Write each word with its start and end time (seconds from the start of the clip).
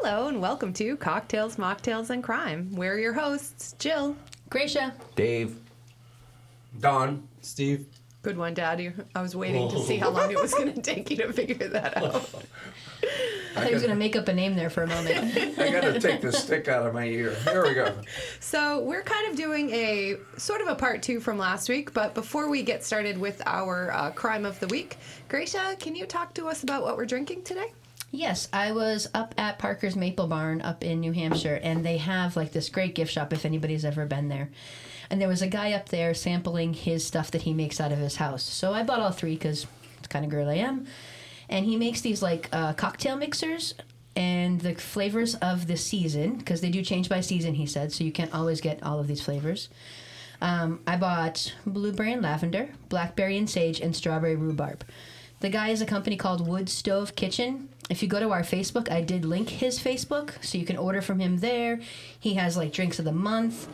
Hello 0.00 0.28
and 0.28 0.40
welcome 0.40 0.72
to 0.74 0.96
Cocktails, 0.96 1.56
Mocktails, 1.56 2.10
and 2.10 2.22
Crime. 2.22 2.70
We're 2.70 3.00
your 3.00 3.12
hosts, 3.12 3.74
Jill. 3.80 4.14
Gracia. 4.48 4.94
Dave. 5.16 5.56
Don. 6.78 7.26
Steve. 7.40 7.84
Good 8.22 8.38
one, 8.38 8.54
Daddy. 8.54 8.92
I 9.16 9.20
was 9.20 9.34
waiting 9.34 9.68
to 9.70 9.82
see 9.82 9.96
how 9.96 10.10
long 10.10 10.30
it 10.30 10.40
was 10.40 10.54
going 10.54 10.72
to 10.72 10.80
take 10.80 11.10
you 11.10 11.16
to 11.16 11.32
figure 11.32 11.66
that 11.66 11.96
out. 11.96 12.14
I 13.02 13.54
thought 13.54 13.66
he 13.66 13.74
was 13.74 13.82
going 13.82 13.92
to 13.92 13.98
make 13.98 14.14
up 14.14 14.28
a 14.28 14.32
name 14.32 14.54
there 14.54 14.70
for 14.70 14.84
a 14.84 14.86
moment. 14.86 15.36
I 15.58 15.72
gotta 15.72 15.98
take 15.98 16.20
the 16.20 16.30
stick 16.30 16.68
out 16.68 16.86
of 16.86 16.94
my 16.94 17.06
ear. 17.06 17.34
Here 17.42 17.64
we 17.64 17.74
go. 17.74 17.92
So, 18.38 18.80
we're 18.84 19.02
kind 19.02 19.28
of 19.28 19.36
doing 19.36 19.70
a 19.70 20.16
sort 20.36 20.60
of 20.60 20.68
a 20.68 20.76
part 20.76 21.02
two 21.02 21.18
from 21.18 21.38
last 21.38 21.68
week, 21.68 21.92
but 21.92 22.14
before 22.14 22.48
we 22.48 22.62
get 22.62 22.84
started 22.84 23.18
with 23.18 23.42
our 23.46 23.90
uh, 23.90 24.12
crime 24.12 24.44
of 24.44 24.60
the 24.60 24.68
week, 24.68 24.96
Gracia, 25.28 25.74
can 25.80 25.96
you 25.96 26.06
talk 26.06 26.34
to 26.34 26.46
us 26.46 26.62
about 26.62 26.84
what 26.84 26.96
we're 26.96 27.04
drinking 27.04 27.42
today? 27.42 27.72
Yes, 28.10 28.48
I 28.52 28.72
was 28.72 29.08
up 29.14 29.34
at 29.38 29.58
Parker's 29.58 29.96
Maple 29.96 30.26
Barn 30.26 30.60
up 30.60 30.84
in 30.84 31.00
New 31.00 31.12
Hampshire, 31.12 31.60
and 31.62 31.84
they 31.84 31.98
have 31.98 32.36
like 32.36 32.52
this 32.52 32.68
great 32.68 32.94
gift 32.94 33.12
shop 33.12 33.32
if 33.32 33.44
anybody's 33.44 33.84
ever 33.84 34.06
been 34.06 34.28
there. 34.28 34.50
And 35.10 35.20
there 35.20 35.28
was 35.28 35.42
a 35.42 35.48
guy 35.48 35.72
up 35.72 35.88
there 35.88 36.12
sampling 36.14 36.74
his 36.74 37.06
stuff 37.06 37.30
that 37.30 37.42
he 37.42 37.54
makes 37.54 37.80
out 37.80 37.92
of 37.92 37.98
his 37.98 38.16
house. 38.16 38.42
So 38.42 38.72
I 38.72 38.82
bought 38.82 39.00
all 39.00 39.10
three 39.10 39.34
because 39.34 39.66
it's 39.98 40.08
kind 40.08 40.24
of 40.24 40.30
girl 40.30 40.48
I 40.48 40.54
am. 40.54 40.86
And 41.48 41.64
he 41.64 41.76
makes 41.76 42.02
these 42.02 42.22
like 42.22 42.48
uh, 42.52 42.74
cocktail 42.74 43.16
mixers 43.16 43.74
and 44.14 44.60
the 44.60 44.74
flavors 44.74 45.34
of 45.36 45.66
the 45.66 45.76
season 45.76 46.36
because 46.36 46.60
they 46.60 46.70
do 46.70 46.82
change 46.82 47.08
by 47.08 47.20
season, 47.20 47.54
he 47.54 47.66
said. 47.66 47.92
So 47.92 48.04
you 48.04 48.12
can't 48.12 48.34
always 48.34 48.60
get 48.60 48.82
all 48.82 48.98
of 48.98 49.06
these 49.06 49.22
flavors. 49.22 49.70
Um, 50.40 50.80
I 50.86 50.96
bought 50.96 51.54
blueberry 51.66 52.12
and 52.12 52.22
lavender, 52.22 52.68
blackberry 52.88 53.38
and 53.38 53.48
sage, 53.48 53.80
and 53.80 53.96
strawberry 53.96 54.36
rhubarb. 54.36 54.84
The 55.40 55.48
guy 55.48 55.68
is 55.68 55.80
a 55.80 55.86
company 55.86 56.16
called 56.16 56.46
Wood 56.46 56.68
Stove 56.68 57.14
Kitchen. 57.14 57.68
If 57.88 58.02
you 58.02 58.08
go 58.08 58.18
to 58.18 58.30
our 58.30 58.42
Facebook, 58.42 58.90
I 58.90 59.00
did 59.02 59.24
link 59.24 59.48
his 59.48 59.78
Facebook, 59.78 60.42
so 60.44 60.58
you 60.58 60.66
can 60.66 60.76
order 60.76 61.00
from 61.00 61.20
him 61.20 61.38
there. 61.38 61.80
He 62.18 62.34
has 62.34 62.56
like 62.56 62.72
drinks 62.72 62.98
of 62.98 63.04
the 63.04 63.12
month. 63.12 63.68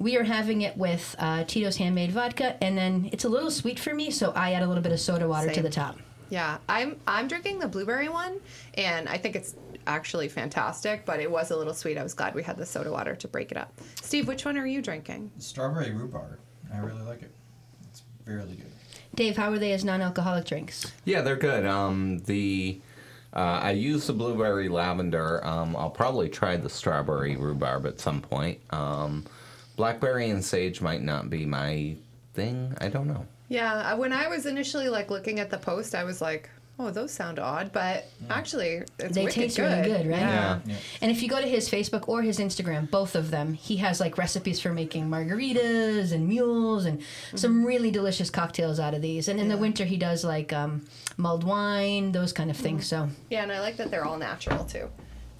We 0.00 0.16
are 0.16 0.24
having 0.24 0.62
it 0.62 0.76
with 0.76 1.14
uh, 1.20 1.44
Tito's 1.44 1.76
handmade 1.76 2.10
vodka, 2.10 2.62
and 2.62 2.76
then 2.76 3.08
it's 3.12 3.24
a 3.24 3.28
little 3.28 3.50
sweet 3.50 3.78
for 3.78 3.94
me, 3.94 4.10
so 4.10 4.32
I 4.32 4.52
add 4.54 4.64
a 4.64 4.66
little 4.66 4.82
bit 4.82 4.90
of 4.90 4.98
soda 4.98 5.28
water 5.28 5.50
to 5.52 5.62
the 5.62 5.70
top. 5.70 5.98
Yeah, 6.30 6.58
I'm 6.68 6.96
I'm 7.06 7.28
drinking 7.28 7.60
the 7.60 7.68
blueberry 7.68 8.08
one, 8.08 8.40
and 8.74 9.08
I 9.08 9.16
think 9.16 9.36
it's 9.36 9.54
actually 9.86 10.28
fantastic. 10.28 11.04
But 11.06 11.20
it 11.20 11.30
was 11.30 11.52
a 11.52 11.56
little 11.56 11.74
sweet. 11.74 11.96
I 11.96 12.02
was 12.02 12.12
glad 12.12 12.34
we 12.34 12.42
had 12.42 12.56
the 12.56 12.66
soda 12.66 12.90
water 12.90 13.14
to 13.14 13.28
break 13.28 13.52
it 13.52 13.56
up. 13.56 13.72
Steve, 14.02 14.26
which 14.26 14.44
one 14.44 14.58
are 14.58 14.66
you 14.66 14.82
drinking? 14.82 15.30
Strawberry 15.38 15.92
rhubarb. 15.92 16.40
I 16.72 16.78
really 16.78 17.02
like 17.02 17.22
it. 17.22 17.30
It's 17.88 18.02
really 18.24 18.56
good. 18.56 18.72
Dave, 19.14 19.36
how 19.36 19.50
are 19.52 19.58
they 19.58 19.72
as 19.72 19.84
non-alcoholic 19.84 20.44
drinks? 20.44 20.92
Yeah, 21.04 21.22
they're 21.22 21.36
good. 21.36 21.64
Um, 21.64 22.18
the 22.20 22.80
uh, 23.32 23.60
I 23.62 23.72
use 23.72 24.06
the 24.06 24.12
blueberry 24.12 24.68
lavender. 24.68 25.44
Um, 25.44 25.74
I'll 25.76 25.90
probably 25.90 26.28
try 26.28 26.56
the 26.56 26.68
strawberry 26.68 27.36
rhubarb 27.36 27.86
at 27.86 28.00
some 28.00 28.20
point. 28.20 28.60
Um, 28.70 29.24
blackberry 29.76 30.30
and 30.30 30.44
sage 30.44 30.80
might 30.80 31.02
not 31.02 31.30
be 31.30 31.44
my 31.44 31.96
thing. 32.34 32.76
I 32.80 32.88
don't 32.88 33.08
know. 33.08 33.26
Yeah, 33.48 33.92
uh, 33.92 33.96
when 33.96 34.12
I 34.12 34.28
was 34.28 34.46
initially 34.46 34.88
like 34.88 35.10
looking 35.10 35.40
at 35.40 35.50
the 35.50 35.58
post, 35.58 35.94
I 35.94 36.04
was 36.04 36.22
like, 36.22 36.48
"Oh, 36.78 36.90
those 36.90 37.12
sound 37.12 37.38
odd," 37.38 37.72
but 37.72 38.06
actually, 38.28 38.82
it's 38.98 39.14
They 39.14 39.26
taste 39.26 39.56
good. 39.56 39.62
really 39.62 39.82
good, 39.82 40.06
right? 40.06 40.20
Yeah. 40.20 40.60
Yeah. 40.64 40.74
And 41.00 41.10
if 41.10 41.22
you 41.22 41.28
go 41.28 41.40
to 41.40 41.46
his 41.46 41.68
Facebook 41.68 42.08
or 42.08 42.22
his 42.22 42.38
Instagram, 42.38 42.90
both 42.90 43.14
of 43.14 43.30
them, 43.30 43.54
he 43.54 43.76
has 43.76 44.00
like 44.00 44.18
recipes 44.18 44.60
for 44.60 44.72
making 44.72 45.08
margaritas 45.08 46.12
and 46.12 46.26
mules 46.28 46.84
and 46.84 46.98
mm-hmm. 47.00 47.36
some 47.36 47.64
really 47.64 47.90
delicious 47.90 48.30
cocktails 48.30 48.80
out 48.80 48.94
of 48.94 49.02
these. 49.02 49.28
And 49.28 49.38
in 49.38 49.48
the 49.48 49.56
winter, 49.56 49.84
he 49.84 49.96
does 49.96 50.24
like 50.24 50.52
um, 50.52 50.86
mulled 51.16 51.44
wine, 51.44 52.12
those 52.12 52.32
kind 52.32 52.50
of 52.50 52.56
things. 52.56 52.88
Mm-hmm. 52.90 53.10
So, 53.10 53.16
Yeah, 53.30 53.42
and 53.42 53.52
I 53.52 53.60
like 53.60 53.76
that 53.76 53.90
they're 53.90 54.04
all 54.04 54.18
natural 54.18 54.64
too. 54.64 54.90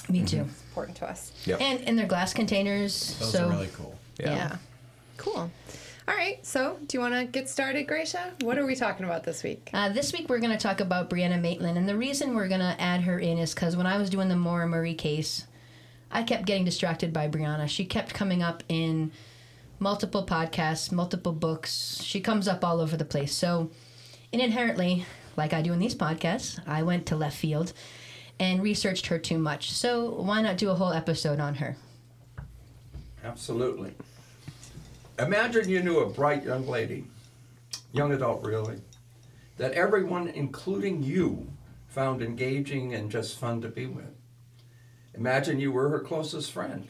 me 0.09 0.25
too. 0.25 0.37
Mm-hmm. 0.39 0.69
Important 0.69 0.97
to 0.99 1.09
us. 1.09 1.33
Yep. 1.47 1.61
And 1.61 1.81
in 1.83 1.97
their 1.97 2.07
glass 2.07 2.33
containers. 2.33 3.17
Those 3.19 3.33
so, 3.33 3.47
are 3.47 3.51
really 3.51 3.71
cool. 3.75 3.97
Yeah. 4.19 4.57
Cool. 5.17 5.51
All 6.07 6.15
right. 6.15 6.45
So, 6.45 6.79
do 6.87 6.97
you 6.97 7.01
want 7.01 7.15
to 7.15 7.25
get 7.25 7.49
started, 7.49 7.87
Gracia? 7.87 8.35
What 8.43 8.59
are 8.59 8.67
we 8.67 8.75
talking 8.75 9.07
about 9.07 9.25
this 9.25 9.43
week? 9.43 9.71
Uh, 9.73 9.89
this 9.89 10.13
week 10.13 10.29
we're 10.29 10.39
going 10.39 10.53
to 10.53 10.59
talk 10.59 10.81
about 10.81 11.09
Brianna 11.09 11.41
Maitland, 11.41 11.79
and 11.79 11.89
the 11.89 11.97
reason 11.97 12.35
we're 12.35 12.49
going 12.49 12.61
to 12.61 12.77
add 12.79 13.03
her 13.03 13.19
in 13.19 13.39
is 13.39 13.55
because 13.55 13.75
when 13.75 13.87
I 13.87 13.97
was 13.97 14.11
doing 14.11 14.29
the 14.29 14.37
Maura 14.37 14.67
Murray 14.67 14.93
case, 14.95 15.47
I 16.11 16.23
kept 16.23 16.45
getting 16.45 16.65
distracted 16.65 17.13
by 17.13 17.29
Brianna. 17.29 17.69
She 17.69 17.87
kept 17.87 18.13
coming 18.13 18.43
up 18.43 18.63
in 18.69 19.13
multiple 19.79 20.27
podcasts, 20.27 20.93
multiple 20.93 21.33
books. 21.33 22.01
She 22.03 22.21
comes 22.21 22.49
up 22.49 22.63
all 22.63 22.81
over 22.81 22.99
the 22.99 23.05
place. 23.07 23.35
So, 23.35 23.71
inherently, 24.31 25.07
like 25.39 25.55
I 25.55 25.63
do 25.63 25.73
in 25.73 25.79
these 25.79 25.95
podcasts, 25.95 26.61
I 26.67 26.83
went 26.83 27.07
to 27.07 27.17
left 27.17 27.39
field 27.39 27.73
and 28.39 28.63
researched 28.63 29.07
her 29.07 29.19
too 29.19 29.39
much. 29.39 29.73
So, 29.73 30.11
why 30.21 30.43
not 30.43 30.59
do 30.59 30.69
a 30.69 30.75
whole 30.75 30.93
episode 30.93 31.41
on 31.41 31.55
her? 31.55 31.79
Absolutely. 33.25 33.95
Imagine 35.19 35.69
you 35.69 35.81
knew 35.81 36.01
a 36.01 36.11
bright 36.11 36.43
young 36.43 36.67
lady, 36.67 37.05
young 37.93 38.13
adult 38.13 38.45
really, 38.45 38.81
that 39.59 39.73
everyone, 39.73 40.27
including 40.27 41.05
you, 41.05 41.53
found 41.87 42.21
engaging 42.21 42.93
and 42.93 43.13
just 43.13 43.39
fun 43.39 43.61
to 43.61 43.69
be 43.69 43.87
with. 43.87 44.13
Imagine 45.15 45.61
you 45.61 45.71
were 45.71 45.89
her 45.91 46.01
closest 46.01 46.51
friend, 46.51 46.89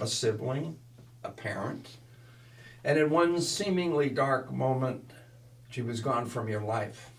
a 0.00 0.08
sibling, 0.08 0.76
a 1.22 1.30
parent, 1.30 1.98
and 2.82 2.98
in 2.98 3.10
one 3.10 3.40
seemingly 3.40 4.10
dark 4.10 4.52
moment, 4.52 5.12
she 5.70 5.82
was 5.82 6.00
gone 6.00 6.26
from 6.26 6.48
your 6.48 6.62
life. 6.62 7.10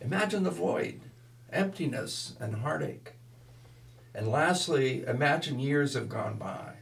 Imagine 0.00 0.42
the 0.42 0.50
void, 0.50 1.02
emptiness, 1.52 2.34
and 2.40 2.56
heartache. 2.56 3.12
And 4.14 4.28
lastly, 4.28 5.04
imagine 5.06 5.58
years 5.58 5.92
have 5.92 6.08
gone 6.08 6.38
by. 6.38 6.76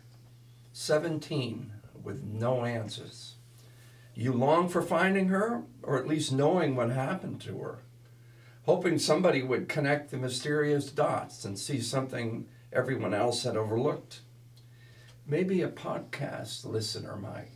17 0.73 1.73
with 2.07 2.23
no 2.23 2.65
answers. 2.65 3.35
You 4.15 4.33
long 4.33 4.69
for 4.69 4.81
finding 4.81 5.29
her, 5.29 5.65
or 5.83 5.99
at 5.99 6.07
least 6.07 6.33
knowing 6.33 6.75
what 6.75 6.91
happened 6.91 7.41
to 7.43 7.59
her, 7.59 7.81
hoping 8.65 8.99
somebody 8.99 9.43
would 9.43 9.69
connect 9.69 10.11
the 10.11 10.17
mysterious 10.17 10.91
dots 10.91 11.45
and 11.45 11.59
see 11.59 11.81
something 11.81 12.47
everyone 12.73 13.13
else 13.13 13.43
had 13.43 13.57
overlooked. 13.57 14.21
Maybe 15.27 15.61
a 15.61 15.69
podcast 15.69 16.65
listener 16.65 17.17
might. 17.17 17.51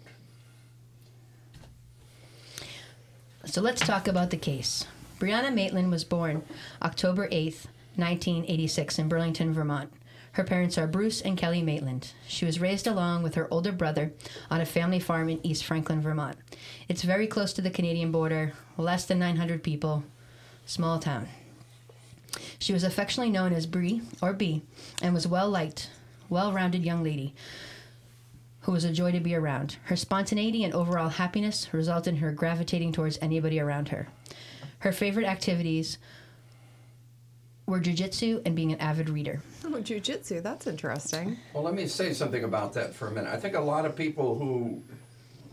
So 3.46 3.62
let's 3.62 3.80
talk 3.80 4.06
about 4.06 4.30
the 4.30 4.36
case. 4.36 4.84
Brianna 5.18 5.54
Maitland 5.54 5.90
was 5.90 6.04
born 6.04 6.42
October 6.82 7.28
8th, 7.28 7.66
1986, 7.96 8.98
in 8.98 9.08
Burlington, 9.08 9.54
Vermont. 9.54 9.92
Her 10.32 10.44
parents 10.44 10.78
are 10.78 10.86
Bruce 10.86 11.20
and 11.20 11.36
Kelly 11.36 11.62
Maitland. 11.62 12.12
She 12.28 12.44
was 12.44 12.60
raised 12.60 12.86
along 12.86 13.22
with 13.22 13.34
her 13.34 13.48
older 13.50 13.72
brother 13.72 14.12
on 14.50 14.60
a 14.60 14.66
family 14.66 15.00
farm 15.00 15.28
in 15.28 15.44
East 15.44 15.64
Franklin, 15.64 16.00
Vermont. 16.00 16.36
It's 16.88 17.02
very 17.02 17.26
close 17.26 17.52
to 17.54 17.62
the 17.62 17.70
Canadian 17.70 18.12
border, 18.12 18.52
less 18.76 19.04
than 19.04 19.18
900 19.18 19.62
people, 19.62 20.04
small 20.66 20.98
town. 20.98 21.28
She 22.58 22.72
was 22.72 22.84
affectionately 22.84 23.32
known 23.32 23.52
as 23.52 23.66
Bree, 23.66 24.02
or 24.22 24.32
B, 24.32 24.62
and 25.02 25.12
was 25.12 25.26
well 25.26 25.50
liked, 25.50 25.90
well 26.28 26.52
rounded 26.52 26.84
young 26.84 27.02
lady 27.02 27.34
who 28.62 28.72
was 28.72 28.84
a 28.84 28.92
joy 28.92 29.10
to 29.12 29.20
be 29.20 29.34
around. 29.34 29.76
Her 29.84 29.96
spontaneity 29.96 30.64
and 30.64 30.74
overall 30.74 31.08
happiness 31.08 31.72
resulted 31.72 32.14
in 32.14 32.20
her 32.20 32.32
gravitating 32.32 32.92
towards 32.92 33.18
anybody 33.20 33.58
around 33.58 33.88
her. 33.88 34.08
Her 34.80 34.92
favorite 34.92 35.26
activities 35.26 35.98
were 37.70 37.80
jujitsu 37.80 38.42
and 38.44 38.54
being 38.54 38.72
an 38.72 38.80
avid 38.80 39.08
reader. 39.08 39.40
Oh, 39.64 39.68
jujitsu. 39.70 40.42
That's 40.42 40.66
interesting. 40.66 41.38
Well, 41.54 41.62
let 41.62 41.74
me 41.74 41.86
say 41.86 42.12
something 42.12 42.44
about 42.44 42.72
that 42.74 42.94
for 42.94 43.06
a 43.06 43.10
minute. 43.10 43.32
I 43.32 43.38
think 43.38 43.54
a 43.54 43.60
lot 43.60 43.86
of 43.86 43.94
people 43.96 44.38
who 44.38 44.82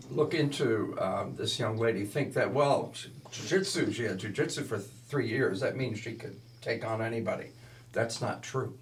look 0.09 0.33
into 0.33 0.97
um, 0.99 1.35
this 1.35 1.59
young 1.59 1.77
lady 1.77 2.03
think 2.05 2.33
that, 2.33 2.51
well, 2.53 2.91
she- 2.93 3.11
jiu-jitsu, 3.31 3.91
she 3.91 4.03
had 4.03 4.17
jiu-jitsu 4.17 4.63
for 4.63 4.79
three 4.79 5.27
years. 5.29 5.59
That 5.59 5.75
means 5.75 5.99
she 5.99 6.13
could 6.13 6.35
take 6.61 6.85
on 6.85 7.01
anybody. 7.01 7.51
That's 7.93 8.19
not 8.21 8.41
true. 8.41 8.77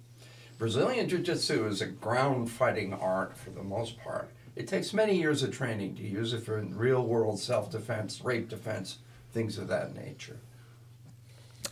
Brazilian 0.58 1.08
jiu-jitsu 1.08 1.66
is 1.66 1.82
a 1.82 1.86
ground 1.86 2.50
fighting 2.50 2.94
art 2.94 3.36
for 3.36 3.50
the 3.50 3.62
most 3.62 3.98
part. 3.98 4.30
It 4.54 4.66
takes 4.66 4.94
many 4.94 5.18
years 5.18 5.42
of 5.42 5.52
training 5.52 5.96
to 5.96 6.02
use 6.02 6.32
it 6.32 6.42
for 6.44 6.58
real 6.60 7.04
world 7.04 7.38
self-defense, 7.38 8.22
rape 8.24 8.48
defense, 8.48 8.98
things 9.34 9.58
of 9.58 9.68
that 9.68 9.94
nature. 9.94 10.38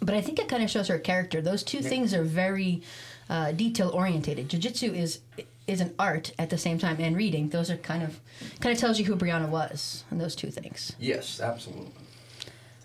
But 0.01 0.15
I 0.15 0.21
think 0.21 0.39
it 0.39 0.49
kind 0.49 0.63
of 0.63 0.71
shows 0.71 0.89
her 0.89 0.99
character. 0.99 1.41
Those 1.41 1.63
two 1.63 1.81
things 1.81 2.13
are 2.13 2.23
very 2.25 2.83
uh, 3.31 3.53
detail 3.53 3.91
orientated. 3.91 4.49
Jiu-jitsu 4.49 4.93
is 4.93 5.21
is 5.67 5.81
an 5.81 5.95
art 5.99 6.33
at 6.39 6.51
the 6.51 6.59
same 6.59 6.79
time, 6.79 6.97
and 7.01 7.17
reading. 7.17 7.49
Those 7.49 7.71
are 7.71 7.79
kind 7.79 8.03
of 8.03 8.21
kind 8.61 8.73
of 8.75 8.79
tells 8.79 8.99
you 8.99 9.07
who 9.07 9.17
Brianna 9.17 9.49
was, 9.49 10.05
and 10.11 10.21
those 10.21 10.37
two 10.37 10.51
things. 10.51 10.93
Yes, 10.99 11.41
absolutely. 11.41 11.91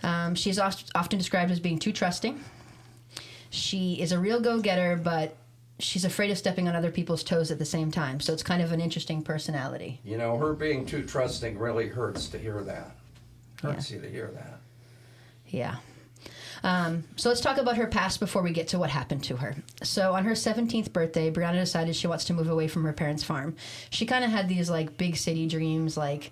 Um, 0.01 0.33
she's 0.35 0.57
oft, 0.57 0.89
often 0.95 1.17
described 1.17 1.51
as 1.51 1.59
being 1.59 1.77
too 1.77 1.91
trusting. 1.91 2.41
She 3.50 4.00
is 4.00 4.13
a 4.13 4.19
real 4.19 4.39
go-getter, 4.39 4.95
but 4.95 5.35
she's 5.79 6.06
afraid 6.06 6.31
of 6.31 6.38
stepping 6.38 6.69
on 6.69 6.75
other 6.75 6.91
people's 6.91 7.23
toes 7.23 7.51
at 7.51 7.59
the 7.59 7.65
same 7.65 7.91
time. 7.91 8.19
So 8.21 8.31
it's 8.31 8.44
kind 8.44 8.61
of 8.61 8.71
an 8.71 8.79
interesting 8.79 9.23
personality. 9.23 10.00
You 10.06 10.17
know, 10.17 10.38
her 10.38 10.53
being 10.53 10.85
too 10.85 11.03
trusting 11.03 11.57
really 11.57 11.88
hurts 11.88 12.29
to 12.29 12.38
hear 12.38 12.61
that. 12.63 12.91
Hurts 13.61 13.91
you 13.91 14.00
to 14.00 14.09
hear 14.09 14.31
that. 14.35 14.59
Yeah. 15.47 15.77
Um, 16.63 17.03
so 17.15 17.29
let's 17.29 17.41
talk 17.41 17.57
about 17.57 17.77
her 17.77 17.88
past 17.88 18.19
before 18.19 18.41
we 18.41 18.51
get 18.51 18.67
to 18.69 18.79
what 18.79 18.89
happened 18.89 19.23
to 19.25 19.38
her. 19.38 19.56
So 19.83 20.13
on 20.13 20.25
her 20.25 20.31
17th 20.33 20.91
birthday, 20.91 21.31
Brianna 21.31 21.59
decided 21.59 21.95
she 21.95 22.07
wants 22.07 22.25
to 22.25 22.33
move 22.33 22.50
away 22.50 22.67
from 22.67 22.83
her 22.83 22.94
parents' 22.94 23.23
farm. 23.23 23.56
She 23.89 24.06
kind 24.06 24.23
of 24.25 24.31
had 24.31 24.50
these 24.50 24.69
like 24.69 24.97
big 24.97 25.15
city 25.17 25.47
dreams, 25.47 25.95
like 25.97 26.31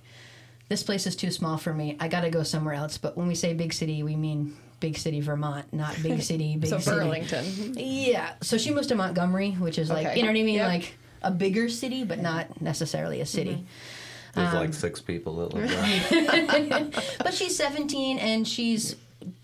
this 0.69 0.83
place 0.83 1.07
is 1.07 1.15
too 1.15 1.31
small 1.31 1.57
for 1.57 1.73
me. 1.73 1.95
I 1.99 2.07
got 2.09 2.21
to 2.21 2.29
go 2.29 2.43
somewhere 2.43 2.73
else. 2.73 2.97
But 2.97 3.15
when 3.15 3.27
we 3.27 3.35
say 3.35 3.53
big 3.53 3.71
city, 3.73 4.03
we 4.03 4.15
mean 4.17 4.57
big 4.81 4.97
city 4.97 5.21
Vermont, 5.21 5.71
not 5.73 5.95
big 6.03 6.21
city, 6.31 6.57
big 6.57 6.69
So 6.69 6.79
city. 6.79 6.97
Burlington. 6.97 7.73
Yeah. 7.77 8.33
So 8.41 8.57
she 8.57 8.71
moves 8.71 8.87
to 8.87 8.95
Montgomery, 8.95 9.51
which 9.51 9.79
is 9.79 9.89
like 9.89 10.07
Okay. 10.07 10.17
you 10.17 10.23
know 10.23 10.29
what 10.29 10.37
I 10.39 10.43
mean, 10.43 10.55
Yep. 10.55 10.67
like 10.67 10.97
a 11.23 11.31
bigger 11.31 11.69
city, 11.69 12.03
but 12.03 12.19
not 12.19 12.61
necessarily 12.61 13.21
a 13.21 13.25
city. 13.25 13.51
Mm-hmm. 13.53 14.39
There's 14.41 14.53
Um, 14.53 14.59
like 14.59 14.73
six 14.73 15.01
people 15.01 15.37
that 15.37 15.53
live 15.53 15.69
there. 16.91 17.01
But 17.23 17.33
she's 17.33 17.55
17 17.55 18.19
and 18.19 18.47
she's, 18.47 18.95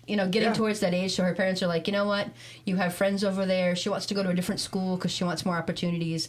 you 0.06 0.16
know, 0.16 0.28
getting 0.28 0.48
Yeah. 0.50 0.54
towards 0.54 0.80
that 0.80 0.94
age. 0.94 1.14
So 1.14 1.24
her 1.24 1.34
parents 1.34 1.62
are 1.62 1.66
like, 1.66 1.86
you 1.86 1.92
know 1.92 2.06
what? 2.06 2.28
You 2.64 2.76
have 2.76 2.94
friends 2.94 3.24
over 3.24 3.46
there. 3.46 3.74
She 3.74 3.88
wants 3.88 4.06
to 4.06 4.14
go 4.14 4.22
to 4.22 4.28
a 4.28 4.34
different 4.34 4.60
school 4.60 4.96
because 4.96 5.10
she 5.12 5.24
wants 5.24 5.44
more 5.44 5.56
opportunities. 5.56 6.28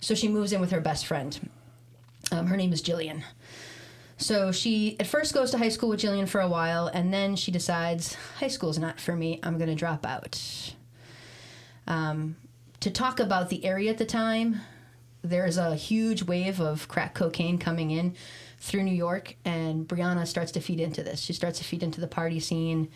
So 0.00 0.14
she 0.14 0.28
moves 0.28 0.52
in 0.52 0.60
with 0.60 0.70
her 0.70 0.80
best 0.80 1.06
friend. 1.06 1.38
Um, 2.30 2.46
her 2.46 2.56
name 2.56 2.72
is 2.72 2.82
Jillian. 2.82 3.22
So 4.16 4.50
she 4.52 4.96
at 4.98 5.06
first 5.06 5.32
goes 5.34 5.50
to 5.52 5.58
high 5.58 5.68
school 5.68 5.88
with 5.88 6.00
Jillian 6.00 6.28
for 6.28 6.40
a 6.40 6.48
while, 6.48 6.88
and 6.88 7.12
then 7.12 7.36
she 7.36 7.50
decides 7.52 8.14
high 8.40 8.48
school's 8.48 8.78
not 8.78 9.00
for 9.00 9.14
me. 9.14 9.38
I'm 9.42 9.58
going 9.58 9.70
to 9.70 9.76
drop 9.76 10.04
out. 10.04 10.40
Um, 11.86 12.36
to 12.80 12.90
talk 12.90 13.20
about 13.20 13.48
the 13.48 13.64
area 13.64 13.90
at 13.90 13.98
the 13.98 14.04
time, 14.04 14.60
there's 15.22 15.56
a 15.56 15.74
huge 15.74 16.22
wave 16.24 16.60
of 16.60 16.88
crack 16.88 17.14
cocaine 17.14 17.58
coming 17.58 17.90
in 17.90 18.14
through 18.60 18.82
New 18.82 18.94
York, 18.94 19.36
and 19.44 19.86
Brianna 19.86 20.26
starts 20.26 20.52
to 20.52 20.60
feed 20.60 20.80
into 20.80 21.02
this. 21.02 21.20
She 21.20 21.32
starts 21.32 21.58
to 21.58 21.64
feed 21.64 21.82
into 21.82 22.00
the 22.00 22.08
party 22.08 22.40
scene. 22.40 22.88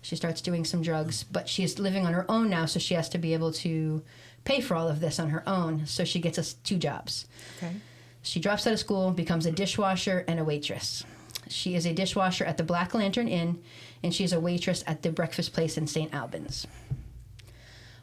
She 0.00 0.16
starts 0.16 0.40
doing 0.40 0.64
some 0.64 0.82
drugs, 0.82 1.24
but 1.24 1.48
she 1.48 1.64
is 1.64 1.78
living 1.78 2.06
on 2.06 2.12
her 2.12 2.30
own 2.30 2.48
now, 2.48 2.66
so 2.66 2.78
she 2.78 2.94
has 2.94 3.08
to 3.10 3.18
be 3.18 3.34
able 3.34 3.52
to 3.54 4.02
pay 4.44 4.60
for 4.60 4.74
all 4.74 4.88
of 4.88 5.00
this 5.00 5.18
on 5.18 5.30
her 5.30 5.42
own. 5.48 5.86
So 5.86 6.04
she 6.04 6.20
gets 6.20 6.38
us 6.38 6.54
two 6.54 6.76
jobs. 6.76 7.26
Okay. 7.56 7.74
She 8.22 8.40
drops 8.40 8.66
out 8.66 8.72
of 8.72 8.78
school, 8.78 9.10
becomes 9.10 9.46
a 9.46 9.52
dishwasher 9.52 10.24
and 10.28 10.38
a 10.38 10.44
waitress. 10.44 11.04
She 11.48 11.74
is 11.74 11.86
a 11.86 11.94
dishwasher 11.94 12.44
at 12.44 12.56
the 12.56 12.62
Black 12.62 12.94
Lantern 12.94 13.28
Inn, 13.28 13.62
and 14.02 14.14
she 14.14 14.24
is 14.24 14.32
a 14.32 14.40
waitress 14.40 14.84
at 14.86 15.02
the 15.02 15.10
breakfast 15.10 15.52
place 15.52 15.76
in 15.76 15.86
St. 15.86 16.12
Albans. 16.14 16.66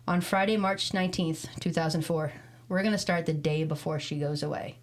On 0.07 0.21
Friday, 0.21 0.57
March 0.57 0.91
19th, 0.91 1.47
2004, 1.59 2.31
we're 2.67 2.81
going 2.81 2.91
to 2.91 2.97
start 2.97 3.25
the 3.25 3.33
day 3.33 3.63
before 3.63 3.99
she 3.99 4.19
goes 4.19 4.43
away. 4.43 4.77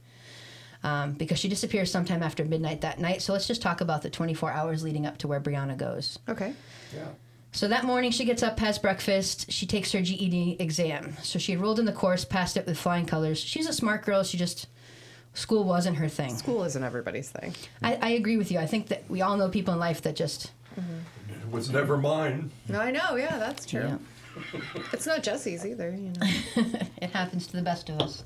Um, 0.85 1.13
because 1.13 1.39
she 1.39 1.49
disappears 1.49 1.93
sometime 1.93 2.25
after 2.25 2.45
midnight 2.45 2.81
that 2.81 2.99
night. 2.99 3.23
So 3.23 3.33
let's 3.33 3.47
just 3.47 3.63
talk 3.63 3.81
about 3.81 4.03
the 4.03 4.11
24 4.11 4.51
hours 4.51 4.83
leading 4.83 5.07
up 5.07 5.17
to 5.19 5.29
where 5.29 5.41
Brianna 5.41 5.77
goes. 5.77 6.19
Okay. 6.29 6.55
Yeah. 6.93 7.05
So 7.53 7.69
that 7.69 7.85
morning, 7.85 8.11
she 8.11 8.25
gets 8.25 8.43
up, 8.43 8.59
has 8.61 8.79
breakfast, 8.79 9.53
she 9.53 9.67
takes 9.67 9.93
her 9.93 10.01
GED 10.01 10.57
exam. 10.59 11.17
So 11.23 11.39
she 11.39 11.53
enrolled 11.53 11.79
in 11.79 11.85
the 11.85 11.93
course, 11.93 12.25
passed 12.25 12.57
it 12.57 12.67
with 12.67 12.79
flying 12.79 13.05
colors. 13.07 13.39
She's 13.39 13.69
a 13.69 13.73
smart 13.75 14.05
girl. 14.05 14.25
She 14.25 14.39
just, 14.39 14.67
school 15.35 15.63
wasn't 15.63 15.99
her 15.99 16.09
thing. 16.09 16.35
School 16.35 16.65
isn't 16.65 16.83
everybody's 16.83 17.29
thing. 17.31 17.55
I, 17.83 17.97
I 18.01 18.09
agree 18.11 18.39
with 18.39 18.51
you. 18.51 18.59
I 18.59 18.67
think 18.67 18.89
that 18.89 19.09
we 19.09 19.21
all 19.21 19.37
know 19.37 19.51
people 19.51 19.75
in 19.75 19.79
life 19.79 20.01
that 20.03 20.17
just, 20.17 20.51
It 20.77 21.51
was 21.51 21.69
never 21.71 21.99
mine. 21.99 22.51
I 22.75 22.91
know. 22.91 23.17
Yeah, 23.17 23.37
that's 23.39 23.67
true. 23.67 23.83
Yeah. 23.83 23.99
It's 24.95 25.07
not 25.07 25.23
Jesse's 25.23 25.67
either. 25.67 25.91
You 25.91 26.13
know. 26.19 26.27
it 27.03 27.11
happens 27.11 27.47
to 27.49 27.57
the 27.57 27.63
best 27.63 27.91
of 27.91 28.01
us. 28.01 28.25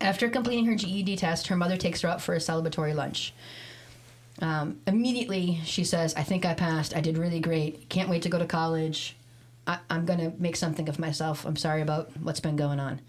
After 0.00 0.28
completing 0.28 0.66
her 0.66 0.76
GED 0.76 1.16
test, 1.16 1.48
her 1.48 1.56
mother 1.56 1.76
takes 1.76 2.02
her 2.02 2.08
out 2.08 2.22
for 2.22 2.34
a 2.34 2.38
celebratory 2.38 2.94
lunch. 2.94 3.34
Um, 4.40 4.80
immediately, 4.86 5.60
she 5.64 5.82
says, 5.82 6.14
I 6.14 6.22
think 6.22 6.44
I 6.44 6.54
passed. 6.54 6.94
I 6.94 7.00
did 7.00 7.18
really 7.18 7.40
great. 7.40 7.88
Can't 7.88 8.08
wait 8.08 8.22
to 8.22 8.28
go 8.28 8.38
to 8.38 8.46
college. 8.46 9.16
I, 9.66 9.78
I'm 9.90 10.06
going 10.06 10.20
to 10.20 10.32
make 10.40 10.56
something 10.56 10.88
of 10.88 10.98
myself. 10.98 11.44
I'm 11.44 11.56
sorry 11.56 11.82
about 11.82 12.16
what's 12.20 12.40
been 12.40 12.56
going 12.56 12.78
on. 12.78 13.00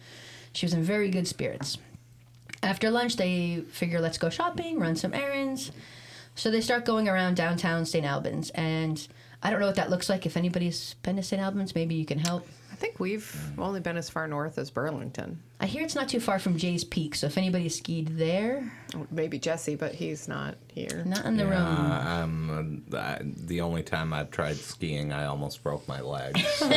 She 0.54 0.66
was 0.66 0.74
in 0.74 0.82
very 0.82 1.10
good 1.10 1.28
spirits. 1.28 1.78
After 2.64 2.90
lunch, 2.90 3.16
they 3.16 3.64
figure, 3.70 4.02
let's 4.02 4.18
go 4.18 4.30
shopping, 4.30 4.80
run 4.80 4.96
some 4.96 5.14
errands. 5.14 5.72
So 6.36 6.50
they 6.50 6.62
start 6.62 6.86
going 6.86 7.08
around 7.08 7.36
downtown 7.36 7.86
St. 7.86 8.06
Albans. 8.06 8.50
And 8.52 9.08
I 9.44 9.52
don't 9.52 9.60
know 9.60 9.68
what 9.68 9.76
that 9.76 9.92
looks 9.92 10.10
like. 10.10 10.26
If 10.26 10.36
anybody's 10.36 10.96
been 11.04 11.16
to 11.18 11.24
St. 11.24 11.42
Albans, 11.42 11.76
maybe 11.76 11.96
you 11.96 12.06
can 12.06 12.20
help. 12.20 12.48
I 12.72 12.76
think 12.76 13.00
we've 13.00 13.52
only 13.58 13.80
been 13.80 13.98
as 13.98 14.10
far 14.10 14.28
north 14.28 14.58
as 14.58 14.72
Burlington. 14.72 15.40
I 15.62 15.66
hear 15.66 15.84
it's 15.84 15.96
not 15.96 16.08
too 16.08 16.22
far 16.22 16.40
from 16.40 16.58
Jay's 16.58 16.86
Peak, 16.86 17.16
so 17.16 17.28
if 17.28 17.38
anybody 17.38 17.68
skied 17.68 18.18
there, 18.18 18.72
Maybe 19.12 19.38
Jesse, 19.38 19.76
but 19.76 19.94
he's 19.94 20.28
not 20.28 20.56
here. 20.74 21.04
not 21.06 21.26
in 21.26 21.38
the 21.38 21.46
room. 21.46 21.62
Uh, 21.62 22.04
um, 22.24 22.84
uh, 22.92 23.18
the 23.22 23.62
only 23.62 23.84
time 23.84 24.14
I've 24.14 24.32
tried 24.32 24.56
skiing, 24.56 25.14
I 25.14 25.26
almost 25.26 25.62
broke 25.64 25.88
my 25.88 26.02
leg. 26.02 26.38
So, 26.60 26.68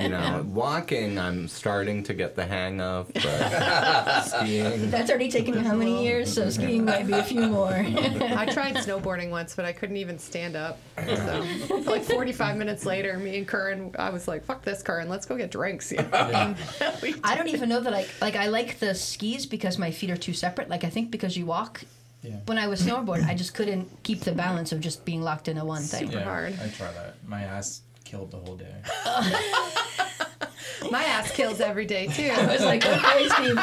you 0.00 0.08
know, 0.08 0.44
walking, 0.48 1.16
I'm 1.18 1.46
starting 1.46 2.02
to 2.04 2.14
get 2.14 2.34
the 2.34 2.44
hang 2.44 2.80
of, 2.80 3.10
but 3.14 4.20
skiing. 4.22 4.90
That's 4.90 5.10
already 5.10 5.30
taken 5.30 5.54
you 5.54 5.60
how 5.60 5.76
many 5.76 6.02
years? 6.02 6.32
So 6.32 6.50
skiing 6.50 6.84
might 6.84 7.06
be 7.06 7.12
a 7.12 7.22
few 7.22 7.46
more. 7.46 7.72
I 7.74 8.46
tried 8.46 8.74
snowboarding 8.76 9.30
once, 9.30 9.54
but 9.54 9.64
I 9.64 9.72
couldn't 9.72 9.98
even 9.98 10.18
stand 10.18 10.56
up. 10.56 10.80
So, 11.06 11.44
like 11.86 12.02
45 12.02 12.56
minutes 12.56 12.84
later, 12.84 13.16
me 13.18 13.38
and 13.38 13.46
Curran, 13.46 13.94
I 13.98 14.10
was 14.10 14.26
like, 14.26 14.44
"Fuck 14.44 14.62
this, 14.64 14.82
Curran, 14.82 15.08
let's 15.08 15.24
go 15.26 15.36
get 15.36 15.50
drinks." 15.52 15.92
You 15.92 15.98
know? 15.98 16.54
We 17.02 17.14
I 17.22 17.36
don't 17.36 17.48
even 17.48 17.68
know 17.68 17.80
that 17.80 17.94
I 17.96 18.06
like. 18.20 18.36
I 18.36 18.48
like 18.48 18.78
the 18.78 18.94
skis 18.94 19.46
because 19.46 19.78
my 19.78 19.90
feet 19.90 20.10
are 20.10 20.16
too 20.16 20.32
separate. 20.32 20.68
Like 20.68 20.84
I 20.84 20.90
think 20.90 21.10
because 21.10 21.36
you 21.36 21.46
walk. 21.46 21.82
Yeah. 22.22 22.36
When 22.46 22.58
I 22.58 22.66
was 22.66 22.82
snowboard, 22.82 23.24
I 23.24 23.34
just 23.34 23.54
couldn't 23.54 23.88
keep 24.02 24.20
the 24.20 24.32
balance 24.32 24.72
of 24.72 24.80
just 24.80 25.04
being 25.04 25.22
locked 25.22 25.48
into 25.48 25.64
one 25.64 25.82
thing. 25.82 26.06
Super 26.06 26.18
yeah, 26.18 26.24
hard. 26.24 26.54
I 26.60 26.68
try 26.68 26.90
that. 26.92 27.16
My 27.26 27.42
ass 27.42 27.82
killed 28.04 28.30
the 28.30 28.38
whole 28.38 28.56
day. 28.56 28.74
My 30.90 31.02
ass 31.04 31.30
kills 31.32 31.60
every 31.60 31.86
day 31.86 32.06
too. 32.06 32.30
I 32.32 32.46
was 32.46 32.64
like, 32.64 32.84
okay, 32.86 33.28
Steve, 33.28 33.58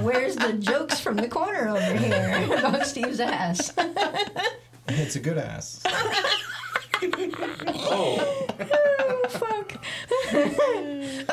where's 0.00 0.36
the 0.36 0.54
jokes 0.54 1.00
from 1.00 1.16
the 1.16 1.28
corner 1.28 1.68
over 1.68 1.94
here 1.96 2.48
about 2.58 2.86
Steve's 2.86 3.20
ass? 3.20 3.72
It's 4.88 5.16
a 5.16 5.20
good 5.20 5.38
ass. 5.38 5.82
Oh. 7.68 8.46
oh, 8.60 9.28
Fuck. 9.28 9.72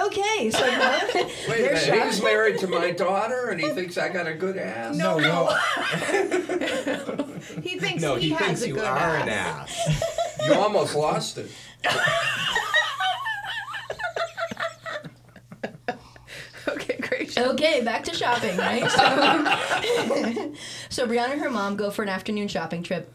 okay, 0.06 0.52
so 0.52 0.60
now 0.68 1.00
wait 1.14 1.26
a 1.26 1.48
they're 1.48 1.74
minute. 1.74 2.06
He's 2.06 2.22
married 2.22 2.58
to 2.60 2.68
my 2.68 2.92
daughter, 2.92 3.50
and 3.50 3.60
he 3.60 3.70
thinks 3.70 3.98
I 3.98 4.10
got 4.10 4.28
a 4.28 4.34
good 4.34 4.58
ass. 4.58 4.96
No, 4.96 5.18
no. 5.20 5.50
He 7.62 7.78
thinks 7.78 8.02
No, 8.02 8.16
he, 8.16 8.30
he, 8.30 8.34
has 8.36 8.40
thinks 8.48 8.62
a 8.64 8.68
you 8.70 8.74
good 8.76 8.86
are 8.86 8.98
ass. 9.18 9.24
an 9.24 9.30
ass. 9.30 10.48
You 10.48 10.54
almost 10.56 10.96
lost 10.96 11.38
it. 11.38 11.52
Okay, 16.68 16.98
great. 17.02 17.38
Okay, 17.38 17.82
back 17.84 18.04
to 18.06 18.14
shopping, 18.14 18.56
right? 18.58 18.90
So, 18.90 20.54
so 20.90 21.08
Brianna 21.08 21.34
and 21.34 21.42
her 21.42 21.50
mom 21.50 21.76
go 21.76 21.92
for 21.92 22.04
an 22.04 22.10
afternoon 22.10 22.48
shopping 22.48 22.84
trip. 22.84 23.12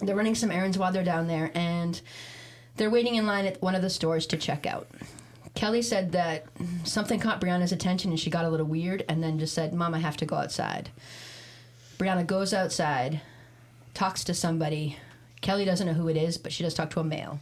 They're 0.00 0.16
running 0.16 0.34
some 0.34 0.50
errands 0.50 0.78
while 0.78 0.92
they're 0.92 1.04
down 1.04 1.26
there, 1.26 1.50
and 1.54 2.00
they're 2.76 2.90
waiting 2.90 3.16
in 3.16 3.26
line 3.26 3.46
at 3.46 3.60
one 3.60 3.74
of 3.74 3.82
the 3.82 3.90
stores 3.90 4.26
to 4.28 4.36
check 4.36 4.66
out. 4.66 4.88
Kelly 5.54 5.82
said 5.82 6.12
that 6.12 6.46
something 6.84 7.18
caught 7.18 7.40
Brianna's 7.40 7.72
attention 7.72 8.12
and 8.12 8.20
she 8.20 8.30
got 8.30 8.44
a 8.44 8.48
little 8.48 8.66
weird 8.66 9.04
and 9.08 9.20
then 9.22 9.40
just 9.40 9.54
said, 9.54 9.74
Mom, 9.74 9.92
I 9.92 9.98
have 9.98 10.16
to 10.18 10.26
go 10.26 10.36
outside. 10.36 10.90
Brianna 11.98 12.24
goes 12.24 12.54
outside, 12.54 13.20
talks 13.92 14.22
to 14.24 14.34
somebody. 14.34 14.96
Kelly 15.40 15.64
doesn't 15.64 15.84
know 15.84 15.94
who 15.94 16.06
it 16.06 16.16
is, 16.16 16.38
but 16.38 16.52
she 16.52 16.62
does 16.62 16.74
talk 16.74 16.90
to 16.90 17.00
a 17.00 17.04
male. 17.04 17.40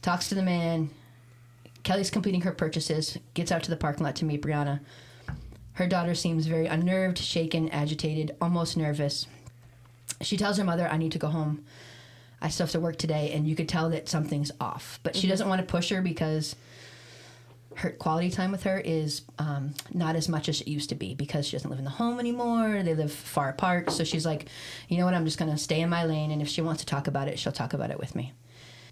Talks 0.00 0.28
to 0.28 0.36
the 0.36 0.42
man. 0.42 0.90
Kelly's 1.82 2.10
completing 2.10 2.42
her 2.42 2.52
purchases, 2.52 3.18
gets 3.34 3.50
out 3.50 3.64
to 3.64 3.70
the 3.70 3.76
parking 3.76 4.04
lot 4.04 4.14
to 4.16 4.24
meet 4.24 4.42
Brianna. 4.42 4.78
Her 5.72 5.88
daughter 5.88 6.14
seems 6.14 6.46
very 6.46 6.66
unnerved, 6.66 7.18
shaken, 7.18 7.68
agitated, 7.70 8.36
almost 8.40 8.76
nervous. 8.76 9.26
She 10.22 10.36
tells 10.36 10.58
her 10.58 10.64
mother, 10.64 10.88
I 10.88 10.96
need 10.96 11.12
to 11.12 11.18
go 11.18 11.28
home. 11.28 11.64
I 12.40 12.48
still 12.48 12.66
have 12.66 12.72
to 12.72 12.80
work 12.80 12.96
today, 12.96 13.30
and 13.32 13.46
you 13.46 13.54
could 13.54 13.68
tell 13.68 13.90
that 13.90 14.08
something's 14.08 14.50
off. 14.60 14.98
But 15.02 15.14
she 15.14 15.28
doesn't 15.28 15.48
want 15.48 15.60
to 15.60 15.66
push 15.66 15.90
her 15.90 16.02
because 16.02 16.56
her 17.76 17.90
quality 17.90 18.30
time 18.30 18.52
with 18.52 18.64
her 18.64 18.78
is 18.78 19.22
um, 19.38 19.74
not 19.92 20.16
as 20.16 20.28
much 20.28 20.48
as 20.48 20.60
it 20.60 20.68
used 20.68 20.90
to 20.90 20.94
be 20.94 21.14
because 21.14 21.46
she 21.46 21.56
doesn't 21.56 21.70
live 21.70 21.78
in 21.78 21.84
the 21.84 21.90
home 21.90 22.18
anymore. 22.18 22.82
They 22.82 22.94
live 22.94 23.12
far 23.12 23.48
apart. 23.48 23.90
So 23.90 24.04
she's 24.04 24.26
like, 24.26 24.46
you 24.88 24.98
know 24.98 25.04
what? 25.04 25.14
I'm 25.14 25.24
just 25.24 25.38
going 25.38 25.50
to 25.50 25.56
stay 25.56 25.80
in 25.80 25.88
my 25.88 26.04
lane, 26.04 26.30
and 26.30 26.42
if 26.42 26.48
she 26.48 26.60
wants 26.60 26.82
to 26.82 26.86
talk 26.86 27.06
about 27.06 27.28
it, 27.28 27.38
she'll 27.38 27.52
talk 27.52 27.72
about 27.74 27.90
it 27.90 27.98
with 27.98 28.14
me. 28.14 28.32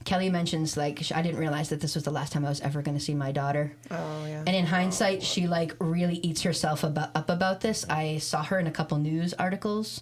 Kelly 0.04 0.30
mentions 0.30 0.76
like 0.76 1.12
I 1.12 1.20
didn't 1.20 1.38
realize 1.38 1.68
that 1.68 1.80
this 1.80 1.94
was 1.94 2.04
the 2.04 2.10
last 2.10 2.32
time 2.32 2.44
I 2.44 2.49
was 2.49 2.60
ever 2.60 2.80
going 2.80 2.96
to 2.96 3.04
see 3.04 3.14
my 3.14 3.32
daughter. 3.32 3.72
Oh 3.90 4.25
yeah. 4.26 4.44
And 4.46 4.56
in 4.56 4.64
hindsight, 4.64 5.22
she 5.22 5.46
like 5.46 5.75
really 5.78 6.16
eats 6.16 6.42
herself 6.42 6.84
about, 6.84 7.10
up 7.14 7.28
about 7.28 7.60
this. 7.60 7.84
I 7.88 8.16
saw 8.16 8.42
her 8.44 8.58
in 8.58 8.66
a 8.66 8.70
couple 8.70 8.96
news 8.96 9.34
articles 9.34 10.00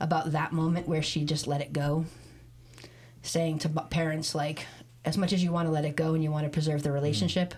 about 0.00 0.32
that 0.32 0.52
moment 0.52 0.88
where 0.88 1.02
she 1.02 1.24
just 1.24 1.46
let 1.46 1.60
it 1.60 1.72
go, 1.72 2.04
saying 3.22 3.58
to 3.60 3.68
parents 3.68 4.34
like, 4.34 4.66
as 5.04 5.16
much 5.16 5.32
as 5.32 5.42
you 5.42 5.52
want 5.52 5.66
to 5.66 5.72
let 5.72 5.84
it 5.84 5.96
go 5.96 6.14
and 6.14 6.22
you 6.22 6.30
want 6.30 6.44
to 6.44 6.50
preserve 6.50 6.82
the 6.82 6.88
mm-hmm. 6.88 6.94
relationship, 6.94 7.54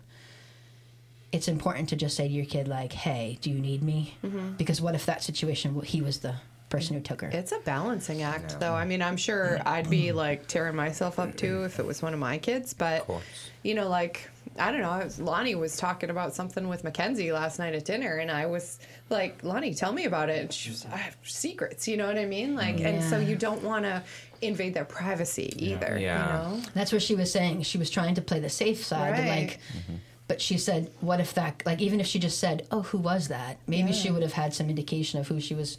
it's 1.32 1.48
important 1.48 1.88
to 1.90 1.96
just 1.96 2.16
say 2.16 2.26
to 2.26 2.34
your 2.34 2.44
kid 2.44 2.66
like, 2.66 2.92
"Hey, 2.92 3.38
do 3.40 3.50
you 3.50 3.60
need 3.60 3.82
me?" 3.82 4.14
Mm-hmm. 4.24 4.52
Because 4.56 4.80
what 4.80 4.94
if 4.94 5.06
that 5.06 5.22
situation 5.22 5.80
he 5.82 6.02
was 6.02 6.18
the 6.18 6.34
person 6.70 6.96
who 6.96 7.02
took 7.02 7.20
her. 7.20 7.28
It's 7.28 7.52
a 7.52 7.58
balancing 7.58 8.22
act, 8.22 8.58
though. 8.60 8.72
I 8.72 8.86
mean, 8.86 9.02
I'm 9.02 9.18
sure 9.18 9.60
I'd 9.66 9.90
be 9.90 10.12
like 10.12 10.46
tearing 10.46 10.76
myself 10.76 11.18
up 11.18 11.36
too 11.36 11.64
if 11.64 11.78
it 11.78 11.84
was 11.84 12.00
one 12.00 12.14
of 12.14 12.20
my 12.20 12.38
kids. 12.38 12.72
But 12.72 13.02
course. 13.02 13.22
you 13.62 13.74
know, 13.74 13.88
like 13.88 14.30
I 14.58 14.70
don't 14.72 14.80
know. 14.80 14.98
Was, 14.98 15.20
Lonnie 15.20 15.54
was 15.54 15.76
talking 15.76 16.10
about 16.10 16.34
something 16.34 16.68
with 16.68 16.82
Mackenzie 16.84 17.32
last 17.32 17.58
night 17.58 17.74
at 17.74 17.84
dinner, 17.84 18.16
and 18.16 18.30
I 18.30 18.46
was 18.46 18.78
like, 19.08 19.42
"Lonnie, 19.44 19.74
tell 19.74 19.92
me 19.92 20.04
about 20.04 20.28
it." 20.28 20.40
And 20.40 20.52
she 20.52 20.70
was, 20.70 20.84
"I 20.92 20.96
have 20.96 21.16
secrets." 21.22 21.86
You 21.88 21.96
know 21.96 22.06
what 22.06 22.18
I 22.18 22.26
mean? 22.26 22.54
Like, 22.56 22.80
and 22.80 23.02
so 23.02 23.18
you 23.18 23.36
don't 23.36 23.62
want 23.62 23.84
to 23.84 24.02
invade 24.42 24.74
their 24.74 24.84
privacy 24.84 25.52
either. 25.56 25.98
Yeah. 26.00 26.48
You 26.50 26.56
know? 26.58 26.62
That's 26.74 26.92
what 26.92 27.02
she 27.02 27.14
was 27.14 27.30
saying. 27.32 27.62
She 27.62 27.78
was 27.78 27.90
trying 27.90 28.14
to 28.16 28.22
play 28.22 28.40
the 28.40 28.48
safe 28.50 28.84
side, 28.84 29.12
Right. 29.12 29.28
like. 29.28 29.50
Mm-hmm. 29.76 29.94
But 30.28 30.40
she 30.40 30.58
said, 30.58 30.90
"What 31.00 31.18
if 31.20 31.34
that? 31.34 31.62
Like, 31.66 31.80
even 31.80 31.98
if 32.00 32.06
she 32.06 32.18
just 32.18 32.38
said, 32.38 32.66
"Oh, 32.70 32.82
who 32.82 32.98
was 32.98 33.28
that?" 33.28 33.58
Maybe 33.66 33.92
she 33.92 34.10
would 34.10 34.22
have 34.22 34.32
had 34.34 34.52
some 34.54 34.68
indication 34.68 35.18
of 35.20 35.26
who 35.28 35.40
she 35.40 35.54
was. 35.54 35.78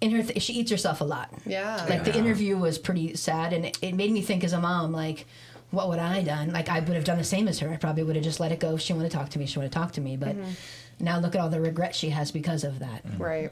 In 0.00 0.12
her, 0.12 0.22
th- 0.22 0.40
she 0.42 0.52
eats 0.52 0.70
herself 0.70 1.00
a 1.00 1.04
lot. 1.04 1.28
Yeah. 1.44 1.84
Like 1.88 2.04
the 2.04 2.16
interview 2.16 2.56
was 2.56 2.78
pretty 2.78 3.14
sad, 3.16 3.52
and 3.52 3.64
it, 3.66 3.78
it 3.82 3.94
made 3.96 4.12
me 4.12 4.22
think 4.22 4.44
as 4.44 4.52
a 4.52 4.60
mom, 4.60 4.92
like, 4.92 5.26
what 5.70 5.88
would 5.88 5.98
I 5.98 6.22
done? 6.22 6.52
Like, 6.52 6.68
I 6.68 6.80
would 6.80 6.94
have 6.94 7.04
done 7.04 7.18
the 7.18 7.24
same 7.24 7.46
as 7.48 7.58
her. 7.58 7.68
I 7.70 7.76
probably 7.76 8.02
would 8.02 8.16
have 8.16 8.24
just 8.24 8.40
let 8.40 8.52
it 8.52 8.60
go. 8.60 8.74
If 8.74 8.80
she 8.80 8.92
wanted 8.92 9.10
to 9.10 9.16
talk 9.16 9.28
to 9.30 9.38
me, 9.38 9.46
she 9.46 9.58
wanted 9.58 9.72
to 9.72 9.78
talk 9.78 9.92
to 9.92 10.00
me. 10.00 10.16
But 10.16 10.36
Mm-hmm. 10.36 10.50
now 11.04 11.18
look 11.20 11.34
at 11.34 11.40
all 11.40 11.48
the 11.50 11.60
regret 11.60 11.94
she 11.94 12.10
has 12.10 12.30
because 12.30 12.64
of 12.64 12.78
that. 12.78 13.02
Right. 13.18 13.50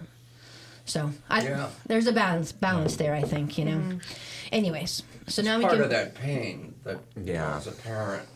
So 0.87 1.11
I, 1.29 1.43
Yeah. 1.43 1.69
there's 1.87 2.07
a 2.07 2.13
balance 2.13 2.53
balance 2.53 2.97
there. 2.97 3.13
I 3.15 3.23
think 3.23 3.59
you 3.59 3.65
know. 3.65 3.73
Mm-hmm. 3.79 3.99
Anyways, 4.53 5.03
so 5.27 5.43
now 5.43 5.59
we 5.59 5.65
Part 5.65 5.75
can. 5.75 5.83
of 5.85 5.91
that 5.91 6.15
pain 6.15 6.75
that 6.85 6.99
Yeah. 7.23 7.57
as 7.57 7.67
a 7.67 7.73
parent. 7.73 8.27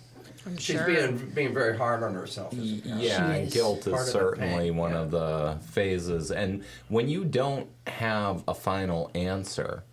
I'm 0.47 0.57
She's 0.57 0.77
sure. 0.77 0.87
being 0.87 1.17
being 1.35 1.55
very 1.55 1.77
hard 1.77 2.03
on 2.03 2.13
herself. 2.15 2.53
As 2.53 2.59
a 2.59 2.81
parent. 2.83 3.01
Yeah, 3.03 3.35
She 3.35 3.41
is. 3.43 3.53
guilt 3.55 3.85
Part 3.89 4.03
is 4.07 4.13
certainly 4.13 4.69
pain, 4.71 4.77
one 4.77 4.93
yeah. 4.93 4.99
of 5.01 5.11
the 5.11 5.59
phases. 5.71 6.31
And 6.33 6.65
when 6.89 7.09
you 7.09 7.25
don't 7.25 7.69
have 7.87 8.43
a 8.49 8.55
final 8.55 9.11
answer 9.15 9.85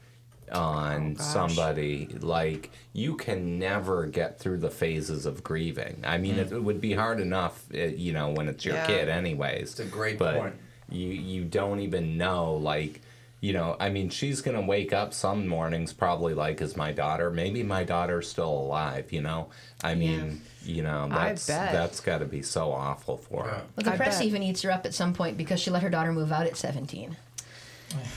on 0.52 1.14
gosh. 1.14 1.26
somebody, 1.26 2.08
like 2.20 2.72
you 2.94 3.16
can 3.16 3.60
never 3.60 4.06
get 4.06 4.40
through 4.40 4.58
the 4.58 4.70
phases 4.70 5.26
of 5.26 5.44
grieving. 5.44 6.02
I 6.06 6.18
mean, 6.18 6.36
it, 6.40 6.52
would 6.52 6.82
be 6.82 6.94
hard 6.94 7.20
enough, 7.20 7.66
uh, 7.74 7.78
you 7.78 8.14
know, 8.14 8.30
when 8.30 8.48
it's 8.48 8.64
your 8.66 8.76
Yeah. 8.76 8.88
kid, 8.88 9.10
anyways. 9.10 9.72
It's 9.72 9.80
a 9.80 9.86
great 9.86 10.18
but 10.18 10.36
point. 10.36 10.56
You 10.90 11.08
you 11.10 11.44
don't 11.46 11.80
even 11.82 12.18
know, 12.18 12.56
like. 12.56 13.02
You 13.40 13.54
know, 13.54 13.76
I 13.80 13.90
mean, 13.90 14.10
she's 14.10 14.42
gonna 14.42 14.64
wake 14.64 14.94
up 14.94 15.14
some 15.14 15.48
mornings 15.48 15.94
probably 15.94 16.34
like, 16.34 16.60
"Is 16.60 16.76
my 16.76 16.92
daughter? 16.92 17.30
Maybe 17.30 17.62
my 17.62 17.84
daughter's 17.84 18.28
still 18.28 18.50
alive." 18.50 19.14
You 19.14 19.22
know, 19.22 19.50
I 19.84 19.94
mean, 19.94 20.42
you 20.64 20.82
know, 20.82 21.08
that's 21.08 21.46
that's 21.46 22.00
got 22.00 22.18
to 22.18 22.26
be 22.26 22.42
so 22.42 22.72
awful 22.72 23.18
for 23.18 23.44
her. 23.44 23.62
Well, 23.76 23.84
the 23.84 23.92
I 23.92 23.96
press 23.96 24.18
bet. 24.18 24.26
even 24.26 24.42
eats 24.42 24.64
her 24.64 24.72
up 24.72 24.88
at 24.88 24.96
some 24.96 25.14
point 25.14 25.38
because 25.38 25.60
she 25.60 25.70
let 25.70 25.84
her 25.84 25.90
daughter 25.92 26.12
move 26.12 26.32
out 26.32 26.48
at 26.48 26.58
17. 26.58 27.16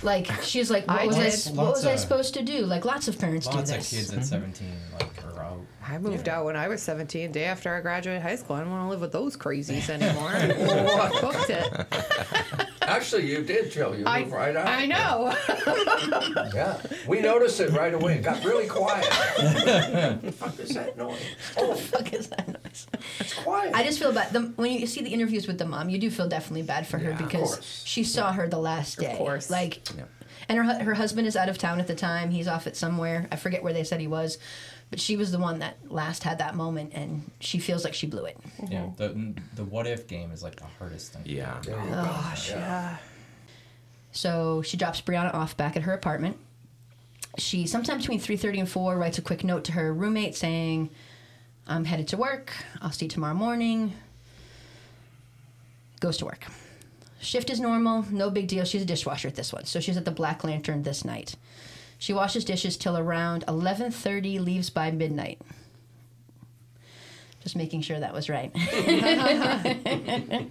Like 0.02 0.30
she's 0.42 0.70
like, 0.70 0.86
what 0.88 1.00
I 1.00 1.06
was 1.06 1.16
I, 1.16 1.22
did. 1.24 1.32
s- 1.32 1.50
what 1.50 1.72
was 1.72 1.86
I 1.86 1.92
of- 1.92 2.00
supposed 2.00 2.34
to 2.34 2.42
do? 2.42 2.66
Like 2.66 2.84
lots 2.84 3.08
of 3.08 3.18
parents 3.18 3.46
do 3.46 3.56
Lots 3.56 3.70
of 3.70 3.76
this. 3.78 3.90
kids 3.90 4.10
at 4.12 4.18
mm-hmm. 4.20 4.24
17 4.24 4.68
like 4.98 5.24
are 5.24 5.28
out. 5.28 5.29
I 5.90 5.98
moved 5.98 6.28
out 6.28 6.44
when 6.44 6.54
I 6.54 6.68
was 6.68 6.80
17, 6.82 7.32
day 7.32 7.44
after 7.44 7.74
I 7.74 7.80
graduated 7.80 8.22
high 8.22 8.36
school. 8.36 8.54
I 8.54 8.60
don't 8.60 8.70
want 8.70 8.84
to 8.84 8.90
live 8.90 9.00
with 9.00 9.10
those 9.10 9.36
crazies 9.36 9.88
anymore. 9.90 10.30
I 10.32 11.20
Booked 11.20 11.50
it. 11.50 12.72
Actually, 12.82 13.28
you 13.30 13.42
did, 13.42 13.70
Jill. 13.72 13.96
You 13.96 14.04
I, 14.06 14.20
moved 14.20 14.32
right 14.32 14.54
out. 14.54 14.66
I 14.68 14.86
know. 14.86 15.34
Yeah, 16.54 16.80
we 17.06 17.20
noticed 17.20 17.60
it 17.60 17.70
right 17.70 17.92
away. 17.94 18.14
It 18.14 18.22
got 18.22 18.44
really 18.44 18.66
quiet. 18.66 19.04
what 19.06 20.22
the 20.22 20.32
fuck 20.32 20.58
is 20.58 20.70
that 20.74 20.96
noise? 20.96 21.18
Oh, 21.56 21.74
Fuck 21.74 22.12
is 22.12 22.28
that 22.28 22.48
noise? 22.48 22.86
it's 23.20 23.34
quiet. 23.34 23.74
I 23.74 23.84
just 23.84 23.98
feel 23.98 24.12
bad. 24.12 24.32
The, 24.32 24.40
when 24.56 24.72
you 24.72 24.86
see 24.86 25.02
the 25.02 25.10
interviews 25.10 25.46
with 25.46 25.58
the 25.58 25.66
mom, 25.66 25.88
you 25.90 25.98
do 25.98 26.10
feel 26.10 26.28
definitely 26.28 26.62
bad 26.62 26.86
for 26.86 26.98
her 26.98 27.10
Yeah, 27.10 27.16
because 27.16 27.60
she 27.84 28.02
saw 28.04 28.32
her 28.32 28.48
the 28.48 28.58
last 28.58 28.98
day. 28.98 29.12
Of 29.12 29.18
course. 29.18 29.50
Like, 29.50 29.80
Yeah. 29.96 30.04
and 30.48 30.58
her 30.58 30.84
her 30.84 30.94
husband 30.94 31.26
is 31.28 31.36
out 31.36 31.48
of 31.48 31.58
town 31.58 31.78
at 31.80 31.86
the 31.86 31.94
time. 31.94 32.30
He's 32.30 32.48
off 32.48 32.66
at 32.66 32.76
somewhere. 32.76 33.28
I 33.30 33.36
forget 33.36 33.62
where 33.62 33.72
they 33.72 33.84
said 33.84 34.00
he 34.00 34.08
was, 34.08 34.38
but 34.90 34.98
she 35.00 35.16
was 35.16 35.30
the 35.30 35.38
one 35.38 35.60
that 35.60 35.76
last 35.90 36.24
had 36.24 36.38
that 36.38 36.54
moment, 36.56 36.92
and 36.94 37.30
she 37.38 37.58
feels 37.58 37.84
like 37.84 37.94
she 37.94 38.06
blew 38.06 38.24
it. 38.24 38.36
Yeah, 38.68 38.90
the 38.96 39.34
the 39.54 39.64
what 39.64 39.86
if 39.86 40.08
game 40.08 40.32
is 40.32 40.42
like 40.42 40.56
the 40.56 40.66
hardest 40.78 41.12
thing. 41.12 41.22
Yeah. 41.24 41.58
There 41.64 41.76
you 41.76 41.88
go. 41.88 41.94
Gosh, 41.94 42.50
yeah. 42.50 42.96
So 44.12 44.62
she 44.62 44.76
drops 44.76 45.00
Brianna 45.00 45.32
off 45.32 45.56
back 45.56 45.76
at 45.76 45.82
her 45.82 45.92
apartment. 45.92 46.36
She 47.38 47.66
sometime 47.66 47.98
between 47.98 48.18
three 48.18 48.36
thirty 48.36 48.58
and 48.58 48.68
four 48.68 48.96
writes 48.96 49.18
a 49.18 49.22
quick 49.22 49.44
note 49.44 49.64
to 49.64 49.72
her 49.72 49.94
roommate 49.94 50.34
saying, 50.34 50.90
"I'm 51.68 51.84
headed 51.84 52.08
to 52.08 52.16
work. 52.16 52.52
I'll 52.82 52.90
see 52.90 53.04
you 53.04 53.10
tomorrow 53.10 53.34
morning." 53.34 53.92
Goes 56.00 56.16
to 56.16 56.24
work. 56.24 56.46
Shift 57.20 57.50
is 57.50 57.60
normal, 57.60 58.06
no 58.10 58.30
big 58.30 58.48
deal. 58.48 58.64
She's 58.64 58.80
a 58.80 58.86
dishwasher 58.86 59.28
at 59.28 59.34
this 59.34 59.52
one, 59.52 59.66
so 59.66 59.78
she's 59.78 59.98
at 59.98 60.06
the 60.06 60.10
Black 60.10 60.42
Lantern 60.42 60.82
this 60.82 61.04
night. 61.04 61.36
She 62.00 62.12
washes 62.12 62.44
dishes 62.44 62.76
till 62.76 62.96
around 62.98 63.44
eleven 63.46 63.92
thirty. 63.92 64.38
Leaves 64.40 64.70
by 64.70 64.90
midnight. 64.90 65.38
Just 67.42 67.54
making 67.56 67.82
sure 67.82 68.00
that 68.00 68.12
was 68.12 68.28
right. 68.28 68.50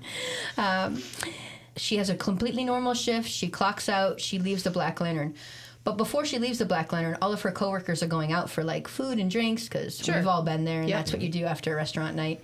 Um, 0.57 1.01
she 1.75 1.97
has 1.97 2.09
a 2.09 2.15
completely 2.15 2.63
normal 2.65 2.93
shift. 2.93 3.29
She 3.29 3.47
clocks 3.47 3.87
out. 3.89 4.19
She 4.19 4.37
leaves 4.39 4.63
the 4.63 4.71
Black 4.71 4.99
Lantern. 4.99 5.33
But 5.85 5.95
before 5.97 6.25
she 6.25 6.39
leaves 6.39 6.57
the 6.59 6.65
Black 6.65 6.91
Lantern, 6.91 7.17
all 7.21 7.31
of 7.31 7.41
her 7.43 7.51
coworkers 7.51 8.03
are 8.03 8.07
going 8.07 8.33
out 8.33 8.49
for 8.49 8.63
like 8.63 8.87
food 8.87 9.17
and 9.17 9.31
drinks 9.31 9.63
because 9.69 9.97
Sure. 9.97 10.15
we've 10.15 10.27
all 10.27 10.41
been 10.43 10.65
there, 10.65 10.81
and 10.81 10.89
Yep. 10.89 10.97
that's 10.99 11.13
what 11.13 11.21
you 11.21 11.29
do 11.29 11.45
after 11.45 11.71
a 11.71 11.75
restaurant 11.75 12.15
night. 12.15 12.41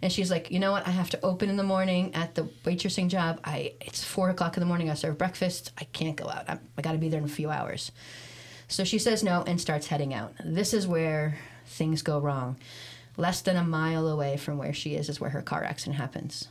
And 0.00 0.10
she's 0.12 0.30
like, 0.30 0.50
you 0.50 0.58
know 0.58 0.72
what? 0.72 0.86
I 0.86 0.90
have 0.90 1.10
to 1.10 1.22
open 1.24 1.50
in 1.50 1.56
the 1.56 1.62
morning 1.64 2.14
at 2.14 2.34
the 2.34 2.44
waitressing 2.64 3.08
job. 3.08 3.40
I 3.44 3.74
it's 3.80 4.02
four 4.02 4.30
o'clock 4.30 4.56
in 4.56 4.60
the 4.60 4.66
morning. 4.66 4.88
I 4.90 4.94
serve 4.94 5.18
breakfast. 5.18 5.70
I 5.78 5.84
can't 5.84 6.16
go 6.16 6.28
out. 6.28 6.44
I'm, 6.48 6.60
I 6.78 6.82
got 6.82 6.92
to 6.92 6.98
be 6.98 7.08
there 7.10 7.18
in 7.18 7.24
a 7.26 7.28
few 7.28 7.50
hours. 7.50 7.92
So 8.68 8.84
she 8.84 8.98
says 8.98 9.22
no 9.24 9.42
and 9.46 9.60
starts 9.60 9.86
heading 9.86 10.12
out. 10.14 10.34
This 10.44 10.74
is 10.74 10.86
where 10.86 11.38
things 11.66 12.02
go 12.02 12.18
wrong. 12.18 12.56
Less 13.16 13.40
than 13.40 13.56
a 13.56 13.64
mile 13.64 14.06
away 14.08 14.36
from 14.36 14.58
where 14.58 14.72
she 14.74 14.94
is 14.94 15.08
is 15.08 15.20
where 15.20 15.30
her 15.30 15.42
car 15.42 15.64
accident 15.64 15.96
happens. 15.96 16.48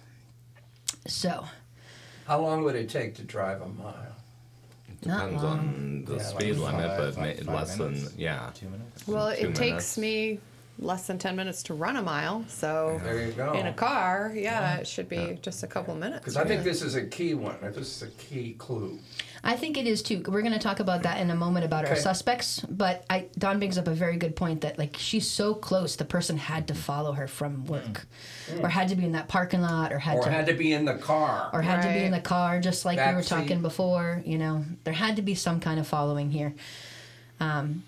So 1.06 1.46
How 2.26 2.42
long 2.42 2.64
would 2.64 2.76
it 2.76 2.90
take 2.90 3.16
to 3.16 3.24
drive 3.24 3.62
a 3.62 3.68
mile? 3.70 3.94
Not 5.06 5.26
Depends 5.26 5.44
on 5.44 6.04
the 6.06 6.12
Yeah, 6.16 6.18
like 6.18 6.26
speed 6.28 6.56
limit, 6.56 6.88
five- 6.88 6.98
but 7.16 7.18
like 7.18 7.46
ma- 7.46 7.54
five 7.54 7.56
less 7.68 7.78
minutes. 7.78 8.10
than 8.10 8.20
yeah. 8.20 8.50
Two 8.56 8.68
minutes. 8.68 9.08
Well, 9.08 9.36
Two 9.36 9.48
it 9.50 9.56
takes 9.56 9.98
me 9.98 10.40
less 10.80 11.08
than 11.08 11.18
10 11.18 11.36
minutes 11.36 11.64
to 11.64 11.74
run 11.74 11.96
a 11.98 12.02
mile. 12.02 12.46
So 12.48 13.00
There 13.04 13.20
you 13.26 13.32
go. 13.32 13.54
in 13.54 13.68
a 13.68 13.74
car, 13.74 14.32
yeah, 14.36 14.76
it 14.78 14.88
should 14.88 15.10
be 15.10 15.38
just 15.42 15.64
a 15.64 15.68
couple 15.68 15.96
minutes. 15.96 16.20
Because 16.20 16.38
I 16.38 16.42
think 16.42 16.60
really. 16.60 16.70
this 16.72 16.82
is 16.82 16.96
a 16.96 17.06
key 17.06 17.34
one. 17.34 17.58
This 17.62 18.02
is 18.02 18.04
a 18.04 18.12
key 18.12 18.54
clue. 18.58 19.00
I 19.44 19.56
think 19.56 19.78
it 19.78 19.88
is 19.88 20.02
too. 20.04 20.22
We're 20.28 20.42
going 20.42 20.54
to 20.54 20.60
talk 20.60 20.80
about 20.80 21.04
that 21.04 21.20
in 21.20 21.30
a 21.30 21.36
moment 21.36 21.66
about 21.66 21.86
our 21.86 21.92
Okay. 21.94 22.02
suspects, 22.02 22.60
but 22.70 23.06
I 23.10 23.28
Don 23.38 23.60
brings 23.60 23.78
up 23.78 23.88
a 23.88 23.94
very 23.94 24.18
good 24.18 24.36
point 24.36 24.62
that 24.62 24.78
like 24.78 24.98
she's 24.98 25.30
so 25.30 25.54
close, 25.54 25.96
the 25.96 26.06
person 26.06 26.38
had 26.38 26.68
to 26.68 26.74
follow 26.74 27.14
her 27.14 27.28
from 27.28 27.66
work, 27.66 28.06
or 28.62 28.68
had 28.70 28.90
to 28.90 28.96
be 28.96 29.06
in 29.06 29.14
that 29.14 29.28
parking 29.30 29.62
lot, 29.62 29.94
or 29.94 30.00
had 30.00 30.18
Or 30.18 30.24
to 30.24 30.30
had 30.32 30.48
to 30.48 30.54
be 30.54 30.74
in 30.74 30.86
the 30.86 30.96
car. 30.96 31.50
or 31.54 31.62
had 31.62 31.82
to 31.84 31.88
be 31.88 32.00
in 32.04 32.12
the 32.12 32.18
Right. 32.18 32.24
car, 32.24 32.60
just 32.60 32.84
like 32.84 32.98
we 32.98 33.14
were 33.14 33.22
Backseat. 33.22 33.28
talking 33.30 33.62
before. 33.62 34.22
You 34.26 34.38
know, 34.38 34.66
there 34.84 34.94
had 34.94 35.16
to 35.16 35.22
be 35.22 35.34
some 35.36 35.60
kind 35.60 35.80
of 35.80 35.88
following 35.88 36.32
here. 36.32 36.54
Um, 37.40 37.84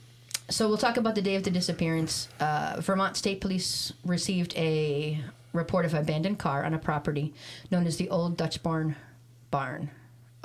so 0.50 0.68
we'll 0.68 0.78
talk 0.78 0.98
about 0.98 1.16
the 1.16 1.22
day 1.22 1.36
of 1.36 1.44
the 1.44 1.52
disappearance. 1.52 2.28
Uh, 2.40 2.76
Vermont 2.80 3.16
State 3.18 3.42
Police 3.42 3.94
received 4.06 4.56
a 4.58 5.22
report 5.54 5.86
of 5.86 5.94
an 5.94 6.02
abandoned 6.02 6.38
car 6.40 6.64
on 6.64 6.74
a 6.74 6.80
property 6.80 7.34
known 7.72 7.88
as 7.88 7.98
the 7.98 8.10
Old 8.10 8.38
Dutch 8.38 8.62
Barn 8.64 8.96
Barn. 9.52 9.90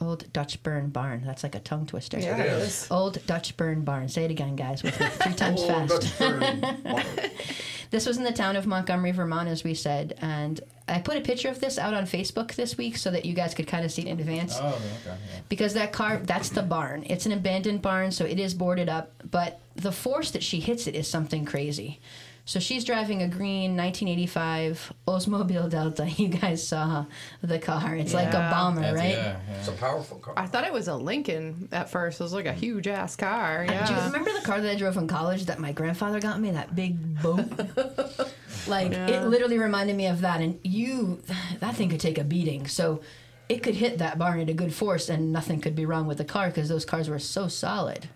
Old 0.00 0.32
Dutch 0.32 0.60
Burn 0.64 0.88
Barn. 0.88 1.22
That's 1.24 1.42
like 1.44 1.54
a 1.54 1.60
tongue 1.60 1.86
twister. 1.86 2.18
Yeah, 2.18 2.36
It 2.36 2.46
is. 2.62 2.88
Old 2.90 3.24
Dutch 3.26 3.56
Burn 3.56 3.82
Barn. 3.82 4.08
Say 4.08 4.24
it 4.24 4.30
again, 4.30 4.56
guys, 4.56 4.80
three 4.80 4.90
times 5.34 5.60
Oh, 5.62 5.86
fast. 5.86 6.20
Dutch 7.94 8.04
burn 8.04 8.06
barn. 8.06 8.06
This 8.06 8.06
was 8.06 8.16
in 8.18 8.24
the 8.24 8.32
town 8.32 8.56
of 8.56 8.66
Montgomery, 8.66 9.12
Vermont, 9.12 9.48
as 9.48 9.64
we 9.64 9.74
said, 9.74 10.18
and 10.20 10.60
I 10.86 11.00
put 11.00 11.16
a 11.16 11.20
picture 11.20 11.48
of 11.48 11.60
this 11.60 11.78
out 11.78 11.94
on 11.94 12.04
Facebook 12.04 12.54
this 12.54 12.76
week 12.76 12.96
so 12.96 13.10
that 13.10 13.24
you 13.24 13.34
guys 13.34 13.54
could 13.54 13.66
kind 13.66 13.84
of 13.84 13.92
see 13.92 14.02
it 14.02 14.08
in 14.08 14.20
advance. 14.20 14.58
Oh, 14.60 14.68
okay. 14.68 14.80
Yeah. 15.06 15.40
Because 15.48 15.74
that 15.74 15.92
car, 15.92 16.18
that's 16.18 16.50
the 16.50 16.62
barn. 16.62 17.04
It's 17.06 17.26
an 17.26 17.32
abandoned 17.32 17.82
barn, 17.82 18.10
so 18.10 18.24
it 18.24 18.38
is 18.38 18.54
boarded 18.54 18.88
up, 18.88 19.10
but 19.30 19.60
the 19.76 19.92
force 19.92 20.30
that 20.32 20.42
she 20.42 20.60
hits 20.60 20.86
it 20.86 20.94
is 20.94 21.08
something 21.08 21.44
crazy. 21.44 22.00
So 22.46 22.60
she's 22.60 22.84
driving 22.84 23.22
a 23.22 23.28
green 23.28 23.74
1985 23.74 24.92
Oldsmobile 25.08 25.70
Delta. 25.70 26.04
You 26.18 26.28
guys 26.28 26.66
saw 26.66 27.06
the 27.42 27.58
car. 27.58 27.96
It's 27.96 28.12
like 28.12 28.28
a 28.34 28.48
bomber, 28.52 28.82
That's- 28.82 28.98
right? 28.98 29.14
Yeah, 29.14 29.36
It's 29.58 29.68
a 29.68 29.72
powerful 29.72 30.18
car. 30.18 30.34
I 30.36 30.46
thought 30.46 30.64
it 30.64 30.72
was 30.72 30.88
a 30.88 30.94
Lincoln 30.94 31.68
at 31.72 31.88
first. 31.88 32.20
It 32.20 32.22
was 32.22 32.34
like 32.34 32.44
a 32.44 32.52
huge 32.52 32.86
ass 32.86 33.16
car. 33.16 33.66
Do 33.66 33.72
you 33.72 33.78
Yeah. 33.80 34.06
remember 34.06 34.30
the 34.32 34.44
car 34.44 34.60
that 34.60 34.70
I 34.70 34.74
drove 34.76 34.96
in 34.98 35.08
college 35.08 35.46
that 35.46 35.58
my 35.58 35.72
grandfather 35.72 36.20
got 36.20 36.38
me? 36.38 36.50
That 36.50 36.74
big 36.76 37.22
boat. 37.22 37.46
like 38.68 38.92
Yeah. 38.92 39.06
it 39.08 39.26
literally 39.28 39.58
reminded 39.58 39.96
me 39.96 40.06
of 40.08 40.20
that. 40.20 40.42
And 40.42 40.60
you, 40.62 41.22
that 41.60 41.76
thing 41.76 41.88
could 41.88 42.00
take 42.00 42.18
a 42.18 42.24
beating. 42.24 42.66
So 42.66 43.00
it 43.48 43.62
could 43.62 43.74
hit 43.76 43.98
that 43.98 44.18
barn 44.18 44.40
at 44.40 44.50
a 44.50 44.54
good 44.54 44.74
force, 44.74 45.08
and 45.08 45.32
nothing 45.32 45.60
could 45.62 45.74
be 45.74 45.86
wrong 45.86 46.06
with 46.06 46.18
the 46.18 46.24
car 46.24 46.48
because 46.48 46.68
those 46.68 46.84
cars 46.84 47.08
were 47.08 47.18
so 47.18 47.48
solid. 47.48 48.08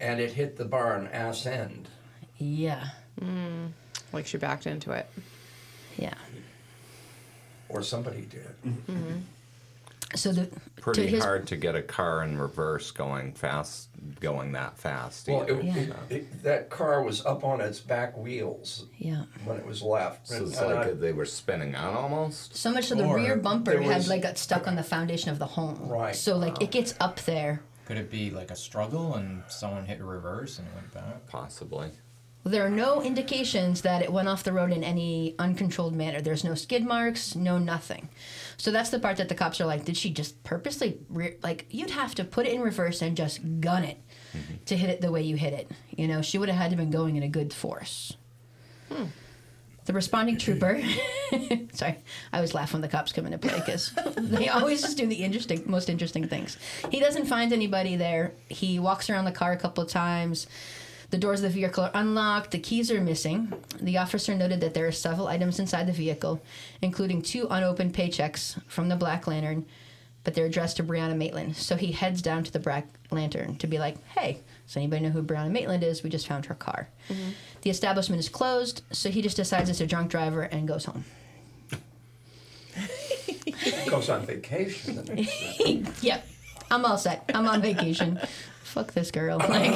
and 0.00 0.18
it 0.20 0.32
hit 0.32 0.56
the 0.56 0.64
barn 0.64 1.06
ass 1.12 1.46
end. 1.46 1.88
Yeah, 2.42 2.88
mm. 3.20 3.70
Like 4.12 4.26
she 4.26 4.36
backed 4.38 4.66
into 4.66 4.92
it. 4.92 5.08
yeah. 5.96 6.14
Or 7.68 7.82
somebody 7.82 8.22
did. 8.22 8.50
Mm-hmm. 8.66 9.18
So 10.14 10.30
the 10.32 10.50
Pretty 10.78 11.02
to 11.04 11.08
his, 11.08 11.24
hard 11.24 11.46
to 11.46 11.56
get 11.56 11.74
a 11.74 11.80
car 11.80 12.22
in 12.22 12.36
reverse 12.38 12.90
going 12.90 13.32
fast, 13.32 13.88
going 14.20 14.52
that 14.52 14.76
fast. 14.76 15.26
Well, 15.26 15.42
it, 15.44 15.64
Yeah. 15.64 15.76
it, 15.78 15.94
it, 16.10 16.42
that 16.42 16.68
car 16.68 17.02
was 17.02 17.24
up 17.24 17.44
on 17.44 17.62
its 17.62 17.80
back 17.80 18.14
wheels 18.18 18.84
Yeah. 18.98 19.22
when 19.46 19.56
it 19.56 19.64
was 19.64 19.80
left. 19.80 20.28
so 20.28 20.44
it's 20.44 20.60
like 20.60 20.86
I- 20.88 20.90
they 20.92 21.12
were 21.14 21.24
spinning 21.24 21.74
out 21.74 21.94
almost. 21.94 22.54
So 22.56 22.70
much 22.72 22.88
so 22.88 22.94
the 22.94 23.04
Or 23.06 23.16
rear 23.16 23.36
bumper 23.36 23.70
there 23.70 23.80
had 23.82 24.06
like 24.06 24.20
got 24.22 24.36
stuck 24.36 24.68
on 24.68 24.76
the 24.76 24.82
foundation 24.82 25.30
of 25.30 25.38
the 25.38 25.46
home. 25.46 25.78
Right. 25.88 26.14
So 26.14 26.36
like 26.36 26.60
it 26.60 26.70
gets 26.70 26.94
up 27.00 27.20
there. 27.20 27.62
Could 27.86 27.96
it 27.96 28.10
be 28.10 28.28
like 28.30 28.50
a 28.50 28.56
struggle 28.56 29.14
and 29.14 29.42
someone 29.48 29.86
hit 29.86 30.00
reverse 30.02 30.58
and 30.58 30.68
it 30.68 30.74
went 30.74 30.92
back? 30.92 31.26
Possibly. 31.28 31.90
There 32.44 32.66
are 32.66 32.70
no 32.70 33.02
indications 33.02 33.82
that 33.82 34.02
it 34.02 34.12
went 34.12 34.28
off 34.28 34.42
the 34.42 34.52
road 34.52 34.72
in 34.72 34.82
any 34.82 35.36
uncontrolled 35.38 35.94
manner. 35.94 36.20
There's 36.20 36.42
no 36.42 36.56
skid 36.56 36.84
marks, 36.84 37.36
no 37.36 37.58
nothing. 37.58 38.08
So 38.56 38.72
that's 38.72 38.90
the 38.90 38.98
part 38.98 39.18
that 39.18 39.28
the 39.28 39.34
cops 39.36 39.60
are 39.60 39.66
like, 39.66 39.84
did 39.84 39.96
she 39.96 40.10
just 40.10 40.42
purposely, 40.42 40.98
re- 41.08 41.36
like, 41.42 41.66
you'd 41.70 41.90
have 41.90 42.16
to 42.16 42.24
put 42.24 42.46
it 42.46 42.52
in 42.52 42.60
reverse 42.60 43.00
and 43.00 43.16
just 43.16 43.60
gun 43.60 43.84
it 43.84 43.98
mm-hmm. 44.36 44.54
to 44.64 44.76
hit 44.76 44.90
it 44.90 45.00
the 45.00 45.12
way 45.12 45.22
you 45.22 45.36
hit 45.36 45.52
it. 45.52 45.70
You 45.96 46.08
know, 46.08 46.20
she 46.20 46.36
would 46.36 46.48
have 46.48 46.58
had 46.58 46.70
to 46.72 46.76
been 46.76 46.90
going 46.90 47.14
in 47.16 47.22
a 47.22 47.28
good 47.28 47.52
force. 47.52 48.16
Hmm. 48.90 49.04
The 49.84 49.92
responding 49.92 50.38
trooper, 50.38 50.80
sorry, 51.72 51.98
I 52.32 52.36
always 52.36 52.54
laugh 52.54 52.72
when 52.72 52.82
the 52.82 52.88
cops 52.88 53.12
come 53.12 53.26
into 53.26 53.38
play 53.38 53.58
because 53.58 53.92
they 54.16 54.48
always 54.48 54.80
just 54.80 54.96
do 54.96 55.08
the 55.08 55.16
interesting, 55.16 55.64
most 55.66 55.88
interesting 55.88 56.28
things. 56.28 56.56
He 56.90 57.00
doesn't 57.00 57.26
find 57.26 57.52
anybody 57.52 57.96
there. 57.96 58.32
He 58.48 58.78
walks 58.78 59.10
around 59.10 59.24
the 59.24 59.32
car 59.32 59.50
a 59.50 59.56
couple 59.56 59.82
of 59.82 59.90
times. 59.90 60.46
The 61.12 61.18
doors 61.18 61.40
of 61.40 61.52
the 61.52 61.60
vehicle 61.60 61.84
are 61.84 61.90
unlocked. 61.92 62.52
The 62.52 62.58
keys 62.58 62.90
are 62.90 62.98
missing. 62.98 63.52
The 63.78 63.98
officer 63.98 64.34
noted 64.34 64.62
that 64.62 64.72
there 64.72 64.86
are 64.86 64.92
several 64.92 65.28
items 65.28 65.58
inside 65.58 65.86
the 65.86 65.92
vehicle, 65.92 66.42
including 66.80 67.20
two 67.20 67.46
unopened 67.50 67.92
paychecks 67.92 68.58
from 68.66 68.88
the 68.88 68.96
Black 68.96 69.26
Lantern, 69.26 69.66
but 70.24 70.32
they're 70.32 70.46
addressed 70.46 70.78
to 70.78 70.82
Brianna 70.82 71.14
Maitland. 71.14 71.54
So 71.58 71.76
he 71.76 71.92
heads 71.92 72.22
down 72.22 72.44
to 72.44 72.50
the 72.50 72.58
Black 72.58 72.86
Lantern 73.10 73.56
to 73.56 73.66
be 73.66 73.78
like, 73.78 74.02
hey, 74.08 74.40
does 74.66 74.74
anybody 74.78 75.02
know 75.02 75.10
who 75.10 75.22
Brianna 75.22 75.50
Maitland 75.50 75.84
is? 75.84 76.02
We 76.02 76.08
just 76.08 76.26
found 76.26 76.46
her 76.46 76.54
car. 76.54 76.88
Mm-hmm. 77.10 77.32
The 77.60 77.68
establishment 77.68 78.18
is 78.18 78.30
closed, 78.30 78.80
so 78.90 79.10
he 79.10 79.20
just 79.20 79.36
decides 79.36 79.68
it's 79.68 79.82
a 79.82 79.86
drunk 79.86 80.10
driver 80.10 80.44
and 80.44 80.66
goes 80.66 80.86
home. 80.86 81.04
goes 83.86 84.08
on 84.08 84.24
vacation 84.24 84.96
the 84.96 85.92
yep, 86.00 86.26
I'm 86.70 86.86
all 86.86 86.96
set. 86.96 87.30
I'm 87.34 87.46
on 87.46 87.60
vacation. 87.60 88.18
Fuck 88.62 88.94
this 88.94 89.10
girl. 89.10 89.36
Like, 89.36 89.74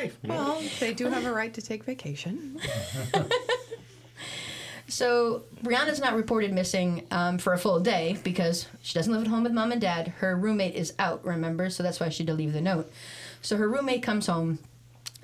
Okay. 0.00 0.12
Well, 0.24 0.62
they 0.78 0.94
do 0.94 1.06
have 1.06 1.26
a 1.26 1.32
right 1.32 1.52
to 1.54 1.62
take 1.62 1.84
vacation. 1.84 2.58
so 4.88 5.42
Brianna's 5.62 6.00
not 6.00 6.14
reported 6.14 6.52
missing 6.52 7.06
um, 7.10 7.38
for 7.38 7.52
a 7.52 7.58
full 7.58 7.80
day 7.80 8.18
because 8.24 8.66
she 8.82 8.94
doesn't 8.94 9.12
live 9.12 9.22
at 9.22 9.28
home 9.28 9.42
with 9.42 9.52
mom 9.52 9.72
and 9.72 9.80
dad. 9.80 10.08
Her 10.18 10.36
roommate 10.36 10.74
is 10.74 10.94
out, 10.98 11.24
remember? 11.24 11.68
So 11.70 11.82
that's 11.82 12.00
why 12.00 12.08
she 12.08 12.22
had 12.22 12.28
to 12.28 12.34
leave 12.34 12.52
the 12.52 12.60
note. 12.60 12.90
So 13.42 13.56
her 13.56 13.68
roommate 13.68 14.02
comes 14.02 14.26
home, 14.26 14.58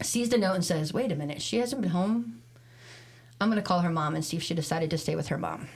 sees 0.03 0.29
the 0.29 0.39
note, 0.39 0.55
and 0.55 0.65
says, 0.65 0.93
"Wait 0.93 1.11
a 1.11 1.17
minute, 1.17 1.41
she 1.41 1.59
hasn't 1.59 1.81
been 1.81 1.91
home. 1.91 2.43
I'm 3.41 3.49
gonna 3.49 3.63
call 3.63 3.81
her 3.81 3.91
mom 3.91 4.15
and 4.15 4.25
see 4.25 4.37
if 4.37 4.43
she 4.43 4.55
decided 4.55 4.91
to 4.91 4.99
stay 4.99 5.17
with 5.17 5.29
her 5.29 5.39
mom." 5.39 5.69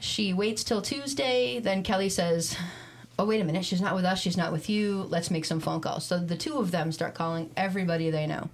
She 0.00 0.32
waits 0.32 0.62
till 0.62 0.82
Tuesday. 0.82 1.58
Then 1.60 1.82
Kelly 1.82 2.10
says, 2.10 2.56
Oh, 3.18 3.24
wait 3.24 3.40
a 3.40 3.44
minute. 3.44 3.64
She's 3.64 3.80
not 3.80 3.94
with 3.94 4.04
us. 4.04 4.20
She's 4.20 4.36
not 4.36 4.52
with 4.52 4.68
you. 4.68 5.06
Let's 5.08 5.30
make 5.30 5.44
some 5.44 5.60
phone 5.60 5.80
calls. 5.80 6.04
So 6.04 6.18
the 6.18 6.36
two 6.36 6.58
of 6.58 6.70
them 6.70 6.90
start 6.92 7.14
calling 7.14 7.50
everybody 7.56 8.10
they 8.10 8.26
know. 8.26 8.50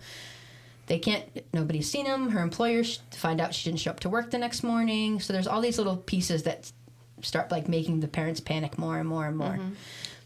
They 0.86 0.98
can't, 0.98 1.24
nobody's 1.54 1.88
seen 1.88 2.04
them 2.04 2.30
Her 2.30 2.42
employer 2.42 2.82
sh- 2.82 2.98
find 3.12 3.40
out 3.40 3.54
she 3.54 3.70
didn't 3.70 3.80
show 3.80 3.92
up 3.92 4.00
to 4.00 4.08
work 4.08 4.30
the 4.30 4.38
next 4.38 4.62
morning. 4.62 5.20
So 5.20 5.32
there's 5.32 5.46
all 5.46 5.60
these 5.60 5.78
little 5.78 5.96
pieces 5.96 6.42
that 6.42 6.70
start 7.22 7.50
like 7.50 7.68
making 7.68 8.00
the 8.00 8.08
parents 8.08 8.40
panic 8.40 8.76
more 8.76 8.98
and 8.98 9.08
more 9.08 9.26
and 9.26 9.36
more. 9.36 9.52
Mm-hmm. 9.52 9.74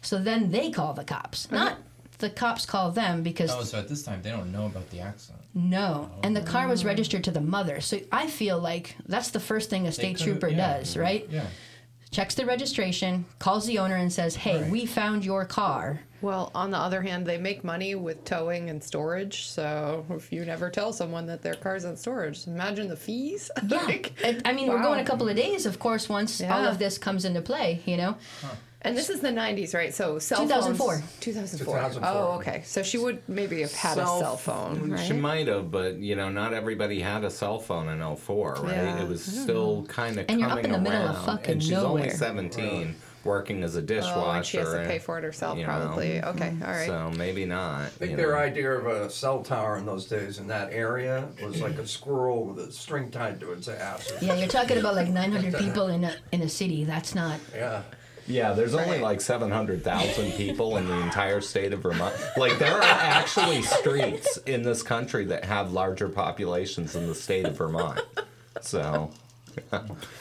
So 0.01 0.17
then 0.17 0.51
they 0.51 0.71
call 0.71 0.93
the 0.93 1.03
cops. 1.03 1.51
Not 1.51 1.77
the 2.19 2.29
cops 2.29 2.65
call 2.65 2.91
them 2.91 3.23
because 3.23 3.51
Oh, 3.51 3.63
so 3.63 3.79
at 3.79 3.87
this 3.87 4.03
time 4.03 4.21
they 4.21 4.31
don't 4.31 4.51
know 4.51 4.65
about 4.65 4.89
the 4.89 5.01
accident. 5.01 5.43
no, 5.53 6.09
and 6.23 6.35
the 6.35 6.41
car 6.41 6.67
was 6.67 6.83
oh. 6.83 6.87
registered 6.87 7.23
to 7.25 7.31
the 7.31 7.41
mother. 7.41 7.81
So 7.81 7.99
I 8.11 8.27
feel 8.27 8.59
like 8.59 8.95
that's 9.07 9.31
the 9.31 9.39
first 9.39 9.69
thing 9.69 9.87
a 9.87 9.91
state 9.91 10.17
trooper 10.17 10.47
yeah. 10.47 10.77
does, 10.77 10.97
right? 10.97 11.27
Yeah. 11.29 11.45
Checks 12.15 12.33
the 12.35 12.45
registration, 12.45 13.25
calls 13.39 13.65
the 13.65 13.77
owner, 13.77 13.97
and 13.97 14.11
says, 14.13 14.37
"Hey, 14.37 14.61
Right. 14.61 14.71
we 14.71 14.85
found 14.85 15.25
your 15.25 15.43
car." 15.43 15.99
Well, 16.21 16.49
on 16.55 16.71
the 16.71 16.77
other 16.77 17.01
hand, 17.01 17.25
they 17.25 17.37
make 17.37 17.61
money 17.65 17.93
with 17.93 18.23
towing 18.23 18.69
and 18.69 18.81
storage. 18.81 19.47
So 19.47 20.05
if 20.09 20.31
you 20.31 20.45
never 20.45 20.69
tell 20.69 20.93
someone 20.93 21.25
that 21.25 21.41
their 21.41 21.55
car's 21.55 21.83
in 21.83 21.97
storage, 21.97 22.47
imagine 22.47 22.87
the 22.87 22.95
fees. 22.95 23.51
Yeah, 23.67 23.83
Like, 23.83 24.13
I- 24.23 24.39
I 24.45 24.53
mean, 24.53 24.69
we're 24.69 24.81
going 24.81 25.01
a 25.01 25.03
couple 25.03 25.27
of 25.27 25.35
days, 25.35 25.65
of 25.65 25.77
course, 25.77 26.07
once 26.07 26.39
all 26.41 26.63
of 26.63 26.79
this 26.79 26.97
comes 26.97 27.25
into 27.25 27.41
play. 27.41 27.81
You 27.85 27.97
know, 27.97 28.15
And 28.85 28.95
this 28.95 29.09
is 29.09 29.19
the 29.19 29.29
90s, 29.29 29.73
right? 29.73 29.93
So 29.93 30.19
cell 30.19 30.43
2004. 30.43 30.99
phones. 30.99 31.19
2004. 31.19 31.73
2004. 31.75 32.09
Oh, 32.09 32.35
okay. 32.37 32.61
So 32.65 32.83
she 32.83 32.97
would 32.97 33.27
maybe 33.27 33.61
have 33.61 33.73
had 33.73 33.97
a 33.97 34.05
cell 34.05 34.37
phone, 34.37 34.91
right? 34.91 35.05
She 35.05 35.13
might 35.13 35.47
have, 35.47 35.71
but 35.71 35.97
you 35.97 36.15
know, 36.15 36.29
not 36.29 36.53
everybody 36.53 36.99
had 36.99 37.23
a 37.23 37.31
cell 37.31 37.57
phone 37.59 37.89
in 37.89 38.15
04, 38.15 38.53
right? 38.59 38.75
Yeah, 38.75 39.01
it 39.01 39.07
was 39.07 39.23
still 39.23 39.85
kind 39.87 40.19
of 40.19 40.25
And 40.29 40.39
coming 40.39 40.41
you're 40.41 40.49
up 40.51 40.63
in 40.63 40.71
the 40.71 40.77
around. 40.77 40.83
middle 40.83 41.07
of 41.07 41.25
fucking 41.25 41.51
and 41.53 41.63
she's 41.63 41.73
only 41.73 42.03
nowhere. 42.03 42.15
17, 42.15 42.95
working 43.25 43.63
as 43.63 43.75
a 43.75 43.81
dishwasher. 43.81 44.19
Oh, 44.19 44.31
and 44.31 44.45
she 44.45 44.57
has 44.57 44.71
to 44.71 44.85
pay 44.85 44.99
for 44.99 45.17
it 45.17 45.23
herself, 45.23 45.57
you 45.57 45.65
know, 45.65 45.69
probably. 45.69 46.21
Okay, 46.21 46.49
mm-hmm. 46.49 46.63
all 46.63 46.69
right. 46.69 46.85
So 46.85 47.11
maybe 47.17 47.45
not. 47.45 47.81
I 47.81 47.87
think 47.87 48.15
their 48.15 48.33
know. 48.33 48.37
idea 48.37 48.71
of 48.71 48.85
a 48.85 49.09
cell 49.09 49.41
tower 49.43 49.77
in 49.77 49.85
those 49.85 50.05
days 50.05 50.37
in 50.37 50.47
that 50.47 50.71
area 50.71 51.27
was 51.41 51.59
like 51.61 51.77
a 51.79 51.87
squirrel 51.87 52.45
with 52.45 52.59
a 52.59 52.71
string 52.71 53.09
tied 53.09 53.39
to 53.41 53.51
its 53.53 53.67
ass. 53.67 54.13
yeah, 54.21 54.35
you're 54.35 54.47
talking 54.47 54.77
about 54.77 54.95
like 54.95 55.09
900 55.09 55.55
people 55.55 55.87
in 55.87 56.03
a 56.03 56.15
in 56.31 56.41
a 56.41 56.49
city. 56.49 56.83
That's 56.83 57.15
not. 57.15 57.39
Yeah. 57.53 57.81
Yeah, 58.27 58.53
there's 58.53 58.73
only 58.73 58.99
like 58.99 59.21
700,000 59.21 60.31
people 60.33 60.77
in 60.77 60.87
the 60.87 60.99
entire 60.99 61.41
state 61.41 61.73
of 61.73 61.81
Vermont. 61.81 62.15
Like, 62.37 62.57
there 62.57 62.75
are 62.75 62.81
actually 62.81 63.61
streets 63.61 64.37
in 64.45 64.63
this 64.63 64.81
country 64.81 65.25
that 65.25 65.45
have 65.45 65.73
larger 65.73 66.09
populations 66.09 66.93
than 66.93 67.07
the 67.07 67.15
state 67.15 67.45
of 67.45 67.55
Vermont. 67.57 68.01
So, 68.61 69.11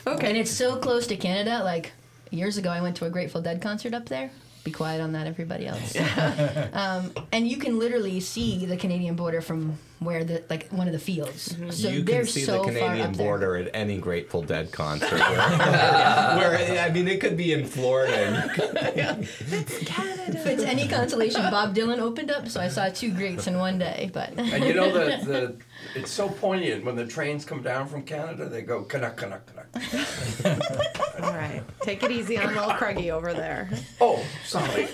Okay. 0.07 0.29
And 0.29 0.37
it's 0.37 0.51
so 0.51 0.77
close 0.77 1.07
to 1.09 1.17
Canada. 1.17 1.62
Like 1.64 1.93
years 2.31 2.57
ago, 2.57 2.71
I 2.71 2.81
went 2.81 2.97
to 2.97 3.07
a 3.07 3.11
Grateful 3.11 3.40
Dead 3.40 3.61
concert 3.61 3.95
up 3.95 4.07
there. 4.09 4.31
Be 4.64 4.71
quiet 4.71 5.01
on 5.01 5.12
that, 5.12 5.27
everybody 5.27 5.67
else. 5.67 5.95
um, 6.73 7.12
and 7.33 7.47
you 7.47 7.59
can 7.59 7.79
literally 7.79 8.21
see 8.21 8.64
the 8.64 8.77
Canadian 8.77 9.14
border 9.14 9.43
from 9.43 9.79
where 10.05 10.25
the 10.25 10.43
like 10.51 10.69
one 10.69 10.87
of 10.87 10.93
the 10.93 10.99
fields. 10.99 11.51
Mm-hmm. 11.51 11.71
So 11.71 11.88
you 11.88 12.03
they're 12.03 12.23
can 12.23 12.27
see 12.27 12.43
so 12.43 12.59
the 12.59 12.69
Canadian 12.69 13.12
border 13.12 13.57
at 13.57 13.71
any 13.75 13.99
Grateful 13.99 14.43
Dead 14.43 14.73
concert. 14.73 15.19
Where, 15.19 15.21
where, 16.37 16.81
I 16.81 16.90
mean, 16.90 17.09
it 17.09 17.21
could 17.21 17.37
be 17.37 17.53
in 17.53 17.67
Florida. 17.67 18.14
And 18.14 18.51
you 18.51 18.55
could, 18.55 18.77
If 18.77 20.47
it's 20.47 20.62
any 20.62 20.88
consolation, 20.88 21.43
Bob 21.51 21.75
Dylan 21.75 21.99
opened 21.99 22.31
up, 22.31 22.49
so 22.49 22.61
I 22.61 22.69
saw 22.69 22.88
two 22.88 23.12
greats 23.12 23.47
in 23.47 23.59
one 23.59 23.79
day. 23.79 24.11
But 24.12 24.38
And 24.38 24.64
you 24.64 24.75
know 24.75 24.93
the, 24.93 25.25
the 25.25 25.57
it's 25.95 26.11
so 26.11 26.29
poignant 26.29 26.85
when 26.85 26.97
the 26.97 27.07
trains 27.07 27.45
come 27.45 27.62
down 27.62 27.87
from 27.87 28.03
Canada. 28.03 28.49
They 28.49 28.62
go 28.62 28.83
canuck 28.83 29.17
canuck 29.17 29.47
canuck. 29.47 29.69
all 31.23 31.33
right. 31.35 31.62
Take 31.83 32.03
it 32.03 32.11
easy 32.11 32.38
on 32.38 32.55
little 32.55 32.75
Craigie 32.75 33.11
over 33.11 33.33
there. 33.33 33.71
Oh, 34.01 34.25
sorry. 34.45 34.88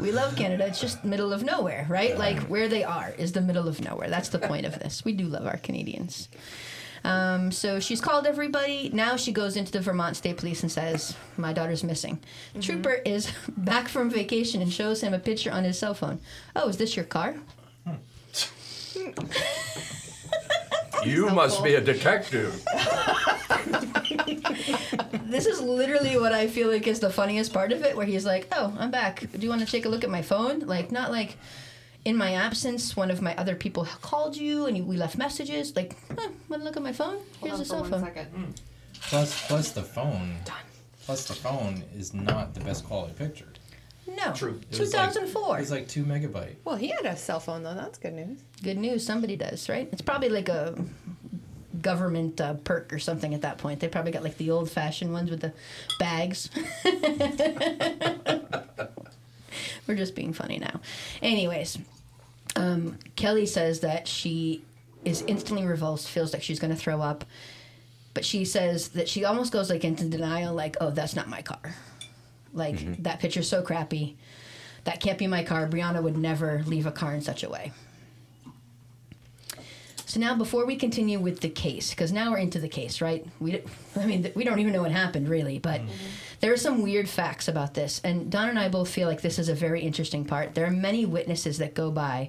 We 0.00 0.12
love 0.12 0.36
Canada. 0.36 0.66
It's 0.66 0.80
just 0.80 1.04
middle 1.04 1.32
of 1.32 1.42
nowhere, 1.42 1.86
right? 1.88 2.16
Like 2.18 2.38
where 2.42 2.68
they 2.68 2.84
are 2.84 3.14
is 3.18 3.32
the 3.32 3.40
middle 3.40 3.68
of 3.68 3.80
nowhere. 3.80 4.10
That's 4.10 4.28
the 4.28 4.38
point 4.38 4.66
of 4.66 4.78
this. 4.78 5.04
We 5.04 5.12
do 5.12 5.26
love 5.26 5.46
our 5.46 5.56
Canadians. 5.58 6.28
Um, 7.04 7.50
so 7.50 7.80
she's 7.80 8.00
called 8.00 8.26
everybody. 8.26 8.88
Now 8.92 9.16
she 9.16 9.32
goes 9.32 9.56
into 9.56 9.72
the 9.72 9.80
Vermont 9.80 10.16
State 10.16 10.36
Police 10.36 10.62
and 10.62 10.70
says, 10.70 11.16
"My 11.36 11.52
daughter's 11.52 11.82
missing." 11.82 12.20
Trooper 12.60 13.00
is 13.04 13.32
back 13.56 13.88
from 13.88 14.08
vacation 14.08 14.62
and 14.62 14.72
shows 14.72 15.00
him 15.00 15.12
a 15.12 15.18
picture 15.18 15.50
on 15.50 15.64
his 15.64 15.78
cell 15.78 15.94
phone. 15.94 16.20
Oh, 16.54 16.68
is 16.68 16.76
this 16.76 16.94
your 16.94 17.04
car? 17.04 17.34
You 21.04 21.30
must 21.30 21.64
be 21.64 21.74
a 21.74 21.80
detective. 21.80 22.64
This 25.24 25.46
is 25.46 25.60
literally 25.60 26.16
what 26.18 26.32
I 26.32 26.46
feel 26.46 26.68
like 26.70 26.86
is 26.86 27.00
the 27.00 27.10
funniest 27.10 27.52
part 27.52 27.72
of 27.72 27.82
it, 27.84 27.96
where 27.96 28.06
he's 28.06 28.24
like, 28.24 28.48
"Oh, 28.52 28.74
I'm 28.78 28.90
back. 28.90 29.20
Do 29.32 29.38
you 29.38 29.48
want 29.48 29.60
to 29.60 29.66
take 29.66 29.84
a 29.84 29.88
look 29.88 30.04
at 30.04 30.10
my 30.10 30.22
phone?" 30.22 30.60
Like, 30.60 30.90
not 30.92 31.10
like, 31.10 31.36
in 32.04 32.16
my 32.16 32.32
absence, 32.34 32.96
one 32.96 33.10
of 33.10 33.20
my 33.22 33.34
other 33.36 33.54
people 33.54 33.84
called 34.00 34.36
you 34.36 34.66
and 34.66 34.86
we 34.86 34.96
left 34.96 35.16
messages. 35.18 35.76
Like, 35.76 35.96
huh, 36.18 36.28
want 36.48 36.62
to 36.62 36.64
look 36.64 36.76
at 36.76 36.82
my 36.82 36.92
phone? 36.92 37.18
Here's 37.42 37.60
a 37.60 37.64
cell 37.64 37.84
phone. 37.84 38.12
Plus, 39.02 39.46
plus 39.46 39.70
the 39.72 39.82
phone. 39.82 40.36
Done. 40.44 40.56
Plus 41.04 41.26
the 41.28 41.34
phone 41.34 41.82
is 41.96 42.14
not 42.14 42.54
the 42.54 42.60
best 42.60 42.84
quality 42.84 43.14
picture. 43.14 43.46
No, 44.06 44.32
True. 44.32 44.60
It 44.70 44.78
was 44.80 44.92
like- 44.92 45.12
2004. 45.12 45.56
It 45.58 45.60
was 45.60 45.70
like 45.70 45.88
two 45.88 46.04
megabyte. 46.04 46.54
Well, 46.64 46.76
he 46.76 46.88
had 46.88 47.06
a 47.06 47.16
cell 47.16 47.38
phone, 47.40 47.62
though. 47.62 47.74
That's 47.74 47.98
good 47.98 48.14
news. 48.14 48.40
Good 48.62 48.76
news. 48.78 49.04
Somebody 49.06 49.36
does, 49.36 49.68
right? 49.68 49.88
It's 49.92 50.02
probably 50.02 50.28
like 50.28 50.48
a 50.48 50.74
government 51.80 52.40
uh, 52.40 52.54
perk 52.54 52.92
or 52.92 52.98
something 52.98 53.32
at 53.34 53.42
that 53.42 53.58
point. 53.58 53.80
They 53.80 53.88
probably 53.88 54.12
got 54.12 54.22
like 54.22 54.36
the 54.36 54.50
old-fashioned 54.50 55.12
ones 55.12 55.30
with 55.30 55.40
the 55.40 55.52
bags. 55.98 56.50
We're 59.86 59.96
just 59.96 60.14
being 60.14 60.32
funny 60.32 60.58
now. 60.58 60.80
Anyways, 61.20 61.78
um, 62.56 62.98
Kelly 63.16 63.46
says 63.46 63.80
that 63.80 64.06
she 64.06 64.62
is 65.04 65.22
instantly 65.26 65.66
revulsed, 65.66 66.08
feels 66.08 66.32
like 66.32 66.42
she's 66.42 66.60
going 66.60 66.70
to 66.72 66.76
throw 66.78 67.00
up. 67.00 67.24
but 68.14 68.24
she 68.24 68.44
says 68.44 68.88
that 68.90 69.08
she 69.08 69.24
almost 69.24 69.52
goes 69.52 69.70
like 69.70 69.84
into 69.84 70.04
denial, 70.04 70.54
like, 70.54 70.76
"Oh, 70.80 70.90
that's 70.90 71.16
not 71.16 71.28
my 71.28 71.42
car. 71.42 71.74
Like 72.52 72.76
Mm-hmm. 72.76 73.02
that 73.04 73.18
picture's 73.20 73.48
so 73.48 73.62
crappy. 73.62 74.16
That 74.84 75.00
can't 75.00 75.18
be 75.18 75.26
my 75.26 75.42
car. 75.44 75.66
Brianna 75.66 76.02
would 76.02 76.16
never 76.18 76.62
leave 76.66 76.86
a 76.86 76.92
car 76.92 77.14
in 77.14 77.22
such 77.22 77.42
a 77.42 77.48
way." 77.48 77.72
So 80.12 80.20
now, 80.20 80.34
before 80.34 80.66
we 80.66 80.76
continue 80.76 81.18
with 81.18 81.40
the 81.40 81.48
case, 81.48 81.88
because 81.88 82.12
now 82.12 82.32
we're 82.32 82.36
into 82.36 82.58
the 82.58 82.68
case, 82.68 83.00
right? 83.00 83.26
We, 83.40 83.52
d- 83.52 83.62
I 83.96 84.04
mean, 84.04 84.30
we 84.34 84.44
don't 84.44 84.58
even 84.58 84.74
know 84.74 84.82
what 84.82 84.92
happened 84.92 85.26
really, 85.26 85.58
but 85.58 85.80
mm-hmm. 85.80 85.90
there 86.40 86.52
are 86.52 86.58
some 86.58 86.82
weird 86.82 87.08
facts 87.08 87.48
about 87.48 87.72
this, 87.72 87.98
and 88.04 88.30
Don 88.30 88.50
and 88.50 88.58
I 88.58 88.68
both 88.68 88.90
feel 88.90 89.08
like 89.08 89.22
this 89.22 89.38
is 89.38 89.48
a 89.48 89.54
very 89.54 89.80
interesting 89.80 90.26
part. 90.26 90.54
There 90.54 90.66
are 90.66 90.70
many 90.70 91.06
witnesses 91.06 91.56
that 91.56 91.72
go 91.72 91.90
by 91.90 92.28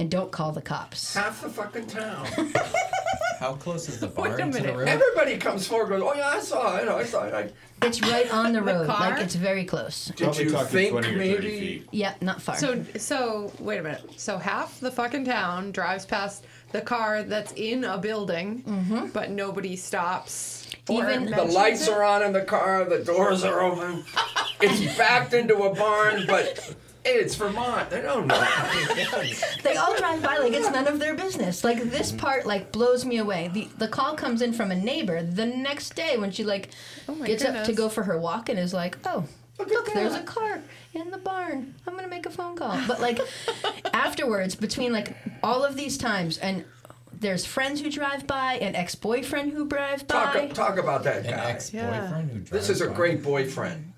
and 0.00 0.10
don't 0.10 0.32
call 0.32 0.50
the 0.50 0.60
cops. 0.60 1.14
Half 1.14 1.42
the 1.42 1.50
fucking 1.50 1.86
town. 1.86 2.26
How 3.38 3.54
close 3.54 3.88
is 3.88 4.00
the 4.00 4.08
Wait 4.08 4.16
barn 4.16 4.32
a 4.32 4.36
to 4.36 4.42
the 4.42 4.62
minute. 4.62 4.76
road? 4.76 4.88
Everybody 4.88 5.38
comes 5.38 5.66
forward 5.66 5.88
goes, 5.88 6.02
oh 6.02 6.14
yeah, 6.14 6.28
I 6.28 6.40
saw 6.40 6.76
it, 6.78 6.88
I 6.88 7.04
saw 7.04 7.26
it. 7.26 7.32
I, 7.32 7.50
It's 7.86 8.02
right 8.02 8.30
on 8.30 8.52
the 8.52 8.60
road, 8.60 8.86
car? 8.86 9.10
like 9.10 9.22
it's 9.22 9.34
very 9.34 9.64
close. 9.64 10.06
did 10.06 10.24
Probably 10.24 10.44
you 10.44 10.50
think 10.50 10.90
20 10.90 10.90
or 10.90 11.02
30 11.02 11.16
maybe? 11.16 11.60
feet. 11.60 11.88
Yeah, 11.92 12.12
not 12.20 12.42
far. 12.42 12.56
So, 12.56 12.84
so 12.98 13.50
wait 13.58 13.78
a 13.78 13.82
minute. 13.82 14.20
So 14.20 14.36
half 14.36 14.78
the 14.80 14.90
fucking 14.90 15.24
town 15.24 15.72
drives 15.72 16.04
past 16.04 16.44
the 16.72 16.80
car 16.80 17.22
that's 17.22 17.52
in 17.52 17.84
a 17.84 17.98
building, 17.98 18.62
mm-hmm. 18.66 19.06
but 19.08 19.30
nobody 19.30 19.76
stops. 19.76 20.68
Even- 20.88 21.26
The 21.26 21.36
The 21.36 21.44
lights 21.44 21.86
it? 21.86 21.92
are 21.92 22.02
on 22.02 22.22
in 22.22 22.32
the 22.32 22.42
car, 22.42 22.84
the 22.84 23.04
doors 23.04 23.44
are 23.44 23.60
open. 23.60 24.04
it's 24.60 24.96
backed 24.96 25.34
into 25.34 25.56
a 25.62 25.74
barn, 25.74 26.24
but 26.26 26.74
it's 27.04 27.34
Vermont. 27.34 27.90
They 27.90 28.02
don't 28.02 28.26
know. 28.26 28.40
they 29.62 29.76
all 29.76 29.96
drive 29.96 30.22
by 30.22 30.38
like 30.38 30.52
it's 30.52 30.70
none 30.70 30.86
of 30.86 30.98
their 30.98 31.14
business. 31.14 31.64
Like 31.64 31.82
this 31.82 32.10
mm-hmm. 32.10 32.20
part 32.20 32.46
like 32.46 32.72
blows 32.72 33.04
me 33.04 33.18
away. 33.18 33.48
The 33.52 33.68
the 33.78 33.88
call 33.88 34.14
comes 34.14 34.42
in 34.42 34.52
from 34.52 34.70
a 34.70 34.76
neighbor 34.76 35.22
the 35.22 35.46
next 35.46 35.94
day 35.94 36.16
when 36.18 36.30
she 36.30 36.44
like 36.44 36.70
Oh 37.08 37.14
my 37.14 37.26
gets 37.26 37.44
up 37.44 37.64
to 37.64 37.72
go 37.72 37.88
for 37.88 38.02
her 38.02 38.18
walk 38.18 38.48
and 38.48 38.58
is 38.58 38.74
like, 38.74 38.98
"Oh, 39.06 39.24
Look 39.68 39.86
look, 39.86 39.94
there's 39.94 40.12
a 40.14 40.18
that." 40.18 40.26
car 40.26 40.60
in 40.94 41.10
the 41.10 41.18
barn. 41.18 41.74
I'm 41.86 41.92
going 41.94 42.04
to 42.04 42.10
make 42.10 42.26
a 42.26 42.30
phone 42.30 42.56
call." 42.56 42.78
But 42.86 43.00
like 43.00 43.20
afterwards 43.94 44.54
between 44.54 44.92
like 44.92 45.16
all 45.42 45.64
of 45.64 45.76
these 45.76 45.96
times 45.98 46.38
and 46.38 46.64
there's 47.12 47.44
friends 47.44 47.80
who 47.82 47.90
drive 47.90 48.26
by, 48.26 48.54
an 48.54 48.74
ex-boyfriend 48.74 49.52
who 49.52 49.68
drive 49.68 50.06
by. 50.08 50.46
Talk, 50.48 50.54
talk 50.54 50.78
about 50.78 51.04
that 51.04 51.26
An 51.26 51.32
guy. 51.32 51.50
ex-boyfriend 51.50 52.30
who 52.30 52.38
drives 52.38 52.50
This 52.50 52.70
is 52.70 52.80
a 52.80 52.86
by. 52.88 52.94
great 52.94 53.22
boyfriend. 53.22 53.92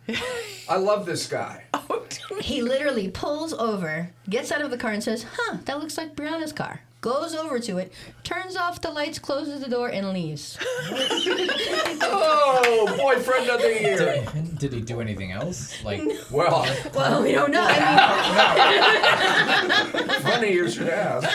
I 0.68 0.76
love 0.76 1.06
this 1.06 1.26
guy. 1.26 1.64
Oh, 1.74 2.38
he 2.40 2.62
literally 2.62 3.08
pulls 3.10 3.52
over, 3.52 4.10
gets 4.28 4.50
out 4.50 4.62
of 4.62 4.70
the 4.70 4.76
car, 4.78 4.92
and 4.92 5.02
says, 5.02 5.24
Huh, 5.36 5.58
that 5.66 5.78
looks 5.78 5.96
like 5.98 6.14
Brianna's 6.16 6.52
car. 6.52 6.80
Goes 7.02 7.34
over 7.34 7.58
to 7.58 7.78
it, 7.78 7.92
turns 8.22 8.54
off 8.56 8.80
the 8.80 8.88
lights, 8.90 9.18
closes 9.18 9.60
the 9.60 9.68
door, 9.68 9.88
and 9.88 10.12
leaves. 10.14 10.56
Oh, 12.04 12.86
boyfriend 12.96 13.48
of 13.50 13.60
the 13.60 13.80
year. 13.80 14.24
Did, 14.34 14.58
did 14.58 14.72
he 14.72 14.80
do 14.80 15.00
anything 15.00 15.30
else? 15.32 15.82
Like, 15.84 16.02
Well, 16.30 16.66
Well, 16.94 17.22
we 17.22 17.32
don't 17.32 17.50
know. 17.52 17.64
I 18.94 20.18
funny 20.22 20.52
you 20.52 20.68
should 20.70 20.88
ask. 20.88 21.28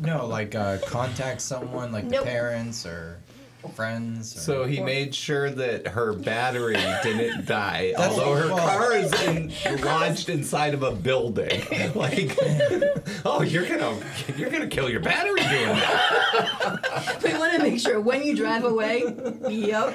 no, 0.00 0.26
like 0.26 0.54
uh, 0.54 0.78
contact 0.86 1.40
someone, 1.40 1.92
like 1.92 2.04
Nope. 2.04 2.24
the 2.24 2.30
parents 2.30 2.84
or 2.86 3.18
friends. 3.68 4.36
Or... 4.36 4.40
So 4.40 4.64
he 4.64 4.80
made 4.80 5.14
sure 5.14 5.50
that 5.50 5.88
her 5.88 6.12
battery 6.12 6.76
didn't 7.02 7.46
die, 7.46 7.92
That's- 7.96 8.18
although 8.18 8.34
her 8.34 8.54
well- 8.54 8.66
car 8.66 8.92
is 8.94 9.12
in, 9.22 9.52
lodged 9.82 10.28
inside 10.28 10.74
of 10.74 10.82
a 10.82 10.92
building. 10.92 11.62
Like, 11.94 12.38
oh, 13.24 13.42
you're 13.42 13.66
gonna 13.66 13.98
you're 14.36 14.48
gonna 14.50 14.68
kill 14.68 14.88
your 14.88 15.00
battery 15.00 15.40
doing 15.40 15.76
that. 15.76 17.20
we 17.24 17.34
want 17.34 17.52
to 17.54 17.58
make 17.62 17.80
sure 17.80 18.00
when 18.00 18.22
you 18.22 18.36
drive 18.36 18.64
away, 18.64 19.02
yep, 19.48 19.94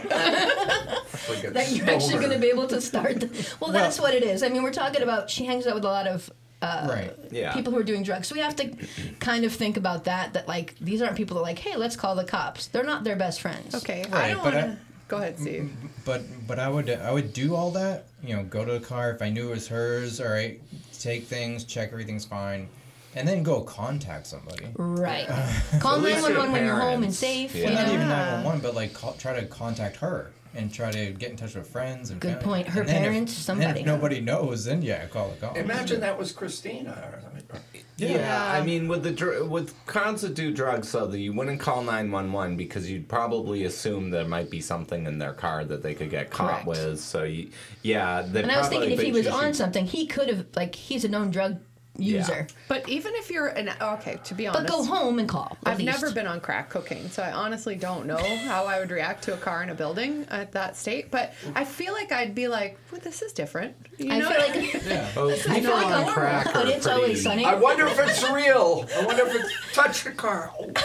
Forget 1.08 1.54
that 1.54 1.71
you're 1.71 1.89
actually 1.89 2.15
going 2.15 2.32
to 2.32 2.38
be 2.38 2.47
able 2.47 2.67
to 2.67 2.82
start. 2.82 3.21
The, 3.21 3.56
well, 3.60 3.71
that's 3.71 3.99
what 3.99 4.13
it 4.13 4.23
is. 4.23 4.43
I 4.43 4.49
mean, 4.49 4.62
we're 4.62 4.73
talking 4.73 5.01
about 5.01 5.30
she 5.30 5.45
hangs 5.45 5.65
out 5.67 5.75
with 5.75 5.86
a 5.86 5.89
lot 5.89 6.08
of 6.08 6.30
uh, 6.65 6.88
right. 6.89 7.13
Yeah. 7.32 7.54
people 7.54 7.71
who 7.71 7.80
are 7.80 7.84
doing 7.84 8.04
drugs. 8.04 8.28
So 8.28 8.36
we 8.36 8.41
have 8.41 8.56
to 8.58 8.75
kind 9.19 9.45
of 9.45 9.54
think 9.54 9.78
about 9.78 10.06
that. 10.06 10.34
That 10.34 10.47
like 10.47 10.75
these 10.80 11.01
aren't 11.01 11.15
people 11.15 11.36
that 11.36 11.41
are 11.41 11.43
like, 11.43 11.60
hey, 11.60 11.75
let's 11.75 11.95
call 11.95 12.15
the 12.15 12.23
cops. 12.25 12.67
They're 12.67 12.84
not 12.84 13.04
their 13.04 13.15
best 13.15 13.41
friends. 13.41 13.75
Okay, 13.75 14.04
I 14.12 14.30
don't 14.32 14.43
want 14.43 14.56
to. 14.56 14.78
Go 15.08 15.17
ahead, 15.17 15.38
Steve. 15.39 15.71
But 16.04 16.23
but 16.47 16.58
I 16.60 16.67
would 16.67 16.89
I 16.89 17.12
would 17.12 17.32
do 17.34 17.56
all 17.56 17.71
that. 17.71 18.06
You 18.23 18.36
know, 18.36 18.43
go 18.43 18.65
to 18.65 18.71
the 18.73 18.80
car 18.80 19.12
if 19.12 19.21
I 19.21 19.30
knew 19.30 19.49
it 19.49 19.51
was 19.51 19.67
hers. 19.67 20.19
All 20.19 20.28
right, 20.28 20.60
take 20.99 21.25
things, 21.25 21.63
check 21.63 21.91
everything's 21.91 22.25
fine, 22.25 22.67
and 23.15 23.28
then 23.28 23.43
go 23.43 23.62
contact 23.62 24.25
somebody. 24.25 24.65
Right. 24.75 25.28
Call 25.80 25.97
At 25.97 26.01
least 26.01 26.21
your 26.28 26.30
911 26.30 26.51
when 26.54 26.65
you're 26.65 26.80
home 26.80 27.04
and 27.04 27.13
safe. 27.13 27.54
Yeah. 27.54 27.62
You 27.62 27.65
Well, 27.67 27.75
not 27.75 27.88
know? 27.88 27.93
even 27.93 28.08
911, 28.08 28.62
but 28.62 28.73
like 28.75 28.93
call, 28.93 29.13
try 29.13 29.39
to 29.39 29.45
contact 29.45 29.97
her 29.97 30.32
and 30.56 30.74
try 30.74 30.89
to 30.91 31.12
get 31.12 31.32
in 31.32 31.36
touch 31.38 31.56
with 31.56 31.68
friends 31.68 32.10
and 32.12 32.20
Good 32.20 32.39
family. 32.41 32.46
point. 32.46 32.68
Her 32.70 32.82
And 32.82 32.89
then 32.89 32.96
if- 32.98 33.02
parents, 33.12 33.50
and 33.50 33.60
then 33.60 33.65
somebody. 33.68 33.80
if 33.82 33.86
nobody 33.86 34.22
knows, 34.22 34.65
then 34.65 34.82
yeah, 34.82 35.06
call 35.08 35.30
the 35.30 35.36
cops. 35.38 35.60
Imagine 35.60 36.00
that 36.02 36.18
was 36.18 36.32
Christina. 36.32 36.91
or 37.13 37.20
something. 37.22 37.82
Yeah, 37.98 38.52
I 38.52 38.62
mean, 38.65 38.89
with 38.89 39.04
the 39.04 39.12
dr- 39.12 39.48
with 39.50 39.74
crimes 39.86 40.22
that 40.22 40.34
do 40.34 40.52
drugs, 40.54 40.89
so 40.89 41.08
that 41.08 41.18
you 41.20 41.32
wouldn't 41.32 41.62
call 41.62 41.82
nine 41.82 42.12
one 42.12 42.34
one 42.34 42.58
because 42.58 42.89
you'd 42.91 43.08
probably 43.08 43.63
assume 43.63 44.10
there 44.10 44.26
might 44.28 44.50
be 44.50 44.60
something 44.60 45.06
in 45.06 45.18
their 45.18 45.32
car 45.32 45.63
that 45.63 45.82
they 45.82 45.94
could 45.94 46.10
get 46.10 46.30
caught 46.30 46.63
Correct. 46.63 46.68
with. 46.68 47.00
So 47.00 47.24
you, 47.24 47.52
yeah, 47.84 48.22
they 48.22 48.41
And 48.44 48.52
I 48.52 48.58
was 48.58 48.68
thinking 48.68 48.91
if 48.91 49.00
he 49.02 49.12
was 49.13 49.28
on 49.28 49.34
something. 49.34 49.54
something, 49.54 49.86
he 49.86 50.08
could 50.08 50.28
have, 50.28 50.46
like, 50.56 50.76
he's 50.76 51.06
a 51.06 51.08
known 51.08 51.32
drug 51.32 51.60
user. 51.98 52.48
But 52.68 52.88
even 52.90 53.14
if 53.16 53.30
you're 53.30 53.48
an 53.48 53.72
okay, 53.82 54.20
to 54.24 54.34
be 54.34 54.48
honest, 54.48 54.68
But 54.68 54.72
go 54.72 54.84
home 54.84 55.20
and 55.20 55.28
call. 55.28 55.58
I've 55.66 55.80
least. 55.80 56.02
never 56.02 56.14
been 56.14 56.28
on 56.28 56.40
crack 56.42 56.70
cocaine, 56.70 57.10
so 57.10 57.24
I 57.24 57.32
honestly 57.32 57.76
don't 57.76 58.06
know 58.06 58.18
how 58.18 58.66
I 58.66 58.80
would 58.80 58.92
react 58.92 59.24
to 59.26 59.34
a 59.34 59.38
car 59.38 59.64
in 59.64 59.70
a 59.70 59.76
building 59.76 60.26
at 60.30 60.52
that 60.54 60.76
state. 60.78 61.12
But 61.12 61.34
I 61.56 61.66
feel 61.66 61.94
like 61.94 62.12
I'd 62.12 62.36
be 62.36 62.48
like, 62.48 62.78
well, 62.92 63.02
"This 63.02 63.22
is 63.22 63.34
different." 63.34 63.76
You 63.98 64.12
I 64.12 64.20
know? 64.20 64.30
feel 64.30 64.40
like 64.40 64.74
yeah. 64.86 65.12
Oh, 65.16 65.30
I 65.30 65.36
feel 65.36 65.72
like 65.72 65.86
on 65.88 66.08
a 66.08 66.12
crack 66.12 66.54
but 66.54 66.66
are 66.68 66.72
it's 66.72 66.88
always 66.88 67.24
sunny. 67.24 67.46
I 67.46 67.56
wonder 67.56 67.88
if 67.88 68.00
it's 68.00 68.24
real. 68.30 68.86
I 68.96 69.06
wonder 69.06 69.26
if 69.28 69.36
it's 69.36 69.54
touched 69.74 70.04
the 70.06 70.12
car. 70.12 70.52
Oh. 70.60 70.72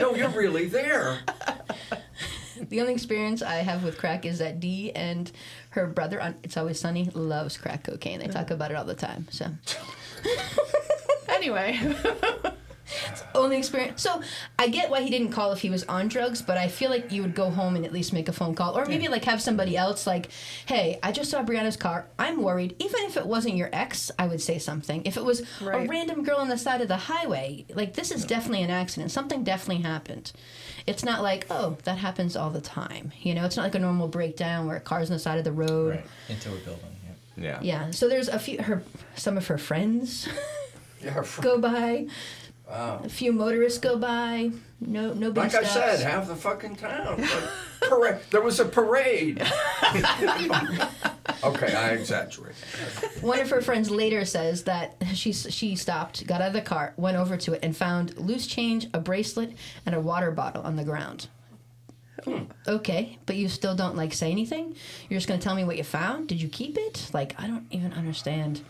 No, 0.00 0.14
you're 0.14 0.30
really 0.30 0.66
there. 0.66 1.20
The 2.68 2.80
only 2.80 2.92
experience 2.92 3.42
I 3.42 3.56
have 3.56 3.84
with 3.84 3.98
crack 3.98 4.24
is 4.26 4.38
that 4.38 4.60
Dee 4.60 4.92
and 4.92 5.30
her 5.70 5.86
brother 5.86 6.20
on 6.20 6.34
It's 6.42 6.56
Always 6.56 6.80
Sunny 6.80 7.10
loves 7.14 7.56
crack 7.56 7.84
cocaine. 7.84 8.20
They 8.20 8.26
talk 8.26 8.48
mm. 8.48 8.52
about 8.52 8.70
it 8.70 8.76
all 8.76 8.84
the 8.84 8.94
time. 8.94 9.26
So 9.30 9.46
anyway, 11.28 11.78
It's 13.10 13.22
only 13.34 13.58
experience. 13.58 14.02
So 14.02 14.22
I 14.58 14.68
get 14.68 14.90
why 14.90 15.02
he 15.02 15.10
didn't 15.10 15.30
call 15.30 15.52
if 15.52 15.60
he 15.60 15.70
was 15.70 15.84
on 15.84 16.08
drugs, 16.08 16.40
but 16.40 16.56
I 16.56 16.68
feel 16.68 16.90
like 16.90 17.12
you 17.12 17.22
would 17.22 17.34
go 17.34 17.50
home 17.50 17.76
and 17.76 17.84
at 17.84 17.92
least 17.92 18.12
make 18.12 18.28
a 18.28 18.32
phone 18.32 18.54
call, 18.54 18.78
or 18.78 18.86
maybe 18.86 19.08
like 19.08 19.24
have 19.24 19.42
somebody 19.42 19.76
else 19.76 20.06
like, 20.06 20.28
"Hey, 20.66 20.98
I 21.02 21.12
just 21.12 21.30
saw 21.30 21.42
Brianna's 21.44 21.76
car. 21.76 22.06
I'm 22.18 22.42
worried." 22.42 22.76
Even 22.78 23.04
if 23.04 23.16
it 23.16 23.26
wasn't 23.26 23.56
your 23.56 23.68
ex, 23.72 24.10
I 24.18 24.26
would 24.26 24.40
say 24.40 24.58
something. 24.58 25.02
If 25.04 25.16
it 25.16 25.24
was 25.24 25.42
a 25.60 25.86
random 25.86 26.24
girl 26.24 26.38
on 26.38 26.48
the 26.48 26.58
side 26.58 26.80
of 26.80 26.88
the 26.88 26.96
highway, 26.96 27.66
like 27.74 27.94
this 27.94 28.10
is 28.10 28.24
definitely 28.24 28.62
an 28.62 28.70
accident. 28.70 29.10
Something 29.10 29.44
definitely 29.44 29.82
happened. 29.82 30.32
It's 30.86 31.04
not 31.04 31.22
like, 31.22 31.46
oh, 31.50 31.76
that 31.84 31.98
happens 31.98 32.36
all 32.36 32.50
the 32.50 32.62
time. 32.62 33.12
You 33.20 33.34
know, 33.34 33.44
it's 33.44 33.56
not 33.56 33.64
like 33.64 33.74
a 33.74 33.78
normal 33.78 34.08
breakdown 34.08 34.66
where 34.66 34.76
a 34.76 34.80
car's 34.80 35.10
on 35.10 35.16
the 35.16 35.20
side 35.20 35.38
of 35.38 35.44
the 35.44 35.52
road. 35.52 35.90
right 35.96 36.06
into 36.28 36.48
a 36.48 36.56
building. 36.58 36.97
Yeah. 37.38 37.58
Yeah. 37.62 37.86
Yeah. 37.86 37.90
So 37.90 38.08
there's 38.08 38.28
a 38.28 38.38
few 38.38 38.62
her 38.62 38.82
some 39.16 39.36
of 39.36 39.46
her 39.46 39.58
friends 39.58 40.28
Yeah, 41.02 41.24
go 41.40 41.58
by. 41.58 42.06
Wow. 42.68 43.00
A 43.04 43.08
few 43.08 43.32
motorists 43.32 43.78
go 43.78 43.96
by. 43.96 44.50
No, 44.80 45.14
nobody 45.14 45.48
Like 45.54 45.64
I 45.64 45.66
said, 45.66 46.00
half 46.00 46.28
the 46.28 46.36
fucking 46.36 46.76
town. 46.76 47.24
Parade. 47.80 48.18
There 48.30 48.42
was 48.42 48.60
a 48.60 48.66
parade. 48.66 49.40
okay, 51.44 51.74
I 51.74 51.90
exaggerate. 51.92 52.54
One 53.22 53.40
of 53.40 53.48
her 53.50 53.62
friends 53.62 53.90
later 53.90 54.24
says 54.26 54.64
that 54.64 54.96
she 55.14 55.32
she 55.32 55.76
stopped, 55.76 56.26
got 56.26 56.42
out 56.42 56.48
of 56.48 56.52
the 56.52 56.60
car, 56.60 56.92
went 56.96 57.16
over 57.16 57.36
to 57.38 57.54
it, 57.54 57.60
and 57.62 57.74
found 57.76 58.18
loose 58.18 58.46
change, 58.46 58.86
a 58.92 59.00
bracelet, 59.00 59.52
and 59.86 59.94
a 59.94 60.00
water 60.00 60.30
bottle 60.30 60.62
on 60.62 60.76
the 60.76 60.84
ground. 60.84 61.28
Hmm. 62.28 62.44
Okay, 62.70 63.18
but 63.26 63.36
you 63.36 63.48
still 63.48 63.74
don't 63.74 63.96
like 63.96 64.12
say 64.12 64.30
anything. 64.30 64.74
You're 65.08 65.18
just 65.18 65.28
gonna 65.28 65.40
tell 65.40 65.54
me 65.54 65.64
what 65.64 65.76
you 65.76 65.84
found. 65.84 66.28
Did 66.28 66.40
you 66.42 66.48
keep 66.48 66.76
it? 66.78 67.08
Like 67.12 67.34
I 67.40 67.46
don't 67.46 67.66
even 67.70 67.92
understand 67.92 68.60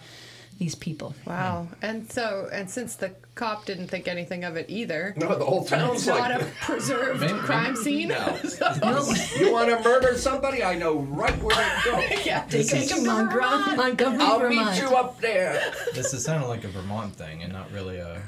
these 0.58 0.74
people. 0.74 1.14
wow. 1.24 1.68
And 1.82 2.10
so, 2.10 2.48
and 2.52 2.68
since 2.68 2.96
the 2.96 3.12
cop 3.36 3.64
didn't 3.64 3.86
think 3.86 4.08
anything 4.08 4.42
of 4.42 4.56
it 4.56 4.66
either, 4.68 5.14
No, 5.16 5.38
the 5.38 5.44
whole 5.44 5.60
it's 5.60 5.70
town's 5.70 6.04
not 6.08 6.18
like, 6.32 6.42
a 6.42 6.44
preserved 6.62 7.20
Maybe- 7.20 7.34
crime 7.34 7.76
scene. 7.76 8.08
No, 8.08 8.36
you 9.38 9.52
want 9.52 9.68
to 9.68 9.80
murder 9.84 10.16
somebody? 10.18 10.64
I 10.64 10.74
know 10.74 10.98
right 10.98 11.40
where 11.40 11.54
to 11.54 11.80
go. 11.84 11.98
yeah, 12.24 12.44
they 12.46 12.64
take 12.64 12.88
them 12.88 13.08
on 13.08 13.28
Gron- 13.28 13.76
Montgomery, 13.76 14.20
I'll 14.20 14.40
Vermont. 14.40 14.72
meet 14.72 14.80
you 14.82 14.96
up 14.96 15.20
there. 15.20 15.62
This 15.94 16.12
is 16.12 16.24
sounding 16.24 16.48
like 16.48 16.64
a 16.64 16.68
Vermont 16.68 17.14
thing 17.14 17.44
and 17.44 17.52
not 17.52 17.70
really 17.70 17.98
a. 17.98 18.20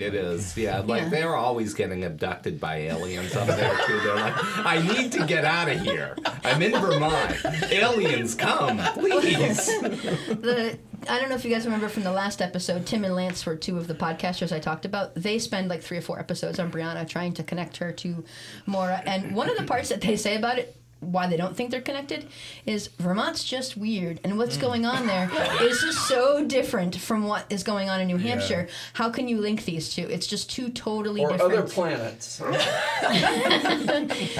It 0.00 0.14
is, 0.14 0.56
yeah. 0.56 0.80
Like 0.80 1.02
Yeah. 1.02 1.08
they're 1.08 1.36
always 1.36 1.74
getting 1.74 2.04
abducted 2.04 2.60
by 2.60 2.76
aliens 2.78 3.34
up 3.36 3.46
there 3.46 3.76
too. 3.86 4.00
They're 4.00 4.14
like, 4.16 4.34
I 4.66 4.82
need 4.82 5.12
to 5.12 5.26
get 5.26 5.44
out 5.44 5.68
of 5.68 5.80
here. 5.80 6.16
I'm 6.44 6.60
in 6.62 6.72
Vermont. 6.72 7.36
Aliens, 7.70 8.34
come, 8.34 8.78
please. 8.94 9.66
the 9.80 10.78
I 11.08 11.20
don't 11.20 11.28
know 11.28 11.34
if 11.34 11.44
you 11.44 11.50
guys 11.50 11.66
remember 11.66 11.88
from 11.88 12.02
the 12.02 12.12
last 12.12 12.40
episode, 12.40 12.86
Tim 12.86 13.04
and 13.04 13.14
Lance 13.14 13.44
were 13.44 13.56
two 13.56 13.76
of 13.76 13.86
the 13.88 13.94
podcasters 13.94 14.52
I 14.52 14.58
talked 14.58 14.86
about. 14.86 15.14
They 15.14 15.38
spend 15.38 15.68
like 15.68 15.82
three 15.82 15.98
or 15.98 16.02
four 16.02 16.18
episodes 16.18 16.58
on 16.58 16.70
Brianna 16.72 17.06
trying 17.06 17.34
to 17.34 17.42
connect 17.42 17.76
her 17.76 17.92
to 17.92 18.24
Maura. 18.64 19.02
And 19.04 19.34
one 19.34 19.50
of 19.50 19.56
the 19.58 19.64
parts 19.64 19.90
that 19.90 20.00
they 20.00 20.16
say 20.16 20.36
about 20.36 20.58
it, 20.58 20.74
why 21.12 21.26
they 21.26 21.36
don't 21.36 21.56
think 21.56 21.70
they're 21.70 21.80
connected, 21.80 22.26
is 22.66 22.88
Vermont's 22.98 23.44
just 23.44 23.76
weird. 23.76 24.20
And 24.24 24.38
what's 24.38 24.56
mm. 24.56 24.62
going 24.62 24.86
on 24.86 25.06
there 25.06 25.30
is 25.62 25.80
just 25.80 26.08
so 26.08 26.44
different 26.44 26.96
from 26.96 27.24
what 27.24 27.46
is 27.50 27.62
going 27.62 27.88
on 27.88 28.00
in 28.00 28.06
New 28.06 28.18
Hampshire. 28.18 28.68
How 28.94 29.10
can 29.10 29.28
you 29.28 29.40
link 29.40 29.64
these 29.64 29.92
two? 29.94 30.02
It's 30.02 30.26
just 30.26 30.50
two 30.50 30.68
totally 30.70 31.22
Or 31.24 31.30
different. 31.30 31.52
other 31.52 31.62
planets. 31.62 32.40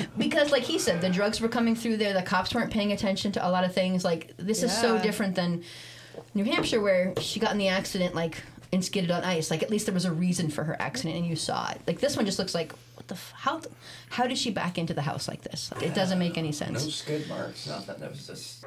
because 0.18 0.50
like 0.52 0.62
he 0.62 0.78
said 0.78 1.00
the 1.00 1.10
drugs 1.10 1.40
were 1.40 1.48
coming 1.48 1.74
through 1.74 1.96
there 1.96 2.12
the 2.12 2.22
cops 2.22 2.54
weren't 2.54 2.70
paying 2.70 2.92
attention 2.92 3.32
to 3.32 3.46
a 3.46 3.50
lot 3.50 3.64
of 3.64 3.72
things 3.74 4.04
like 4.04 4.32
this 4.36 4.62
is 4.62 4.76
so 4.76 4.98
different 5.00 5.34
than 5.34 5.62
new 6.34 6.44
hampshire 6.44 6.80
where 6.80 7.12
she 7.20 7.40
got 7.40 7.52
in 7.52 7.58
the 7.58 7.68
accident 7.68 8.14
like 8.14 8.42
and 8.72 8.84
skidded 8.84 9.10
on 9.10 9.22
ice 9.22 9.50
like 9.50 9.62
at 9.62 9.70
least 9.70 9.86
there 9.86 9.94
was 9.94 10.04
a 10.04 10.12
reason 10.12 10.50
for 10.50 10.64
her 10.64 10.80
accident 10.80 11.16
and 11.16 11.26
you 11.26 11.36
saw 11.36 11.70
it 11.70 11.80
like 11.86 12.00
this 12.00 12.16
one 12.16 12.26
just 12.26 12.38
looks 12.38 12.54
like 12.54 12.72
what 13.04 13.08
the 13.08 13.14
f- 13.14 13.32
how 13.36 13.58
th- 13.58 13.74
how 14.10 14.26
did 14.26 14.38
she 14.38 14.50
back 14.50 14.78
into 14.78 14.94
the 14.94 15.02
house 15.02 15.28
like 15.28 15.42
this 15.42 15.70
like, 15.72 15.82
it 15.82 15.94
doesn't 15.94 16.18
make 16.18 16.38
any 16.38 16.52
sense. 16.52 16.84
No 16.84 16.90
skid 16.90 17.28
marks, 17.28 17.66
nothing. 17.66 17.96
That 18.00 18.10
was 18.10 18.26
just 18.26 18.64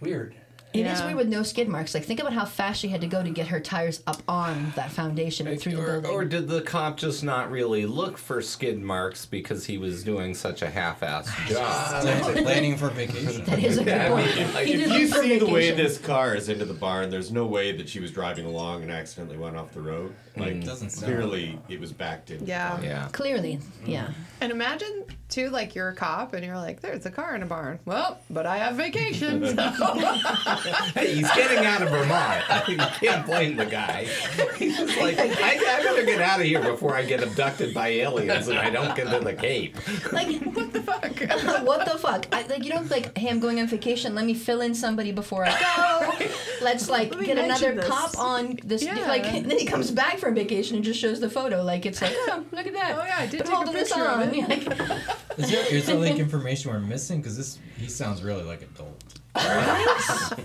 weird. 0.00 0.34
It 0.74 0.86
is 0.86 0.98
Yeah. 1.00 1.04
weird 1.06 1.16
with 1.18 1.28
no 1.28 1.42
skid 1.42 1.68
marks 1.68 1.94
like 1.94 2.04
think 2.04 2.20
about 2.20 2.32
how 2.32 2.44
fast 2.44 2.80
she 2.80 2.88
had 2.88 3.00
to 3.02 3.06
go 3.06 3.22
to 3.22 3.28
get 3.30 3.48
her 3.48 3.60
tires 3.60 4.02
up 4.06 4.22
on 4.28 4.72
that 4.76 4.90
foundation 4.90 5.46
and 5.46 5.60
through 5.60 5.72
the 5.76 5.78
Or, 5.82 6.00
building 6.00 6.10
or 6.10 6.24
did 6.24 6.48
the 6.48 6.62
cop 6.62 6.96
just 6.96 7.22
not 7.22 7.50
really 7.50 7.84
look 7.86 8.16
for 8.16 8.40
skid 8.40 8.80
marks 8.80 9.26
because 9.26 9.66
he 9.66 9.76
was 9.78 10.02
doing 10.02 10.34
such 10.34 10.62
a 10.62 10.70
half-assed 10.70 11.46
job? 11.48 12.02
Plan- 12.02 12.42
Planning 12.44 12.76
for 12.76 12.88
vacation. 12.90 13.44
that 13.44 13.58
is 13.58 13.76
a 13.78 13.84
good 13.84 13.88
Yeah, 13.88 14.12
I 14.12 14.16
mean, 14.16 14.28
if, 14.28 14.56
if 14.56 14.68
you 14.68 14.86
look 14.86 15.10
for 15.14 15.22
see 15.22 15.38
the 15.38 15.46
way 15.46 15.70
this 15.72 15.98
car 15.98 16.34
is 16.34 16.48
into 16.48 16.64
the 16.64 16.74
barn, 16.74 17.10
there's 17.10 17.30
no 17.32 17.44
way 17.46 17.72
that 17.76 17.88
she 17.88 18.00
was 18.00 18.10
driving 18.10 18.46
along 18.46 18.82
and 18.82 18.90
accidentally 18.90 19.36
went 19.38 19.56
off 19.56 19.72
the 19.72 19.80
road. 19.82 20.14
Like, 20.36 20.64
Doesn't 20.64 20.90
sound- 20.90 21.12
clearly 21.12 21.58
it 21.68 21.78
was 21.80 21.92
backed 21.92 22.30
in. 22.30 22.46
Yeah. 22.46 22.80
Yeah. 22.80 23.08
clearly 23.12 23.58
yeah 23.84 24.08
And 24.40 24.50
imagine 24.50 25.04
too, 25.32 25.50
like 25.50 25.74
you're 25.74 25.88
a 25.88 25.94
cop 25.94 26.34
and 26.34 26.44
you're 26.44 26.56
like, 26.56 26.80
"There's 26.80 27.06
a 27.06 27.10
car 27.10 27.34
in 27.34 27.42
a 27.42 27.46
barn." 27.46 27.80
Well, 27.84 28.20
but 28.30 28.46
I 28.46 28.58
have 28.58 28.76
vacation. 28.76 29.44
So. 29.56 29.72
Hey, 30.94 31.14
he's 31.14 31.30
getting 31.32 31.64
out 31.64 31.82
of 31.82 31.88
Vermont. 31.90 32.44
You 32.68 32.76
can't 32.76 33.26
blame 33.26 33.56
the 33.56 33.66
guy. 33.66 34.06
He's 34.56 34.76
just 34.76 34.96
like, 34.98 35.18
I, 35.18 35.24
I 35.24 35.82
better 35.82 36.04
get 36.04 36.20
out 36.20 36.40
of 36.40 36.46
here 36.46 36.60
before 36.62 36.94
I 36.94 37.04
get 37.04 37.22
abducted 37.22 37.74
by 37.74 37.88
aliens 37.88 38.48
and 38.48 38.58
I 38.58 38.70
don't 38.70 38.94
get 38.94 39.08
to 39.10 39.18
the 39.20 39.32
Cape. 39.34 39.76
like 40.12 40.40
what 40.54 40.72
the 40.72 40.82
fuck? 40.82 41.02
what 41.64 41.84
the 41.90 41.98
fuck? 41.98 42.26
I, 42.32 42.42
like 42.46 42.64
you 42.64 42.70
don't 42.70 42.90
like, 42.90 43.16
hey, 43.16 43.28
I'm 43.30 43.40
going 43.40 43.58
on 43.60 43.66
vacation. 43.66 44.14
Let 44.14 44.26
me 44.26 44.34
fill 44.34 44.60
in 44.60 44.74
somebody 44.74 45.12
before 45.12 45.44
I 45.46 45.58
go. 46.18 46.26
Let's 46.62 46.88
like 46.88 47.14
Let 47.14 47.24
get 47.24 47.38
another 47.38 47.74
this. 47.74 47.88
cop 47.88 48.18
on 48.18 48.58
this. 48.64 48.82
Yeah. 48.82 48.94
Like 49.08 49.24
and 49.26 49.50
then 49.50 49.58
he 49.58 49.66
comes 49.66 49.90
back 49.90 50.18
from 50.18 50.34
vacation 50.34 50.76
and 50.76 50.84
just 50.84 51.00
shows 51.00 51.20
the 51.20 51.30
photo. 51.30 51.62
Like 51.62 51.86
it's 51.86 52.00
like, 52.02 52.14
oh, 52.14 52.44
look 52.52 52.66
at 52.66 52.72
that. 52.74 52.96
Oh, 52.98 53.04
yeah, 53.04 53.16
I 53.18 53.26
did 53.26 53.38
Been 53.38 53.46
take 53.46 53.52
a 53.52 53.56
holding 53.56 53.74
this 53.74 53.88
picture 53.92 54.06
of 54.06 54.20
on. 54.20 54.34
it. 54.34 54.48
Like, 54.68 55.21
Is 55.38 55.50
there, 55.50 55.66
is 55.74 55.86
there 55.86 55.96
like 55.96 56.18
information 56.18 56.70
we're 56.72 56.78
missing? 56.80 57.20
Because 57.20 57.36
this 57.36 57.58
he 57.78 57.88
sounds 57.88 58.22
really 58.22 58.42
like 58.42 58.62
adult. 58.62 59.02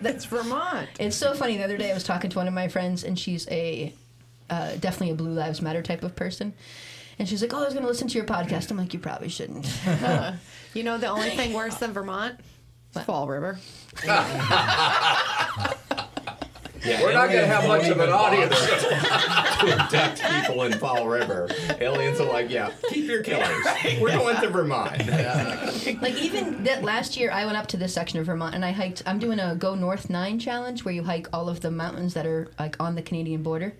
That's 0.00 0.24
Vermont. 0.24 0.88
it's 0.98 1.16
so 1.16 1.32
funny. 1.34 1.56
The 1.56 1.64
other 1.64 1.76
day 1.76 1.90
I 1.90 1.94
was 1.94 2.02
talking 2.04 2.28
to 2.30 2.36
one 2.38 2.48
of 2.48 2.54
my 2.54 2.68
friends 2.68 3.04
and 3.04 3.18
she's 3.18 3.48
a 3.48 3.94
uh, 4.50 4.72
definitely 4.76 5.10
a 5.10 5.14
Blue 5.14 5.32
Lives 5.32 5.62
Matter 5.62 5.82
type 5.82 6.02
of 6.02 6.16
person. 6.16 6.52
And 7.18 7.28
she's 7.28 7.40
like, 7.42 7.52
"Oh, 7.54 7.58
I 7.58 7.64
was 7.64 7.74
going 7.74 7.84
to 7.84 7.88
listen 7.88 8.08
to 8.08 8.14
your 8.18 8.26
podcast." 8.26 8.70
I'm 8.70 8.78
like, 8.78 8.92
"You 8.92 8.98
probably 8.98 9.28
shouldn't." 9.28 9.66
You 10.74 10.82
know 10.84 10.96
the 10.96 11.08
only 11.08 11.28
thing 11.28 11.52
worse 11.52 11.74
than 11.74 11.92
Vermont? 11.92 12.40
Fall 13.04 13.28
River. 13.28 13.58
Yeah, 16.84 17.02
We're 17.02 17.12
not 17.12 17.28
going 17.28 17.40
to 17.40 17.46
have 17.46 17.66
much 17.68 17.86
of 17.88 18.00
an 18.00 18.10
audience. 18.10 18.54
to 19.62 19.78
abduct 19.78 20.22
people 20.22 20.62
in 20.64 20.72
Fall 20.72 21.06
River. 21.06 21.48
Aliens 21.80 22.20
are 22.20 22.28
like, 22.28 22.50
yeah, 22.50 22.72
keep 22.90 23.06
your 23.08 23.22
killers. 23.22 23.64
We're 24.00 24.10
going 24.18 24.36
to 24.40 24.48
Vermont. 24.50 24.98
like 26.02 26.20
even 26.20 26.64
that 26.64 26.82
last 26.82 27.16
year 27.16 27.30
i 27.30 27.44
went 27.44 27.56
up 27.56 27.66
to 27.66 27.76
this 27.76 27.92
section 27.92 28.18
of 28.18 28.26
vermont 28.26 28.54
and 28.54 28.64
i 28.64 28.70
hiked 28.70 29.02
i'm 29.06 29.18
doing 29.18 29.38
a 29.40 29.54
go 29.54 29.74
north 29.74 30.08
9 30.10 30.38
challenge 30.38 30.84
where 30.84 30.94
you 30.94 31.02
hike 31.02 31.28
all 31.32 31.48
of 31.48 31.60
the 31.60 31.70
mountains 31.70 32.14
that 32.14 32.26
are 32.26 32.50
like 32.58 32.76
on 32.80 32.94
the 32.94 33.02
canadian 33.02 33.42
border 33.42 33.74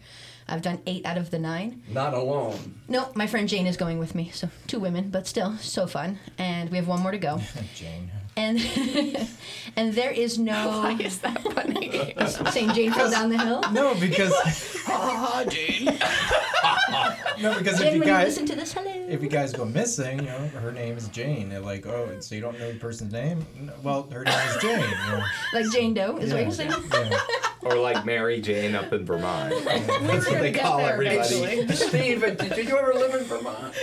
i've 0.49 0.63
done 0.63 0.81
eight 0.87 1.05
out 1.07 1.17
of 1.19 1.31
the 1.31 1.39
nine 1.39 1.83
Not 1.89 2.15
alone. 2.15 2.81
no 2.89 3.11
my 3.15 3.27
friend 3.27 3.49
jane 3.49 3.67
is 3.67 3.77
going 3.77 3.99
with 3.99 4.15
me 4.15 4.31
so 4.33 4.49
two 4.67 4.81
women 4.81 5.11
but 5.11 5.27
still 5.27 5.57
so 5.59 5.87
fun 5.87 6.19
and 6.39 6.71
we 6.71 6.77
have 6.77 6.89
one 6.89 7.01
more 7.01 7.13
to 7.13 7.19
go 7.19 7.41
Jane. 7.75 8.11
And 8.37 8.59
and 9.77 9.93
there 9.95 10.11
is 10.11 10.39
no 10.39 10.53
Why 10.83 10.93
is 11.01 11.19
that 11.19 11.43
funny? 11.43 12.15
saying 12.51 12.73
jane 12.73 12.93
fell 12.93 13.11
down 13.11 13.29
the 13.31 13.39
hill 13.39 13.63
No, 13.73 13.95
because 13.95 14.33
oh, 14.89 15.45
Jane. 15.49 15.85
no, 17.43 17.59
because 17.59 17.81
if 17.81 17.87
jane 17.87 17.95
you 17.95 18.01
when 18.01 18.09
you 18.09 18.15
guys 18.15 18.27
listen 18.29 18.47
to 18.47 18.55
this 18.55 18.73
hello 18.73 18.91
if 19.09 19.23
you 19.23 19.29
guys 19.29 19.53
go 19.53 19.67
missing, 19.67 20.21
you 20.21 20.25
know, 20.25 20.39
her 20.63 20.73
name 20.73 20.97
is 20.97 21.09
Jane. 21.09 21.51
They're 21.51 21.61
like, 21.61 21.87
oh, 21.87 22.09
so 22.21 22.35
you 22.35 22.41
don't 22.41 22.59
know 22.59 22.73
the 22.73 22.79
person's 22.79 23.13
name? 23.13 23.45
No, 23.61 23.73
Well, 23.83 24.09
her 24.11 24.25
name 24.25 24.49
is 24.49 24.57
Jane. 24.63 24.81
You 24.81 25.13
know. 25.13 25.23
like 25.53 25.71
jane 25.71 25.93
doe 25.93 26.17
is 26.17 26.33
what 26.33 26.43
you're 26.43 26.51
saying 26.51 26.73
Yeah. 26.91 27.19
Or 27.63 27.77
like 27.77 28.07
Mary 28.07 28.41
Jane 28.41 28.75
up 28.75 28.93
in 28.93 29.05
Vermont. 29.05 29.53
That's 29.65 30.29
what 30.31 30.41
they 30.41 30.53
call 30.53 30.79
there 30.79 30.93
everybody. 30.95 31.35
eventually. 31.35 31.77
Steve, 31.77 32.21
did 32.39 32.69
you 32.69 32.77
ever 32.79 32.95
live 32.95 33.15
in 33.15 33.25
Vermont? 33.25 33.75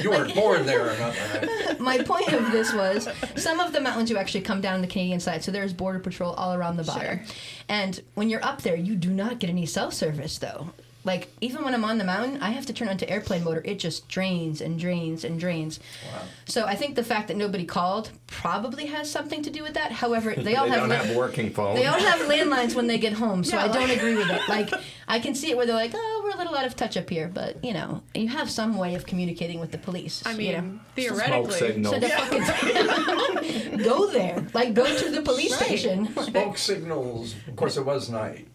You 0.00 0.10
weren't 0.10 0.34
born 0.34 0.66
there 0.66 0.90
or 0.90 0.98
nothing. 0.98 1.48
my 1.82 1.98
point 1.98 2.32
of 2.32 2.50
this 2.52 2.72
was 2.72 3.08
some 3.36 3.60
of 3.60 3.72
the 3.72 3.80
mountains 3.80 4.10
you 4.10 4.16
actually 4.16 4.42
come 4.42 4.60
down 4.60 4.80
the 4.80 4.86
Canadian 4.86 5.20
side, 5.20 5.42
so 5.44 5.50
there's 5.50 5.72
border 5.72 5.98
patrol 5.98 6.32
all 6.34 6.54
around 6.54 6.76
the 6.76 6.84
bottom. 6.84 7.18
Sure. 7.18 7.36
And 7.68 8.00
when 8.14 8.28
you're 8.28 8.44
up 8.44 8.62
there, 8.62 8.76
you 8.76 8.96
do 8.96 9.10
not 9.10 9.38
get 9.38 9.50
any 9.50 9.66
cell 9.66 9.90
service 9.90 10.38
though. 10.38 10.70
Like 11.04 11.28
even 11.42 11.62
when 11.64 11.74
I'm 11.74 11.84
on 11.84 11.98
the 11.98 12.04
mountain, 12.04 12.42
I 12.42 12.50
have 12.50 12.64
to 12.66 12.72
turn 12.72 12.88
onto 12.88 13.04
airplane 13.06 13.44
mode. 13.44 13.58
or 13.58 13.62
It 13.64 13.78
just 13.78 14.08
drains 14.08 14.62
and 14.62 14.78
drains 14.78 15.22
and 15.24 15.38
drains. 15.38 15.78
Wow. 16.12 16.22
So 16.46 16.64
I 16.64 16.74
think 16.76 16.96
the 16.96 17.04
fact 17.04 17.28
that 17.28 17.36
nobody 17.36 17.66
called 17.66 18.10
probably 18.26 18.86
has 18.86 19.10
something 19.10 19.42
to 19.42 19.50
do 19.50 19.62
with 19.62 19.74
that. 19.74 19.92
However, 19.92 20.34
they 20.36 20.56
all 20.56 20.64
They 20.64 20.70
have, 20.70 20.80
don't 20.80 20.88
la- 20.88 20.96
have 21.04 21.14
working 21.14 21.50
phones. 21.50 21.78
they 21.78 21.84
all 21.86 21.98
have 22.00 22.20
landlines 22.28 22.74
when 22.74 22.86
they 22.86 22.96
get 22.98 23.12
home, 23.12 23.44
so 23.44 23.56
Yeah, 23.56 23.64
I 23.64 23.68
don't 23.68 23.88
like- 23.88 23.98
agree 23.98 24.16
with 24.16 24.30
it. 24.30 24.40
Like 24.48 24.70
I 25.06 25.18
can 25.18 25.34
see 25.34 25.50
it 25.50 25.56
where 25.56 25.66
they're 25.66 25.74
like, 25.74 25.90
"Oh, 25.94 26.20
we're 26.24 26.30
a 26.34 26.38
little 26.38 26.56
out 26.56 26.64
of 26.64 26.74
touch 26.76 26.96
up 26.96 27.10
here," 27.10 27.28
but 27.32 27.62
you 27.62 27.74
know, 27.74 28.02
you 28.14 28.28
have 28.28 28.50
some 28.50 28.76
way 28.78 28.94
of 28.94 29.04
communicating 29.04 29.60
with 29.60 29.70
the 29.72 29.78
police. 29.78 30.22
I 30.24 30.30
you 30.32 30.38
mean, 30.38 30.52
know? 30.52 30.60
Smoke 30.60 30.80
theoretically. 30.96 31.58
signal. 31.58 31.92
So 31.92 32.00
to 32.00 32.08
fucking 32.08 33.78
go 33.82 34.10
there, 34.10 34.46
like 34.54 34.72
go 34.72 34.86
to 34.86 35.10
the 35.10 35.20
police 35.22 35.52
Right. 35.52 35.66
station. 35.66 36.08
Smoke 36.14 36.56
signals. 36.56 37.34
Of 37.48 37.56
course, 37.56 37.76
it 37.76 37.84
was 37.84 38.08
night. 38.08 38.46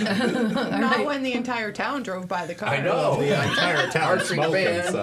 Not 0.00 1.04
when 1.04 1.22
the 1.22 1.32
entire 1.34 1.72
town 1.72 2.02
drove 2.02 2.28
by 2.28 2.46
the 2.46 2.54
car. 2.54 2.68
I 2.68 2.80
know. 2.80 3.16
the 3.16 3.32
entire 3.34 3.90
town 3.90 4.16
Marching 4.18 4.36
smoking. 4.36 4.52
band. 4.52 4.92
So. 4.92 5.02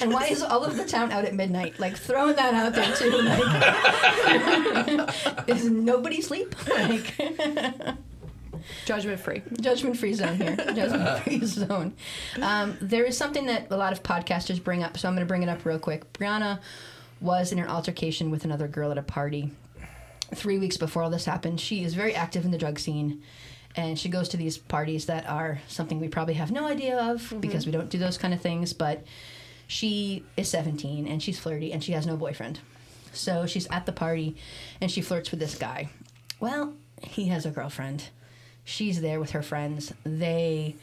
And 0.00 0.12
why 0.12 0.26
is 0.26 0.42
all 0.42 0.64
of 0.64 0.76
the 0.76 0.84
town 0.84 1.10
out 1.12 1.24
at 1.24 1.34
midnight? 1.34 1.78
Like 1.80 1.96
throwing 1.96 2.36
that 2.36 2.54
out 2.54 2.74
there 2.74 2.94
too. 2.94 3.10
Like, 4.96 5.48
is 5.48 5.64
nobody 5.70 6.20
sleep? 6.20 6.54
Like 6.68 7.14
Judgment 8.84 9.20
free. 9.20 9.42
judgment 9.60 9.96
free 9.96 10.12
zone 10.12 10.36
here. 10.36 10.56
Judgment 10.56 11.20
free 11.22 11.44
zone. 11.44 11.94
Um, 12.42 12.76
there 12.80 13.04
is 13.04 13.16
something 13.16 13.46
that 13.46 13.68
a 13.70 13.76
lot 13.76 13.92
of 13.92 14.02
podcasters 14.02 14.62
bring 14.62 14.82
up, 14.82 14.98
so 14.98 15.08
I'm 15.08 15.14
going 15.14 15.24
to 15.24 15.28
bring 15.28 15.42
it 15.44 15.48
up 15.48 15.64
real 15.64 15.78
quick. 15.78 16.12
Brianna 16.14 16.58
was 17.20 17.52
in 17.52 17.58
an 17.58 17.68
altercation 17.68 18.30
with 18.30 18.44
another 18.44 18.66
girl 18.68 18.90
at 18.90 18.98
a 18.98 19.02
party 19.02 19.52
three 20.34 20.58
weeks 20.58 20.76
before 20.76 21.02
all 21.02 21.10
this 21.10 21.24
happened. 21.24 21.60
She 21.60 21.84
is 21.84 21.94
very 21.94 22.14
active 22.14 22.44
in 22.44 22.50
the 22.50 22.58
drug 22.58 22.78
scene. 22.78 23.22
And 23.76 23.98
she 23.98 24.08
goes 24.08 24.30
to 24.30 24.38
these 24.38 24.56
parties 24.56 25.06
that 25.06 25.28
are 25.28 25.60
something 25.68 26.00
we 26.00 26.08
probably 26.08 26.34
have 26.34 26.50
no 26.50 26.66
idea 26.66 26.98
of 26.98 27.20
mm-hmm. 27.20 27.40
because 27.40 27.66
we 27.66 27.72
don't 27.72 27.90
do 27.90 27.98
those 27.98 28.16
kind 28.16 28.32
of 28.32 28.40
things. 28.40 28.72
But 28.72 29.04
she 29.66 30.24
is 30.36 30.48
17 30.48 31.06
and 31.06 31.22
she's 31.22 31.38
flirty 31.38 31.72
and 31.72 31.84
she 31.84 31.92
has 31.92 32.06
no 32.06 32.16
boyfriend. 32.16 32.60
So 33.12 33.46
she's 33.46 33.66
at 33.70 33.86
the 33.86 33.92
party 33.92 34.36
and 34.80 34.90
she 34.90 35.00
flirts 35.00 35.30
with 35.30 35.40
this 35.40 35.56
guy. 35.56 35.90
Well, 36.40 36.74
he 37.02 37.26
has 37.28 37.46
a 37.46 37.50
girlfriend. 37.50 38.08
She's 38.64 39.00
there 39.00 39.20
with 39.20 39.30
her 39.30 39.42
friends. 39.42 39.92
They 40.04 40.76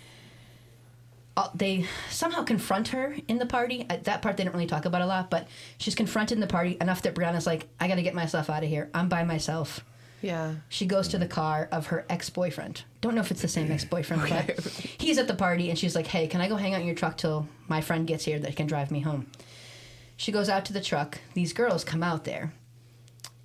uh, 1.36 1.50
they 1.56 1.86
somehow 2.10 2.44
confront 2.44 2.90
her 2.90 3.16
in 3.28 3.40
the 3.40 3.46
party. 3.46 3.86
At 3.90 4.04
that 4.04 4.22
part, 4.22 4.38
they 4.38 4.44
didn't 4.44 4.54
really 4.56 4.68
talk 4.68 4.86
about 4.86 5.02
a 5.02 5.06
lot, 5.06 5.30
but 5.30 5.48
she's 5.78 5.96
confronted 5.96 6.38
in 6.38 6.42
the 6.42 6.48
party 6.48 6.78
enough 6.80 7.02
that 7.04 7.16
Brianna's 7.16 7.48
like, 7.48 7.68
I 7.80 7.88
got 7.88 7.96
to 7.96 8.04
get 8.04 8.14
myself 8.14 8.50
out 8.50 8.64
of 8.64 8.70
here. 8.70 8.90
I'm 8.94 9.10
by 9.10 9.24
myself. 9.24 9.84
Yeah. 10.22 10.54
She 10.70 10.86
goes 10.86 11.10
to 11.10 11.18
the 11.18 11.28
car 11.28 11.68
of 11.72 11.88
her 11.88 12.06
ex 12.10 12.30
boyfriend. 12.30 12.84
Don't 13.02 13.14
know 13.16 13.22
if 13.22 13.32
it's 13.32 13.42
the 13.42 13.48
same 13.48 13.72
ex 13.72 13.84
boyfriend, 13.84 14.22
but 14.30 14.60
he's 14.98 15.18
at 15.18 15.28
the 15.28 15.34
party 15.34 15.70
and 15.70 15.78
she's 15.78 15.96
like, 15.96 16.08
Hey, 16.08 16.28
can 16.28 16.40
I 16.40 16.48
go 16.48 16.56
hang 16.56 16.74
out 16.74 16.80
in 16.80 16.88
your 16.88 16.96
truck 16.96 17.18
till 17.18 17.48
my 17.68 17.82
friend 17.82 18.08
gets 18.08 18.24
here 18.24 18.40
that 18.40 18.56
can 18.56 18.66
drive 18.66 18.90
me 18.90 19.02
home? 19.02 19.28
She 20.16 20.32
goes 20.32 20.48
out 20.48 20.64
to 20.66 20.74
the 20.74 20.80
truck. 20.80 21.20
These 21.34 21.52
girls 21.52 21.84
come 21.84 22.04
out 22.04 22.24
there 22.24 22.54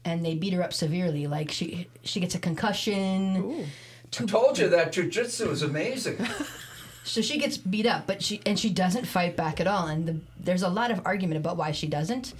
and 0.04 0.24
they 0.24 0.36
beat 0.36 0.52
her 0.52 0.62
up 0.62 0.72
severely. 0.72 1.26
Like 1.26 1.50
she 1.50 1.88
she 2.04 2.20
gets 2.20 2.36
a 2.36 2.38
concussion. 2.38 3.66
I 4.20 4.24
told 4.24 4.58
you 4.58 4.68
that 4.68 4.92
jujitsu 4.92 5.50
is 5.50 5.62
amazing. 5.62 6.18
So 7.08 7.22
she 7.22 7.38
gets 7.38 7.56
beat 7.56 7.86
up, 7.86 8.06
but 8.06 8.22
she 8.22 8.40
and 8.46 8.58
she 8.58 8.70
doesn't 8.70 9.06
fight 9.06 9.36
back 9.36 9.60
at 9.60 9.66
all. 9.66 9.86
And 9.86 10.06
the, 10.06 10.20
there's 10.38 10.62
a 10.62 10.68
lot 10.68 10.90
of 10.90 11.00
argument 11.04 11.38
about 11.38 11.56
why 11.56 11.72
she 11.72 11.86
doesn't. 11.86 12.34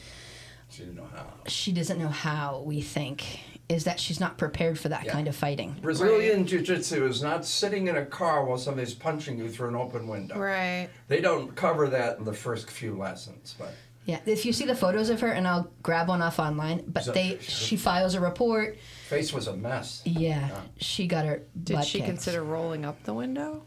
She 0.71 0.83
didn't 0.83 0.97
know 0.97 1.09
how. 1.15 1.25
She 1.47 1.73
doesn't 1.73 1.99
know 1.99 2.09
how, 2.09 2.61
we 2.67 2.83
think, 2.83 3.25
is 3.71 3.85
that 3.85 3.99
she's 3.99 4.21
not 4.21 4.37
prepared 4.37 4.79
for 4.79 4.91
that 4.91 5.05
Yeah. 5.07 5.13
kind 5.13 5.27
of 5.27 5.35
fighting. 5.35 5.75
Brazilian 5.81 6.47
jiu-jitsu 6.47 7.07
is 7.07 7.23
not 7.23 7.47
sitting 7.47 7.89
in 7.89 7.97
a 7.97 8.05
car 8.05 8.45
while 8.45 8.59
somebody's 8.59 8.93
punching 8.93 9.39
you 9.39 9.49
through 9.49 9.69
an 9.69 9.77
open 9.77 10.07
window. 10.09 10.39
Right. 10.39 10.91
They 11.09 11.23
don't 11.23 11.55
cover 11.57 11.89
that 11.89 12.19
in 12.19 12.25
the 12.25 12.35
first 12.35 12.71
few 12.71 12.95
lessons, 12.97 13.55
but 13.59 13.73
Yeah, 14.05 14.21
if 14.27 14.45
you 14.45 14.53
see 14.53 14.67
the 14.67 14.75
photos 14.77 15.09
of 15.09 15.21
her, 15.21 15.29
and 15.33 15.49
I'll 15.49 15.71
grab 15.83 16.09
one 16.09 16.21
off 16.21 16.39
online, 16.39 16.85
but 16.87 17.05
So- 17.05 17.13
they 17.13 17.39
she 17.41 17.77
files 17.79 18.15
a 18.15 18.21
report. 18.21 18.77
face 19.09 19.33
was 19.33 19.47
a 19.47 19.57
mess. 19.57 20.03
Yeah, 20.05 20.51
she 20.79 21.07
got 21.07 21.25
her. 21.25 21.43
Did 21.65 21.77
butt 21.77 21.87
she 21.87 21.99
kicked. 21.99 22.09
consider 22.11 22.43
rolling 22.43 22.85
up 22.85 23.03
the 23.05 23.15
window? 23.15 23.63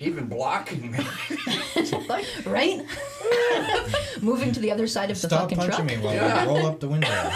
Even 0.00 0.26
blocking 0.26 0.92
me. 0.92 0.98
right? 2.46 2.84
Moving 4.22 4.52
to 4.52 4.60
the 4.60 4.70
other 4.70 4.86
side 4.86 5.10
of 5.10 5.20
the 5.20 5.26
Stop 5.28 5.42
fucking 5.42 5.58
punching 5.58 5.74
truck. 5.74 5.86
me 5.88 5.96
while 6.04 6.14
Yeah. 6.14 6.36
I 6.42 6.46
roll 6.46 6.66
up 6.66 6.80
the 6.80 6.88
window. 6.88 7.08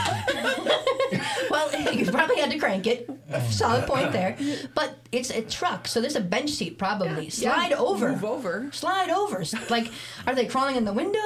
Well, 1.51 1.93
you 1.93 2.11
probably 2.11 2.37
had 2.41 2.51
to 2.53 2.59
crank 2.59 2.87
it. 2.87 3.11
Solid 3.51 3.87
point 3.87 4.13
there. 4.13 4.39
But 4.75 4.97
it's 5.13 5.29
a 5.29 5.43
truck, 5.43 5.87
so 5.87 6.01
there's 6.01 6.17
a 6.17 6.21
bench 6.23 6.49
seat 6.51 6.79
probably. 6.79 7.29
Slide 7.29 7.71
Yeah, 7.73 7.77
over. 7.77 8.13
Move 8.13 8.25
over. 8.25 8.71
Slide 8.73 9.11
over. 9.11 9.45
Like, 9.69 9.93
are 10.27 10.35
they 10.35 10.47
crawling 10.47 10.77
in 10.77 10.87
the 10.87 10.93
window? 10.95 11.19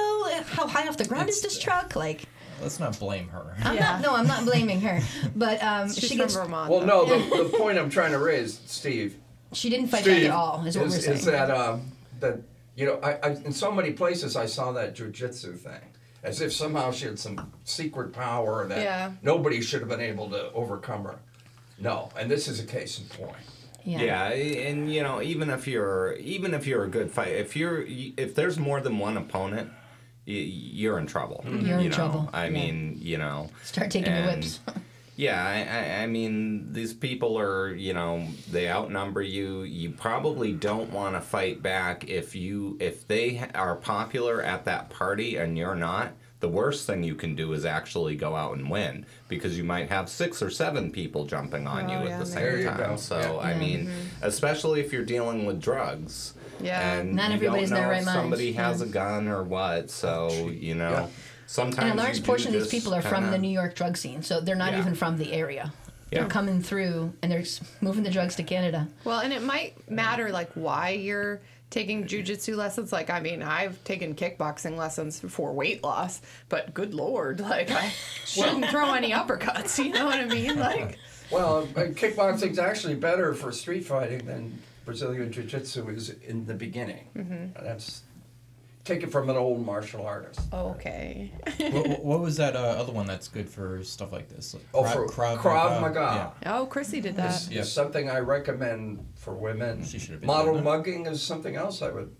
How 0.47 0.67
high 0.67 0.87
off 0.89 0.97
the 0.97 1.05
ground 1.05 1.29
is 1.29 1.41
this 1.41 1.57
truck? 1.57 1.95
Like, 1.95 2.23
Let's 2.61 2.79
not 2.79 2.99
blame 2.99 3.29
her. 3.29 3.55
I'm 3.63 3.75
Yeah. 3.75 3.91
not. 3.93 4.01
No, 4.01 4.15
I'm 4.15 4.27
not 4.27 4.43
blaming 4.43 4.81
her. 4.81 4.99
But 5.35 5.63
um, 5.63 5.87
She's 5.93 5.99
she 6.03 6.07
from 6.09 6.17
gets. 6.17 6.35
Vermont. 6.35 6.69
well, 6.71 6.81
though. 6.81 7.05
no, 7.05 7.19
the, 7.37 7.43
the 7.49 7.57
point 7.57 7.77
I'm 7.77 7.89
trying 7.89 8.11
to 8.11 8.19
raise, 8.19 8.59
Steve, 8.65 9.15
She 9.57 9.69
didn't 9.69 9.87
fight 9.87 10.05
back 10.05 10.23
at 10.23 10.29
all. 10.31 10.63
Is 10.65 10.77
what 10.77 10.87
is, 10.87 10.93
we're 10.93 10.99
saying. 11.01 11.17
is 11.17 11.25
that 11.25 11.49
um, 11.51 11.91
that 12.19 12.39
you 12.75 12.85
know, 12.85 12.99
I, 13.01 13.13
I 13.23 13.29
in 13.31 13.51
so 13.51 13.71
many 13.71 13.91
places 13.91 14.35
I 14.35 14.45
saw 14.45 14.71
that 14.73 14.95
jujitsu 14.95 15.57
thing, 15.57 15.81
as 16.23 16.41
if 16.41 16.53
somehow 16.53 16.91
she 16.91 17.05
had 17.05 17.17
some 17.17 17.51
secret 17.63 18.13
power 18.13 18.67
that 18.67 18.77
Yeah. 18.81 19.11
nobody 19.23 19.61
should 19.61 19.79
have 19.79 19.89
been 19.89 20.01
able 20.01 20.29
to 20.29 20.51
overcome 20.53 21.05
her. 21.05 21.19
No, 21.79 22.09
and 22.17 22.29
this 22.29 22.47
is 22.47 22.59
a 22.59 22.65
case 22.65 22.99
in 22.99 23.05
point. 23.07 23.35
yeah. 23.83 24.01
Yeah, 24.01 24.27
and 24.69 24.91
you 24.93 25.01
know, 25.01 25.21
even 25.21 25.49
if 25.49 25.67
you're 25.67 26.13
even 26.13 26.53
if 26.53 26.67
you're 26.67 26.83
a 26.83 26.89
good 26.89 27.09
fight, 27.11 27.33
if 27.33 27.55
you're 27.55 27.83
if 27.87 28.35
there's 28.35 28.59
more 28.59 28.79
than 28.79 28.99
one 28.99 29.17
opponent, 29.17 29.69
y- 30.27 30.33
you're 30.81 30.99
in 30.99 31.07
trouble. 31.07 31.43
You're 31.47 31.77
in 31.77 31.83
you 31.83 31.89
know? 31.89 31.95
trouble, 31.95 32.29
I 32.33 32.45
yeah. 32.45 32.49
mean, 32.51 32.99
you 33.01 33.17
know. 33.17 33.49
Start 33.63 33.89
taking 33.91 34.13
the 34.13 34.21
whips. 34.23 34.59
Yeah, 35.17 35.43
I, 35.43 35.99
I, 35.99 36.03
I 36.03 36.07
mean, 36.07 36.71
these 36.73 36.93
people 36.93 37.37
are, 37.39 37.73
you 37.73 37.91
know, 37.93 38.27
they 38.51 38.69
outnumber 38.69 39.21
you. 39.21 39.63
You 39.63 39.89
probably 39.89 40.53
don't 40.53 40.91
want 40.93 41.15
to 41.15 41.21
fight 41.21 41.61
back 41.63 42.07
if 42.07 42.35
you 42.35 42.77
if 42.79 43.07
they 43.07 43.43
are 43.55 43.75
popular 43.75 44.41
at 44.41 44.63
that 44.65 44.89
party 44.91 45.35
and 45.35 45.57
you're 45.57 45.75
not. 45.75 46.13
The 46.39 46.47
worst 46.49 46.85
thing 46.85 47.03
you 47.03 47.15
can 47.15 47.35
do 47.35 47.51
is 47.53 47.65
actually 47.65 48.15
go 48.15 48.35
out 48.35 48.55
and 48.57 48.69
win 48.69 49.07
because 49.27 49.57
you 49.57 49.63
might 49.63 49.89
have 49.89 50.07
six 50.07 50.39
or 50.43 50.51
seven 50.51 50.91
people 50.91 51.25
jumping 51.25 51.65
on 51.65 51.85
Oh, 51.85 51.89
you 51.93 51.97
at 51.97 52.05
yeah, 52.09 52.19
the 52.19 52.25
same 52.27 52.63
time. 52.65 52.77
go. 52.77 52.95
So 52.95 53.19
Yeah. 53.19 53.37
I 53.39 53.57
mean, 53.57 53.89
especially 54.21 54.81
if 54.81 54.93
you're 54.93 55.03
dealing 55.03 55.47
with 55.47 55.59
drugs. 55.59 56.35
Yeah. 56.61 56.93
and 56.93 57.15
Not 57.15 57.29
you 57.29 57.35
everybody's 57.37 57.71
in 57.71 57.75
don't 57.77 57.83
their 57.85 57.91
right 57.91 57.99
if 58.01 58.05
minds, 58.05 58.19
somebody 58.19 58.53
has 58.53 58.81
yeah. 58.81 58.85
a 58.85 58.89
gun 58.89 59.27
or 59.27 59.41
what. 59.43 59.89
So 59.89 60.49
you 60.51 60.75
know, 60.75 60.91
Yeah. 60.91 61.07
Sometimes 61.47 61.89
And 61.91 61.99
a 61.99 62.03
large 62.03 62.23
portion 62.23 62.53
of 62.53 62.61
these 62.61 62.69
people 62.69 62.93
are 62.93 63.01
from 63.01 63.31
the 63.31 63.37
New 63.39 63.49
York 63.49 63.73
drug 63.75 63.97
scene, 63.97 64.21
so 64.21 64.39
they're 64.39 64.55
not 64.55 64.73
Yeah. 64.73 64.79
even 64.81 64.93
from 64.93 65.17
the 65.17 65.33
area. 65.33 65.73
They're 66.11 66.25
coming 66.27 66.61
through 66.61 67.13
and 67.21 67.31
they're 67.31 67.43
moving 67.81 68.03
the 68.03 68.09
drugs 68.11 68.35
to 68.35 68.43
Canada. 68.43 68.87
Well, 69.03 69.19
and 69.19 69.33
it 69.33 69.41
might 69.41 69.89
matter 69.91 70.29
like 70.29 70.51
why 70.53 70.91
you're 70.91 71.41
taking 71.69 72.05
jujitsu 72.05 72.55
lessons. 72.55 72.93
Like, 72.93 73.09
I 73.09 73.19
mean, 73.19 73.43
I've 73.43 73.83
taken 73.83 74.15
kickboxing 74.15 74.77
lessons 74.77 75.19
for 75.19 75.51
weight 75.51 75.83
loss, 75.83 76.21
but 76.47 76.73
good 76.73 76.93
lord, 76.93 77.41
like 77.41 77.71
I 77.71 77.89
shouldn't 78.25 78.67
throw 78.67 78.93
any 78.93 79.11
uppercuts. 79.11 79.83
You 79.83 79.91
know 79.91 80.05
what 80.05 80.15
I 80.19 80.25
mean? 80.25 80.57
Like, 80.57 80.97
Well, 81.29 81.67
uh, 81.75 81.87
kickboxing's 81.87 82.57
actually 82.59 82.95
better 82.95 83.33
for 83.33 83.51
street 83.51 83.83
fighting 83.85 84.25
than 84.25 84.59
Brazilian 84.85 85.29
jiu-jitsu 85.29 85.89
is 85.89 86.09
in 86.25 86.45
the 86.45 86.53
beginning. 86.53 87.09
Mm-hmm. 87.17 87.61
That's 87.65 88.03
take 88.87 89.03
it 89.03 89.11
from 89.11 89.29
an 89.29 89.35
old 89.35 89.63
martial 89.65 90.05
artist. 90.05 90.39
okay. 90.53 91.31
what, 91.59 92.03
what 92.03 92.19
was 92.21 92.37
that 92.37 92.55
uh, 92.55 92.59
other 92.59 92.91
one 92.93 93.05
that's 93.05 93.27
good 93.27 93.49
for 93.49 93.83
stuff 93.83 94.11
like 94.11 94.29
this? 94.29 94.53
Like 94.53 94.63
Oh, 94.73 94.83
for 94.85 95.07
Krav, 95.07 95.37
Krav 95.37 95.81
Maga. 95.81 96.33
Oh, 96.45 96.65
Chrissy 96.65 97.01
did 97.01 97.15
that. 97.17 97.35
It's, 97.35 97.49
Yeah. 97.49 97.61
it's 97.61 97.71
something 97.71 98.09
I 98.09 98.19
recommend 98.19 99.05
for 99.15 99.33
women. 99.33 99.83
She 99.83 99.99
should 99.99 100.11
have 100.11 100.21
been 100.21 100.27
Model 100.27 100.61
mugging 100.61 101.05
is 101.05 101.21
something 101.21 101.55
else 101.55 101.81
I 101.81 101.89
would 101.89 102.15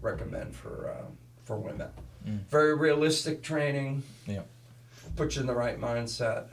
recommend 0.00 0.54
for 0.54 0.90
uh, 0.90 1.06
for 1.44 1.58
women. 1.58 1.88
Mm. 2.26 2.46
Very 2.48 2.74
realistic 2.74 3.42
training. 3.42 4.02
Yeah. 4.26 4.42
Put 5.14 5.36
you 5.36 5.42
in 5.42 5.46
the 5.46 5.54
right 5.54 5.80
mindset. 5.80 6.48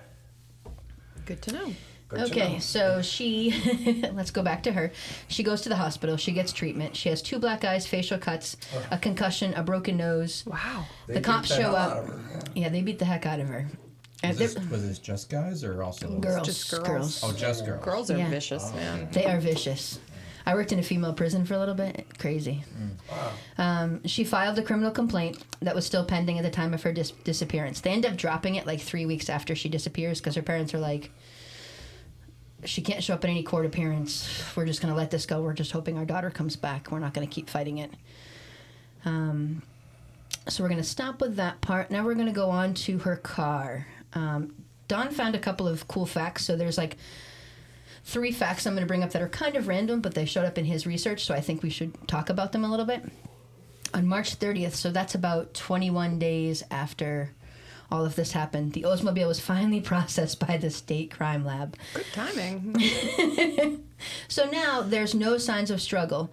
Good 1.25 1.41
to 1.43 1.51
know. 1.53 1.73
Good 2.15 2.27
to 2.27 2.31
Okay, 2.41 2.53
know. 2.53 2.59
so 2.59 3.01
she, 3.01 4.09
let's 4.13 4.31
go 4.31 4.41
back 4.43 4.63
to 4.63 4.71
her. 4.71 4.91
She 5.27 5.43
goes 5.43 5.61
to 5.61 5.69
the 5.69 5.75
hospital. 5.75 6.17
She 6.17 6.31
gets 6.31 6.51
treatment. 6.53 6.95
She 6.95 7.09
has 7.09 7.21
two 7.21 7.39
black 7.39 7.63
eyes, 7.65 7.85
facial 7.87 8.17
cuts, 8.17 8.57
a 8.91 8.97
concussion, 8.97 9.53
a 9.55 9.63
broken 9.63 9.97
nose. 9.97 10.43
Wow. 10.45 10.85
They 11.07 11.15
the 11.15 11.19
beat 11.19 11.25
cops 11.25 11.49
the 11.49 11.55
show 11.61 11.71
up. 11.75 12.07
her, 12.07 12.19
yeah. 12.31 12.63
Yeah, 12.63 12.69
they 12.69 12.81
beat 12.81 12.99
the 12.99 13.05
heck 13.05 13.25
out 13.25 13.39
of 13.39 13.47
her. 13.47 13.67
Was 14.23 14.37
this, 14.37 14.55
was 14.69 14.87
this 14.87 14.99
just 14.99 15.29
guys 15.29 15.63
or 15.65 15.83
also 15.83 16.07
girls, 16.19 16.45
Just 16.47 16.71
girls. 16.71 16.87
girls. 16.87 17.21
Oh, 17.23 17.33
just 17.33 17.65
girls. 17.65 17.83
Girls 17.83 18.09
are 18.11 18.17
Yeah. 18.17 18.29
vicious, 18.29 18.73
man. 18.73 19.09
They 19.11 19.25
are 19.25 19.39
vicious. 19.39 19.99
I 20.45 20.55
worked 20.55 20.71
in 20.73 20.79
a 20.79 20.83
female 20.83 21.13
prison 21.13 21.45
for 21.45 21.53
a 21.53 21.59
little 21.59 21.73
bit. 21.75 22.05
Crazy. 22.19 22.63
Um, 23.57 24.05
she 24.05 24.23
filed 24.23 24.57
a 24.59 24.63
criminal 24.63 24.91
complaint 24.91 25.41
that 25.61 25.75
was 25.75 25.85
still 25.85 26.03
pending 26.05 26.37
at 26.37 26.43
the 26.43 26.49
time 26.49 26.73
of 26.73 26.83
her 26.83 26.91
dis- 26.91 27.11
disappearance. 27.23 27.81
They 27.81 27.91
end 27.91 28.05
up 28.05 28.15
dropping 28.17 28.55
it 28.55 28.65
like 28.65 28.81
three 28.81 29.05
weeks 29.05 29.29
after 29.29 29.55
she 29.55 29.69
disappears 29.69 30.19
because 30.19 30.35
her 30.35 30.41
parents 30.41 30.73
are 30.73 30.79
like, 30.79 31.11
she 32.65 32.81
can't 32.81 33.03
show 33.03 33.13
up 33.13 33.23
at 33.23 33.29
any 33.29 33.43
court 33.43 33.65
appearance. 33.65 34.43
We're 34.55 34.65
just 34.65 34.81
going 34.81 34.93
to 34.93 34.97
let 34.97 35.11
this 35.11 35.25
go. 35.25 35.41
We're 35.41 35.53
just 35.53 35.71
hoping 35.71 35.97
our 35.97 36.05
daughter 36.05 36.29
comes 36.29 36.55
back. 36.55 36.91
We're 36.91 36.99
not 36.99 37.13
going 37.13 37.27
to 37.27 37.33
keep 37.33 37.49
fighting 37.49 37.77
it. 37.79 37.91
Um, 39.05 39.61
so 40.47 40.63
we're 40.63 40.69
going 40.69 40.81
to 40.81 40.87
stop 40.87 41.21
with 41.21 41.35
that 41.37 41.61
part. 41.61 41.91
Now 41.91 42.03
we're 42.03 42.15
going 42.15 42.27
to 42.27 42.33
go 42.33 42.49
on 42.49 42.73
to 42.75 42.99
her 42.99 43.15
car. 43.15 43.87
Um, 44.13 44.55
Don 44.87 45.11
found 45.11 45.35
a 45.35 45.39
couple 45.39 45.67
of 45.67 45.87
cool 45.87 46.05
facts. 46.05 46.45
So 46.45 46.55
there's 46.55 46.77
like 46.77 46.97
three 48.03 48.31
facts 48.31 48.65
I'm 48.65 48.73
going 48.73 48.83
to 48.83 48.87
bring 48.87 49.03
up 49.03 49.11
that 49.11 49.21
are 49.21 49.29
kind 49.29 49.55
of 49.55 49.67
random, 49.67 50.01
but 50.01 50.13
they 50.13 50.25
showed 50.25 50.45
up 50.45 50.57
in 50.57 50.65
his 50.65 50.85
research, 50.85 51.25
so 51.25 51.33
I 51.33 51.41
think 51.41 51.63
we 51.63 51.69
should 51.69 51.95
talk 52.07 52.29
about 52.29 52.51
them 52.51 52.63
a 52.63 52.69
little 52.69 52.85
bit. 52.85 53.03
On 53.93 54.07
March 54.07 54.39
30th, 54.39 54.73
so 54.73 54.91
that's 54.91 55.15
about 55.15 55.53
21 55.53 56.19
days 56.19 56.63
after 56.71 57.31
all 57.93 58.05
of 58.05 58.15
this 58.15 58.31
happened, 58.31 58.73
the 58.73 58.81
Oldsmobile 58.81 59.27
was 59.27 59.39
finally 59.39 59.79
processed 59.91 60.39
by 60.45 60.57
the 60.57 60.69
state 60.71 61.11
crime 61.11 61.45
lab. 61.45 61.77
Good 61.93 62.05
timing. 62.11 63.79
So 64.27 64.49
now 64.49 64.81
there's 64.81 65.15
no 65.15 65.37
signs 65.37 65.71
of 65.71 65.81
struggle 65.81 66.29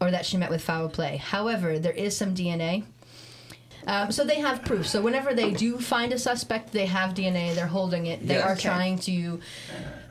or 0.00 0.10
that 0.10 0.24
she 0.24 0.38
met 0.38 0.48
with 0.48 0.62
foul 0.62 0.88
play. 0.88 1.18
However, 1.18 1.78
there 1.78 1.92
is 1.92 2.16
some 2.16 2.34
DNA. 2.34 2.84
Um, 3.86 4.10
so 4.10 4.24
they 4.24 4.40
have 4.40 4.64
proof. 4.64 4.86
So 4.86 5.02
whenever 5.02 5.34
they 5.34 5.50
do 5.50 5.78
find 5.78 6.10
a 6.14 6.18
suspect, 6.18 6.72
they 6.72 6.86
have 6.86 7.12
DNA. 7.12 7.54
They're 7.54 7.66
holding 7.66 8.06
it. 8.06 8.26
They 8.26 8.34
Yes. 8.36 8.44
are 8.46 8.52
Okay. 8.52 8.62
trying 8.62 8.98
to, 9.00 9.40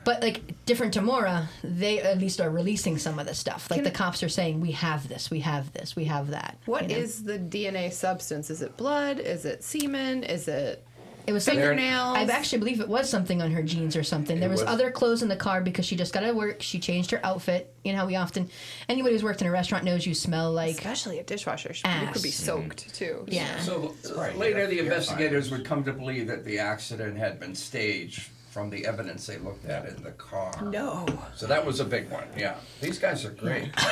but 0.04 0.22
like 0.22 0.64
different 0.66 0.94
to 0.94 1.02
Maura, 1.02 1.48
they 1.62 2.00
at 2.00 2.18
least 2.18 2.40
are 2.40 2.50
releasing 2.50 2.98
some 2.98 3.18
of 3.18 3.26
the 3.26 3.34
stuff. 3.34 3.70
Like 3.70 3.78
Can- 3.78 3.84
the 3.84 3.90
cops 3.90 4.22
are 4.22 4.28
saying, 4.28 4.60
"We 4.60 4.72
have 4.72 5.08
this. 5.08 5.30
We 5.30 5.40
have 5.40 5.72
this. 5.72 5.94
We 5.96 6.04
have 6.06 6.30
that." 6.30 6.56
What 6.66 6.88
you 6.90 6.96
know? 6.96 7.02
is 7.02 7.24
the 7.24 7.38
DNA 7.38 7.92
substance? 7.92 8.50
Is 8.50 8.62
it 8.62 8.76
blood? 8.76 9.18
Is 9.18 9.44
it 9.44 9.62
semen? 9.64 10.24
Is 10.24 10.48
it 10.48 10.84
It 11.26 11.32
was 11.32 11.44
something. 11.44 11.60
fingernails? 11.62 12.16
I 12.16 12.22
actually 12.24 12.58
believe 12.58 12.80
it 12.80 12.88
was 12.88 13.08
something 13.08 13.40
on 13.40 13.52
her 13.52 13.62
jeans 13.62 13.94
or 13.94 14.02
something. 14.02 14.40
There 14.40 14.48
was, 14.48 14.60
was- 14.60 14.68
other 14.68 14.90
clothes 14.90 15.22
in 15.22 15.28
the 15.28 15.36
car 15.36 15.60
because 15.60 15.84
she 15.86 15.94
just 15.94 16.12
got 16.12 16.24
out 16.24 16.30
of 16.30 16.36
work. 16.36 16.62
She 16.62 16.80
changed 16.80 17.12
her 17.12 17.20
outfit. 17.24 17.72
You 17.84 17.92
know 17.92 17.98
how 18.00 18.06
we 18.06 18.16
often, 18.16 18.50
anybody 18.88 19.14
who's 19.14 19.22
worked 19.22 19.40
in 19.40 19.46
a 19.46 19.52
restaurant 19.52 19.84
knows 19.84 20.04
you 20.04 20.14
smell 20.14 20.52
like 20.52 20.74
Especially 20.76 21.20
a 21.20 21.22
dishwasher. 21.22 21.72
You 21.74 22.08
could 22.12 22.22
be 22.22 22.28
Ass. 22.30 22.34
soaked 22.34 22.92
too. 22.94 23.24
yeah. 23.28 23.60
So 23.60 23.94
uh, 24.16 24.32
later, 24.36 24.66
the 24.66 24.80
investigators 24.80 25.50
would 25.52 25.64
come 25.64 25.84
to 25.84 25.92
believe 25.92 26.26
that 26.26 26.44
the 26.44 26.58
accident 26.58 27.16
had 27.18 27.38
been 27.38 27.54
staged 27.54 28.28
from 28.52 28.68
the 28.68 28.84
evidence 28.84 29.26
they 29.26 29.38
looked 29.38 29.64
at 29.64 29.86
in 29.88 30.02
the 30.02 30.10
car. 30.12 30.52
No. 30.62 31.06
So 31.34 31.46
that 31.46 31.64
was 31.64 31.80
a 31.80 31.84
big 31.86 32.10
one. 32.10 32.24
Yeah, 32.36 32.56
these 32.82 32.98
guys 32.98 33.24
are 33.24 33.30
great. 33.30 33.70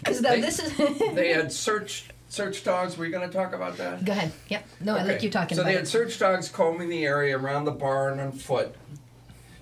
Because 0.00 0.20
They- 0.20 0.40
this 0.40 0.58
is. 0.58 0.76
they 1.14 1.32
had 1.32 1.52
search 1.66 2.08
search 2.28 2.62
dogs. 2.64 2.96
Were 2.98 3.04
you 3.06 3.12
going 3.12 3.28
to 3.28 3.34
talk 3.34 3.52
about 3.54 3.76
that? 3.78 4.04
Go 4.04 4.12
ahead. 4.12 4.32
Yep. 4.48 4.64
No, 4.80 4.96
I 4.96 5.02
like 5.02 5.16
Okay. 5.16 5.26
you 5.26 5.30
talking 5.30 5.56
about. 5.56 5.56
So 5.56 5.60
about 5.62 5.68
they 5.68 5.74
had 5.74 5.84
it. 5.84 5.88
search 5.88 6.18
dogs 6.18 6.48
combing 6.48 6.88
the 6.88 7.04
area 7.04 7.36
around 7.38 7.64
the 7.64 7.70
barn 7.72 8.18
on 8.20 8.32
foot. 8.32 8.74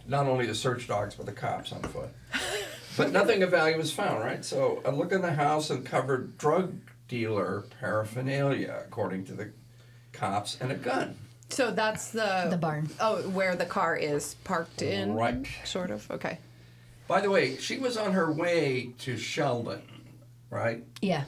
Not 0.07 0.27
only 0.27 0.47
the 0.47 0.55
search 0.55 0.89
dogs, 0.89 1.15
but 1.15 1.27
the 1.27 1.33
cops 1.33 1.73
on 1.73 1.83
foot. 1.83 2.09
But 2.97 3.13
nothing 3.13 3.43
of 3.43 3.51
value 3.51 3.77
was 3.77 3.93
found, 3.93 4.21
right? 4.21 4.45
So 4.45 4.81
a 4.85 4.91
look 4.93 5.13
in 5.13 5.21
the 5.23 5.33
house 5.35 5.71
uncovered 5.71 6.37
drug 6.39 6.75
dealer 7.07 7.65
paraphernalia, 7.81 8.83
according 8.87 9.25
to 9.27 9.33
the 9.35 9.51
cops, 10.13 10.57
and 10.61 10.73
a 10.73 10.75
gun. 10.77 11.17
So 11.49 11.71
that's 11.71 12.11
the 12.11 12.47
The 12.51 12.57
barn. 12.57 12.89
Oh, 13.01 13.23
where 13.31 13.57
the 13.57 13.67
car 13.67 13.97
is 13.97 14.35
parked 14.45 14.83
in. 14.83 15.15
Right. 15.15 15.47
Sort 15.65 15.91
of. 15.91 16.11
Okay. 16.11 16.39
By 17.07 17.21
the 17.23 17.31
way, 17.31 17.57
she 17.57 17.79
was 17.79 17.97
on 17.97 18.13
her 18.13 18.31
way 18.31 18.91
to 18.99 19.17
Sheldon, 19.17 19.83
right? 20.51 20.85
Yeah. 21.01 21.25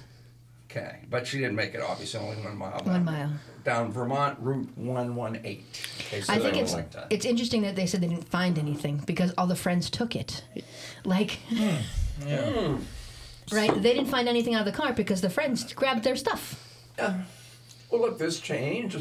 Okay, 0.71 1.01
but 1.09 1.27
she 1.27 1.39
didn't 1.39 1.57
make 1.57 1.75
it. 1.75 1.81
Obviously, 1.81 2.21
only 2.21 2.37
one 2.45 2.57
mile. 2.57 2.81
One 2.85 2.85
down. 2.85 3.05
mile. 3.05 3.31
Down 3.65 3.93
Vermont 3.93 4.39
Route 4.41 4.69
one 4.77 5.17
one 5.17 5.41
eight. 5.43 5.65
I 6.29 6.39
think 6.39 6.57
it's 6.57 6.77
it's 7.11 7.25
interesting 7.25 7.63
that 7.63 7.75
they 7.77 7.87
said 7.87 8.01
they 8.01 8.09
didn't 8.09 8.29
find 8.29 8.59
anything 8.59 9.03
because 9.07 9.33
all 9.37 9.47
the 9.47 9.57
friends 9.57 9.91
took 9.91 10.15
it. 10.15 10.45
Like, 11.05 11.41
hmm, 11.49 11.77
Yeah. 12.27 12.77
right? 13.53 13.75
They 13.83 13.95
didn't 13.95 14.09
find 14.11 14.29
anything 14.29 14.55
out 14.55 14.67
of 14.67 14.73
the 14.73 14.79
car 14.79 14.93
because 14.93 15.23
the 15.23 15.31
friends 15.31 15.73
grabbed 15.73 16.05
their 16.05 16.17
stuff. 16.17 16.65
Well, 16.99 18.03
look, 18.03 18.19
this 18.19 18.39
change. 18.39 18.95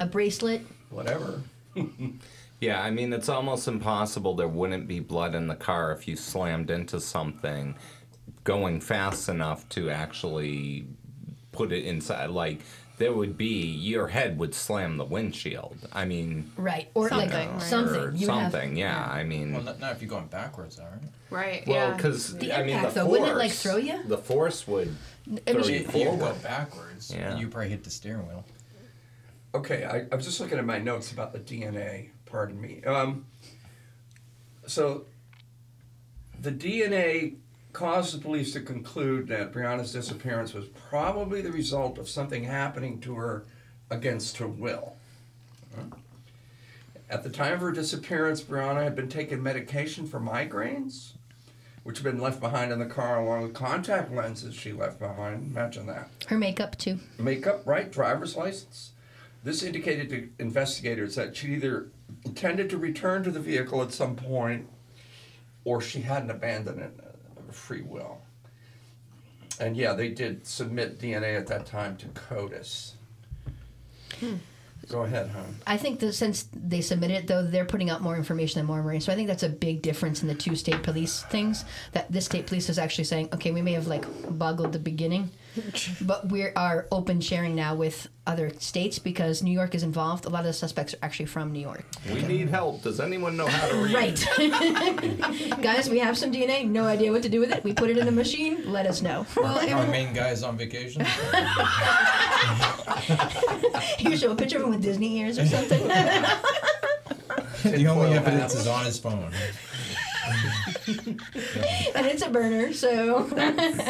There's 0.00 0.08
A 0.08 0.10
bracelet. 0.10 0.62
whatever. 0.90 1.42
Yeah, 2.62 2.82
I 2.82 2.90
mean, 2.90 3.14
it's 3.14 3.30
almost 3.30 3.66
impossible 3.68 4.34
there 4.34 4.46
wouldn't 4.46 4.86
be 4.86 5.00
blood 5.00 5.34
in 5.34 5.46
the 5.46 5.54
car 5.54 5.92
if 5.92 6.06
you 6.06 6.14
slammed 6.14 6.70
into 6.70 7.00
something 7.00 7.74
going 8.44 8.82
fast 8.82 9.30
enough 9.30 9.66
to 9.70 9.88
actually 9.88 10.84
put 11.52 11.72
it 11.72 11.86
inside. 11.86 12.28
Like, 12.28 12.60
there 12.98 13.14
would 13.14 13.38
be, 13.38 13.64
your 13.64 14.08
head 14.08 14.36
would 14.38 14.54
slam 14.54 14.98
the 14.98 15.06
windshield. 15.06 15.78
I 15.90 16.04
mean, 16.04 16.52
Right. 16.58 16.90
Or 16.92 17.08
Something, 17.08 17.30
like 17.30 17.50
right. 17.50 17.62
something. 17.62 17.94
or 17.98 18.10
You 18.10 18.26
would 18.26 18.34
have- 18.36 18.52
something, 18.52 18.76
yeah. 18.76 19.06
I 19.10 19.24
mean, 19.24 19.54
Well, 19.54 19.62
not, 19.62 19.80
not 19.80 19.92
if 19.92 20.02
you're 20.02 20.10
going 20.10 20.26
backwards, 20.26 20.76
though, 20.76 20.82
right? 20.84 21.00
Right. 21.30 21.66
well, 21.66 21.88
yeah. 21.88 21.96
because, 21.96 22.36
The 22.36 22.52
I 22.52 22.58
mean, 22.62 22.76
impact, 22.76 22.92
the 22.92 23.00
though, 23.00 23.06
force. 23.06 23.20
wouldn't 23.20 23.36
it, 23.38 23.40
like, 23.40 23.52
throw 23.52 23.76
you? 23.78 24.02
The 24.06 24.18
force 24.18 24.68
would 24.68 24.94
I 25.46 25.52
throw 25.52 25.62
mean, 25.62 25.70
you 25.72 25.76
If 25.88 25.94
you 25.94 26.04
go 26.04 26.34
backwards, 26.42 27.10
Yeah. 27.10 27.38
you 27.38 27.48
probably 27.48 27.70
hit 27.70 27.84
the 27.84 27.90
steering 27.90 28.28
wheel. 28.28 28.44
Okay, 29.54 29.84
I, 29.84 30.06
I 30.12 30.16
was 30.16 30.24
just 30.26 30.40
looking 30.40 30.58
at 30.58 30.64
my 30.64 30.78
notes 30.78 31.10
about 31.12 31.32
the 31.32 31.40
DNA. 31.40 32.10
Pardon 32.26 32.60
me. 32.60 32.82
Um, 32.84 33.26
so, 34.66 35.06
the 36.40 36.52
DNA 36.52 37.36
caused 37.72 38.14
the 38.16 38.20
police 38.22 38.52
to 38.52 38.60
conclude 38.60 39.26
that 39.28 39.52
Brianna's 39.52 39.92
disappearance 39.92 40.54
was 40.54 40.66
probably 40.66 41.40
the 41.42 41.50
result 41.52 41.98
of 41.98 42.08
something 42.08 42.44
happening 42.44 43.00
to 43.00 43.14
her 43.16 43.44
against 43.90 44.36
her 44.38 44.46
will. 44.46 44.96
At 47.08 47.24
the 47.24 47.30
time 47.30 47.54
of 47.54 47.60
her 47.60 47.72
disappearance, 47.72 48.40
Brianna 48.42 48.84
had 48.84 48.94
been 48.94 49.08
taking 49.08 49.42
medication 49.42 50.06
for 50.06 50.20
migraines, 50.20 51.12
which 51.82 51.98
had 51.98 52.04
been 52.04 52.20
left 52.20 52.40
behind 52.40 52.70
in 52.70 52.78
the 52.78 52.86
car 52.86 53.20
along 53.20 53.42
with 53.42 53.54
contact 53.54 54.12
lenses 54.12 54.54
she 54.54 54.72
left 54.72 55.00
behind. 55.00 55.50
Imagine 55.50 55.86
that 55.86 56.08
Her 56.28 56.38
makeup, 56.38 56.78
too. 56.78 57.00
makeup, 57.18 57.62
right? 57.66 57.90
Driver's 57.90 58.36
license. 58.36 58.92
This 59.42 59.62
indicated 59.62 60.10
to 60.10 60.28
investigators 60.38 61.14
that 61.14 61.34
she 61.36 61.48
either 61.54 61.88
intended 62.24 62.68
to 62.70 62.78
return 62.78 63.22
to 63.24 63.30
the 63.30 63.40
vehicle 63.40 63.82
at 63.82 63.92
some 63.92 64.16
point 64.16 64.68
or 65.64 65.80
she 65.80 66.02
hadn't 66.02 66.30
abandoned 66.30 66.80
it 66.80 66.92
of 67.48 67.54
free 67.54 67.82
will. 67.82 68.20
And 69.58 69.76
yeah, 69.76 69.92
they 69.92 70.08
did 70.08 70.46
submit 70.46 70.98
DNA 70.98 71.36
at 71.36 71.46
that 71.48 71.66
time 71.66 71.96
to 71.98 72.06
CODIS. 72.08 72.92
Hmm. 74.18 74.36
Go 74.88 75.02
ahead, 75.02 75.28
hon. 75.28 75.56
I 75.66 75.76
think 75.76 76.00
that 76.00 76.14
since 76.14 76.48
they 76.52 76.80
submitted 76.80 77.14
it, 77.14 77.26
though, 77.26 77.46
they're 77.46 77.66
putting 77.66 77.90
out 77.90 78.00
more 78.00 78.16
information 78.16 78.58
than 78.58 78.66
Maura 78.66 78.82
Murray. 78.82 78.98
So 78.98 79.12
I 79.12 79.14
think 79.14 79.28
that's 79.28 79.42
a 79.42 79.48
big 79.48 79.82
difference 79.82 80.22
in 80.22 80.28
the 80.28 80.34
two 80.34 80.56
state 80.56 80.82
police 80.82 81.22
things. 81.24 81.64
That 81.92 82.10
this 82.10 82.24
state 82.24 82.46
police 82.46 82.68
is 82.68 82.78
actually 82.78 83.04
saying, 83.04 83.28
okay, 83.32 83.52
we 83.52 83.62
may 83.62 83.72
have 83.72 83.86
like 83.86 84.04
boggled 84.38 84.72
the 84.72 84.78
beginning, 84.78 85.30
but 86.00 86.28
we 86.30 86.44
are 86.44 86.86
open 86.92 87.20
sharing 87.20 87.54
now 87.54 87.74
with 87.74 88.08
other 88.26 88.50
states 88.58 88.98
because 88.98 89.42
New 89.42 89.50
York 89.52 89.74
is 89.74 89.82
involved. 89.82 90.24
A 90.24 90.28
lot 90.28 90.40
of 90.40 90.46
the 90.46 90.52
suspects 90.52 90.94
are 90.94 90.98
actually 91.02 91.26
from 91.26 91.52
New 91.52 91.60
York. 91.60 91.84
We 92.12 92.22
need 92.22 92.48
help. 92.48 92.82
Does 92.82 93.00
anyone 93.00 93.36
know 93.36 93.46
how 93.46 93.68
to 93.68 93.76
read? 93.82 93.94
Right. 93.94 95.58
Guys, 95.62 95.90
we 95.90 95.98
have 95.98 96.16
some 96.16 96.30
DNA. 96.32 96.68
No 96.68 96.84
idea 96.84 97.10
what 97.12 97.22
to 97.24 97.28
do 97.28 97.40
with 97.40 97.50
it. 97.52 97.64
We 97.64 97.72
put 97.72 97.90
it 97.90 97.98
in 97.98 98.06
a 98.08 98.12
machine. 98.12 98.70
Let 98.70 98.86
us 98.86 99.02
know. 99.02 99.26
Well, 99.36 99.58
Our 99.74 99.86
main 99.86 100.12
guy's 100.12 100.42
on 100.42 100.56
vacation. 100.58 101.04
you 103.98 104.16
show 104.16 104.32
a 104.32 104.36
picture 104.36 104.58
of 104.58 104.64
him 104.64 104.70
with 104.70 104.82
Disney 104.82 105.18
ears 105.18 105.38
or 105.38 105.46
something. 105.46 105.86
the 105.88 107.86
only 107.88 108.12
evidence 108.12 108.54
is 108.54 108.66
on 108.66 108.84
his 108.84 108.98
phone. 108.98 109.32
and 110.86 112.06
it's 112.06 112.22
a 112.22 112.28
burner, 112.30 112.72
so. 112.72 113.28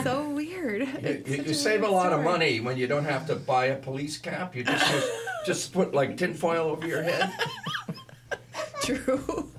so 0.04 0.28
weird. 0.30 0.49
You, 0.60 1.22
you, 1.26 1.42
you 1.44 1.54
save 1.54 1.80
a 1.80 1.82
weird 1.82 1.92
lot 1.92 2.12
of 2.12 2.22
money 2.22 2.60
when 2.60 2.76
you 2.76 2.86
don't 2.86 3.04
have 3.04 3.26
to 3.28 3.36
buy 3.36 3.66
a 3.66 3.76
police 3.76 4.18
cap. 4.18 4.54
You 4.54 4.64
just 4.64 4.92
use, 4.92 5.10
just 5.46 5.72
put 5.72 5.94
like 5.94 6.16
tinfoil 6.16 6.68
over 6.68 6.86
your 6.86 7.02
head. 7.02 7.32
True. 8.82 9.49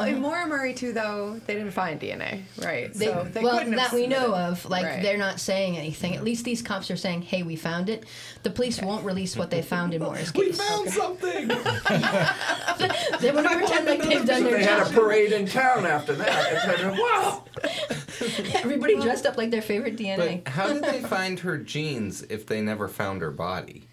Well, 0.00 0.08
in 0.08 0.24
um, 0.24 0.48
Murray 0.48 0.74
too, 0.74 0.92
though, 0.92 1.40
they 1.46 1.54
didn't 1.54 1.70
find 1.72 2.00
DNA, 2.00 2.42
right? 2.62 2.92
They, 2.92 3.06
so 3.06 3.26
they 3.30 3.42
well, 3.42 3.58
couldn't 3.58 3.74
that 3.76 3.88
have 3.90 3.92
we 3.92 4.06
know 4.06 4.34
of. 4.34 4.64
Like 4.68 4.84
Right. 4.84 5.02
they're 5.02 5.18
not 5.18 5.40
saying 5.40 5.76
anything. 5.76 6.16
At 6.16 6.24
least 6.24 6.44
these 6.44 6.62
cops 6.62 6.90
are 6.90 6.96
saying, 6.96 7.22
"Hey, 7.22 7.42
we 7.42 7.56
found 7.56 7.88
it." 7.88 8.04
The 8.42 8.50
police 8.50 8.80
won't 8.80 9.04
release 9.04 9.36
what 9.36 9.50
they 9.50 9.62
found 9.62 9.94
in 9.94 10.02
Maura's 10.02 10.32
We 10.40 10.46
case. 10.46 10.60
found 10.60 10.90
something. 10.90 11.50
They 13.20 13.32
want 13.32 13.48
to 13.48 13.56
pretend 13.56 13.86
like 13.86 14.02
they've 14.02 14.24
done 14.24 14.42
So 14.42 14.48
their 14.48 14.58
they 14.58 14.64
had 14.64 14.86
a 14.86 14.90
parade 14.90 15.32
in 15.32 15.46
town 15.46 15.84
after 15.84 16.14
that. 16.14 16.80
And 16.80 16.98
wow. 16.98 17.44
Everybody 18.54 18.96
dressed 18.98 19.26
up 19.26 19.36
like 19.36 19.50
their 19.50 19.60
favorite 19.62 19.96
DNA 19.96 20.42
But 20.44 20.52
how 20.52 20.72
did 20.72 20.82
they 20.84 21.00
find 21.00 21.38
her 21.40 21.58
jeans 21.58 22.22
if 22.22 22.46
they 22.46 22.62
never 22.62 22.88
found 22.88 23.20
her 23.20 23.30
body? 23.30 23.88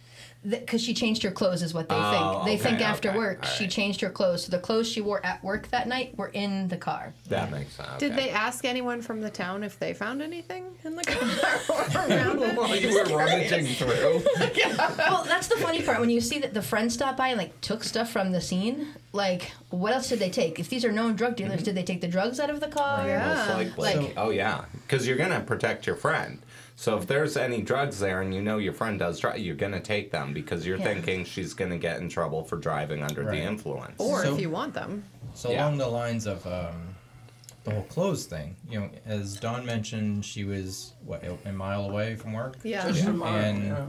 Because 0.48 0.82
she 0.82 0.94
changed 0.94 1.24
her 1.24 1.32
clothes, 1.32 1.62
is 1.62 1.74
what 1.74 1.90
they 1.90 1.96
Oh, 1.96 2.44
think. 2.44 2.46
They 2.46 2.70
think 2.70 2.82
after 2.82 3.10
okay, 3.10 3.18
work 3.18 3.40
all 3.44 3.50
she 3.50 3.68
changed 3.68 4.02
her 4.02 4.10
clothes. 4.10 4.46
So 4.46 4.52
the 4.52 4.60
clothes 4.60 4.88
she 4.88 5.02
wore 5.02 5.26
at 5.26 5.44
work 5.44 5.70
that 5.70 5.88
night 5.88 6.18
were 6.18 6.30
in 6.30 6.68
the 6.68 6.78
car. 6.78 7.14
That 7.30 7.52
makes 7.52 7.74
sense. 7.74 8.00
Did 8.00 8.16
they 8.16 8.30
ask 8.30 8.64
anyone 8.66 9.02
from 9.02 9.22
the 9.22 9.30
town 9.30 9.64
if 9.64 9.80
they 9.80 9.94
found 9.94 10.22
anything 10.22 10.66
in 10.84 10.96
the 10.96 11.04
car 11.04 11.60
or 11.70 11.82
around 12.10 12.42
it? 12.42 12.56
While 12.56 12.76
you 12.76 12.94
were 12.94 13.18
rummaging 13.18 13.68
through. 13.76 14.22
well, 14.98 15.24
that's 15.26 15.48
the 15.48 15.58
funny 15.58 15.82
part 15.82 16.00
when 16.00 16.10
you 16.10 16.22
see 16.22 16.40
that 16.40 16.54
the 16.54 16.62
friends 16.62 16.94
stopped 16.94 17.18
by 17.18 17.30
and 17.30 17.38
like 17.38 17.60
took 17.62 17.84
stuff 17.84 18.12
from 18.12 18.32
the 18.32 18.42
scene. 18.42 18.88
Like, 19.14 19.52
what 19.70 19.94
else 19.94 20.10
did 20.10 20.20
they 20.20 20.30
take? 20.30 20.60
If 20.60 20.70
these 20.70 20.86
are 20.86 20.92
known 20.92 21.16
drug 21.16 21.36
dealers, 21.36 21.56
mm-hmm. 21.56 21.64
did 21.64 21.76
they 21.76 21.84
take 21.84 22.02
the 22.02 22.08
drugs 22.08 22.40
out 22.40 22.50
of 22.50 22.60
the 22.60 22.68
car? 22.68 23.08
Yeah. 23.08 23.36
Most 23.36 23.78
likely. 23.78 24.08
Like- 24.08 24.14
oh 24.18 24.30
yeah, 24.30 24.66
because 24.86 25.08
you're 25.08 25.18
gonna 25.18 25.42
protect 25.42 25.88
your 25.88 25.96
friend. 25.96 26.40
So 26.80 26.96
if 26.96 27.08
there's 27.08 27.36
any 27.38 27.64
drugs 27.64 28.00
there 28.00 28.22
and 28.22 28.32
you 28.36 28.40
know 28.44 28.60
your 28.60 28.72
friend 28.72 29.00
does 29.00 29.20
try, 29.20 29.36
you're 29.36 29.56
gonna 29.56 29.80
take 29.80 30.12
them 30.12 30.32
because 30.32 30.64
you're 30.66 30.78
Yeah. 30.78 30.84
thinking 30.94 31.26
she's 31.26 31.56
gonna 31.56 31.80
get 31.80 32.00
in 32.00 32.08
trouble 32.08 32.44
for 32.44 32.58
driving 32.58 33.02
under 33.02 33.24
Right. 33.24 33.40
the 33.40 33.42
influence. 33.42 33.96
Or 33.98 34.22
So- 34.24 34.36
if 34.36 34.40
you 34.42 34.52
want 34.52 34.76
them. 34.76 35.04
So 35.34 35.50
Yeah. 35.50 35.64
along 35.66 35.80
the 35.80 35.88
lines 35.88 36.28
of 36.28 36.46
um, 36.46 36.96
the 37.64 37.72
whole 37.72 37.84
clothes 37.86 38.26
thing, 38.26 38.56
you 38.70 38.80
know, 38.80 38.90
as 39.08 39.38
Dawn 39.38 39.66
mentioned, 39.66 40.24
she 40.24 40.44
was 40.44 40.94
what 41.04 41.24
a 41.46 41.52
mile 41.52 41.90
away 41.90 42.16
from 42.16 42.34
work. 42.34 42.58
Yeah. 42.64 42.88
Just 42.92 43.06
a 43.06 43.12
mile, 43.12 43.36
And- 43.36 43.64
yeah. 43.66 43.86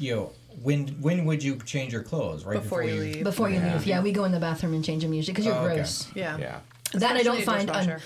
You 0.00 0.14
know, 0.16 0.32
when 0.62 0.88
when 1.02 1.26
would 1.26 1.42
you 1.42 1.56
change 1.66 1.92
your 1.92 2.02
clothes? 2.02 2.44
Right 2.46 2.60
Before 2.62 2.82
you 2.82 2.94
leave. 2.94 3.22
Before 3.22 3.50
you 3.50 3.56
Yeah. 3.56 3.74
leave, 3.74 3.86
yeah, 3.86 4.00
we 4.00 4.12
go 4.12 4.24
in 4.24 4.32
the 4.32 4.40
bathroom 4.40 4.72
and 4.72 4.82
change 4.82 5.02
them 5.02 5.12
usually 5.12 5.34
because 5.34 5.44
you're 5.44 5.54
Oh, 5.54 5.66
okay. 5.66 5.74
gross. 5.74 6.06
Yeah. 6.14 6.38
yeah. 6.38 6.60
That 6.94 7.16
I 7.16 7.22
don't 7.22 7.42
find 7.42 7.66
dishwasher. 7.68 8.00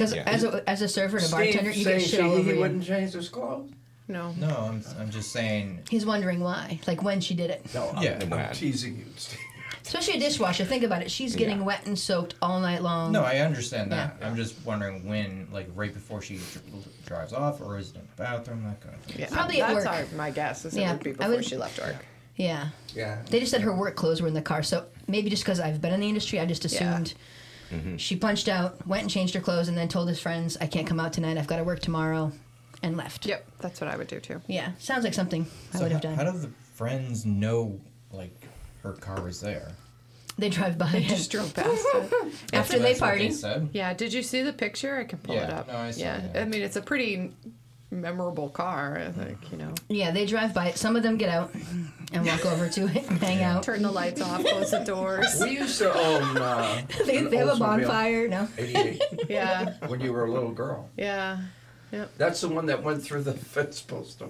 Because 0.00 0.14
Yeah. 0.14 0.22
as 0.26 0.44
a 0.44 0.68
as 0.68 0.82
a 0.82 0.88
server 0.88 1.18
and 1.18 1.24
a 1.24 1.28
Steve 1.28 1.38
bartender, 1.52 1.70
you 1.70 1.84
saying 1.84 2.00
get 2.00 2.08
shit 2.08 2.20
all 2.20 2.32
over 2.32 2.42
he 2.42 2.54
you. 2.54 2.60
wouldn't 2.60 2.84
change 2.84 3.12
his 3.12 3.28
clothes. 3.28 3.70
No. 4.08 4.32
No, 4.38 4.48
I'm 4.48 4.82
I'm 4.98 5.10
just 5.10 5.30
saying. 5.32 5.80
He's 5.88 6.04
wondering 6.06 6.40
why, 6.40 6.80
like 6.86 7.02
when 7.02 7.20
she 7.20 7.34
did 7.34 7.50
it. 7.50 7.64
No, 7.74 7.90
I'm, 7.94 8.02
Yeah. 8.02 8.18
I'm 8.20 8.28
Mad. 8.30 8.54
teasing 8.54 8.96
you, 8.98 9.04
Steve. 9.16 9.38
Especially 9.84 10.14
a 10.18 10.20
dishwasher. 10.20 10.64
Think 10.64 10.82
about 10.84 11.02
it. 11.02 11.10
She's 11.10 11.34
getting 11.36 11.58
Yeah. 11.58 11.64
wet 11.64 11.86
and 11.86 11.98
soaked 11.98 12.34
all 12.42 12.60
night 12.60 12.82
long. 12.82 13.12
No, 13.12 13.22
I 13.24 13.38
understand 13.38 13.90
that. 13.92 14.16
Yeah. 14.20 14.26
I'm 14.26 14.36
just 14.36 14.54
wondering 14.64 15.08
when, 15.08 15.48
like 15.52 15.68
right 15.74 15.92
before 15.92 16.22
she 16.22 16.38
drives 17.06 17.32
off, 17.32 17.60
or 17.60 17.78
is 17.78 17.90
it 17.90 17.96
in 17.96 18.02
the 18.02 18.22
bathroom, 18.22 18.62
that 18.64 18.80
kind 18.80 18.94
of 18.94 19.00
thing. 19.02 19.20
Yeah. 19.20 19.28
Probably 19.30 19.60
at 19.62 19.72
That's 19.74 19.86
work. 19.86 19.94
our, 19.94 20.16
my 20.16 20.30
guess 20.30 20.64
is 20.64 20.76
Yeah, 20.76 20.90
it 20.90 20.92
would 20.94 21.02
be 21.02 21.10
I 21.10 21.12
before 21.14 21.30
would- 21.36 21.44
she 21.44 21.56
left 21.56 21.78
work. 21.80 21.96
Yeah. 22.36 22.68
Yeah. 22.94 23.18
They 23.30 23.38
just 23.40 23.50
said 23.52 23.60
her 23.62 23.74
work 23.74 23.96
clothes 23.96 24.20
were 24.22 24.28
in 24.28 24.34
the 24.34 24.42
car, 24.42 24.62
so 24.62 24.86
maybe 25.08 25.28
just 25.30 25.44
because 25.44 25.60
I've 25.60 25.80
been 25.80 25.92
in 25.92 26.00
the 26.00 26.08
industry, 26.08 26.40
I 26.40 26.46
just 26.46 26.64
Yeah. 26.64 26.78
Assumed 27.70 28.00
she 28.00 28.16
punched 28.16 28.48
out, 28.48 28.86
went 28.86 29.02
and 29.02 29.10
changed 29.10 29.34
her 29.34 29.40
clothes, 29.40 29.68
and 29.68 29.76
then 29.76 29.88
told 29.88 30.08
his 30.08 30.20
friends, 30.20 30.56
"I 30.60 30.66
can't 30.66 30.86
come 30.86 31.00
out 31.00 31.12
tonight. 31.12 31.38
I've 31.38 31.46
got 31.46 31.56
to 31.56 31.64
work 31.64 31.80
tomorrow," 31.80 32.32
and 32.82 32.96
left. 32.96 33.26
Yep. 33.26 33.46
That's 33.60 33.80
what 33.80 33.90
I 33.90 33.96
would 33.96 34.08
do 34.08 34.20
too. 34.20 34.40
Yeah, 34.46 34.72
sounds 34.78 35.04
like 35.04 35.14
something 35.14 35.46
I 35.74 35.76
So 35.78 35.82
would 35.84 35.92
have 35.92 36.02
how, 36.02 36.08
done. 36.14 36.26
how 36.26 36.32
do 36.32 36.38
the 36.38 36.50
friends 36.74 37.24
know 37.26 37.80
like 38.12 38.34
her 38.82 38.92
car 38.94 39.20
was 39.22 39.40
there? 39.40 39.68
they 40.38 40.48
drive 40.48 40.78
by 40.78 40.88
They 40.90 41.02
just 41.02 41.30
drove 41.30 41.52
past 41.52 41.84
it. 41.94 42.32
after 42.54 42.78
they 42.78 42.94
That's 42.94 43.00
what 43.02 43.08
party. 43.10 43.30
said? 43.30 43.68
Yeah. 43.74 43.92
Did 43.92 44.14
you 44.14 44.22
see 44.22 44.40
the 44.40 44.54
picture? 44.54 44.96
I 44.96 45.04
can 45.04 45.18
pull 45.18 45.36
it 45.36 45.50
up. 45.50 45.68
no, 45.68 45.76
I 45.76 45.90
saw 45.90 46.00
yeah. 46.00 46.20
that. 46.32 46.42
I 46.42 46.44
mean, 46.46 46.62
it's 46.62 46.76
a 46.76 46.80
pretty 46.82 47.34
memorable 47.90 48.48
car. 48.48 48.98
I 48.98 49.10
think 49.12 49.50
you 49.50 49.58
know. 49.58 49.74
Yeah, 49.88 50.10
they 50.10 50.26
drive 50.26 50.54
by 50.54 50.68
it. 50.68 50.78
Some 50.78 50.96
of 50.96 51.02
them 51.02 51.16
get 51.16 51.28
out 51.28 51.52
and 52.12 52.26
walk 52.26 52.44
over 52.46 52.68
to 52.68 52.82
it 52.86 53.08
and 53.10 53.18
hang 53.18 53.42
out. 53.42 53.62
Turn 53.62 53.82
the 53.82 53.90
lights 53.90 54.20
off. 54.20 54.44
Close 54.44 54.70
the 54.70 54.80
doors. 54.80 55.40
We 55.40 55.50
used 55.50 55.78
to 55.78 55.92
own. 55.92 56.36
Uh, 56.38 56.82
They, 57.06 57.18
an 57.18 57.30
they 57.30 57.36
have 57.38 57.48
a 57.48 57.56
bonfire. 57.56 58.28
No. 58.28 58.48
88 58.58 59.02
Yeah. 59.28 59.74
when 59.88 60.00
you 60.00 60.12
were 60.12 60.24
a 60.26 60.30
little 60.30 60.52
girl. 60.52 60.88
Yeah. 60.96 61.38
Yep. 61.92 62.12
That's 62.18 62.40
the 62.40 62.48
one 62.48 62.66
that 62.66 62.84
went 62.84 63.02
through 63.02 63.22
the 63.24 63.32
fence 63.54 63.80
post. 63.80 64.22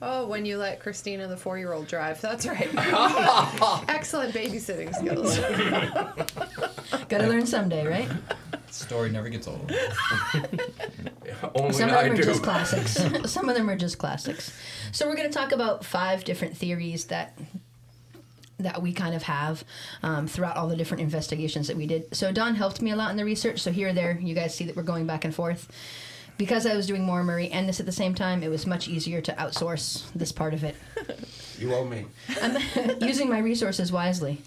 Oh, 0.00 0.26
when 0.28 0.46
you 0.46 0.56
let 0.56 0.78
Christina, 0.78 1.26
the 1.26 1.36
four-year-old, 1.36 1.88
drive. 1.88 2.20
That's 2.20 2.46
right. 2.46 2.68
Excellent 3.88 4.32
babysitting 4.32 4.94
skills. 4.94 5.36
Gotta 7.08 7.26
learn 7.26 7.44
someday, 7.46 7.84
right? 7.88 8.08
Story 8.70 9.10
never 9.10 9.28
gets 9.30 9.48
old. 9.48 9.72
Only 11.54 11.72
Some 11.72 11.90
of 11.90 11.96
I 11.96 12.02
them 12.04 12.12
are 12.12 12.16
do. 12.16 12.22
just 12.24 12.42
classics. 12.42 12.92
Some 13.30 13.48
of 13.48 13.56
them 13.56 13.68
are 13.70 13.76
just 13.76 13.98
classics. 13.98 14.56
So 14.92 15.06
we're 15.08 15.16
going 15.16 15.30
to 15.30 15.36
talk 15.36 15.52
about 15.52 15.84
five 15.84 16.24
different 16.24 16.56
theories 16.56 17.06
that 17.06 17.38
that 18.60 18.82
we 18.82 18.92
kind 18.92 19.14
of 19.14 19.22
have 19.22 19.62
um, 20.02 20.26
throughout 20.26 20.56
all 20.56 20.66
the 20.66 20.74
different 20.76 21.00
investigations 21.00 21.68
that 21.68 21.76
we 21.76 21.86
did. 21.86 22.12
So 22.16 22.32
Don 22.32 22.56
helped 22.56 22.82
me 22.82 22.90
a 22.90 22.96
lot 22.96 23.12
in 23.12 23.16
the 23.16 23.24
research. 23.24 23.60
So 23.60 23.70
here 23.70 23.90
or 23.90 23.92
there, 23.92 24.18
you 24.20 24.34
guys 24.34 24.52
see 24.52 24.64
that 24.64 24.74
we're 24.74 24.82
going 24.82 25.06
back 25.06 25.24
and 25.24 25.32
forth. 25.32 25.70
Because 26.38 26.66
I 26.66 26.74
was 26.76 26.86
doing 26.86 27.04
Maura 27.04 27.22
Murray 27.24 27.50
and 27.50 27.68
this 27.68 27.78
at 27.80 27.86
the 27.86 27.92
same 27.92 28.14
time, 28.14 28.42
it 28.42 28.48
was 28.48 28.66
much 28.66 28.88
easier 28.88 29.20
to 29.20 29.32
outsource 29.34 30.04
this 30.14 30.32
part 30.32 30.54
of 30.54 30.64
it. 30.64 30.76
You 31.58 31.74
owe 31.74 31.84
me. 31.84 32.06
I'm 32.40 32.56
using 33.00 33.28
my 33.28 33.40
resources 33.40 33.90
wisely. 33.90 34.40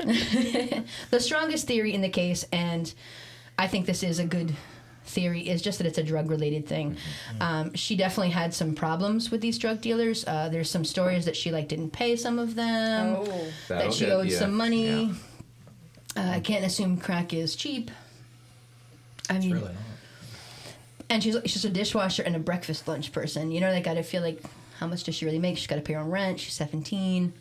the 0.00 1.18
strongest 1.18 1.66
theory 1.66 1.94
in 1.94 2.02
the 2.02 2.10
case, 2.10 2.44
and 2.52 2.92
I 3.58 3.66
think 3.66 3.86
this 3.86 4.02
is 4.02 4.18
a 4.18 4.26
good 4.26 4.54
theory, 5.10 5.40
is 5.48 5.60
just 5.62 5.78
that 5.78 5.86
it's 5.86 5.98
a 5.98 6.02
drug 6.02 6.30
related 6.30 6.66
thing. 6.66 6.96
Um, 7.40 7.74
she 7.74 7.96
definitely 7.96 8.30
had 8.30 8.54
some 8.54 8.74
problems 8.74 9.30
with 9.30 9.40
these 9.40 9.58
drug 9.58 9.80
dealers. 9.80 10.24
Uh, 10.26 10.48
there's 10.48 10.70
some 10.70 10.84
stories 10.84 11.24
that 11.26 11.36
she 11.36 11.50
like 11.50 11.68
didn't 11.68 11.90
pay 11.90 12.16
some 12.16 12.38
of 12.38 12.54
them, 12.54 13.16
Oh. 13.18 13.24
that 13.24 13.44
That'll 13.68 13.92
she 13.92 14.06
owed 14.10 14.28
ya. 14.28 14.38
some 14.38 14.54
money. 14.54 15.06
Yeah. 15.06 15.12
Uh, 16.16 16.30
I 16.36 16.40
can't 16.40 16.64
assume 16.64 16.96
crack 16.96 17.32
is 17.34 17.54
cheap. 17.56 17.90
I 19.28 19.38
mean, 19.38 19.52
Really 19.52 19.64
not. 19.66 19.72
and 21.08 21.22
she's 21.22 21.36
she's 21.46 21.64
a 21.64 21.70
dishwasher 21.70 22.22
and 22.22 22.34
a 22.34 22.40
breakfast 22.40 22.88
lunch 22.88 23.12
person. 23.12 23.50
You 23.52 23.60
know, 23.60 23.70
like 23.70 23.86
I 23.86 23.90
gotta 23.90 24.02
feel 24.02 24.22
like 24.22 24.42
how 24.78 24.86
much 24.86 25.04
does 25.04 25.14
she 25.14 25.24
really 25.24 25.38
make? 25.38 25.56
She's 25.58 25.66
got 25.66 25.76
to 25.76 25.82
pay 25.82 25.92
her 25.92 26.00
own 26.00 26.10
rent. 26.10 26.40
She's 26.40 26.54
17. 26.54 27.32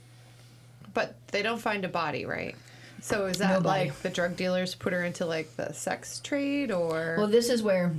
But 0.93 1.15
they 1.31 1.41
don't 1.41 1.57
find 1.61 1.85
a 1.85 1.87
body, 1.87 2.25
right? 2.25 2.53
So 3.01 3.25
is 3.27 3.37
that 3.37 3.53
No 3.55 3.61
body. 3.61 3.89
like 3.89 4.01
the 4.01 4.09
drug 4.09 4.35
dealers 4.35 4.75
put 4.75 4.93
her 4.93 5.03
into 5.03 5.25
like 5.25 5.55
the 5.55 5.71
sex 5.73 6.19
trade 6.19 6.71
or 6.71 7.15
Well, 7.17 7.27
this 7.27 7.49
is 7.49 7.63
where 7.63 7.93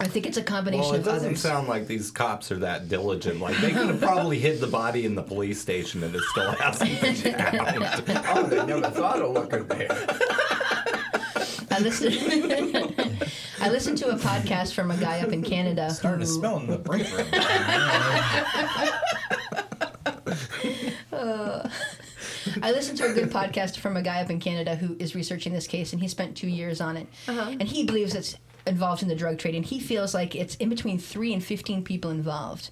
I 0.00 0.06
think 0.08 0.26
it's 0.26 0.38
a 0.38 0.42
combination 0.42 0.84
Well, 0.86 0.94
it 0.94 0.98
of 1.00 1.04
doesn't 1.04 1.28
others. 1.28 1.40
sound 1.40 1.68
like 1.68 1.86
these 1.86 2.10
cops 2.10 2.50
are 2.50 2.58
that 2.60 2.88
diligent. 2.88 3.40
Like 3.40 3.56
they 3.58 3.72
could 3.72 3.88
have 3.88 4.00
probably 4.00 4.38
hid 4.38 4.60
the 4.60 4.66
body 4.66 5.04
in 5.04 5.14
the 5.14 5.22
police 5.22 5.60
station 5.60 6.02
and 6.02 6.14
it 6.14 6.22
still 6.30 6.50
hasn't 6.52 7.00
been 7.00 7.14
found. 7.14 8.24
Oh, 8.26 8.42
they 8.44 8.64
never 8.66 8.90
thought 8.90 9.20
of 9.20 9.30
looking 9.32 9.66
there. 9.68 9.88
I 11.70 11.78
listened. 11.80 12.14
I 13.60 13.68
listened 13.70 13.98
to 13.98 14.08
a 14.10 14.16
podcast 14.16 14.74
from 14.74 14.90
a 14.90 14.96
guy 14.96 15.20
up 15.20 15.32
in 15.32 15.42
Canada. 15.42 15.90
Starting 15.90 16.20
to 16.20 16.26
smell 16.26 16.58
in 16.58 16.66
the 16.66 16.78
break 16.78 17.06
room. 17.16 17.26
Uh, 21.12 21.68
I 22.62 22.70
listened 22.72 22.98
to 22.98 23.10
a 23.10 23.12
good 23.12 23.30
podcast 23.30 23.78
from 23.78 23.96
a 23.96 24.02
guy 24.02 24.20
up 24.20 24.30
in 24.30 24.40
Canada 24.40 24.76
who 24.76 24.96
is 24.98 25.14
researching 25.14 25.52
this 25.52 25.66
case, 25.66 25.92
and 25.92 26.02
he 26.02 26.08
spent 26.08 26.36
two 26.36 26.48
years 26.48 26.80
on 26.80 26.96
it. 26.96 27.06
Uh-huh. 27.28 27.50
And 27.50 27.62
he 27.62 27.84
believes 27.84 28.14
it's 28.14 28.36
involved 28.66 29.02
in 29.02 29.08
the 29.08 29.14
drug 29.16 29.38
trade, 29.38 29.54
and 29.54 29.64
he 29.64 29.80
feels 29.80 30.14
like 30.14 30.34
it's 30.34 30.54
in 30.56 30.68
between 30.68 30.98
three 30.98 31.32
and 31.32 31.42
fifteen 31.42 31.82
people 31.82 32.10
involved. 32.10 32.70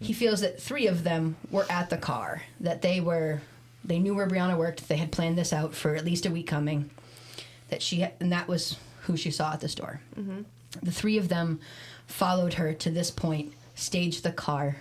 He 0.00 0.12
feels 0.12 0.40
that 0.42 0.60
three 0.60 0.86
of 0.86 1.02
them 1.02 1.36
were 1.50 1.66
at 1.68 1.90
the 1.90 1.96
car, 1.96 2.42
that 2.60 2.82
they 2.82 3.00
were, 3.00 3.42
they 3.84 3.98
knew 3.98 4.14
where 4.14 4.28
Brianna 4.28 4.56
worked, 4.56 4.88
they 4.88 4.96
had 4.96 5.10
planned 5.10 5.36
this 5.36 5.52
out 5.52 5.74
for 5.74 5.96
at 5.96 6.04
least 6.04 6.24
a 6.24 6.30
week 6.30 6.46
coming, 6.46 6.90
that 7.68 7.82
she, 7.82 8.06
and 8.20 8.30
that 8.30 8.46
was 8.46 8.76
who 9.02 9.16
she 9.16 9.32
saw 9.32 9.52
at 9.52 9.60
the 9.60 9.68
store. 9.68 10.00
Mm-hmm. 10.16 10.42
The 10.82 10.92
three 10.92 11.18
of 11.18 11.28
them 11.28 11.58
followed 12.06 12.54
her 12.54 12.72
to 12.74 12.90
this 12.90 13.10
point, 13.10 13.52
staged 13.74 14.22
the 14.22 14.30
car, 14.30 14.76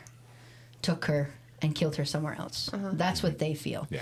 took 0.84 1.06
her, 1.06 1.32
and 1.62 1.74
killed 1.76 1.96
her 1.96 2.06
somewhere 2.06 2.36
else. 2.40 2.72
Uh-huh. 2.74 2.90
That's 2.94 3.22
what 3.24 3.40
they 3.40 3.54
feel. 3.56 3.88
Yeah. 3.90 4.02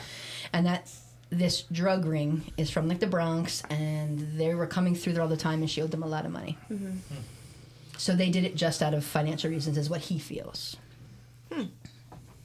And 0.54 0.66
that 0.66 0.90
this 1.30 1.64
drug 1.72 2.06
ring 2.06 2.52
is 2.58 2.70
from 2.70 2.88
like 2.88 3.00
the 3.00 3.08
Bronx, 3.08 3.62
and 3.70 4.20
they 4.38 4.54
were 4.56 4.68
coming 4.68 4.96
through 4.96 5.14
there 5.14 5.22
all 5.24 5.28
the 5.30 5.38
time, 5.38 5.60
and 5.62 5.70
she 5.70 5.82
owed 5.82 5.92
them 5.92 6.04
a 6.04 6.08
lot 6.08 6.26
of 6.26 6.32
money. 6.32 6.58
Mm-hmm. 6.72 6.92
Hmm. 6.92 7.22
So 7.98 8.16
they 8.16 8.30
did 8.30 8.44
it 8.44 8.56
just 8.56 8.82
out 8.82 8.94
of 8.94 9.04
financial 9.06 9.50
reasons, 9.50 9.78
is 9.78 9.90
what 9.90 10.02
he 10.02 10.20
feels. 10.20 10.76
Hmm. 11.52 11.64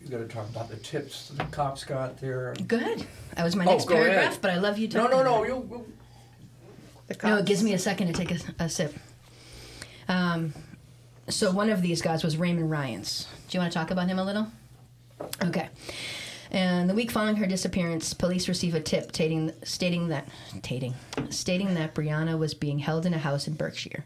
You 0.00 0.08
got 0.08 0.18
to 0.18 0.28
talk 0.28 0.48
about 0.48 0.70
the 0.70 0.76
tips 0.76 1.28
the 1.28 1.44
cops 1.44 1.84
got 1.84 2.18
there. 2.20 2.54
Good. 2.66 3.06
That 3.36 3.44
was 3.44 3.54
my 3.54 3.66
Oh, 3.66 3.72
next 3.72 3.84
go 3.86 3.94
paragraph, 3.96 4.24
ahead. 4.30 4.38
but 4.40 4.50
I 4.50 4.56
love 4.58 4.78
you 4.78 4.88
No, 4.88 5.08
talking. 5.08 5.18
no, 5.18 5.24
no. 5.24 5.34
about 5.34 5.44
it. 5.44 5.48
You, 5.48 5.54
you 5.70 5.86
the 7.08 7.26
No, 7.28 7.36
it 7.38 7.44
gives 7.46 7.62
me 7.62 7.74
a 7.74 7.78
second 7.78 8.06
to 8.06 8.12
take 8.14 8.30
a, 8.30 8.38
a 8.64 8.68
sip. 8.68 8.94
Um, 10.08 10.54
so 11.28 11.50
one 11.52 11.68
of 11.70 11.82
these 11.82 12.00
guys 12.00 12.24
was 12.24 12.36
Raymond 12.36 12.70
Ryans. 12.70 13.26
Do 13.48 13.58
you 13.58 13.60
want 13.60 13.72
to 13.72 13.78
talk 13.78 13.90
about 13.90 14.08
him 14.08 14.18
a 14.18 14.24
little? 14.24 14.46
Okay. 15.42 15.68
And 16.52 16.90
the 16.90 16.94
week 16.94 17.12
following 17.12 17.36
her 17.36 17.46
disappearance, 17.46 18.12
police 18.12 18.48
receive 18.48 18.74
a 18.74 18.80
tip 18.80 19.14
stating, 19.14 19.52
stating 19.62 20.08
that 20.08 20.26
stating, 20.58 20.94
stating 21.28 21.74
that 21.74 21.94
Brianna 21.94 22.36
was 22.36 22.54
being 22.54 22.80
held 22.80 23.06
in 23.06 23.14
a 23.14 23.18
house 23.18 23.46
in 23.46 23.54
Berkshire, 23.54 24.04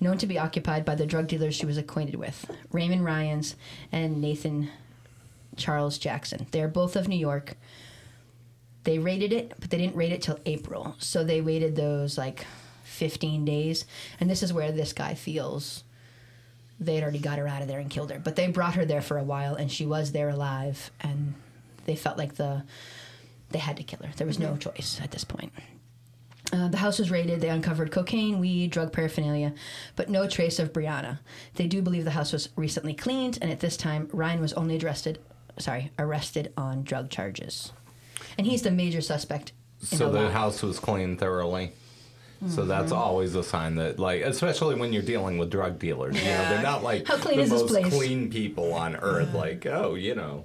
known 0.00 0.16
to 0.18 0.26
be 0.26 0.38
occupied 0.38 0.84
by 0.84 0.94
the 0.94 1.06
drug 1.06 1.26
dealers 1.26 1.56
she 1.56 1.66
was 1.66 1.76
acquainted 1.76 2.14
with, 2.14 2.48
Raymond 2.70 3.04
Ryans 3.04 3.56
and 3.90 4.20
Nathan 4.20 4.70
Charles 5.56 5.98
Jackson. 5.98 6.46
They 6.52 6.62
are 6.62 6.68
both 6.68 6.94
of 6.94 7.08
New 7.08 7.18
York. 7.18 7.56
They 8.84 8.98
raided 8.98 9.32
it, 9.32 9.52
but 9.58 9.70
they 9.70 9.78
didn't 9.78 9.96
raid 9.96 10.12
it 10.12 10.22
till 10.22 10.38
April. 10.46 10.94
So 10.98 11.24
they 11.24 11.40
waited 11.40 11.74
those 11.74 12.16
like 12.16 12.46
15 12.84 13.44
days. 13.44 13.86
And 14.20 14.30
this 14.30 14.42
is 14.42 14.52
where 14.52 14.70
this 14.70 14.92
guy 14.92 15.14
feels 15.14 15.82
they 16.84 16.94
had 16.94 17.02
already 17.02 17.18
got 17.18 17.38
her 17.38 17.48
out 17.48 17.62
of 17.62 17.68
there 17.68 17.80
and 17.80 17.90
killed 17.90 18.10
her. 18.10 18.18
But 18.18 18.36
they 18.36 18.46
brought 18.48 18.74
her 18.74 18.84
there 18.84 19.02
for 19.02 19.18
a 19.18 19.24
while 19.24 19.54
and 19.54 19.70
she 19.70 19.86
was 19.86 20.12
there 20.12 20.28
alive. 20.28 20.90
And 21.00 21.34
they 21.84 21.96
felt 21.96 22.18
like 22.18 22.34
the 22.34 22.64
they 23.50 23.58
had 23.58 23.76
to 23.76 23.82
kill 23.82 24.00
her. 24.02 24.12
There 24.16 24.26
was 24.26 24.38
no 24.38 24.56
choice 24.56 24.98
at 25.02 25.10
this 25.10 25.24
point. 25.24 25.52
Uh, 26.52 26.68
the 26.68 26.78
house 26.78 26.98
was 26.98 27.10
raided. 27.10 27.40
They 27.40 27.48
uncovered 27.48 27.90
cocaine, 27.90 28.38
weed, 28.38 28.70
drug 28.70 28.92
paraphernalia, 28.92 29.54
but 29.96 30.10
no 30.10 30.28
trace 30.28 30.58
of 30.58 30.72
Brianna. 30.72 31.20
They 31.54 31.66
do 31.66 31.80
believe 31.80 32.04
the 32.04 32.10
house 32.10 32.32
was 32.32 32.50
recently 32.56 32.92
cleaned, 32.92 33.38
and 33.40 33.50
at 33.50 33.60
this 33.60 33.76
time, 33.76 34.10
Ryan 34.12 34.40
was 34.40 34.52
only 34.52 34.78
arrested, 34.78 35.18
sorry, 35.58 35.90
arrested 35.98 36.52
on 36.56 36.82
drug 36.82 37.08
charges, 37.08 37.72
and 38.36 38.46
he's 38.46 38.62
the 38.62 38.70
major 38.70 39.00
suspect. 39.00 39.52
In 39.80 39.98
So 39.98 40.10
the 40.10 40.30
house 40.30 40.62
was 40.62 40.78
cleaned 40.78 41.18
thoroughly. 41.18 41.72
So 42.48 42.64
that's 42.64 42.90
always 42.92 43.34
a 43.34 43.42
sign 43.44 43.76
that, 43.76 43.98
like, 43.98 44.22
especially 44.22 44.74
when 44.74 44.92
you're 44.92 45.02
dealing 45.02 45.38
with 45.38 45.50
drug 45.50 45.78
dealers, 45.78 46.16
you 46.16 46.24
know, 46.30 46.48
they're 46.48 46.62
not 46.62 46.82
like 46.82 47.06
How 47.06 47.16
clean 47.16 47.36
the 47.36 47.42
is 47.44 47.50
this 47.50 47.60
most 47.62 47.70
place? 47.72 47.92
clean 47.94 48.30
people 48.30 48.74
on 48.74 48.96
earth. 48.96 49.32
Like, 49.32 49.64
oh, 49.66 49.94
you 49.94 50.14
know, 50.14 50.44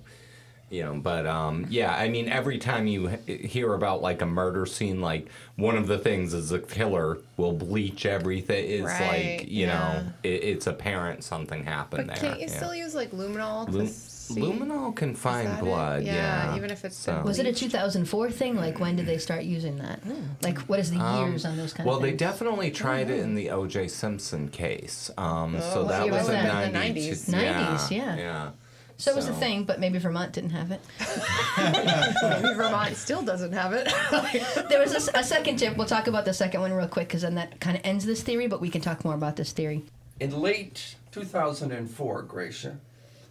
you 0.69 0.83
know. 0.83 0.95
But 0.95 1.25
um, 1.25 1.65
yeah, 1.69 1.95
I 1.95 2.09
mean, 2.09 2.29
every 2.29 2.59
time 2.59 2.85
you 2.87 3.07
hear 3.25 3.73
about 3.73 4.01
like 4.01 4.21
a 4.21 4.25
murder 4.27 4.65
scene, 4.65 5.01
like 5.01 5.27
one 5.55 5.75
of 5.75 5.87
the 5.87 5.97
things 5.97 6.33
is 6.33 6.49
the 6.49 6.59
killer 6.59 7.17
will 7.35 7.53
bleach 7.53 8.05
everything. 8.05 8.69
It's 8.69 8.83
Right, 8.83 9.39
like 9.39 9.49
you 9.49 9.65
yeah. 9.65 9.73
know, 10.03 10.05
it, 10.23 10.43
it's 10.43 10.67
apparent 10.67 11.23
something 11.23 11.63
happened 11.63 12.07
But 12.07 12.15
there. 12.19 12.29
can't 12.29 12.41
you 12.41 12.47
yeah. 12.47 12.55
still 12.57 12.75
use 12.75 12.93
like 12.93 13.11
luminol 13.11 13.65
to 13.65 13.71
Lu- 13.71 13.87
see? 14.27 14.41
luminol 14.41 14.95
can 14.95 15.15
find 15.15 15.59
blood. 15.59 16.03
Yeah, 16.03 16.51
Yeah, 16.51 16.55
even 16.57 16.69
if 16.71 16.85
it's 16.85 16.97
so. 16.97 17.21
Was 17.23 17.39
it 17.39 17.45
a 17.45 17.53
2004 17.53 18.31
thing? 18.31 18.55
Like, 18.55 18.79
when 18.79 18.95
did 18.95 19.05
they 19.05 19.17
start 19.17 19.43
using 19.43 19.77
that? 19.77 20.01
Like, 20.41 20.59
what 20.61 20.79
is 20.79 20.91
the 20.91 20.97
years 20.97 21.45
on 21.45 21.57
those 21.57 21.73
kind 21.73 21.81
Um, 21.81 21.87
Well, 21.87 21.97
of 21.97 22.03
they 22.03 22.13
definitely 22.13 22.71
tried 22.71 23.09
it 23.09 23.19
in 23.19 23.35
the 23.35 23.49
O.J. 23.51 23.87
Simpson 23.87 24.49
case. 24.49 25.09
Um, 25.17 25.59
so 25.61 25.85
that 25.85 26.03
was 26.09 26.19
was 26.19 26.29
in 26.29 26.33
that? 26.35 26.67
In 26.67 26.73
the 26.73 26.79
90, 26.79 27.01
90s. 27.11 27.31
Yeah, 27.31 27.77
90s, 27.77 27.91
yeah. 27.91 28.15
yeah. 28.17 28.49
so 28.97 29.11
it 29.11 29.15
was 29.15 29.27
a 29.27 29.33
thing, 29.33 29.63
but 29.63 29.79
maybe 29.79 29.99
Vermont 29.99 30.33
didn't 30.33 30.49
have 30.51 30.71
it. 30.71 30.81
Maybe 31.57 32.53
Vermont 32.55 32.95
still 32.95 33.21
doesn't 33.21 33.53
have 33.53 33.73
it. 33.73 33.87
There 34.69 34.79
was 34.79 35.09
a 35.13 35.23
second 35.23 35.57
tip. 35.57 35.77
We'll 35.77 35.87
talk 35.87 36.07
about 36.07 36.25
the 36.25 36.33
second 36.33 36.61
one 36.61 36.73
real 36.73 36.87
quick 36.87 37.07
because 37.07 37.21
then 37.21 37.35
that 37.35 37.59
kind 37.59 37.77
of 37.77 37.85
ends 37.85 38.05
this 38.05 38.21
theory, 38.23 38.47
but 38.47 38.59
we 38.61 38.69
can 38.69 38.81
talk 38.81 39.05
more 39.05 39.15
about 39.15 39.35
this 39.35 39.51
theory. 39.51 39.83
In 40.19 40.41
late 40.41 40.95
2004, 41.11 42.21
Gracia, 42.23 42.79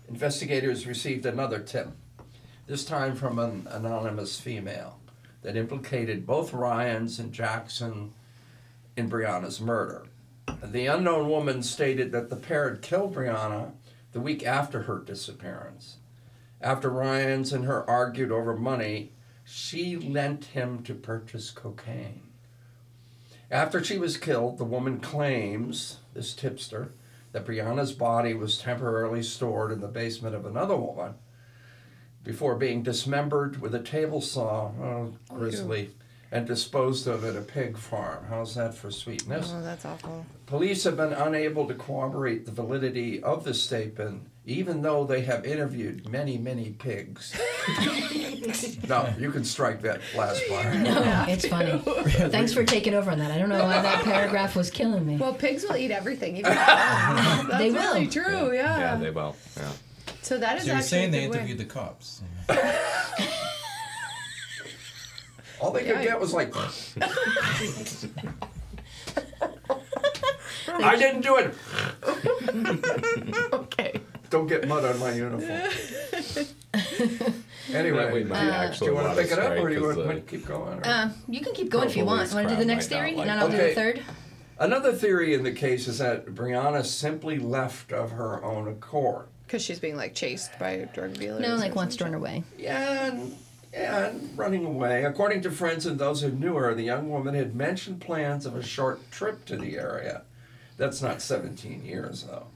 investigators 0.09 0.87
received 0.87 1.27
another 1.27 1.59
tip, 1.59 1.89
this 2.67 2.85
time 2.85 3.15
from 3.15 3.39
an 3.39 3.69
anonymous 3.71 4.41
female, 4.41 4.99
that 5.43 5.57
implicated 5.57 6.27
both 6.27 6.53
Ryans 6.53 7.19
and 7.19 7.33
Jackson 7.33 8.13
in 8.97 9.11
Brianna's 9.11 9.61
murder. 9.61 10.07
The 10.63 10.87
unknown 10.87 11.29
woman 11.29 11.63
stated 11.63 12.13
that 12.13 12.31
the 12.31 12.37
pair 12.37 12.71
had 12.71 12.83
killed 12.83 13.15
Brianna 13.15 13.73
the 14.13 14.21
week 14.21 14.45
after 14.47 14.83
her 14.83 14.99
disappearance. 14.99 15.97
After 16.61 16.89
Ryans 16.89 17.53
and 17.53 17.65
her 17.65 17.89
argued 17.89 18.33
over 18.33 18.57
money, 18.57 19.13
she 19.45 19.97
lent 19.97 20.47
him 20.47 20.83
to 20.85 20.95
purchase 20.95 21.51
cocaine. 21.51 22.23
After 23.51 23.85
she 23.85 23.99
was 23.99 24.17
killed, 24.17 24.59
the 24.59 24.65
woman 24.65 24.99
claims, 24.99 25.99
this 26.15 26.35
tipster, 26.35 26.93
that 27.37 27.45
Brianna's 27.45 27.93
body 27.93 28.33
was 28.33 28.57
temporarily 28.57 29.23
stored 29.23 29.71
in 29.71 29.83
the 29.83 29.89
basement 29.89 30.35
of 30.35 30.47
another 30.47 30.75
woman 30.75 31.17
before 32.25 32.57
being 32.57 32.83
dismembered 32.83 33.61
with 33.61 33.75
a 33.75 33.83
table 33.83 34.23
saw, 34.23 34.69
uh, 34.69 34.83
oh, 34.83 35.15
grisly, 35.29 35.91
and 36.33 36.47
disposed 36.47 37.07
of 37.07 37.25
at 37.25 37.37
a 37.37 37.41
pig 37.41 37.77
farm. 37.79 38.25
How's 38.29 38.55
that 38.57 38.75
for 38.75 38.91
sweetness? 38.91 39.53
Oh, 39.55 39.63
that's 39.63 39.85
awful. 39.85 40.27
Police 40.47 40.85
have 40.85 40.97
been 40.97 41.13
unable 41.13 41.67
to 41.69 41.75
corroborate 41.75 42.47
the 42.47 42.53
validity 42.53 43.23
of 43.23 43.45
the 43.45 43.55
statement, 43.55 44.27
even 44.45 44.83
though 44.83 45.05
they 45.05 45.23
have 45.23 45.45
interviewed 45.45 46.09
many, 46.09 46.37
many 46.39 46.71
pigs. 46.71 47.35
no, 48.89 49.13
you 49.19 49.31
can 49.31 49.45
strike 49.45 49.83
that 49.83 50.01
last 50.17 50.43
part. 50.49 50.75
No, 50.77 51.25
it's 51.29 51.47
funny. 51.47 51.79
Thanks 52.29 52.53
for 52.53 52.65
taking 52.65 52.95
over 52.95 53.11
on 53.11 53.19
that. 53.19 53.31
I 53.31 53.39
don't 53.39 53.49
know 53.49 53.63
why 53.65 53.81
that 53.83 54.05
paragraph 54.05 54.55
was 54.57 54.71
killing 54.71 55.07
me. 55.07 55.17
Well, 55.17 55.35
pigs 55.35 55.65
will 55.69 55.77
eat 55.77 55.91
everything. 55.91 56.37
Even 56.39 56.53
that's 56.55 57.59
They 57.59 57.71
really 57.71 58.05
will. 58.05 58.11
true. 58.13 58.53
Yeah. 58.55 58.79
Yeah, 58.79 58.97
they 58.97 59.11
will. 59.11 59.35
Yeah. 59.57 59.73
so 60.23 60.39
that 60.39 60.59
is 60.59 60.63
So 60.65 60.67
you're 60.69 60.77
actually 60.77 60.89
saying 60.89 61.09
a 61.09 61.13
they 61.13 61.21
good 61.27 61.31
way. 61.31 61.37
interviewed 61.39 61.59
the 61.59 61.65
cops? 61.65 62.23
All 65.61 65.71
they 65.73 65.85
could 65.85 66.03
get 66.03 66.19
was 66.21 66.33
like. 66.33 66.53
I 70.69 70.97
didn't 70.97 71.23
do 71.23 71.37
it. 71.37 71.55
Okay. 73.53 74.01
Don't 74.31 74.47
get 74.47 74.67
mud 74.67 74.85
on 74.85 74.99
my 74.99 75.13
uniform. 75.13 75.71
Anyway, 77.75 78.13
we 78.13 78.23
might 78.25 78.45
do 78.45 78.51
actually 78.51 78.87
you 78.89 78.95
want 78.95 79.09
to 79.17 79.23
pick 79.23 79.33
it 79.33 79.39
up, 79.41 79.53
or 79.59 79.69
do 79.69 79.75
you 79.75 79.81
strike 79.81 79.97
want 80.07 80.09
to 80.11 80.17
a- 80.17 80.21
keep 80.39 80.47
going? 80.47 80.79
or- 80.79 80.87
Uh, 80.87 81.11
you 81.27 81.41
can 81.41 81.53
keep 81.53 81.69
going 81.69 81.89
if 81.89 81.97
you 81.97 82.05
want. 82.05 82.19
Police 82.31 82.35
Want 82.35 82.49
to 82.49 82.55
do 82.55 82.59
the 82.61 82.65
crowd 82.65 82.75
next 82.77 82.91
might 82.91 82.97
not 82.97 83.03
theory, 83.03 83.13
like 83.17 83.21
and 83.23 83.31
then 83.31 83.39
I'll 83.41 83.49
do 83.51 83.57
the 83.57 83.75
third. 83.75 84.03
Another 84.59 84.93
theory 84.93 85.35
in 85.35 85.43
the 85.43 85.51
case 85.53 85.89
is 85.89 85.99
that 85.99 86.27
Brianna 86.27 86.85
simply 86.85 87.39
left 87.41 87.93
of 87.93 88.13
her 88.13 88.43
own 88.45 88.69
accord. 88.69 89.27
Because 89.47 89.63
she's 89.63 89.81
being 89.81 89.97
like 89.97 90.15
chased 90.15 90.57
by 90.61 90.89
drug 90.95 91.15
dealers. 91.15 91.41
No, 91.41 91.55
or 91.55 91.57
like 91.57 91.75
wants 91.75 91.97
to 91.97 92.05
some 92.05 92.13
run 92.13 92.21
away. 92.21 92.45
Yeah, 92.57 93.07
and, 93.07 93.31
yeah, 93.31 93.37
and 93.77 94.37
running 94.37 94.65
away. 94.65 95.05
According 95.05 95.43
to 95.43 95.51
friends 95.51 95.87
and 95.87 95.99
those 95.99 96.23
who 96.23 96.31
knew 96.31 96.55
her, 96.55 96.75
the 96.75 96.83
young 96.83 97.11
woman 97.11 97.35
had 97.35 97.55
mentioned 97.55 98.01
plans 98.01 98.47
of 98.47 98.57
a 98.57 98.63
short 98.63 99.11
trip 99.11 99.45
to 99.45 99.57
the 99.57 99.77
area. 99.79 100.23
That's 100.77 101.03
not 101.03 101.23
17 101.23 101.85
years, 101.85 102.25
though. 102.25 102.47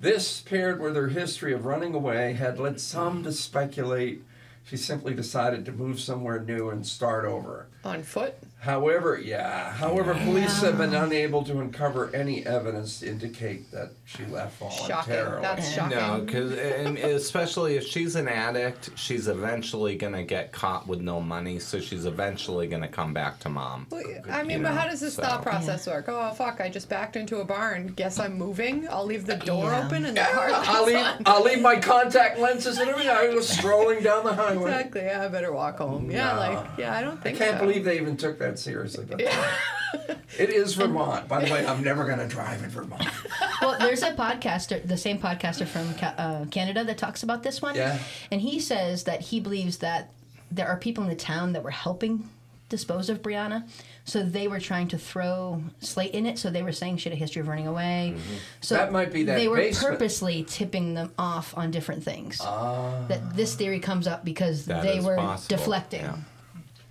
This, 0.00 0.40
paired 0.40 0.80
with 0.80 0.94
her 0.94 1.08
history 1.08 1.52
of 1.52 1.64
running 1.64 1.94
away, 1.94 2.34
had 2.34 2.58
led 2.58 2.80
some 2.80 3.24
to 3.24 3.32
speculate 3.32 4.22
she 4.68 4.76
simply 4.76 5.14
decided 5.14 5.64
to 5.64 5.72
move 5.72 5.98
somewhere 5.98 6.40
new 6.40 6.68
and 6.68 6.86
start 6.86 7.24
over. 7.24 7.68
on 7.84 8.02
foot. 8.02 8.34
However, 8.60 9.20
yeah, 9.22 9.70
however, 9.72 10.14
police 10.14 10.60
have 10.62 10.78
been 10.78 10.92
unable 10.92 11.44
to 11.44 11.60
uncover 11.60 12.10
any 12.14 12.44
evidence 12.44 12.98
to 13.00 13.08
indicate 13.08 13.70
that 13.70 13.92
she 14.04 14.24
left 14.26 14.58
Shocking. 14.58 14.88
voluntarily. 15.14 15.42
That's 15.42 15.70
shocking. 15.72 15.96
No, 15.96 16.20
because 16.26 16.52
especially 16.52 17.76
if 17.76 17.86
she's 17.86 18.16
an 18.16 18.26
addict, 18.26 18.90
she's 18.96 19.28
eventually 19.28 19.94
gonna 19.96 20.24
get 20.24 20.50
caught 20.50 20.88
with 20.88 21.00
no 21.00 21.20
money, 21.20 21.60
so 21.60 21.78
she's 21.78 22.04
eventually 22.04 22.66
gonna 22.66 22.88
come 22.88 23.14
back 23.14 23.38
to 23.40 23.48
mom. 23.48 23.86
Well, 23.90 24.02
I 24.28 24.42
mean, 24.42 24.58
you 24.58 24.64
but 24.64 24.72
how 24.74 24.88
does 24.88 25.00
this 25.00 25.14
so- 25.14 25.22
thought 25.22 25.42
process 25.42 25.86
work? 25.86 26.06
Oh 26.08 26.30
fuck! 26.32 26.60
I 26.60 26.68
just 26.68 26.88
backed 26.88 27.14
into 27.14 27.38
a 27.38 27.44
barn. 27.44 27.92
Guess 27.94 28.18
I'm 28.18 28.36
moving. 28.36 28.88
I'll 28.90 29.06
leave 29.06 29.24
the 29.24 29.36
door 29.36 29.70
Yeah. 29.70 29.86
open 29.86 30.04
and 30.04 30.16
the 30.16 30.22
car 30.22 30.50
lights 30.50 30.68
I'll 30.68 30.84
leave, 30.84 30.96
on. 30.96 31.22
I'll 31.26 31.44
leave 31.44 31.60
my 31.62 31.76
contact 31.76 32.40
lenses 32.40 32.78
and 32.78 32.90
everything. 32.90 33.10
I 33.10 33.28
was 33.28 33.48
strolling 33.48 34.02
down 34.02 34.24
the 34.24 34.34
highway. 34.34 34.68
Exactly. 34.72 35.02
Yeah, 35.02 35.22
I 35.24 35.28
better 35.28 35.52
walk 35.52 35.78
home. 35.78 36.10
Yeah, 36.10 36.32
No. 36.32 36.38
like 36.38 36.66
yeah, 36.76 36.92
I 36.94 37.02
don't 37.02 37.22
think. 37.22 37.36
I 37.40 37.44
can't 37.44 37.60
so. 37.60 37.64
believe 37.66 37.84
they 37.84 37.96
even 37.98 38.16
took 38.16 38.38
that 38.40 38.47
seriously. 38.56 39.04
But 39.08 39.20
it 40.38 40.50
is 40.50 40.74
Vermont. 40.74 41.26
By 41.28 41.44
the 41.44 41.52
way, 41.52 41.66
I'm 41.66 41.82
never 41.82 42.04
going 42.04 42.18
to 42.20 42.28
drive 42.28 42.62
in 42.62 42.70
Vermont. 42.70 43.06
Well, 43.60 43.76
there's 43.80 44.04
a 44.04 44.12
podcaster, 44.12 44.86
the 44.86 44.96
same 44.96 45.18
podcaster 45.18 45.66
from 45.66 45.92
uh, 46.16 46.44
Canada 46.48 46.84
that 46.84 46.96
talks 46.96 47.24
about 47.24 47.42
this 47.42 47.60
one. 47.60 47.74
Yeah. 47.74 47.98
And 48.30 48.40
he 48.40 48.60
says 48.60 49.02
that 49.04 49.20
he 49.20 49.40
believes 49.40 49.78
that 49.78 50.10
there 50.52 50.68
are 50.68 50.76
people 50.76 51.02
in 51.02 51.10
the 51.10 51.16
town 51.16 51.54
that 51.54 51.64
were 51.64 51.72
helping 51.72 52.28
dispose 52.68 53.10
of 53.10 53.20
Brianna. 53.20 53.68
So 54.04 54.22
they 54.22 54.46
were 54.46 54.60
trying 54.60 54.86
to 54.88 54.98
throw 54.98 55.60
Slate 55.80 56.12
in 56.12 56.24
it. 56.24 56.38
So 56.38 56.50
they 56.50 56.62
were 56.62 56.70
saying 56.70 56.98
she 56.98 57.08
had 57.08 57.16
a 57.16 57.18
history 57.18 57.40
of 57.40 57.48
running 57.48 57.66
away. 57.66 58.14
So 58.60 58.76
That 58.76 58.92
might 58.92 59.12
be 59.12 59.24
that 59.24 59.34
They 59.36 59.48
were 59.48 59.56
basement. 59.56 59.94
purposely 59.98 60.44
tipping 60.44 60.94
them 60.94 61.12
off 61.18 61.52
on 61.58 61.72
different 61.72 62.04
things. 62.04 62.38
That 62.38 63.34
this 63.34 63.56
theory 63.56 63.80
comes 63.80 64.06
up 64.06 64.24
because 64.24 64.66
That 64.66 64.84
they 64.84 65.00
were 65.00 65.16
possible, 65.16 65.56
deflecting. 65.56 66.02
yeah. 66.02 66.16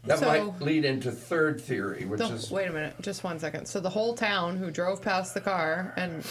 That 0.08 0.20
So- 0.20 0.28
might 0.28 0.62
lead 0.62 0.86
into 0.86 1.12
third 1.12 1.62
theory, 1.62 2.06
which 2.06 2.20
The- 2.20 2.28
is 2.34 2.50
wait 2.52 2.68
a 2.70 2.74
minute, 2.74 2.96
just 3.02 3.24
one 3.24 3.40
second. 3.40 3.66
So 3.68 3.80
the 3.80 3.90
whole 3.90 4.14
town 4.16 4.58
who 4.58 4.72
drove 4.72 5.02
past 5.02 5.34
the 5.34 5.42
car 5.42 5.94
and 5.98 6.24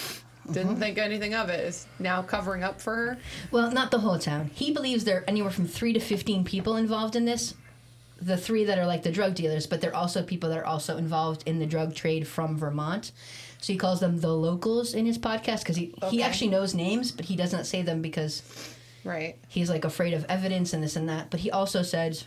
didn't 0.51 0.72
Mm-hmm. 0.72 0.81
think 0.81 0.99
anything 0.99 1.35
of 1.35 1.49
it 1.51 1.61
is 1.61 1.87
now 1.99 2.22
covering 2.22 2.62
up 2.62 2.81
for 2.81 2.95
her. 2.95 3.18
Well, 3.51 3.70
not 3.72 3.91
the 3.91 3.99
whole 3.99 4.18
town. 4.18 4.51
He 4.55 4.70
believes 4.72 5.05
there 5.05 5.18
are 5.18 5.24
anywhere 5.29 5.51
from 5.51 5.66
three 5.66 5.93
to 5.93 6.01
fifteen 6.01 6.45
people 6.45 6.77
involved 6.77 7.16
in 7.16 7.24
this. 7.24 7.55
The 8.22 8.37
three 8.39 8.64
that 8.64 8.79
are 8.79 8.87
like 8.87 9.03
the 9.03 9.12
drug 9.12 9.35
dealers, 9.35 9.66
but 9.66 9.83
there 9.83 9.91
are 9.91 9.97
also 9.97 10.22
people 10.22 10.49
that 10.49 10.59
are 10.59 10.64
also 10.64 10.97
involved 10.97 11.43
in 11.47 11.59
the 11.59 11.66
drug 11.66 11.95
trade 11.95 12.27
from 12.27 12.57
Vermont. 12.57 13.12
So 13.61 13.72
he 13.74 13.79
calls 13.79 14.01
them 14.01 14.20
the 14.20 14.33
locals 14.33 14.95
in 14.95 15.05
his 15.05 15.18
podcast 15.18 15.59
because 15.61 15.77
he, 15.77 15.93
he 16.11 16.22
actually 16.22 16.49
knows 16.49 16.72
names, 16.74 17.11
but 17.12 17.27
he 17.27 17.37
doesn't 17.37 17.64
say 17.66 17.83
them 17.83 18.01
because 18.01 18.43
Right. 19.05 19.37
he's 19.49 19.68
like 19.68 19.85
afraid 19.85 20.14
of 20.14 20.24
evidence 20.29 20.72
and 20.72 20.83
this 20.83 20.97
and 20.97 21.09
that. 21.11 21.29
But 21.31 21.41
he 21.41 21.51
also 21.51 21.83
said 21.83 22.22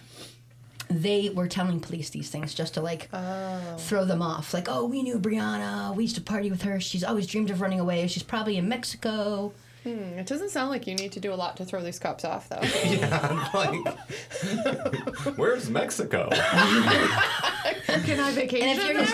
they 0.90 1.30
were 1.30 1.48
telling 1.48 1.80
police 1.80 2.10
these 2.10 2.30
things 2.30 2.54
just 2.54 2.74
to 2.74 2.82
like 2.82 3.10
throw 3.78 4.06
them 4.06 4.22
off. 4.22 4.54
Like, 4.54 4.68
oh, 4.70 4.86
we 4.86 5.04
knew 5.04 5.20
Brianna. 5.20 5.96
We 5.96 6.04
used 6.04 6.16
to 6.16 6.22
party 6.22 6.50
with 6.50 6.64
her. 6.64 6.80
She's 6.80 7.04
always 7.04 7.28
dreamed 7.28 7.52
of 7.52 7.62
running 7.62 7.80
away. 7.80 8.08
She's 8.08 8.24
probably 8.24 8.58
in 8.58 8.68
Mexico. 8.68 9.54
Hmm, 9.84 9.90
It 10.20 10.26
doesn't 10.28 10.50
sound 10.50 10.72
like 10.72 10.88
you 10.88 10.96
need 10.96 11.14
to 11.14 11.22
do 11.22 11.32
a 11.32 11.36
lot 11.36 11.56
to 11.58 11.64
throw 11.66 11.82
these 11.82 12.00
cops 12.00 12.26
off, 12.26 12.50
though. 12.50 12.60
Yeah, 12.86 13.50
I'm 13.54 13.84
like, 13.86 13.98
where's 15.38 15.70
Mexico? 15.70 16.28
Can 16.34 18.20
I 18.20 18.32
vacation? 18.34 18.68
And 18.68 18.78
if 18.78 18.88
you're 18.90 19.00
his, 19.00 19.10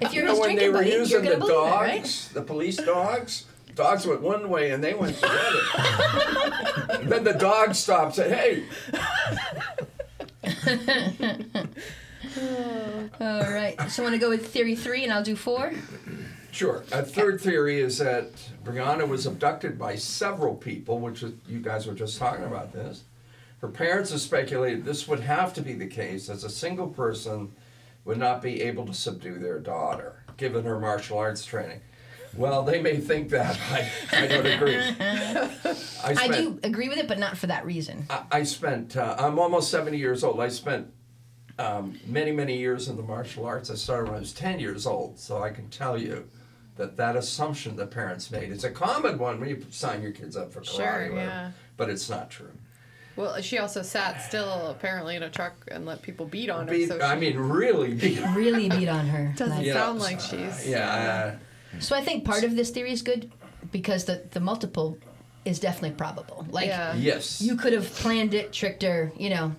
if 0.00 0.14
you're 0.14 0.22
you 0.24 0.28
know 0.28 0.38
when 0.40 0.56
they 0.56 0.68
were 0.70 0.78
buddy, 0.78 0.90
using 0.92 1.22
the 1.24 1.36
dogs, 1.36 1.50
it, 1.50 1.50
right? 1.76 2.28
the 2.34 2.42
police 2.42 2.76
dogs. 2.76 3.44
Dogs 3.80 4.06
went 4.06 4.20
one 4.20 4.50
way 4.50 4.72
and 4.72 4.84
they 4.84 4.92
went 4.92 5.18
the 5.22 5.26
other. 5.26 6.98
then 7.04 7.24
the 7.24 7.32
dog 7.32 7.74
stopped 7.74 8.18
and 8.18 8.24
said, 8.30 8.38
"Hey, 8.38 8.64
All 13.20 13.50
right. 13.50 13.74
So 13.90 14.02
want 14.02 14.14
to 14.14 14.18
go 14.18 14.28
with 14.28 14.48
theory 14.48 14.76
three, 14.76 15.02
and 15.02 15.10
I'll 15.10 15.22
do 15.22 15.34
four. 15.34 15.72
Sure. 16.50 16.84
A 16.92 17.02
third 17.02 17.40
theory 17.40 17.80
is 17.80 17.96
that 17.96 18.32
Brianna 18.62 19.08
was 19.08 19.24
abducted 19.24 19.78
by 19.78 19.96
several 19.96 20.56
people, 20.56 20.98
which 20.98 21.22
is, 21.22 21.32
you 21.48 21.60
guys 21.60 21.86
were 21.86 21.94
just 21.94 22.18
talking 22.18 22.44
about 22.44 22.74
this. 22.74 23.04
Her 23.62 23.68
parents 23.68 24.10
have 24.10 24.20
speculated 24.20 24.84
this 24.84 25.08
would 25.08 25.20
have 25.20 25.54
to 25.54 25.62
be 25.62 25.72
the 25.72 25.86
case, 25.86 26.28
as 26.28 26.44
a 26.44 26.50
single 26.50 26.88
person 26.88 27.52
would 28.04 28.18
not 28.18 28.42
be 28.42 28.60
able 28.60 28.84
to 28.84 28.94
subdue 28.94 29.38
their 29.38 29.58
daughter, 29.58 30.22
given 30.36 30.66
her 30.66 30.78
martial 30.78 31.16
arts 31.16 31.46
training. 31.46 31.80
Well, 32.36 32.62
they 32.62 32.80
may 32.80 32.98
think 32.98 33.30
that. 33.30 33.58
I, 33.70 33.90
I 34.12 34.26
don't 34.26 34.46
agree. 34.46 34.76
I, 36.04 36.14
I 36.24 36.28
do 36.28 36.58
agree 36.62 36.88
with 36.88 36.98
it, 36.98 37.08
but 37.08 37.18
not 37.18 37.36
for 37.36 37.46
that 37.48 37.66
reason. 37.66 38.06
I, 38.08 38.22
I 38.32 38.42
spent. 38.44 38.96
Uh, 38.96 39.16
I'm 39.18 39.38
almost 39.38 39.70
70 39.70 39.98
years 39.98 40.22
old. 40.22 40.40
I 40.40 40.48
spent 40.48 40.92
um, 41.58 41.98
many, 42.06 42.32
many 42.32 42.56
years 42.58 42.88
in 42.88 42.96
the 42.96 43.02
martial 43.02 43.44
arts. 43.46 43.70
I 43.70 43.74
started 43.74 44.06
when 44.06 44.16
I 44.16 44.20
was 44.20 44.32
10 44.32 44.60
years 44.60 44.86
old, 44.86 45.18
so 45.18 45.42
I 45.42 45.50
can 45.50 45.68
tell 45.68 45.98
you 45.98 46.28
that 46.76 46.96
that 46.96 47.16
assumption 47.16 47.76
that 47.76 47.90
parents 47.90 48.30
made 48.30 48.50
is 48.50 48.64
a 48.64 48.70
common 48.70 49.18
one 49.18 49.40
when 49.40 49.48
you 49.48 49.66
sign 49.70 50.00
your 50.02 50.12
kids 50.12 50.36
up 50.36 50.52
for 50.52 50.60
karate. 50.60 50.76
Sure, 50.76 50.86
or 50.86 51.10
whatever, 51.10 51.16
yeah. 51.16 51.50
But 51.76 51.90
it's 51.90 52.08
not 52.08 52.30
true. 52.30 52.52
Well, 53.16 53.42
she 53.42 53.58
also 53.58 53.82
sat 53.82 54.22
still 54.22 54.68
apparently 54.68 55.16
in 55.16 55.22
a 55.22 55.28
truck 55.28 55.52
and 55.68 55.84
let 55.84 56.00
people 56.00 56.24
beat 56.26 56.48
on 56.48 56.68
her. 56.68 56.72
Be- 56.72 56.86
so 56.86 57.00
I 57.02 57.16
mean, 57.16 57.36
really. 57.38 57.92
Be, 57.92 58.18
Really 58.34 58.68
beat 58.70 58.88
on 58.88 59.06
her. 59.08 59.34
doesn't 59.36 59.56
Like- 59.58 59.66
you 59.66 59.74
know, 59.74 59.80
sound 59.80 59.98
like 59.98 60.20
she's. 60.20 60.66
Yeah. 60.66 61.36
So 61.78 61.96
I 61.96 62.00
think 62.02 62.24
part 62.24 62.44
of 62.44 62.56
this 62.56 62.70
theory 62.70 62.92
is 62.92 63.02
good 63.02 63.30
because 63.70 64.04
the 64.04 64.22
the 64.30 64.40
multiple 64.40 64.98
is 65.44 65.58
definitely 65.60 65.96
probable. 65.96 66.46
Like 66.50 66.68
Yeah. 66.68 66.90
Uh, 66.90 66.96
yes. 66.96 67.40
you 67.40 67.56
could 67.56 67.72
have 67.72 67.90
planned 67.94 68.34
it, 68.34 68.52
tricked 68.52 68.82
her, 68.82 69.12
you 69.16 69.30
know. 69.30 69.54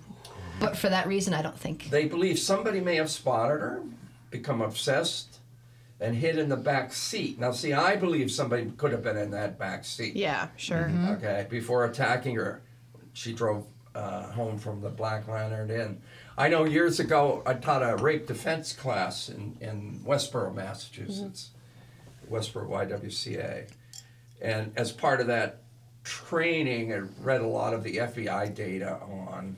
But 0.59 0.78
for 0.78 0.89
that 0.89 1.07
reason, 1.07 1.34
I 1.34 1.41
don't 1.41 1.57
think. 1.57 1.89
They 1.89 2.05
believe 2.05 2.38
somebody 2.38 2.82
may 2.82 2.95
have 2.97 3.09
spotted 3.09 3.62
her, 3.62 3.82
become 4.30 4.62
obsessed, 4.62 5.39
and 5.99 6.16
hid 6.16 6.38
in 6.38 6.49
the 6.49 6.55
back 6.55 6.93
seat. 6.93 7.39
Now, 7.39 7.51
see, 7.51 7.74
I 7.74 7.95
believe 7.95 8.32
somebody 8.32 8.72
could 8.78 8.91
have 8.91 9.01
been 9.03 9.18
in 9.18 9.32
that 9.32 9.57
back 9.57 9.84
seat. 9.86 10.16
Yeah, 10.16 10.49
sure. 10.57 10.84
Mm-hmm. 10.84 11.09
Okay, 11.14 11.47
before 11.49 11.86
attacking 11.86 12.36
her, 12.36 12.62
she 13.14 13.34
drove 13.34 13.66
uh, 13.95 14.24
home 14.32 14.57
from 14.57 14.82
the 14.82 14.89
Black 14.89 15.28
Lantern 15.28 15.72
Inn. 15.72 16.01
I 16.38 16.47
know 16.47 16.64
years 16.66 16.99
ago 16.99 17.43
I 17.45 17.55
taught 17.55 17.82
a 17.84 17.97
rape 17.97 18.28
defense 18.28 18.74
class 18.74 19.30
in, 19.30 19.57
in 19.62 19.99
Westboro, 20.05 20.53
Massachusetts, 20.53 21.51
Westboro 22.32 22.69
YWCA. 22.69 23.67
And 24.41 24.71
as 24.75 24.91
part 24.91 25.21
of 25.21 25.27
that 25.27 25.61
training, 26.03 26.93
I 26.93 27.01
read 27.21 27.41
a 27.41 27.47
lot 27.47 27.73
of 27.73 27.84
the 27.84 27.97
FBI 27.97 28.55
data 28.55 28.99
on 29.01 29.57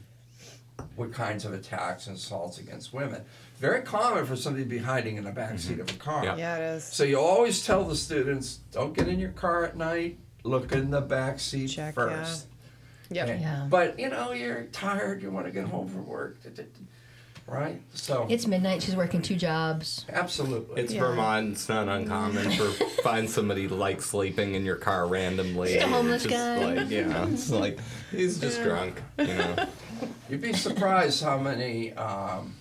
what 0.95 1.13
kinds 1.13 1.45
of 1.45 1.53
attacks 1.53 2.07
and 2.07 2.17
assaults 2.17 2.57
against 2.57 2.93
women. 2.93 3.23
Very 3.59 3.81
common 3.81 4.25
for 4.25 4.35
somebody 4.35 4.63
to 4.63 4.69
be 4.69 4.79
hiding 4.79 5.17
in 5.17 5.23
the 5.23 5.31
back 5.31 5.57
seat 5.59 5.79
of 5.79 5.89
a 5.89 5.93
car. 5.93 6.25
Yeah. 6.25 6.35
Yeah, 6.35 6.57
it 6.57 6.75
is. 6.77 6.83
So 6.83 7.03
you 7.03 7.19
always 7.19 7.65
tell 7.65 7.83
the 7.83 7.95
students, 7.95 8.59
don't 8.71 8.93
get 8.93 9.07
in 9.07 9.19
your 9.19 9.31
car 9.31 9.63
at 9.63 9.77
night. 9.77 10.17
Look 10.43 10.73
in 10.73 10.89
the 10.89 10.99
back 10.99 11.39
seat 11.39 11.67
Check, 11.67 11.93
first. 11.93 12.47
Yep. 13.09 13.29
Okay. 13.29 13.39
Yeah. 13.39 13.67
But 13.69 13.97
you 13.97 14.09
know, 14.09 14.33
you're 14.33 14.63
tired. 14.65 15.21
You 15.21 15.31
want 15.31 15.45
to 15.45 15.51
get 15.51 15.65
home 15.65 15.87
from 15.87 16.05
work. 16.05 16.37
Right? 17.47 17.81
So 17.93 18.25
It's 18.29 18.47
midnight. 18.47 18.81
She's 18.83 18.95
working 18.95 19.21
two 19.21 19.35
jobs. 19.35 20.05
absolutely. 20.09 20.81
It's 20.81 20.93
Yeah. 20.93 21.01
Vermont. 21.01 21.51
It's 21.53 21.69
not 21.69 21.87
uncommon 21.87 22.51
for 22.51 22.65
find 23.03 23.29
somebody 23.29 23.67
like 23.67 24.01
sleeping 24.01 24.55
in 24.55 24.65
your 24.65 24.75
car 24.77 25.07
randomly. 25.07 25.77
a 25.77 25.87
homeless 25.87 26.23
Just 26.23 26.33
guy. 26.33 26.73
Like, 26.75 26.89
yeah, 26.89 27.27
it's 27.27 27.49
like 27.51 27.79
he's 28.11 28.39
just 28.39 28.61
drunk. 28.63 29.01
You 29.17 29.27
know. 29.27 29.55
You'd 30.29 30.41
be 30.41 30.53
surprised 30.53 31.23
how 31.23 31.37
many 31.37 31.93
um, 31.93 32.55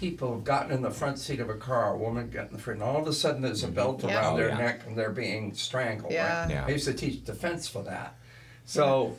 people 0.00 0.32
have 0.34 0.44
gotten 0.44 0.72
in 0.72 0.82
the 0.82 0.90
front 0.90 1.18
seat 1.18 1.40
of 1.40 1.48
a 1.50 1.54
car, 1.54 1.94
a 1.94 1.96
woman 1.96 2.30
got 2.30 2.46
in 2.48 2.52
the 2.52 2.58
front, 2.58 2.80
and 2.80 2.88
all 2.88 3.00
of 3.00 3.06
a 3.06 3.12
sudden 3.12 3.42
there's 3.42 3.62
a 3.64 3.68
belt 3.68 4.02
Yeah. 4.02 4.14
around 4.20 4.34
Oh, 4.34 4.36
their 4.36 4.48
yeah. 4.48 4.58
neck 4.58 4.80
and 4.86 4.96
they're 4.96 5.10
being 5.10 5.54
strangled. 5.54 6.12
Yeah. 6.12 6.42
Right? 6.42 6.50
Yeah. 6.50 6.64
I 6.66 6.70
used 6.70 6.86
to 6.86 6.94
teach 6.94 7.24
defense 7.24 7.68
for 7.68 7.82
that. 7.84 8.16
So, 8.64 9.18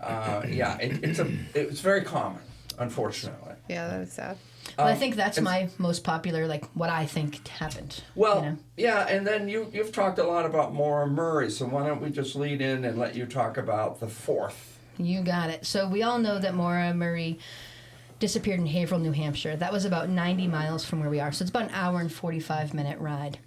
uh, 0.00 0.42
yeah, 0.48 0.78
it, 0.78 1.02
it's 1.02 1.18
a 1.18 1.28
it's 1.54 1.80
very 1.80 2.02
common, 2.04 2.40
unfortunately. 2.78 3.54
Yeah, 3.68 3.88
that 3.88 4.00
is 4.00 4.06
was 4.08 4.12
sad. 4.12 4.36
Well, 4.76 4.86
I 4.86 4.92
Um, 4.92 4.98
think 4.98 5.16
that's 5.16 5.40
my 5.40 5.68
most 5.78 6.04
popular, 6.04 6.46
like 6.46 6.64
what 6.74 6.90
I 6.90 7.06
think 7.06 7.46
happened. 7.48 8.02
Well, 8.14 8.42
you 8.44 8.50
know? 8.50 8.56
yeah, 8.76 9.06
and 9.08 9.26
then 9.26 9.48
you 9.48 9.70
you've 9.72 9.92
talked 9.92 10.18
a 10.18 10.24
lot 10.24 10.44
about 10.46 10.74
Maura 10.74 11.06
Murray, 11.06 11.50
so 11.50 11.66
why 11.66 11.86
don't 11.86 12.00
we 12.02 12.10
just 12.10 12.36
lead 12.36 12.60
in 12.60 12.84
and 12.84 12.98
let 12.98 13.14
you 13.14 13.26
talk 13.26 13.56
about 13.56 14.00
the 14.00 14.08
fourth? 14.08 14.78
You 14.98 15.22
got 15.22 15.50
it. 15.50 15.64
So 15.64 15.88
we 15.88 16.02
all 16.02 16.18
know 16.18 16.38
that 16.38 16.54
Maura 16.54 16.92
Murray 16.92 17.38
disappeared 18.18 18.58
in 18.58 18.66
Haverhill, 18.66 18.98
New 18.98 19.12
Hampshire. 19.12 19.56
That 19.56 19.72
was 19.72 19.84
about 19.84 20.08
90 20.08 20.48
miles 20.48 20.84
from 20.84 20.98
where 21.00 21.08
we 21.08 21.20
are. 21.20 21.30
So 21.30 21.44
it's 21.44 21.50
about 21.50 21.64
an 21.68 21.70
hour 21.72 22.00
and 22.00 22.12
45 22.12 22.74
minute 22.74 22.98
ride. 22.98 23.38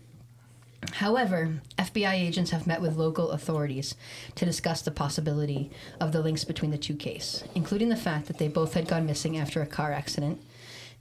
However, 0.94 1.62
FBI 1.78 2.14
agents 2.14 2.52
have 2.52 2.68
met 2.68 2.82
with 2.82 2.98
local 2.98 3.32
authorities 3.32 3.96
to 4.36 4.46
discuss 4.46 4.82
the 4.82 4.92
possibility 4.92 5.70
of 6.00 6.12
the 6.12 6.22
links 6.22 6.44
between 6.44 6.72
the 6.72 6.78
two 6.78 6.96
cases, 6.96 7.44
including 7.56 7.90
the 7.90 7.96
fact 7.96 8.28
that 8.28 8.38
they 8.38 8.48
both 8.48 8.74
had 8.74 8.88
gone 8.88 9.06
missing 9.06 9.38
after 9.38 9.62
a 9.62 9.68
car 9.68 9.92
accident. 9.92 10.42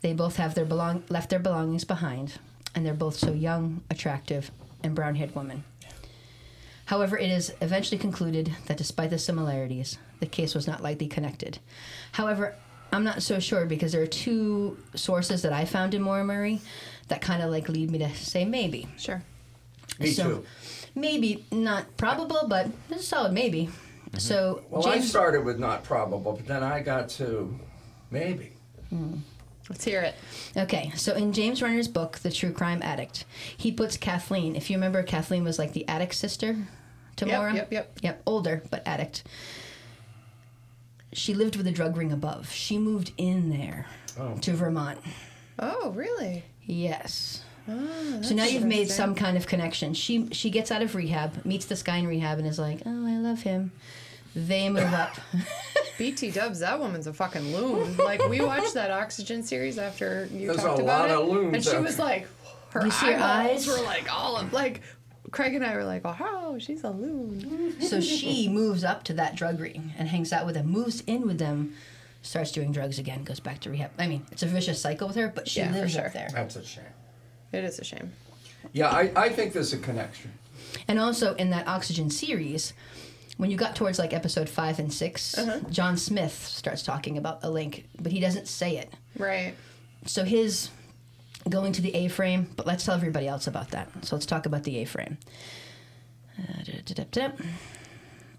They 0.02 0.12
both 0.12 0.36
have 0.36 0.54
their 0.54 0.64
belong- 0.64 1.04
left 1.08 1.30
their 1.30 1.38
belongings 1.38 1.84
behind, 1.84 2.34
and 2.74 2.84
they're 2.84 2.94
both 2.94 3.16
so 3.16 3.32
young, 3.32 3.82
attractive, 3.90 4.50
and 4.82 4.94
brown-haired 4.94 5.34
women. 5.34 5.64
However, 6.86 7.16
it 7.18 7.30
is 7.30 7.52
eventually 7.60 7.98
concluded 7.98 8.52
that 8.66 8.76
despite 8.76 9.10
the 9.10 9.18
similarities, 9.18 9.98
the 10.18 10.26
case 10.26 10.54
was 10.54 10.66
not 10.66 10.82
likely 10.82 11.06
connected. 11.06 11.58
However, 12.12 12.56
I'm 12.92 13.04
not 13.04 13.22
so 13.22 13.38
sure 13.38 13.66
because 13.66 13.92
there 13.92 14.02
are 14.02 14.06
two 14.06 14.76
sources 14.94 15.42
that 15.42 15.52
I 15.52 15.64
found 15.64 15.94
in 15.94 16.02
Maura 16.02 16.24
Murray 16.24 16.60
that 17.08 17.20
kind 17.20 17.42
of 17.42 17.50
like 17.50 17.68
lead 17.68 17.90
me 17.90 17.98
to 17.98 18.12
say 18.14 18.44
maybe. 18.44 18.88
Sure. 18.98 19.22
Me 20.00 20.10
So, 20.10 20.24
too. 20.24 20.46
Maybe 20.94 21.44
not 21.52 21.96
probable, 21.96 22.46
but 22.48 22.68
it's 22.90 23.02
a 23.02 23.06
solid 23.06 23.32
maybe. 23.32 23.66
Mm-hmm. 23.66 24.18
So 24.18 24.62
Well, 24.70 24.86
I 24.88 24.98
started 25.00 25.44
with 25.44 25.58
not 25.60 25.84
probable, 25.84 26.32
but 26.34 26.46
then 26.46 26.62
I 26.64 26.80
got 26.80 27.08
to 27.10 27.56
maybe. 28.10 28.52
Hmm. 28.88 29.18
Let's 29.68 29.84
hear 29.84 30.00
it. 30.02 30.16
okay. 30.56 30.90
So 30.96 31.14
in 31.14 31.32
James 31.32 31.62
Renner's 31.62 31.86
book, 31.86 32.18
The 32.18 32.30
True 32.32 32.50
Crime 32.50 32.82
Addict, 32.82 33.24
he 33.56 33.70
puts 33.70 33.96
Kathleen. 33.96 34.56
If 34.56 34.68
you 34.68 34.76
remember, 34.76 35.04
Kathleen 35.04 35.44
was 35.44 35.60
like 35.60 35.72
the 35.74 35.86
addict 35.86 36.14
sister 36.16 36.56
to 37.16 37.26
Yep, 37.26 37.36
Maura. 37.38 37.54
yep, 37.54 37.72
yep. 37.72 37.92
Yep, 38.02 38.22
older 38.26 38.62
but 38.70 38.82
addict. 38.84 39.22
She 41.12 41.34
lived 41.34 41.54
with 41.54 41.66
a 41.68 41.70
drug 41.72 41.96
ring 41.96 42.10
above. 42.10 42.50
She 42.50 42.78
moved 42.78 43.12
in 43.16 43.50
there 43.50 43.86
Oh. 44.18 44.36
to 44.40 44.54
Vermont. 44.54 44.98
Oh, 45.58 45.90
really? 45.90 46.44
Yes. 46.64 47.42
Oh, 47.70 48.22
So 48.22 48.34
now 48.34 48.44
you've 48.44 48.64
made 48.64 48.90
some 48.90 49.14
kind 49.14 49.36
of 49.36 49.46
connection. 49.46 49.94
She 49.94 50.28
she 50.32 50.50
gets 50.50 50.70
out 50.70 50.82
of 50.82 50.94
rehab, 50.94 51.44
meets 51.44 51.66
this 51.66 51.82
guy 51.82 51.96
in 51.98 52.06
rehab, 52.06 52.38
and 52.38 52.46
is 52.46 52.58
like, 52.58 52.80
"Oh, 52.84 53.06
I 53.06 53.16
love 53.18 53.42
him." 53.42 53.72
They 54.34 54.68
move 54.68 54.92
up. 54.94 55.16
BT 55.98 56.30
Dubs, 56.30 56.60
that 56.60 56.78
woman's 56.78 57.06
a 57.06 57.12
fucking 57.12 57.54
loon. 57.54 57.96
Like 57.96 58.26
we 58.28 58.40
watched 58.40 58.74
that 58.74 58.90
Oxygen 58.90 59.42
series 59.42 59.76
after 59.78 60.28
you 60.32 60.46
There's 60.46 60.58
talked 60.62 60.78
a 60.78 60.82
about 60.82 61.08
lot 61.08 61.10
it, 61.10 61.22
of 61.22 61.28
loons 61.28 61.54
and 61.54 61.64
she 61.64 61.76
was 61.82 61.98
like, 61.98 62.26
her 62.70 62.84
You 62.84 62.90
see 62.90 63.06
eyeballs 63.08 63.22
eyes? 63.22 63.66
were 63.66 63.84
like 63.84 64.12
all 64.12 64.36
of 64.36 64.52
like. 64.52 64.82
Craig 65.32 65.54
and 65.54 65.64
I 65.64 65.76
were 65.76 65.84
like, 65.84 66.02
"Oh, 66.04 66.58
she's 66.58 66.82
a 66.82 66.90
loon." 66.90 67.80
so 67.80 68.00
she 68.00 68.48
moves 68.48 68.82
up 68.82 69.04
to 69.04 69.12
that 69.14 69.36
drug 69.36 69.60
ring 69.60 69.92
and 69.96 70.08
hangs 70.08 70.32
out 70.32 70.44
with 70.46 70.54
them, 70.56 70.66
moves 70.66 71.02
in 71.06 71.22
with 71.26 71.38
them, 71.38 71.74
starts 72.22 72.50
doing 72.50 72.72
drugs 72.72 72.98
again, 72.98 73.22
goes 73.22 73.38
back 73.38 73.60
to 73.60 73.70
rehab. 73.70 73.90
I 73.98 74.08
mean, 74.08 74.26
it's 74.32 74.42
a 74.42 74.46
vicious 74.46 74.80
cycle 74.80 75.06
with 75.06 75.16
her, 75.16 75.28
but 75.28 75.46
she 75.46 75.60
Yeah, 75.60 75.72
for 75.72 75.78
lives 75.80 75.92
sure. 75.92 76.06
up 76.06 76.12
there. 76.14 76.28
That's 76.32 76.56
a 76.56 76.64
shame. 76.64 76.84
It 77.52 77.64
is 77.64 77.78
a 77.78 77.84
shame. 77.84 78.12
Yeah, 78.72 78.88
I, 78.90 79.10
I 79.16 79.28
think 79.30 79.52
there's 79.52 79.72
a 79.72 79.78
connection. 79.78 80.32
And 80.86 80.98
also 80.98 81.34
in 81.34 81.50
that 81.50 81.66
Oxygen 81.66 82.10
series, 82.10 82.72
when 83.36 83.50
you 83.50 83.56
got 83.56 83.74
towards 83.74 83.98
like 83.98 84.12
episode 84.12 84.48
five 84.48 84.78
and 84.78 84.92
6 84.92 85.38
Uh-huh. 85.38 85.60
John 85.70 85.96
Smith 85.96 86.32
starts 86.46 86.82
talking 86.82 87.16
about 87.18 87.40
a 87.42 87.50
link, 87.50 87.88
but 88.00 88.12
he 88.12 88.20
doesn't 88.20 88.46
say 88.48 88.76
it. 88.76 88.92
Right. 89.18 89.54
So 90.06 90.24
his 90.24 90.70
going 91.48 91.72
to 91.72 91.82
the 91.82 91.94
A-frame, 91.94 92.50
but 92.56 92.66
let's 92.66 92.84
tell 92.84 92.94
everybody 92.94 93.26
else 93.26 93.46
about 93.46 93.70
that. 93.70 93.88
So 94.04 94.14
let's 94.14 94.26
talk 94.26 94.46
about 94.46 94.64
the 94.64 94.78
A-frame. 94.78 95.16
Uh. 96.38 97.30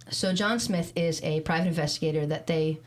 So 0.09 0.34
John 0.34 0.59
Smith 0.59 0.91
is 0.95 1.22
a 1.24 1.41
private 1.41 1.68
investigator 1.68 2.26
that 2.28 2.47
they 2.47 2.80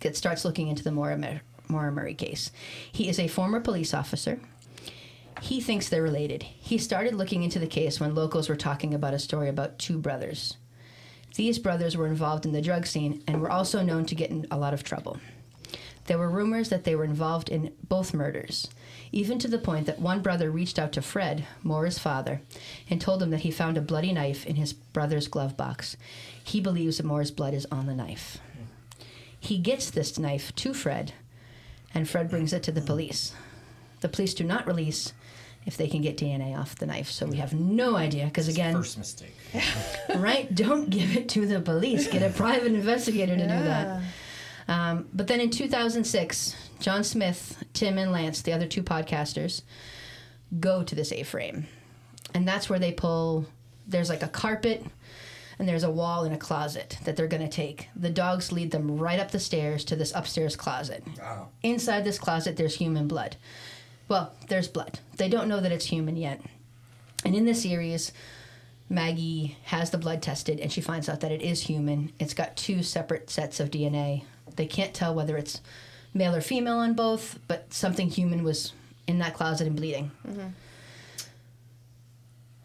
get 0.00 0.16
starts 0.16 0.44
looking 0.44 0.68
into 0.68 0.82
the 0.84 0.90
Maura, 0.92 1.16
Mur- 1.16 1.40
Maura 1.68 1.92
Murray 1.92 2.14
case. 2.14 2.50
He 2.92 3.08
is 3.08 3.18
a 3.18 3.28
former 3.28 3.60
police 3.60 3.94
officer. 3.94 4.38
He 5.40 5.60
thinks 5.60 5.88
they're 5.88 6.02
related. 6.02 6.42
He 6.42 6.78
started 6.78 7.14
looking 7.14 7.42
into 7.42 7.58
the 7.58 7.66
case 7.66 8.00
when 8.00 8.14
locals 8.14 8.48
were 8.48 8.56
talking 8.56 8.94
about 8.94 9.14
a 9.14 9.18
story 9.18 9.48
about 9.48 9.78
two 9.78 9.98
brothers. 9.98 10.56
These 11.36 11.58
brothers 11.58 11.96
were 11.96 12.06
involved 12.06 12.46
in 12.46 12.52
the 12.52 12.62
drug 12.62 12.86
scene 12.86 13.22
and 13.26 13.40
were 13.40 13.50
also 13.50 13.82
known 13.82 14.06
to 14.06 14.14
get 14.14 14.30
in 14.30 14.46
a 14.50 14.56
lot 14.56 14.72
of 14.72 14.84
trouble. 14.84 15.18
There 16.06 16.18
were 16.18 16.30
rumors 16.30 16.68
that 16.68 16.84
they 16.84 16.94
were 16.94 17.04
involved 17.04 17.48
in 17.48 17.72
both 17.88 18.14
murders, 18.14 18.68
even 19.10 19.38
to 19.38 19.48
the 19.48 19.58
point 19.58 19.86
that 19.86 19.98
one 19.98 20.20
brother 20.20 20.50
reached 20.50 20.78
out 20.78 20.92
to 20.92 21.02
Fred, 21.02 21.46
Maura's 21.62 21.98
father, 21.98 22.42
and 22.90 23.00
told 23.00 23.22
him 23.22 23.30
that 23.30 23.40
he 23.40 23.50
found 23.50 23.78
a 23.78 23.82
bloody 23.82 24.12
knife 24.12 24.46
in 24.46 24.56
his 24.56 24.72
brother's 24.72 25.28
glove 25.28 25.56
box. 25.56 25.96
He 26.42 26.60
believes 26.60 26.98
that 26.98 27.06
Maura's 27.06 27.30
blood 27.30 27.54
is 27.54 27.66
on 27.70 27.86
the 27.86 27.94
knife. 27.94 28.38
He 29.40 29.58
gets 29.58 29.90
this 29.90 30.18
knife 30.18 30.54
to 30.56 30.74
Fred, 30.74 31.14
and 31.94 32.08
Fred 32.08 32.28
brings 32.28 32.52
it 32.52 32.62
to 32.64 32.72
the 32.72 32.80
police. 32.80 33.34
The 34.00 34.08
police 34.08 34.34
do 34.34 34.44
not 34.44 34.66
release 34.66 35.14
if 35.66 35.76
they 35.76 35.88
can 35.88 36.02
get 36.02 36.16
DNA 36.16 36.58
off 36.58 36.76
the 36.76 36.86
knife, 36.86 37.10
so 37.10 37.26
we 37.26 37.38
have 37.38 37.54
no 37.54 37.96
idea, 37.96 38.26
because 38.26 38.48
again, 38.48 38.74
First 38.74 38.98
mistake. 38.98 39.34
right? 40.16 40.52
Don't 40.54 40.90
give 40.90 41.16
it 41.16 41.28
to 41.30 41.46
the 41.46 41.60
police. 41.60 42.06
Get 42.06 42.22
a 42.22 42.32
private 42.36 42.72
investigator 42.72 43.36
to 43.36 43.42
do 43.42 43.48
that. 43.48 44.02
Um, 44.68 45.08
but 45.12 45.26
then 45.26 45.40
in 45.40 45.50
2006, 45.50 46.56
John 46.80 47.04
Smith, 47.04 47.62
Tim, 47.72 47.98
and 47.98 48.12
Lance, 48.12 48.42
the 48.42 48.52
other 48.52 48.66
two 48.66 48.82
podcasters, 48.82 49.62
go 50.60 50.82
to 50.82 50.94
this 50.94 51.12
A-frame, 51.12 51.66
and 52.34 52.46
that's 52.46 52.68
where 52.68 52.78
they 52.78 52.92
pull. 52.92 53.46
There's 53.86 54.08
like 54.08 54.22
a 54.22 54.28
carpet, 54.28 54.84
and 55.58 55.68
there's 55.68 55.82
a 55.82 55.90
wall 55.90 56.24
and 56.24 56.34
a 56.34 56.38
closet 56.38 56.98
that 57.04 57.16
they're 57.16 57.26
gonna 57.26 57.48
take. 57.48 57.88
The 57.96 58.10
dogs 58.10 58.52
lead 58.52 58.70
them 58.70 58.96
right 58.98 59.20
up 59.20 59.30
the 59.30 59.38
stairs 59.40 59.84
to 59.86 59.96
this 59.96 60.12
upstairs 60.14 60.56
closet. 60.56 61.04
Wow. 61.18 61.48
Inside 61.62 62.04
this 62.04 62.18
closet, 62.18 62.56
there's 62.56 62.76
human 62.76 63.08
blood. 63.08 63.36
Well, 64.08 64.32
there's 64.48 64.68
blood. 64.68 64.98
They 65.16 65.28
don't 65.28 65.48
know 65.48 65.60
that 65.60 65.72
it's 65.72 65.86
human 65.86 66.16
yet. 66.16 66.40
And 67.24 67.34
in 67.34 67.46
the 67.46 67.54
series, 67.54 68.12
Maggie 68.88 69.56
has 69.64 69.90
the 69.90 69.98
blood 69.98 70.22
tested 70.22 70.60
and 70.60 70.70
she 70.70 70.80
finds 70.80 71.08
out 71.08 71.20
that 71.20 71.32
it 71.32 71.42
is 71.42 71.62
human. 71.62 72.12
It's 72.18 72.34
got 72.34 72.56
two 72.56 72.82
separate 72.82 73.30
sets 73.30 73.60
of 73.60 73.70
DNA. 73.70 74.24
They 74.56 74.66
can't 74.66 74.94
tell 74.94 75.14
whether 75.14 75.36
it's 75.36 75.60
male 76.12 76.34
or 76.34 76.40
female 76.40 76.78
on 76.78 76.94
both, 76.94 77.38
but 77.48 77.72
something 77.72 78.08
human 78.08 78.44
was 78.44 78.72
in 79.06 79.18
that 79.18 79.34
closet 79.34 79.66
and 79.66 79.76
bleeding. 79.76 80.10
Mm-hmm. 80.26 80.48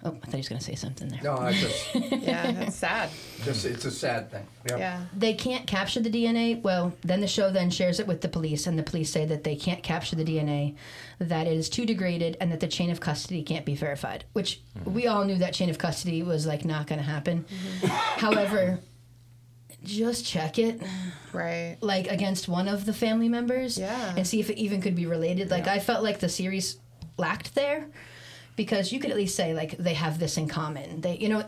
Oh, 0.01 0.11
I 0.23 0.25
thought 0.25 0.31
he 0.31 0.37
was 0.37 0.47
going 0.47 0.59
to 0.59 0.65
say 0.65 0.75
something 0.75 1.09
there. 1.09 1.19
No, 1.21 1.35
I 1.37 1.51
just, 1.51 1.93
Yeah, 1.95 2.51
that's 2.53 2.77
sad. 2.77 3.09
just 3.43 3.65
it's 3.65 3.83
a 3.83 3.91
sad 3.91 4.31
thing. 4.31 4.47
Yep. 4.69 4.79
Yeah. 4.79 5.01
They 5.13 5.33
can't 5.33 5.67
capture 5.67 5.99
the 5.99 6.09
DNA. 6.09 6.61
Well, 6.61 6.93
then 7.01 7.19
the 7.19 7.27
show 7.27 7.51
then 7.51 7.69
shares 7.69 7.99
it 7.99 8.07
with 8.07 8.21
the 8.21 8.29
police, 8.29 8.65
and 8.65 8.79
the 8.79 8.83
police 8.83 9.11
say 9.11 9.25
that 9.25 9.43
they 9.43 9.57
can't 9.57 9.83
capture 9.83 10.15
the 10.15 10.23
DNA, 10.23 10.75
that 11.19 11.47
it 11.47 11.53
is 11.53 11.69
too 11.69 11.85
degraded, 11.85 12.37
and 12.39 12.49
that 12.53 12.61
the 12.61 12.67
chain 12.67 12.91
of 12.91 13.01
custody 13.01 13.43
can't 13.43 13.65
be 13.65 13.75
verified. 13.75 14.23
Which 14.31 14.61
mm-hmm. 14.77 14.93
we 14.93 15.07
all 15.07 15.25
knew 15.25 15.37
that 15.39 15.53
chain 15.53 15.69
of 15.69 15.77
custody 15.77 16.23
was 16.23 16.47
like 16.47 16.63
not 16.63 16.87
going 16.87 16.99
to 16.99 17.05
happen. 17.05 17.43
Mm-hmm. 17.43 17.87
However, 18.21 18.79
just 19.83 20.25
check 20.25 20.57
it 20.59 20.81
Right. 21.33 21.77
like 21.81 22.07
against 22.07 22.47
one 22.47 22.69
of 22.69 22.85
the 22.85 22.93
family 22.93 23.27
members, 23.27 23.77
Yeah. 23.77 24.13
and 24.15 24.25
see 24.25 24.39
if 24.39 24.49
it 24.49 24.57
even 24.57 24.81
could 24.81 24.95
be 24.95 25.05
related. 25.05 25.51
Like 25.51 25.65
Yeah. 25.65 25.73
I 25.73 25.79
felt 25.79 26.03
like 26.03 26.19
the 26.19 26.29
series 26.29 26.77
lacked 27.17 27.53
there. 27.53 27.87
Because 28.59 28.91
you 28.91 28.99
could 28.99 29.09
at 29.09 29.15
least 29.15 29.37
say 29.37 29.53
like 29.53 29.77
they 29.77 29.93
have 29.93 30.19
this 30.19 30.35
in 30.35 30.49
common. 30.49 30.99
They, 30.99 31.15
you 31.15 31.29
know, 31.29 31.45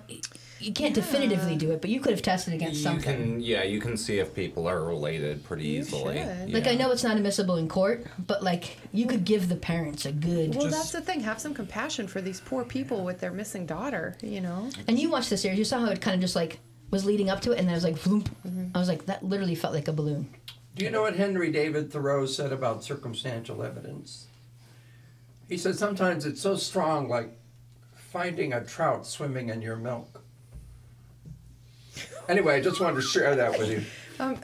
you 0.62 0.72
can't 0.72 0.96
definitively 0.96 1.58
do 1.58 1.72
it, 1.72 1.82
but 1.82 1.90
you 1.90 2.00
could 2.00 2.12
have 2.14 2.22
tested 2.22 2.54
against 2.54 2.78
You 2.78 2.84
something. 2.84 3.18
can, 3.18 3.42
yeah, 3.42 3.64
you 3.64 3.82
can 3.82 3.98
see 3.98 4.20
if 4.20 4.34
people 4.34 4.66
are 4.66 4.82
related 4.82 5.44
pretty 5.44 5.66
You 5.66 5.80
easily. 5.82 6.20
should. 6.20 6.54
Like 6.54 6.68
I 6.68 6.76
know 6.76 6.90
it's 6.92 7.04
not 7.04 7.18
admissible 7.18 7.58
in 7.58 7.68
court, 7.68 8.06
but 8.18 8.44
like 8.44 8.78
you 8.94 9.08
could 9.08 9.26
give 9.26 9.50
the 9.50 9.58
parents 9.58 10.06
a 10.06 10.14
good. 10.14 10.56
Well, 10.56 10.68
Just- 10.70 10.78
that's 10.78 10.92
the 10.94 11.02
thing. 11.02 11.20
Have 11.20 11.42
some 11.42 11.54
compassion 11.54 12.08
for 12.08 12.22
these 12.22 12.40
poor 12.40 12.64
people 12.64 13.04
with 13.04 13.20
their 13.20 13.32
missing 13.32 13.66
daughter. 13.66 14.16
You 14.22 14.40
know. 14.40 14.70
And 14.88 14.98
you 14.98 15.10
watched 15.10 15.32
the 15.32 15.36
series, 15.38 15.60
you 15.60 15.66
saw 15.66 15.80
how 15.80 15.88
it 15.92 16.00
kind 16.00 16.16
of 16.16 16.22
just 16.22 16.38
like 16.38 16.60
was 16.92 17.04
leading 17.04 17.30
up 17.30 17.42
to 17.42 17.52
it, 17.52 17.60
and 17.60 17.68
then 17.68 17.74
it 17.74 17.78
was 17.78 17.84
like, 17.84 17.98
vroom. 17.98 18.24
Mm-hmm. 18.48 18.68
I 18.74 18.80
was 18.80 18.88
like, 18.88 19.06
that 19.08 19.22
literally 19.22 19.56
felt 19.56 19.74
like 19.74 19.90
a 19.90 19.94
balloon. 19.94 20.30
Do 20.78 20.86
you 20.86 20.92
know 20.92 21.02
what 21.02 21.18
Henry 21.18 21.52
David 21.52 21.92
Thoreau 21.92 22.26
said 22.26 22.54
about 22.54 22.86
circumstantial 22.86 23.64
evidence? 23.64 24.28
He 25.52 25.58
said 25.58 25.76
sometimes 25.78 26.26
it's 26.26 26.40
so 26.40 26.56
strong, 26.56 27.10
like 27.10 27.30
finding 27.94 28.54
a 28.54 28.64
trout 28.64 29.06
swimming 29.06 29.50
in 29.50 29.62
your 29.62 29.76
milk. 29.76 30.24
Anyway, 32.30 32.56
I 32.56 32.62
just 32.62 32.80
wanted 32.80 32.96
to 32.96 33.02
share 33.02 33.36
that 33.36 33.60
with 33.60 33.70
you. 33.70 33.82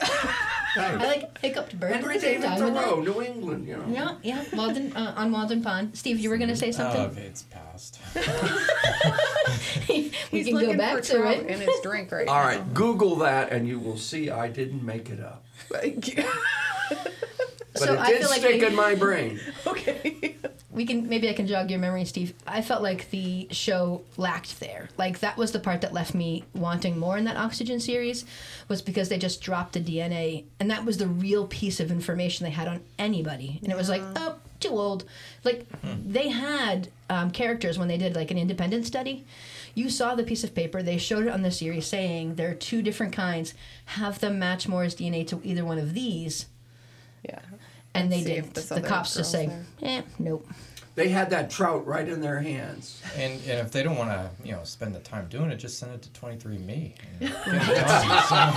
I 0.76 0.94
like 0.96 1.38
hiccuped 1.38 1.80
bird 1.80 1.92
at 1.92 2.00
Henry 2.00 2.16
the 2.16 2.20
same 2.20 2.40
David 2.42 2.46
time. 2.46 2.56
isn't? 2.56 2.74
Thoreau, 2.74 3.00
New 3.00 3.22
England, 3.22 3.66
you 3.66 3.78
know. 3.78 3.86
Yeah, 3.88 4.16
yeah. 4.22 4.44
Walden 4.54 4.94
uh, 4.94 5.14
on 5.16 5.32
Walden 5.32 5.62
Pond. 5.62 5.96
Steve, 5.96 6.18
you 6.18 6.28
were 6.28 6.36
gonna 6.36 6.54
say 6.54 6.72
something. 6.72 7.00
Oh, 7.00 7.26
it's 7.26 7.44
past. 7.44 7.98
we 9.88 10.10
He's 10.30 10.44
can 10.48 10.54
looking 10.56 10.72
go 10.72 10.76
back 10.76 10.96
for 10.96 11.00
to 11.00 11.18
trout 11.20 11.36
it. 11.38 11.46
in 11.46 11.60
his 11.62 11.80
drink 11.82 12.12
right 12.12 12.28
All 12.28 12.50
now. 12.50 12.60
Google 12.74 13.16
that 13.16 13.50
and 13.50 13.66
you 13.66 13.78
will 13.80 13.96
see 13.96 14.28
I 14.28 14.48
didn't 14.48 14.84
make 14.84 15.08
it 15.08 15.20
up. 15.20 15.46
But 15.70 16.04
So 17.76 17.94
it 17.94 17.98
I 17.98 18.08
did 18.10 18.20
feel 18.20 18.28
like 18.28 18.40
stick 18.40 18.60
we- 18.60 18.66
in 18.66 18.74
my 18.74 18.94
brain. 18.94 19.40
okay. 19.66 20.36
We 20.70 20.84
can 20.84 21.08
maybe 21.08 21.30
I 21.30 21.32
can 21.32 21.46
jog 21.46 21.70
your 21.70 21.80
memory, 21.80 22.04
Steve. 22.04 22.34
I 22.46 22.60
felt 22.60 22.82
like 22.82 23.10
the 23.10 23.48
show 23.50 24.02
lacked 24.18 24.60
there. 24.60 24.90
Like 24.98 25.20
that 25.20 25.38
was 25.38 25.52
the 25.52 25.60
part 25.60 25.80
that 25.80 25.94
left 25.94 26.14
me 26.14 26.44
wanting 26.54 26.98
more 26.98 27.16
in 27.16 27.24
that 27.24 27.38
Oxygen 27.38 27.80
series, 27.80 28.26
was 28.68 28.82
because 28.82 29.08
they 29.08 29.16
just 29.18 29.40
dropped 29.40 29.72
the 29.72 29.80
DNA, 29.80 30.44
and 30.60 30.70
that 30.70 30.84
was 30.84 30.98
the 30.98 31.06
real 31.06 31.46
piece 31.46 31.80
of 31.80 31.90
information 31.90 32.44
they 32.44 32.50
had 32.50 32.68
on 32.68 32.80
anybody, 32.98 33.58
and 33.62 33.72
it 33.72 33.76
was 33.76 33.88
like, 33.88 34.02
oh, 34.16 34.36
too 34.60 34.68
old. 34.68 35.04
Like 35.42 35.64
they 36.06 36.28
had 36.28 36.88
um, 37.08 37.30
characters 37.30 37.78
when 37.78 37.88
they 37.88 37.96
did 37.96 38.14
like 38.14 38.30
an 38.30 38.36
independent 38.38 38.84
study. 38.86 39.24
You 39.74 39.88
saw 39.88 40.14
the 40.14 40.24
piece 40.24 40.44
of 40.44 40.54
paper. 40.54 40.82
They 40.82 40.98
showed 40.98 41.26
it 41.26 41.30
on 41.32 41.42
the 41.42 41.50
series, 41.50 41.86
saying 41.86 42.34
there 42.34 42.50
are 42.50 42.54
two 42.54 42.82
different 42.82 43.14
kinds. 43.14 43.54
Have 43.86 44.18
them 44.18 44.38
match 44.38 44.68
Maura's 44.68 44.94
DNA 44.94 45.26
to 45.28 45.40
either 45.44 45.64
one 45.64 45.78
of 45.78 45.94
these, 45.94 46.46
Yeah. 47.26 47.40
And 48.02 48.12
they 48.12 48.22
See 48.22 48.32
if 48.32 48.44
did. 48.46 48.54
this 48.54 48.68
The 48.68 48.76
other 48.76 48.88
cops 48.88 49.14
just 49.14 49.30
say, 49.30 49.46
there. 49.46 49.64
eh, 49.82 50.02
nope. 50.18 50.46
They 50.94 51.08
had 51.10 51.30
that 51.30 51.48
trout 51.48 51.86
right 51.86 52.08
in 52.08 52.20
their 52.20 52.40
hands. 52.40 53.00
And, 53.16 53.34
and 53.46 53.60
if 53.64 53.70
they 53.70 53.84
don't 53.84 53.96
want 53.96 54.10
to, 54.10 54.28
you 54.44 54.50
know, 54.50 54.64
spend 54.64 54.96
the 54.96 54.98
time 55.00 55.28
doing 55.28 55.50
it, 55.52 55.56
just 55.56 55.78
send 55.78 55.92
it 55.94 56.02
to 56.02 56.08
23andMe. 56.08 56.92
and 57.20 57.20
get 57.20 57.30
it 57.30 57.86
done. 58.28 58.54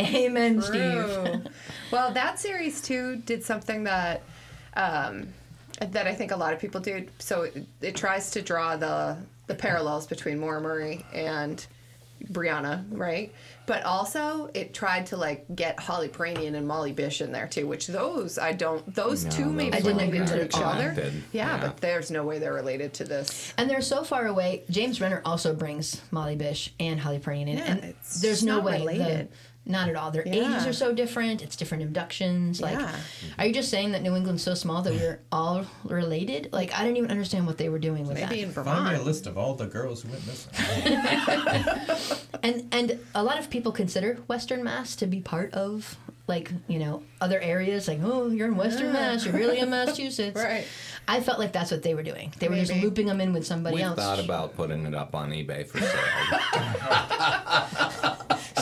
Amen, 0.00 0.62
Steve. 0.62 0.92
True. 1.04 1.42
well, 1.90 2.12
that 2.12 2.38
series 2.38 2.80
too 2.80 3.16
did 3.16 3.42
something 3.44 3.84
that 3.84 4.22
um, 4.74 5.28
that 5.80 6.06
I 6.06 6.14
think 6.14 6.30
a 6.32 6.36
lot 6.36 6.52
of 6.54 6.58
people 6.58 6.80
do. 6.80 7.06
So 7.18 7.42
it, 7.42 7.66
it 7.82 7.96
tries 7.96 8.30
to 8.32 8.42
draw 8.42 8.76
the 8.76 9.16
the 9.48 9.54
parallels 9.54 10.06
between 10.06 10.38
Maura 10.38 10.60
Murray 10.60 11.04
and 11.12 11.64
Brianna, 12.24 12.84
right? 12.90 13.32
But 13.66 13.82
also 13.84 14.48
it 14.54 14.72
tried 14.74 15.06
to 15.06 15.16
like 15.16 15.44
get 15.54 15.78
Holly 15.80 16.08
Piirainen 16.08 16.54
and 16.54 16.66
Molly 16.68 16.92
Bish 16.92 17.20
in 17.20 17.32
there 17.32 17.48
too, 17.48 17.66
which 17.66 17.86
those 17.88 18.38
I 18.38 18.52
don't. 18.52 18.94
Those 18.94 19.24
No, 19.24 19.30
two 19.30 19.44
may 19.46 19.64
be 19.66 19.70
those 19.70 19.80
I 19.80 19.92
didn't 19.92 20.10
related 20.12 20.28
to 20.28 20.44
each 20.46 20.62
other. 20.62 20.94
Yeah, 21.32 21.56
yeah. 21.56 21.60
but 21.60 21.78
there's 21.78 22.10
no 22.10 22.24
way 22.24 22.38
they're 22.38 22.52
related 22.52 22.94
to 22.94 23.04
this. 23.04 23.52
And 23.58 23.68
they're 23.68 23.80
so 23.82 24.04
far 24.04 24.26
away. 24.26 24.62
James 24.70 25.00
Renner 25.00 25.20
also 25.24 25.54
brings 25.54 26.00
Molly 26.10 26.36
Bish 26.36 26.72
and 26.78 27.00
Holly 27.00 27.18
Piirainen 27.18 27.48
in. 27.48 27.58
Yeah, 27.58 27.64
and 27.72 27.84
it's 27.84 28.20
there's 28.20 28.42
no 28.44 28.56
not 28.56 28.64
way. 28.64 28.72
the- 28.78 28.78
related. 28.86 29.28
Not 29.66 29.88
at 29.88 29.96
all. 29.96 30.10
Their 30.12 30.26
Yeah. 30.26 30.34
ages 30.54 30.66
are 30.66 30.72
so 30.72 30.92
different. 30.92 31.42
It's 31.42 31.56
different 31.56 31.82
abductions. 31.82 32.60
Like, 32.60 32.78
Yeah. 32.78 32.94
are 33.38 33.46
you 33.46 33.52
just 33.52 33.68
saying 33.68 33.92
that 33.92 34.02
New 34.02 34.14
England's 34.14 34.42
so 34.44 34.54
small 34.54 34.80
that 34.82 34.92
we're 34.94 35.18
all 35.32 35.66
related? 35.84 36.50
Like, 36.52 36.72
I 36.72 36.82
didn't 36.84 36.96
even 36.98 37.10
understand 37.10 37.46
what 37.46 37.58
they 37.58 37.68
were 37.68 37.78
doing 37.80 38.06
with 38.06 38.16
Maybe 38.16 38.42
in 38.42 38.52
that. 38.52 38.64
Find 38.64 38.88
me 38.88 38.94
a 38.94 39.02
list 39.02 39.26
of 39.26 39.36
all 39.36 39.54
the 39.54 39.66
girls 39.66 40.02
who 40.02 40.10
went 40.10 40.24
missing. 40.26 40.52
And 42.42 42.68
and 42.70 42.98
a 43.14 43.24
lot 43.24 43.38
of 43.40 43.50
people 43.50 43.72
consider 43.72 44.18
Western 44.28 44.62
Mass 44.62 44.94
to 44.96 45.06
be 45.06 45.20
part 45.20 45.52
of 45.54 45.96
like 46.28 46.52
you 46.68 46.78
know 46.78 47.02
other 47.20 47.40
areas. 47.40 47.88
Like, 47.88 48.00
oh, 48.04 48.28
you're 48.28 48.46
in 48.46 48.56
Western 48.56 48.92
Mass. 48.92 49.24
You're 49.24 49.34
really 49.34 49.58
in 49.58 49.70
Massachusetts. 49.70 50.36
Right. 50.44 50.64
I 51.08 51.20
felt 51.20 51.38
like 51.38 51.52
that's 51.52 51.70
what 51.70 51.82
they 51.82 51.94
were 51.94 52.02
doing. 52.02 52.32
They 52.38 52.48
were 52.48 52.56
just 52.56 52.74
looping 52.74 53.06
them 53.06 53.20
in 53.20 53.32
with 53.32 53.46
somebody 53.46 53.76
We 53.76 53.82
else. 53.82 53.96
thought 53.98 54.18
about 54.18 54.54
putting 54.56 54.86
it 54.86 54.94
up 54.94 55.14
on 55.14 55.30
eBay 55.30 55.64
for 55.66 55.78
sale. 55.80 55.90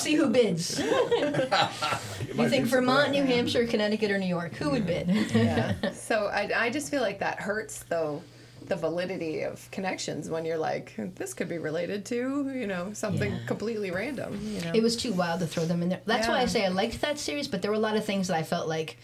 See 0.05 0.15
who 0.15 0.29
bids. 0.29 0.79
you 2.35 2.49
think 2.49 2.67
Vermont, 2.67 3.11
New 3.11 3.25
Hampshire, 3.25 3.67
Connecticut, 3.67 4.11
or 4.11 4.19
New 4.19 4.27
York? 4.27 4.55
Who 4.57 4.71
would 4.71 4.87
bid? 4.87 5.09
Yeah. 5.09 5.91
so 5.93 6.27
I, 6.27 6.51
I 6.55 6.71
just 6.71 6.91
feel 6.91 7.01
like 7.03 7.19
that 7.21 7.41
hurts 7.41 7.85
though 7.85 8.23
the 8.67 8.77
validity 8.77 9.43
of 9.43 9.71
connections 9.71 10.31
when 10.31 10.45
you're 10.47 10.57
like 10.57 10.95
this 11.17 11.35
could 11.35 11.51
be 11.51 11.59
related 11.59 12.03
to 12.07 12.51
you 12.55 12.67
know 12.67 12.93
something 12.95 13.31
Yeah. 13.33 13.47
completely 13.47 13.91
random. 13.91 14.39
You 14.43 14.61
know. 14.63 14.73
it 14.75 14.83
was 14.83 14.97
too 14.97 15.13
wild 15.13 15.41
to 15.41 15.47
throw 15.47 15.65
them 15.67 15.83
in 15.83 15.89
there. 15.91 16.01
That's 16.07 16.29
why 16.29 16.41
I 16.41 16.47
say 16.47 16.65
I 16.65 16.69
liked 16.69 17.01
that 17.03 17.19
series, 17.19 17.49
but 17.49 17.61
there 17.63 17.71
were 17.71 17.77
a 17.77 17.81
lot 17.81 17.97
of 17.97 18.05
things 18.05 18.29
that 18.29 18.37
I 18.37 18.43
felt 18.43 18.69
like. 18.69 18.99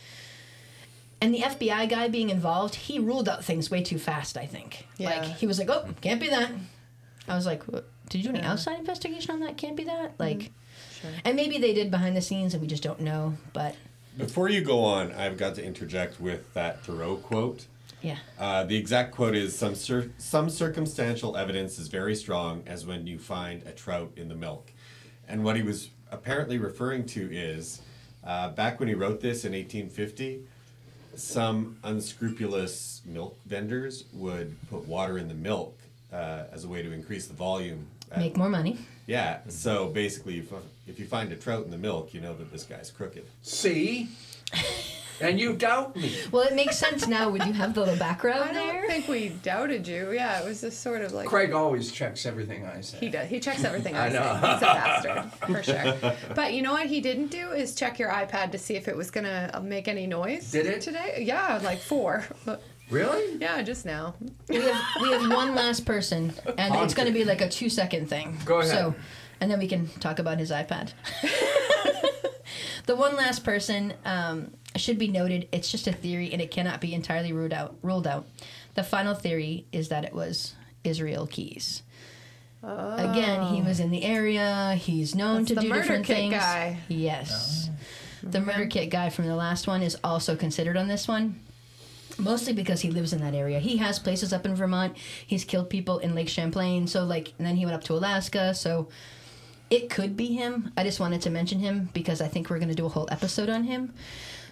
And 1.23 1.35
the 1.35 1.41
FBI 1.41 1.91
guy 1.91 2.09
being 2.09 2.31
involved, 2.31 2.75
he 2.75 2.99
ruled 2.99 3.29
out 3.29 3.45
things 3.45 3.71
way 3.71 3.83
too 3.83 3.99
fast. 3.99 4.39
I 4.39 4.47
think. 4.47 4.87
Yeah. 4.97 5.11
Like 5.11 5.25
he 5.37 5.47
was 5.47 5.59
like, 5.59 5.69
"Oh, 5.69 5.87
can't 6.01 6.21
be 6.21 6.29
that." 6.29 6.51
I 7.29 7.35
was 7.37 7.45
like, 7.45 7.65
what? 7.65 7.85
"Did 8.09 8.19
you 8.19 8.25
do 8.25 8.29
any 8.31 8.39
Yeah. 8.39 8.45
Mm-hmm. 8.45 8.53
outside 8.53 8.79
investigation 8.79 9.31
on 9.33 9.41
that? 9.41 9.59
Can't 9.59 9.77
be 9.77 9.85
that." 9.85 10.15
Like, 10.19 10.51
and 11.25 11.37
maybe 11.37 11.59
they 11.59 11.73
did 11.75 11.91
behind 11.91 12.17
the 12.17 12.21
scenes, 12.21 12.55
and 12.55 12.61
we 12.61 12.67
just 12.69 12.83
don't 12.83 13.01
know. 13.01 13.35
But 13.53 13.75
Before 14.19 14.49
you 14.49 14.61
go 14.61 14.81
on, 14.85 15.13
I've 15.13 15.37
got 15.37 15.55
to 15.57 15.65
interject 15.65 16.21
with 16.21 16.53
that 16.55 16.83
Thoreau 16.85 17.17
quote. 17.17 17.67
yeah, 18.03 18.19
Uh, 18.39 18.65
the 18.65 18.77
exact 18.77 19.13
quote 19.13 19.35
is 19.35 19.57
some 19.57 19.75
cir- 19.75 20.11
some 20.19 20.49
circumstantial 20.51 21.37
evidence 21.37 21.79
is 21.79 21.89
very 21.89 22.15
strong 22.17 22.63
as 22.67 22.85
when 22.87 23.07
you 23.07 23.19
find 23.19 23.63
a 23.67 23.73
trout 23.73 24.11
in 24.17 24.29
the 24.29 24.35
milk, 24.35 24.73
and 25.29 25.45
what 25.45 25.57
he 25.57 25.63
was 25.63 25.91
apparently 26.11 26.59
referring 26.59 27.05
to 27.07 27.29
is 27.33 27.83
uh, 28.25 28.49
back 28.51 28.79
when 28.81 28.89
he 28.89 28.95
wrote 28.95 29.21
this 29.21 29.45
in 29.45 29.53
1850, 29.53 30.41
some 31.15 31.77
unscrupulous 31.85 33.01
milk 33.05 33.39
vendors 33.47 34.05
would 34.13 34.57
put 34.69 34.87
water 34.87 35.19
in 35.19 35.29
the 35.29 35.35
milk 35.35 35.79
uh, 36.13 36.45
as 36.53 36.65
a 36.65 36.69
way 36.69 36.83
to 36.83 36.93
increase 36.93 37.27
the 37.27 37.35
volume. 37.35 37.87
Make 38.17 38.37
more 38.37 38.49
money. 38.49 38.79
yeah, 39.07 39.39
so 39.49 39.89
basically, 39.89 40.39
if, 40.39 40.53
if 40.87 40.99
you 40.99 41.07
find 41.07 41.31
a 41.33 41.37
trout 41.37 41.65
in 41.65 41.71
the 41.71 41.79
milk, 41.79 42.13
you 42.15 42.21
know 42.21 42.35
that 42.37 42.51
this 42.53 42.65
guy's 42.65 42.91
crooked. 42.91 43.25
See? 43.43 44.09
and 45.21 45.39
you 45.39 45.53
doubt 45.55 45.95
me. 45.95 46.17
Well, 46.33 46.43
it 46.47 46.55
makes 46.55 46.77
sense 46.79 47.07
now 47.07 47.29
when 47.31 47.47
you 47.47 47.53
have 47.53 47.75
the 47.75 47.81
little 47.81 47.97
background 47.97 48.41
I 48.51 48.53
background 48.53 48.73
don't 48.79 48.91
think 48.91 49.09
we 49.09 49.29
doubted 49.29 49.87
you. 49.87 50.13
Yeah, 50.13 50.41
it 50.41 50.47
was 50.47 50.61
just 50.63 50.81
sort 50.81 51.03
of 51.03 51.13
like 51.13 51.29
Craig 51.29 51.53
always 51.53 51.93
checks 51.93 52.25
everything 52.27 52.65
I 52.67 52.81
say. 52.81 52.99
he 52.99 53.09
does. 53.11 53.29
He 53.29 53.39
checks 53.39 53.63
everything 53.65 53.95
I, 53.97 54.07
I 54.07 54.09
know. 54.09 54.23
say. 54.41 54.53
He's 54.53 54.63
a 54.63 54.65
bastard 54.65 55.33
for 55.47 55.63
sure. 56.03 56.15
But 56.35 56.55
you 56.55 56.63
know 56.63 56.73
what 56.73 56.87
he 56.87 57.01
didn't 57.01 57.29
do 57.29 57.51
is 57.53 57.75
check 57.75 57.99
your 57.99 58.11
iPad 58.11 58.53
to 58.53 58.59
see 58.59 58.75
if 58.77 58.89
it 58.89 58.97
was 58.97 59.11
gonna 59.11 59.51
uh, 59.55 59.61
make 59.61 59.89
any 59.89 60.07
noise. 60.07 60.51
Did 60.51 60.67
it? 60.67 60.81
today? 60.81 61.23
Yeah, 61.27 61.61
like 61.63 61.79
four. 61.81 62.25
Really? 62.91 63.37
Yeah, 63.37 63.63
just 63.63 63.87
now. 63.87 64.15
we 64.49 64.57
have 64.57 64.85
we 65.01 65.13
have 65.13 65.33
one 65.33 65.55
last 65.55 65.87
person, 65.87 66.33
and 66.59 66.75
it's 66.77 66.95
going 66.95 67.07
to 67.07 67.15
be 67.15 67.25
like 67.25 67.41
a 67.41 67.49
two 67.49 67.69
second 67.69 68.09
thing. 68.09 68.39
Go 68.45 68.61
ahead. 68.61 68.71
So, 68.71 68.95
and 69.41 69.51
then 69.51 69.59
we 69.59 69.69
can 69.69 69.89
talk 70.01 70.19
about 70.19 70.39
his 70.39 70.51
iPad. 70.51 70.93
the 72.87 72.97
one 72.97 73.17
last 73.17 73.45
person 73.45 73.95
um, 74.05 74.53
should 74.77 74.99
be 74.99 75.09
noted. 75.09 75.49
It's 75.53 75.71
just 75.71 75.87
a 75.87 75.93
theory, 75.93 76.33
and 76.33 76.43
it 76.43 76.51
cannot 76.51 76.81
be 76.81 76.93
entirely 76.95 77.33
ruled 77.33 77.53
out. 77.53 77.77
Ruled 77.83 78.07
out. 78.07 78.27
The 78.75 78.83
final 78.83 79.15
theory 79.15 79.67
is 79.73 79.89
that 79.89 80.05
it 80.05 80.13
was 80.13 80.55
Israel 80.85 81.27
Keyes. 81.27 81.83
Oh. 82.63 83.11
Again, 83.11 83.55
he 83.55 83.63
was 83.63 83.81
in 83.81 83.91
the 83.91 84.05
area. 84.05 84.75
He's 84.79 85.15
known 85.15 85.39
That's 85.39 85.49
to 85.49 85.55
the 85.55 85.61
do 85.63 85.69
murder 85.69 85.81
different 85.81 86.07
kit 86.07 86.17
things. 86.17 86.35
guy. 86.35 86.79
Yes. 86.89 87.71
The 88.23 88.41
murder 88.41 88.67
kit 88.67 88.91
guy 88.91 89.09
from 89.09 89.27
the 89.27 89.35
last 89.35 89.67
one 89.67 89.83
is 89.83 89.97
also 90.05 90.37
considered 90.37 90.77
on 90.77 90.87
this 90.89 91.09
one. 91.09 91.41
Mostly 92.21 92.53
because 92.53 92.81
he 92.81 92.91
lives 92.91 93.13
in 93.13 93.21
that 93.21 93.35
area. 93.35 93.59
He 93.59 93.79
has 93.79 93.99
places 93.99 94.33
up 94.33 94.45
in 94.47 94.55
Vermont. 94.55 94.97
He's 95.27 95.45
killed 95.45 95.71
people 95.71 95.99
in 95.99 96.15
Lake 96.15 96.29
Champlain. 96.29 96.87
So 96.87 97.05
like 97.05 97.33
and 97.39 97.47
then 97.47 97.57
he 97.57 97.65
went 97.65 97.75
up 97.75 97.85
to 97.85 97.95
Alaska. 97.95 98.55
So 98.55 98.89
it 99.71 99.89
could 99.89 100.17
be 100.17 100.27
him. 100.27 100.73
I 100.77 100.85
just 100.85 101.01
wanted 101.01 101.23
to 101.23 101.31
mention 101.31 101.61
him 101.61 101.89
because 101.93 102.21
I 102.21 102.29
think 102.29 102.51
we're 102.51 102.59
gonna 102.59 102.75
do 102.75 102.87
a 102.87 102.91
whole 102.91 103.09
episode 103.11 103.49
on 103.49 103.65
him. 103.65 103.95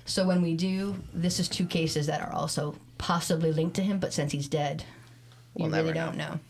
So 0.06 0.26
when 0.26 0.40
we 0.40 0.54
do, 0.54 0.96
this 1.12 1.38
is 1.38 1.48
two 1.48 1.66
cases 1.66 2.06
that 2.06 2.22
are 2.22 2.32
also 2.32 2.76
possibly 2.96 3.52
linked 3.52 3.76
to 3.76 3.82
him, 3.82 3.98
but 3.98 4.14
since 4.14 4.32
he's 4.32 4.48
dead, 4.48 4.84
you 5.54 5.64
We'll 5.64 5.72
really 5.72 5.92
don't 5.92 6.16
know. 6.16 6.40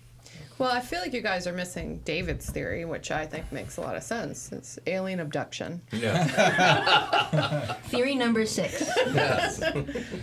Well, 0.58 0.70
I 0.72 0.80
feel 0.80 1.00
like 1.00 1.12
you 1.12 1.20
guys 1.20 1.46
are 1.46 1.52
missing 1.52 2.00
David's 2.04 2.50
theory, 2.50 2.84
which 2.84 3.10
I 3.12 3.26
think 3.26 3.50
makes 3.52 3.76
a 3.76 3.80
lot 3.80 3.94
of 3.96 4.02
sense. 4.02 4.50
It's 4.50 4.78
alien 4.86 5.20
abduction, 5.20 5.80
yeah. 5.92 7.74
Theory 7.84 8.14
number 8.16 8.44
six. 8.44 8.80
Yes. 9.06 9.60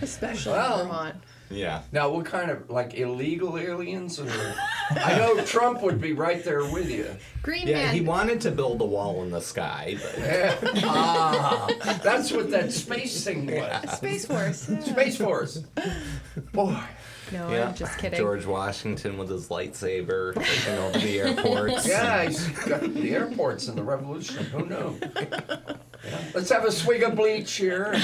especially 0.02 0.52
Well- 0.52 0.80
in 0.80 0.86
Vermont. 0.88 1.16
Yeah. 1.48 1.82
now, 1.92 2.08
what 2.10 2.26
kind 2.26 2.50
of, 2.50 2.68
like, 2.70 2.94
illegal 2.94 3.56
aliens? 3.56 4.18
Or... 4.18 4.28
I 4.90 5.16
know 5.16 5.40
Trump 5.44 5.80
would 5.82 6.00
be 6.00 6.12
right 6.12 6.42
there 6.42 6.64
with 6.64 6.90
you. 6.90 7.06
Green 7.42 7.68
Yeah, 7.68 7.84
Man. 7.84 7.94
he 7.94 8.00
wanted 8.00 8.40
to 8.40 8.50
build 8.50 8.80
a 8.80 8.84
wall 8.84 9.22
in 9.22 9.30
the 9.30 9.40
sky, 9.40 9.96
but 10.02 10.18
ah, 10.84 11.68
that's 12.02 12.32
what 12.32 12.50
that 12.50 12.72
space 12.72 13.22
thing 13.22 13.46
was. 13.60 13.90
Space 13.92 14.26
Force. 14.26 14.68
yeah. 14.68 14.80
Space 14.80 15.16
Force. 15.18 15.62
Boy. 16.52 16.76
No, 17.32 17.50
Yeah, 17.50 17.68
I'm 17.68 17.74
just 17.74 17.98
kidding. 17.98 18.18
George 18.18 18.46
Washington 18.46 19.18
with 19.18 19.28
his 19.28 19.48
lightsaber 19.48 20.34
taking 20.34 20.74
over 20.78 20.98
the 20.98 21.20
airports. 21.20 21.86
Yeah, 21.96 22.24
he's 22.24 22.48
got 22.48 22.82
the 22.82 23.14
airports 23.14 23.68
in 23.68 23.76
the 23.76 23.82
revolution. 23.82 24.44
Who 24.46 24.66
knew? 24.66 24.98
Yeah. 25.16 26.20
Let's 26.34 26.50
have 26.50 26.64
a 26.64 26.70
swig 26.70 27.02
of 27.02 27.16
bleach 27.16 27.52
here. 27.54 27.98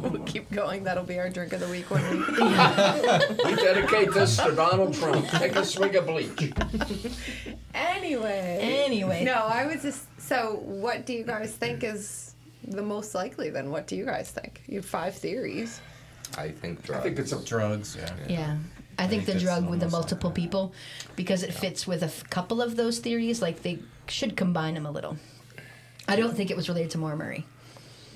we'll 0.00 0.22
keep 0.24 0.50
going. 0.50 0.82
That'll 0.84 1.04
be 1.04 1.18
our 1.18 1.28
drink 1.28 1.52
of 1.52 1.60
the 1.60 1.68
week 1.68 1.88
one 1.90 2.02
week. 2.10 2.26
We 3.44 3.54
dedicate 3.54 4.12
this 4.12 4.36
to 4.38 4.52
Donald 4.52 4.94
Trump. 4.94 5.28
Take 5.28 5.54
a 5.56 5.64
swig 5.64 5.94
of 5.94 6.06
bleach. 6.06 6.52
anyway. 7.74 8.58
Anyway. 8.60 9.24
No, 9.24 9.34
I 9.34 9.66
was 9.66 9.82
just. 9.82 10.04
So, 10.20 10.60
what 10.64 11.06
do 11.06 11.12
you 11.12 11.22
guys 11.24 11.52
think 11.52 11.84
is 11.84 12.34
the 12.66 12.82
most 12.82 13.14
likely 13.14 13.50
then? 13.50 13.70
What 13.70 13.86
do 13.86 13.94
you 13.96 14.04
guys 14.04 14.30
think? 14.30 14.62
You 14.66 14.76
have 14.76 14.86
five 14.86 15.14
theories. 15.14 15.80
I 16.36 16.50
think 16.50 16.90
I 16.90 17.00
think 17.00 17.18
it's 17.18 17.32
a 17.32 17.44
Drugs, 17.44 17.96
yeah. 17.98 18.14
Yeah. 18.28 18.56
I 18.98 19.06
think 19.06 19.24
think 19.24 19.26
the 19.26 19.32
that's 19.32 19.44
drug 19.44 19.68
with 19.70 19.80
the 19.80 19.86
almost 19.86 19.92
multiple 19.92 20.30
like- 20.30 20.36
people, 20.36 20.72
because 21.16 21.42
it 21.42 21.52
fits 21.52 21.86
with 21.86 22.02
a 22.02 22.06
f- 22.06 22.28
couple 22.30 22.62
of 22.62 22.76
those 22.76 22.98
theories, 22.98 23.42
like 23.42 23.62
they 23.62 23.78
should 24.08 24.36
combine 24.36 24.74
them 24.74 24.86
a 24.86 24.90
little. 24.90 25.16
I 26.08 26.16
don't 26.16 26.34
think 26.36 26.50
it 26.50 26.56
was 26.56 26.68
related 26.68 26.92
to 26.92 26.98
Maura 26.98 27.16
Murray. 27.16 27.44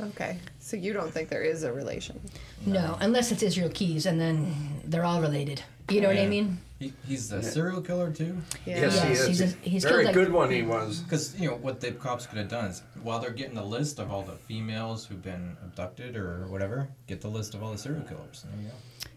Okay. 0.01 0.39
So, 0.61 0.77
you 0.79 0.95
don't 0.95 1.13
think 1.13 1.29
there 1.29 1.43
is 1.43 1.63
a 1.65 1.73
relation? 1.73 2.19
No, 2.65 2.97
unless 3.01 3.31
it's 3.33 3.43
Israel 3.43 3.69
Keyes, 3.75 4.07
and 4.07 4.19
then 4.19 4.81
they're 4.85 5.05
all 5.05 5.21
related. 5.21 5.63
You 5.91 6.01
know 6.01 6.09
what 6.09 6.17
I 6.17 6.23
Yeah. 6.23 6.29
mean? 6.29 6.59
He, 6.81 6.95
he's 7.07 7.29
the 7.29 7.43
serial 7.43 7.83
killer 7.83 8.11
too. 8.11 8.39
yes, 8.65 8.95
Yes, 8.95 9.03
he 9.05 9.13
is. 9.13 9.27
he's 9.27 9.41
a- 9.43 9.57
he's 9.61 9.85
Very 9.85 9.97
killed, 10.05 10.07
like- 10.07 10.15
good 10.15 10.33
one. 10.33 10.51
He 10.51 10.63
was. 10.63 11.01
Because 11.01 11.39
you 11.39 11.51
know 11.51 11.57
what 11.57 11.79
the 11.79 11.93
cops 11.93 12.25
could 12.27 12.39
have 12.39 12.49
done 12.49 12.65
is 12.71 12.83
while 13.03 13.19
they're 13.21 13.31
getting 13.33 13.55
the 13.55 13.63
list 13.63 13.99
of 13.99 14.11
all 14.11 14.23
the 14.23 14.33
females 14.49 15.05
who've 15.05 15.23
been 15.23 15.59
abducted 15.63 16.17
or 16.17 16.47
whatever, 16.49 16.89
get 17.07 17.21
the 17.21 17.29
list 17.29 17.53
of 17.55 17.63
all 17.63 17.71
the 17.73 17.77
serial 17.79 18.01
killers. 18.05 18.45
There 18.51 18.63
you 18.63 18.69
go. 18.69 18.75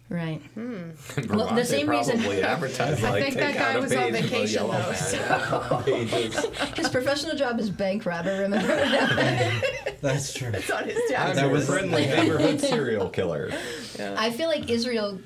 Right. 0.10 0.42
Hmm. 0.54 0.92
In 1.22 1.28
Well, 1.38 1.56
the 1.56 1.64
same 1.64 1.90
reason- 1.90 2.20
probably 2.20 2.44
advertise 2.44 3.02
I 3.06 3.10
like 3.12 3.24
think 3.24 3.36
that 3.38 3.54
guy 3.56 3.80
was 3.80 3.96
on 3.96 4.12
page 4.12 4.14
of 4.14 4.22
the 4.22 4.28
vacation, 4.28 4.68
though, 4.68 5.72
Badge. 5.72 5.86
Pages. 5.86 6.46
His 6.76 6.90
professional 6.90 7.38
job 7.38 7.60
is 7.62 7.70
bank 7.70 8.06
robber, 8.06 8.40
remember? 8.42 8.68
That's 10.02 10.34
true. 10.34 10.50
It's 10.54 10.70
on 10.70 10.84
his 10.84 10.98
I'm 11.18 11.28
job. 11.28 11.36
That 11.38 11.50
was- 11.50 11.66
friendly 11.68 12.06
neighborhood 12.08 12.60
serial 12.60 13.10
killer. 13.10 13.52
I 14.00 14.32
feel 14.32 14.50
like 14.50 14.70
Israel, 14.70 15.18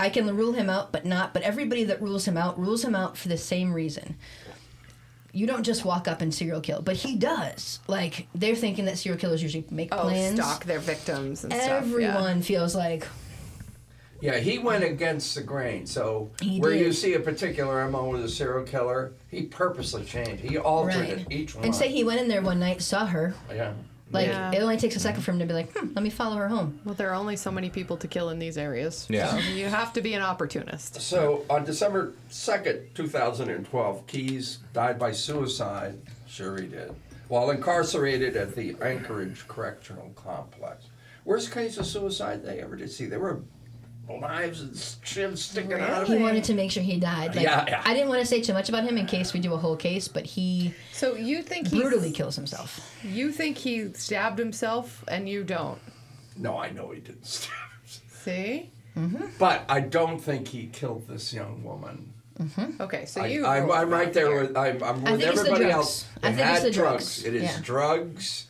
I 0.00 0.08
can 0.08 0.34
rule 0.34 0.52
him 0.52 0.70
out, 0.70 0.92
but 0.92 1.04
not. 1.04 1.34
But 1.34 1.42
everybody 1.42 1.84
that 1.84 2.00
rules 2.00 2.26
him 2.26 2.36
out 2.38 2.58
rules 2.58 2.82
him 2.82 2.94
out 2.94 3.18
for 3.18 3.28
the 3.28 3.36
same 3.36 3.72
reason. 3.74 4.16
You 5.32 5.46
don't 5.46 5.62
just 5.62 5.84
walk 5.84 6.08
up 6.08 6.22
and 6.22 6.34
serial 6.34 6.60
kill, 6.62 6.80
but 6.82 6.96
he 6.96 7.16
does. 7.16 7.80
Like 7.86 8.26
they're 8.34 8.56
thinking 8.56 8.86
that 8.86 8.96
serial 8.98 9.20
killers 9.20 9.42
usually 9.42 9.64
make 9.70 9.90
Oh, 9.92 10.00
plans. 10.02 10.40
stalk 10.40 10.64
their 10.64 10.78
victims 10.80 11.44
and 11.44 11.52
stuff. 11.52 11.68
Everyone 11.70 12.40
feels 12.42 12.74
like 12.74 13.06
Yeah, 14.22 14.38
he 14.38 14.58
went 14.58 14.82
against 14.84 15.34
the 15.34 15.42
grain. 15.42 15.86
So 15.86 16.30
He 16.40 16.58
where 16.60 16.74
you 16.74 16.92
see 16.92 17.12
a 17.14 17.20
particular 17.20 17.88
MO 17.90 18.08
with 18.08 18.24
a 18.24 18.28
serial 18.28 18.64
killer, 18.64 19.12
he 19.28 19.42
purposely 19.42 20.04
changed. 20.04 20.42
He 20.42 20.56
altered 20.58 20.96
right. 20.96 21.08
it 21.10 21.26
each 21.30 21.54
one. 21.54 21.64
And 21.66 21.74
say 21.74 21.88
he 21.92 22.02
went 22.04 22.20
in 22.20 22.26
there 22.28 22.42
one 22.42 22.58
night, 22.58 22.80
saw 22.82 23.04
her. 23.06 23.34
yeah. 23.54 23.74
Like 24.12 24.26
Yeah. 24.26 24.50
it 24.52 24.58
only 24.60 24.76
takes 24.76 24.96
a 24.96 25.00
second 25.00 25.22
for 25.22 25.30
him 25.30 25.38
to 25.38 25.46
be 25.46 25.52
like, 25.54 25.72
hmm, 25.72 25.88
let 25.94 26.02
me 26.02 26.10
follow 26.10 26.36
her 26.36 26.48
home. 26.48 26.80
Well, 26.84 26.94
there 26.94 27.10
are 27.10 27.14
only 27.14 27.36
so 27.36 27.50
many 27.50 27.70
people 27.70 27.96
to 27.98 28.08
kill 28.08 28.30
in 28.30 28.38
these 28.38 28.58
areas. 28.58 29.06
Yeah. 29.08 29.30
So 29.30 29.38
you 29.38 29.66
have 29.66 29.92
to 29.94 30.00
be 30.00 30.14
an 30.14 30.22
opportunist. 30.22 31.00
So 31.00 31.44
on 31.48 31.64
December 31.64 32.14
2nd, 32.30 32.94
2012, 32.94 34.06
Keyes 34.06 34.58
died 34.72 34.98
by 34.98 35.12
suicide. 35.12 35.98
Sure 36.26 36.60
he 36.60 36.66
did. 36.66 36.92
While 37.28 37.50
incarcerated 37.50 38.36
at 38.36 38.56
the 38.56 38.74
Anchorage 38.82 39.46
Correctional 39.46 40.10
Complex. 40.16 40.86
Worst 41.24 41.52
case 41.52 41.78
of 41.78 41.86
suicide 41.86 42.42
they 42.44 42.60
ever 42.60 42.74
did 42.76 42.90
see. 42.90 43.06
There 43.06 43.20
were 43.20 43.40
knives 44.18 44.60
and 44.62 44.72
shivs 44.72 45.38
sticking 45.38 45.72
out 45.74 46.02
of 46.02 46.08
He 46.08 46.16
wanted 46.18 46.44
to 46.44 46.54
make 46.54 46.70
sure 46.70 46.82
he 46.82 46.98
died. 46.98 47.34
Like, 47.36 47.44
Yeah, 47.44 47.64
yeah. 47.68 47.82
I 47.84 47.94
didn't 47.94 48.08
want 48.08 48.20
to 48.20 48.26
say 48.26 48.40
too 48.40 48.52
much 48.52 48.68
about 48.68 48.84
him 48.84 48.96
in 48.98 49.06
case 49.06 49.32
we 49.32 49.40
do 49.40 49.52
a 49.54 49.56
whole 49.58 49.76
case, 49.76 50.08
but 50.08 50.26
he 50.26 50.74
So 50.92 51.14
you 51.14 51.42
think 51.42 51.68
he 51.68 51.80
brutally 51.80 52.10
kills 52.12 52.34
himself. 52.36 52.80
You 53.04 53.30
think 53.30 53.56
he 53.58 53.92
stabbed 53.92 54.38
himself, 54.38 55.04
and 55.08 55.28
you 55.28 55.44
don't. 55.44 55.78
No, 56.36 56.58
I 56.58 56.70
know 56.70 56.90
he 56.90 57.00
didn't 57.00 57.26
stab 57.26 57.52
himself. 57.82 58.22
See? 58.24 58.70
Mm-hmm. 58.96 59.26
But 59.38 59.64
I 59.68 59.80
don't 59.80 60.18
think 60.18 60.48
he 60.48 60.66
killed 60.66 61.06
this 61.06 61.32
young 61.32 61.62
woman. 61.62 62.12
Mm-hmm. 62.40 62.80
Okay, 62.82 63.04
so 63.04 63.24
you. 63.24 63.44
I'm, 63.46 63.64
ruled 63.64 63.76
I'm 63.76 63.90
right 63.90 64.12
there 64.12 64.28
here. 64.28 64.40
with 64.40 64.56
I'm, 64.56 64.82
I'm 64.82 65.02
with 65.02 65.20
think 65.20 65.22
it's 65.22 65.42
the 65.42 65.50
everybody 65.50 65.64
drugs. 65.66 65.74
else. 65.74 66.06
I 66.22 66.28
It 66.30 66.34
think 66.36 66.48
it's 66.50 66.62
the 66.62 66.70
drugs. 66.70 67.22
drugs. 67.22 67.24
It 67.24 67.34
is 67.34 67.42
Yeah. 67.42 67.58
drugs. 67.62 68.46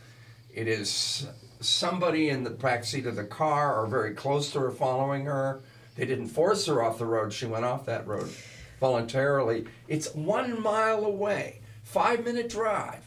It 0.55 0.69
is 0.69 1.27
somebody 1.61 2.29
in 2.31 2.43
the 2.45 2.51
back 2.51 2.85
seat 2.85 3.07
of 3.07 3.17
the 3.17 3.25
car 3.25 3.81
or 3.81 3.87
very 3.87 4.15
close 4.15 4.51
to 4.53 4.61
her 4.61 4.71
following 4.71 5.27
her. 5.27 5.61
They 5.97 6.07
didn't 6.07 6.29
force 6.29 6.67
her 6.67 6.83
off 6.83 6.99
the 6.99 7.07
road. 7.07 7.33
She 7.33 7.47
went 7.47 7.65
off 7.65 7.85
that 7.87 8.07
road 8.07 8.31
voluntarily. 8.81 9.67
It's 9.89 10.15
one 10.15 10.63
mile 10.63 11.05
away. 11.05 11.61
Five 11.83 12.25
minute 12.25 12.49
drive. 12.49 13.05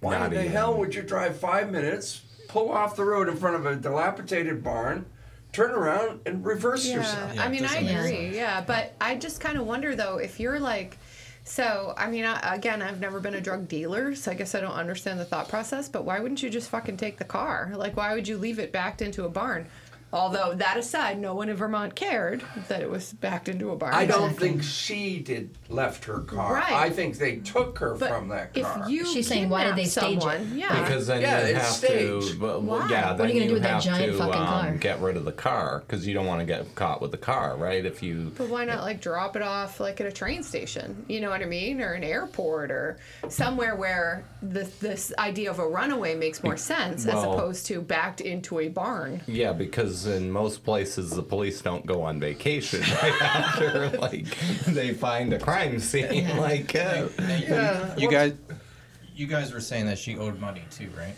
Why 0.00 0.18
Not 0.18 0.26
in 0.28 0.34
the 0.34 0.40
even. 0.40 0.52
hell 0.52 0.78
would 0.78 0.94
you 0.94 1.02
drive 1.02 1.38
five 1.38 1.70
minutes, 1.70 2.22
pull 2.48 2.70
off 2.72 2.96
the 2.96 3.04
road 3.04 3.28
in 3.28 3.36
front 3.36 3.56
of 3.56 3.66
a 3.66 3.76
dilapidated 3.76 4.64
barn, 4.64 5.04
turn 5.52 5.72
around 5.72 6.20
and 6.24 6.42
reverse 6.44 6.86
Yeah, 6.86 6.94
yourself? 6.96 7.34
Yeah, 7.34 7.44
I 7.44 7.48
mean, 7.48 7.66
I 7.66 7.76
agree. 7.76 8.10
sense. 8.10 8.36
Yeah, 8.36 8.64
but 8.66 8.94
I 9.00 9.16
just 9.16 9.40
kind 9.40 9.58
of 9.58 9.66
wonder 9.66 9.94
though 9.94 10.16
if 10.16 10.40
you're 10.40 10.58
like, 10.60 10.96
so 11.50 11.94
I 11.96 12.08
mean, 12.08 12.24
I, 12.24 12.54
again, 12.54 12.80
I've 12.80 13.00
never 13.00 13.18
been 13.18 13.34
a 13.34 13.40
drug 13.40 13.66
dealer, 13.66 14.14
so 14.14 14.30
I 14.30 14.34
guess 14.34 14.54
I 14.54 14.60
don't 14.60 14.70
understand 14.70 15.18
the 15.18 15.24
thought 15.24 15.48
process. 15.48 15.88
But 15.88 16.04
why 16.04 16.20
wouldn't 16.20 16.44
you 16.44 16.48
just 16.48 16.70
fucking 16.70 16.96
take 16.96 17.18
the 17.18 17.24
car? 17.24 17.72
Like, 17.74 17.96
why 17.96 18.14
would 18.14 18.28
you 18.28 18.38
leave 18.38 18.60
it 18.60 18.70
backed 18.70 19.02
into 19.02 19.24
a 19.24 19.28
barn? 19.28 19.66
Although 20.12 20.54
that 20.54 20.76
aside, 20.76 21.20
no 21.20 21.34
one 21.34 21.48
in 21.48 21.56
Vermont 21.56 21.94
cared 21.94 22.42
that 22.68 22.82
it 22.82 22.90
was 22.90 23.12
backed 23.12 23.48
into 23.48 23.70
a 23.70 23.76
barn. 23.76 23.94
I 23.94 24.06
don't 24.06 24.24
Exactly. 24.30 24.48
think 24.48 24.62
she 24.64 25.20
did 25.20 25.50
left 25.68 26.04
her 26.06 26.20
car. 26.20 26.54
Right. 26.54 26.72
I 26.72 26.90
think 26.90 27.18
they 27.18 27.36
took 27.36 27.78
her 27.78 27.94
But 27.94 28.08
from 28.08 28.28
that 28.28 28.52
car. 28.54 28.82
if 28.84 28.90
you 28.90 29.06
She's 29.06 29.28
saying, 29.28 29.48
why 29.48 29.64
did 29.64 29.76
they 29.76 29.84
kidnap 29.84 30.20
stage 30.22 30.40
it? 30.40 30.46
Yeah, 30.56 30.82
Because 30.82 31.06
then 31.06 31.20
Yeah, 31.20 31.46
you 31.46 31.54
have 31.54 31.64
staged. 31.66 32.32
to, 32.32 32.38
but, 32.38 32.62
Why? 32.62 32.88
yeah, 32.90 33.12
What 33.12 33.20
are 33.20 33.26
you 33.28 33.34
gonna 33.34 33.46
do 33.48 33.54
with 33.54 33.62
that 33.62 33.82
giant 33.82 34.12
to 34.12 34.18
fucking 34.18 34.34
um, 34.40 34.46
car? 34.46 34.72
get 34.80 35.00
rid 35.00 35.16
of 35.16 35.24
the 35.24 35.32
car 35.32 35.84
because 35.86 36.06
you 36.06 36.12
don't 36.14 36.26
want 36.26 36.40
to 36.40 36.46
get 36.46 36.74
caught 36.74 37.00
with 37.00 37.12
the 37.12 37.16
car, 37.18 37.56
right? 37.56 37.84
If 37.84 38.02
you 38.02 38.32
But 38.36 38.48
why 38.48 38.64
not 38.64 38.82
like 38.82 39.00
drop 39.00 39.36
it 39.36 39.42
off 39.42 39.78
like 39.78 40.00
at 40.00 40.06
a 40.08 40.12
train 40.12 40.42
station? 40.42 41.04
You 41.08 41.20
know 41.20 41.30
what 41.30 41.40
I 41.42 41.46
mean, 41.46 41.80
or 41.80 41.92
an 41.92 42.02
airport, 42.02 42.70
or 42.72 42.98
somewhere 43.28 43.76
where 43.76 44.24
this 44.42 44.70
this 44.80 45.12
idea 45.18 45.50
of 45.50 45.58
a 45.60 45.66
runaway 45.68 46.14
makes 46.16 46.42
more 46.42 46.56
sense 46.56 47.06
as 47.06 47.22
opposed 47.22 47.66
to 47.66 47.80
backed 47.80 48.20
into 48.20 48.58
a 48.58 48.68
barn. 48.68 49.20
Yeah, 49.26 49.52
because 49.52 49.99
in 50.06 50.30
most 50.30 50.64
places 50.64 51.10
the 51.10 51.22
police 51.22 51.60
don't 51.60 51.84
go 51.86 52.02
on 52.02 52.20
vacation 52.20 52.80
right 53.02 53.22
after 53.22 53.88
like 53.98 54.26
they 54.66 54.92
find 54.94 55.32
a 55.32 55.38
crime 55.38 55.78
scene. 55.78 56.28
Like, 56.36 56.74
uh, 56.74 57.08
yeah. 57.18 57.96
You 57.96 58.10
guys, 58.10 58.34
you 59.14 59.26
guys 59.26 59.52
were 59.52 59.60
saying 59.60 59.86
that 59.86 59.98
she 59.98 60.16
owed 60.16 60.38
money 60.40 60.62
too, 60.70 60.90
right? 60.96 61.14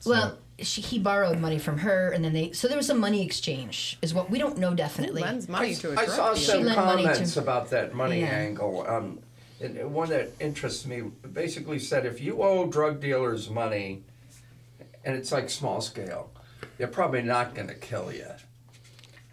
So- 0.00 0.10
Well, 0.10 0.38
she, 0.60 0.80
he 0.80 0.98
borrowed 0.98 1.38
money 1.38 1.58
from 1.60 1.78
her, 1.78 2.10
and 2.10 2.24
then 2.24 2.32
they. 2.32 2.50
So 2.50 2.66
there 2.66 2.76
was 2.76 2.90
a 2.90 2.94
money 2.94 3.24
exchange, 3.24 3.96
is 4.02 4.12
what 4.12 4.28
we 4.28 4.38
don't 4.40 4.58
know 4.58 4.74
definitely. 4.74 5.22
Lends 5.22 5.48
money 5.48 5.74
to 5.76 5.92
a 5.92 5.96
I 5.96 6.06
saw 6.06 6.34
dealer. 6.34 6.36
some 6.36 6.64
lent 6.64 6.76
money 6.78 7.02
to- 7.04 7.08
comments 7.12 7.36
about 7.36 7.70
that 7.70 7.94
money 7.94 8.20
Yeah. 8.20 8.26
angle. 8.26 8.84
Um, 8.88 9.20
and 9.60 9.92
one 9.94 10.08
that 10.10 10.30
interests 10.40 10.84
me 10.86 11.02
basically 11.32 11.78
said 11.78 12.06
if 12.06 12.20
you 12.20 12.42
owe 12.42 12.66
drug 12.66 13.00
dealers 13.00 13.48
money, 13.50 14.02
and 15.04 15.14
it's 15.16 15.30
like 15.32 15.48
small 15.48 15.80
scale, 15.80 16.30
they're 16.78 16.86
probably 16.88 17.22
not 17.22 17.54
going 17.54 17.68
to 17.68 17.74
kill 17.74 18.12
you 18.12 18.26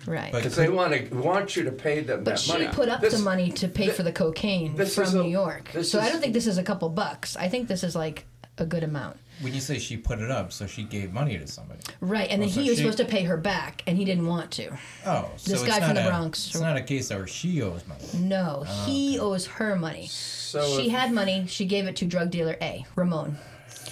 Right. 0.06 0.32
But- 0.32 0.39
because 0.43 0.56
they 0.56 0.70
want 0.70 0.93
to 0.93 1.16
want 1.16 1.56
you 1.56 1.64
to 1.64 1.72
pay 1.72 2.02
them 2.02 2.24
But 2.24 2.32
that 2.32 2.39
she 2.39 2.52
money. 2.52 2.68
put 2.68 2.89
up 2.89 3.02
This- 3.02 3.14
the 3.14 3.20
money 3.24 3.52
to 3.54 3.68
pay 3.68 3.88
thi- 3.88 3.93
for 3.93 4.04
the 4.04 4.12
cocaine 4.12 4.76
this 4.76 4.93
from 4.93 5.06
a- 5.08 5.24
New 5.24 5.30
York. 5.30 5.72
this 5.74 5.89
So 5.91 6.00
I 6.00 6.06
is- 6.06 6.12
don't 6.12 6.22
think 6.22 6.34
this 6.36 6.46
is 6.46 6.60
a 6.60 6.64
couple 6.64 6.89
bucks. 6.89 7.36
I 7.36 7.48
think 7.50 7.68
this 7.68 7.84
is 7.84 7.96
like 7.96 8.26
a 8.60 8.66
good 8.68 8.84
amount. 8.84 9.18
When 9.41 9.54
you 9.54 9.60
say 9.60 9.80
she 9.80 9.98
put 9.98 10.20
it 10.20 10.30
up, 10.30 10.54
so 10.54 10.68
she 10.68 10.84
gave 10.84 11.12
money 11.12 11.38
to 11.39 11.48
somebody. 11.48 11.80
Right, 12.02 12.30
and 12.30 12.39
then 12.41 12.50
Oh, 12.50 12.52
so 12.54 12.62
he 12.62 12.70
was 12.70 12.78
she- 12.78 12.84
supposed 12.84 13.00
to 13.00 13.06
pay 13.06 13.24
her 13.24 13.36
back, 13.36 13.82
and 13.88 13.98
he 13.98 14.06
didn't 14.06 14.28
want 14.28 14.52
to. 14.52 14.70
Oh, 15.08 15.30
so 15.38 15.52
This 15.52 15.62
it's 15.62 15.64
guy 15.72 15.80
not 15.80 15.88
from 15.88 15.96
the 15.96 16.06
a- 16.06 16.10
Bronx. 16.10 16.48
It's 16.50 16.60
not 16.60 16.78
a 16.78 16.82
case 16.84 17.10
where 17.10 17.26
she 17.28 17.62
owes 17.64 17.82
money. 17.88 18.04
No, 18.14 18.64
he 18.86 19.18
owes 19.20 19.48
her 19.48 19.76
money. 19.76 20.06
So 20.08 20.78
she 20.80 20.86
if- 20.86 20.91
had 20.91 21.12
money. 21.14 21.46
She 21.50 21.66
gave 21.66 21.88
it 21.88 21.96
to 21.98 22.06
drug 22.06 22.30
dealer 22.30 22.58
A, 22.62 22.86
Ramon. 22.96 23.38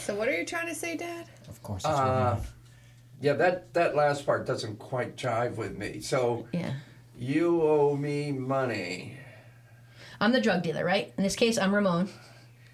So 0.05 0.13
what 0.15 0.27
are 0.29 0.37
you 0.37 0.45
trying 0.45 0.67
to 0.67 0.75
say, 0.75 0.95
Dad? 0.95 1.25
Of 1.49 1.61
course, 1.63 1.81
it's 1.83 1.87
Uh, 1.89 1.91
uh, 1.91 2.39
yeah, 3.23 3.33
that 3.33 3.73
that 3.73 3.95
last 3.95 4.25
part 4.25 4.45
doesn't 4.45 4.77
quite 4.79 5.15
jive 5.15 5.55
with 5.55 5.77
me. 5.77 6.01
So 6.01 6.45
Yeah. 6.51 6.73
you 7.17 7.61
owe 7.61 7.95
me 7.95 8.31
money, 8.33 9.17
I'm 10.19 10.31
the 10.33 10.41
drug 10.41 10.61
dealer, 10.63 10.83
right? 10.85 11.13
In 11.17 11.23
this 11.23 11.35
case, 11.35 11.57
I'm 11.57 11.73
Ramon. 11.73 12.09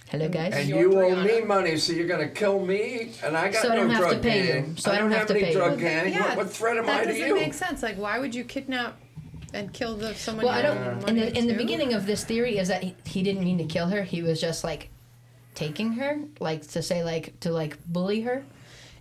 Hello, 0.10 0.28
guys. 0.28 0.54
and 0.56 0.68
You're 0.68 0.80
you 0.80 1.00
owe 1.00 1.16
me 1.24 1.41
money, 1.41 1.78
so 1.78 1.93
you're 1.93 2.08
going 2.08 2.28
to 2.28 2.34
kill 2.34 2.66
me, 2.66 3.12
and 3.24 3.38
I 3.38 3.50
got 3.52 3.62
So 3.62 3.70
I 3.70 3.76
no 3.76 3.82
don't 3.82 3.89
have 3.91 4.04
to 4.06 4.10
drug 4.10 4.22
pay 4.24 4.58
you. 4.60 4.74
So 4.76 4.91
I 4.91 4.97
don't 4.97 5.12
have 5.12 5.28
to 5.28 5.36
any 5.36 5.43
pay 5.45 5.54
drug 5.54 5.70
Well, 5.74 5.80
then, 5.80 6.12
gang. 6.12 6.20
what, 6.22 6.38
what 6.38 6.50
threat 6.50 6.78
am 6.78 6.88
that 6.88 7.02
I 7.02 7.06
to 7.06 7.12
doesn't 7.20 7.36
make 7.36 7.54
sense. 7.54 7.84
Like, 7.84 7.97
why 7.97 8.18
would 8.18 8.34
you 8.34 8.43
kidnap 8.43 9.00
and 9.54 9.72
kill 9.72 9.95
the 9.97 10.16
someone? 10.16 10.45
Well, 10.45 10.54
I 10.56 10.58
you 10.62 10.64
don't. 10.64 10.78
owe 10.80 10.91
In 10.91 11.00
money 11.02 11.20
the 11.22 11.38
in 11.38 11.47
the 11.47 11.54
beginning 11.54 11.93
of 11.93 12.08
this 12.08 12.24
theory 12.24 12.58
is 12.58 12.68
that 12.70 12.82
he, 12.82 12.95
he 13.06 13.22
didn't 13.22 13.43
mean 13.43 13.60
to 13.60 13.66
kill 13.66 13.88
her. 13.89 14.02
He 14.02 14.24
was 14.24 14.41
just 14.41 14.64
like 14.64 14.89
taking 15.54 15.93
her, 15.93 16.20
like 16.39 16.66
to 16.70 16.82
say 16.82 17.04
like 17.04 17.39
to 17.41 17.52
like 17.52 17.78
bully 17.86 18.22
her, 18.22 18.43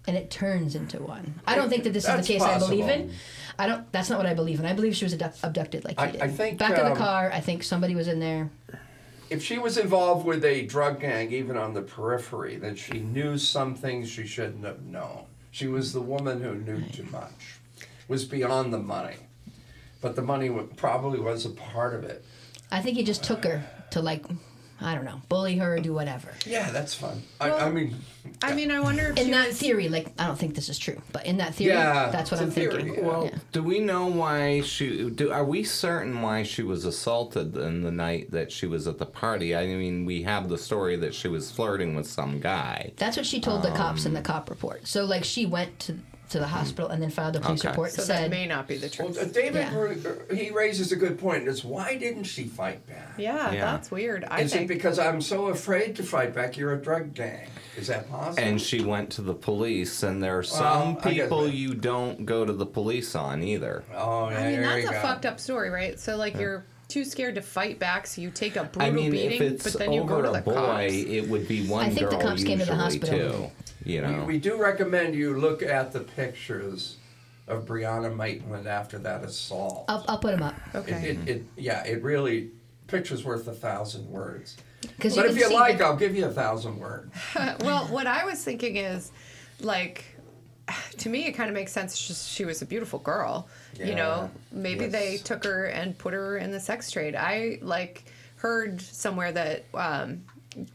and 0.09 0.16
it 0.16 0.30
turns 0.30 0.74
into 0.74 1.00
one. 1.02 1.34
I 1.46 1.54
don't 1.54 1.68
think 1.68 1.84
that 1.84 1.92
this 1.92 2.09
is 2.09 2.16
the 2.16 2.22
case 2.32 2.42
I 2.42 2.59
believe 2.59 2.88
in. 2.88 3.12
I 3.59 3.66
don't. 3.66 3.90
That's 3.92 4.09
not 4.09 4.16
what 4.18 4.26
I 4.26 4.34
believe 4.34 4.59
in. 4.59 4.64
I 4.66 4.72
believe 4.72 4.96
she 4.96 5.04
was 5.04 5.12
abduct- 5.12 5.40
abducted, 5.42 5.84
like 5.84 6.00
he 6.00 6.06
I- 6.06 6.11
did. 6.11 6.22
I 6.22 6.28
think, 6.28 6.59
back 6.59 6.72
of 6.78 6.86
um, 6.86 6.94
the 6.94 6.98
car. 6.98 7.30
I 7.32 7.40
think 7.40 7.62
somebody 7.62 7.94
was 7.94 8.09
in 8.09 8.18
there. 8.18 8.50
If 9.30 9.44
she 9.44 9.59
was 9.59 9.76
involved 9.76 10.24
with 10.24 10.42
a 10.44 10.64
drug 10.64 11.00
gang, 11.00 11.30
even 11.32 11.59
on 11.59 11.74
the 11.74 11.82
periphery, 11.82 12.56
then 12.56 12.74
she 12.76 12.98
knew 13.00 13.36
some 13.36 13.74
things 13.74 14.09
she 14.09 14.26
shouldn't 14.26 14.64
have 14.64 14.82
known. 14.82 15.24
She 15.50 15.66
was 15.66 15.92
the 15.92 16.00
woman 16.00 16.40
who 16.40 16.54
knew 16.54 16.80
too 16.88 17.04
much, 17.12 17.59
was 18.09 18.24
beyond 18.24 18.72
the 18.72 18.78
money. 18.78 19.16
But 20.00 20.16
the 20.16 20.22
money 20.22 20.48
wa- 20.48 20.62
probably 20.76 21.20
was 21.20 21.44
a 21.44 21.50
part 21.50 21.92
of 21.94 22.04
it. 22.04 22.24
I 22.70 22.80
think 22.80 22.96
he 22.96 23.02
just 23.02 23.22
took 23.22 23.44
her 23.44 23.62
to 23.90 24.00
like, 24.00 24.24
I 24.81 24.95
don't 24.95 25.05
know, 25.05 25.20
bully 25.29 25.57
her 25.59 25.74
or 25.76 25.81
do 25.81 25.93
whatever. 25.93 26.29
Yeah, 26.47 26.70
that's 26.70 26.95
fun. 26.95 27.22
I, 27.41 27.47
I 27.49 27.51
Well, 27.64 27.72
mean, 27.72 27.97
I 28.43 28.55
mean, 28.55 28.70
I 28.70 28.79
wonder 28.79 29.11
if 29.11 29.16
In 29.18 29.33
that 29.33 29.49
was- 29.49 29.59
theory, 29.59 29.89
like 29.89 30.12
I 30.18 30.26
don't 30.29 30.39
think 30.39 30.55
this 30.55 30.68
is 30.68 30.79
true, 30.79 31.01
but 31.12 31.26
in 31.26 31.39
that 31.39 31.55
theory, 31.57 31.72
Yeah, 31.74 32.11
that's 32.11 32.31
what 32.31 32.41
it's 32.41 32.43
a 32.43 32.45
I'm 32.45 32.51
theory, 32.53 32.83
thinking. 32.85 32.95
yeah. 33.03 33.09
Well, 33.11 33.24
Yeah. 33.24 33.39
do 33.53 33.62
we 33.62 33.81
know 33.81 34.07
why 34.07 34.61
she? 34.61 35.11
Do 35.11 35.33
are 35.33 35.45
we 35.45 35.64
certain 35.64 36.22
why 36.22 36.45
she 36.45 36.62
was 36.62 36.85
assaulted 36.85 37.57
in 37.57 37.83
the 37.83 37.91
night 37.91 38.31
that 38.31 38.53
she 38.53 38.66
was 38.66 38.87
at 38.87 38.99
the 38.99 39.07
party? 39.07 39.57
I 39.57 39.66
mean, 39.66 40.05
we 40.05 40.22
have 40.22 40.49
the 40.49 40.59
story 40.59 40.97
that 40.97 41.12
she 41.14 41.26
was 41.29 41.51
flirting 41.51 41.97
with 41.97 42.07
some 42.09 42.39
guy. 42.39 42.93
That's 42.97 43.16
what 43.16 43.26
she 43.26 43.41
told 43.41 43.62
the 43.62 43.70
cops 43.72 44.03
Um, 44.05 44.09
in 44.09 44.14
the 44.14 44.22
cop 44.22 44.49
report. 44.49 44.87
So 44.87 45.05
like 45.05 45.24
she 45.24 45.45
went 45.45 45.79
to 45.81 45.99
to 46.29 46.39
the 46.39 46.47
hospital 46.47 46.91
and 46.91 47.03
then 47.03 47.11
filed 47.11 47.37
a 47.37 47.41
police 47.41 47.61
Okay. 47.61 47.70
report. 47.70 47.93
So 47.93 48.03
said 48.03 48.24
that 48.24 48.31
may 48.31 48.47
not 48.47 48.68
be 48.68 48.76
the 48.76 48.95
well, 48.99 49.12
truth. 49.12 49.18
uh, 49.31 49.33
David, 49.33 49.55
Yeah. 49.72 49.74
Ru- 49.79 50.37
he 50.37 50.51
raises 50.51 50.93
a 50.93 50.97
good 50.97 51.18
point. 51.18 51.49
Is 51.49 51.64
why 51.64 51.97
didn't 51.97 52.24
she 52.24 52.45
fight 52.45 52.87
back? 52.87 53.14
yeah, 53.16 53.51
Yeah. 53.53 53.64
that's 53.64 53.91
weird. 53.91 54.24
I 54.31 54.43
Is 54.43 54.53
it 54.53 54.59
think. 54.59 54.68
because 54.68 54.99
I'm 54.99 55.20
so 55.22 55.47
afraid 55.47 55.97
to 55.97 56.03
fight 56.03 56.35
back? 56.35 56.57
You're 56.57 56.74
a 56.74 56.81
drug 56.81 57.14
gang. 57.14 57.49
Is 57.76 57.87
that 57.87 58.11
possible? 58.11 58.43
And 58.47 58.61
she 58.61 58.83
went 58.83 59.11
to 59.12 59.22
the 59.22 59.35
police, 59.35 60.03
and 60.03 60.22
there 60.22 60.37
are 60.39 60.43
some 60.43 60.95
Well, 60.97 60.99
I 61.05 61.12
guess 61.14 61.24
people 61.24 61.43
that- 61.45 61.55
you 61.55 61.74
don't 61.74 62.26
go 62.26 62.45
to 62.45 62.53
the 62.53 62.66
police 62.66 63.14
on 63.14 63.43
either. 63.43 63.85
oh, 63.95 64.29
yeah, 64.31 64.39
I 64.39 64.43
mean, 64.43 64.61
there 64.61 64.62
that's 64.70 64.83
you 64.83 64.89
a 64.89 64.93
go. 64.93 65.01
fucked 65.01 65.24
up 65.26 65.41
story, 65.41 65.70
right? 65.70 65.99
So 65.99 66.16
like 66.16 66.37
you're 66.39 66.64
too 66.89 67.05
scared 67.05 67.34
to 67.36 67.43
fight 67.43 67.78
back, 67.78 68.07
so 68.07 68.20
you 68.22 68.30
take 68.30 68.57
a 68.57 68.64
brutal 68.64 68.82
I 68.82 68.91
mean, 68.91 69.11
beating, 69.11 69.32
if 69.43 69.53
it's 69.53 69.64
but 69.64 69.78
then 69.78 69.93
you 69.93 70.01
over 70.01 70.16
go 70.16 70.22
to 70.22 70.30
a 70.30 70.32
the 70.34 70.41
boy, 70.41 70.55
cops. 70.55 70.93
it 70.93 71.28
would 71.28 71.47
be 71.47 71.66
one 71.66 71.84
I 71.84 71.91
think 71.91 72.11
the 72.11 72.16
girl 72.16 72.28
cops 72.28 72.45
came 72.45 72.59
to 72.59 72.64
the 72.64 72.72
usually 72.72 72.99
hospital. 72.99 73.53
too. 73.84 73.91
You 73.91 74.03
know, 74.03 74.20
We, 74.20 74.34
we 74.34 74.39
do 74.39 74.57
recommend 74.57 75.14
you 75.14 75.39
look 75.39 75.62
at 75.62 75.93
the 75.93 76.01
pictures 76.01 76.97
of 77.47 77.64
Brianna 77.66 78.14
Maitland 78.14 78.66
after 78.66 78.99
that 79.01 79.22
assault. 79.24 79.84
I'll, 79.89 80.05
I'll 80.09 80.18
put 80.18 80.32
them 80.32 80.43
up 80.43 80.55
Okay. 80.74 81.11
It, 81.11 81.18
it, 81.20 81.28
it, 81.28 81.45
yeah, 81.57 81.84
it 81.84 82.03
really 82.03 82.51
pictures 82.86 83.24
worth 83.24 83.47
a 83.49 83.53
thousand 83.55 84.09
words. 84.11 84.57
because 84.80 85.14
But 85.14 85.26
you 85.26 85.30
if 85.32 85.39
you 85.39 85.55
like, 85.55 85.78
the- 85.78 85.84
I'll 85.84 85.97
give 85.97 86.16
you 86.16 86.24
a 86.26 86.30
thousand 86.30 86.78
words. 86.78 87.12
well, 87.61 87.86
what 87.86 88.07
I 88.07 88.24
was 88.24 88.43
thinking 88.43 88.76
is, 88.76 89.12
like, 89.61 90.05
to 90.99 91.09
me, 91.09 91.27
it 91.27 91.33
kind 91.33 91.49
of 91.49 91.55
makes 91.55 91.73
sense. 91.73 91.97
She 91.97 92.45
was 92.45 92.62
a 92.62 92.66
beautiful 92.66 92.99
girl. 92.99 93.49
You 93.79 93.95
know, 93.95 94.31
maybe 94.53 94.85
Yes. 94.85 94.93
they 94.93 95.16
took 95.19 95.45
her 95.45 95.66
and 95.66 95.97
put 95.97 96.12
her 96.14 96.39
in 96.39 96.51
the 96.51 96.61
sex 96.61 96.91
trade. 96.91 97.14
I 97.14 97.59
like 97.62 98.05
heard 98.37 98.81
somewhere 98.81 99.33
that 99.33 99.64
um, 99.75 100.25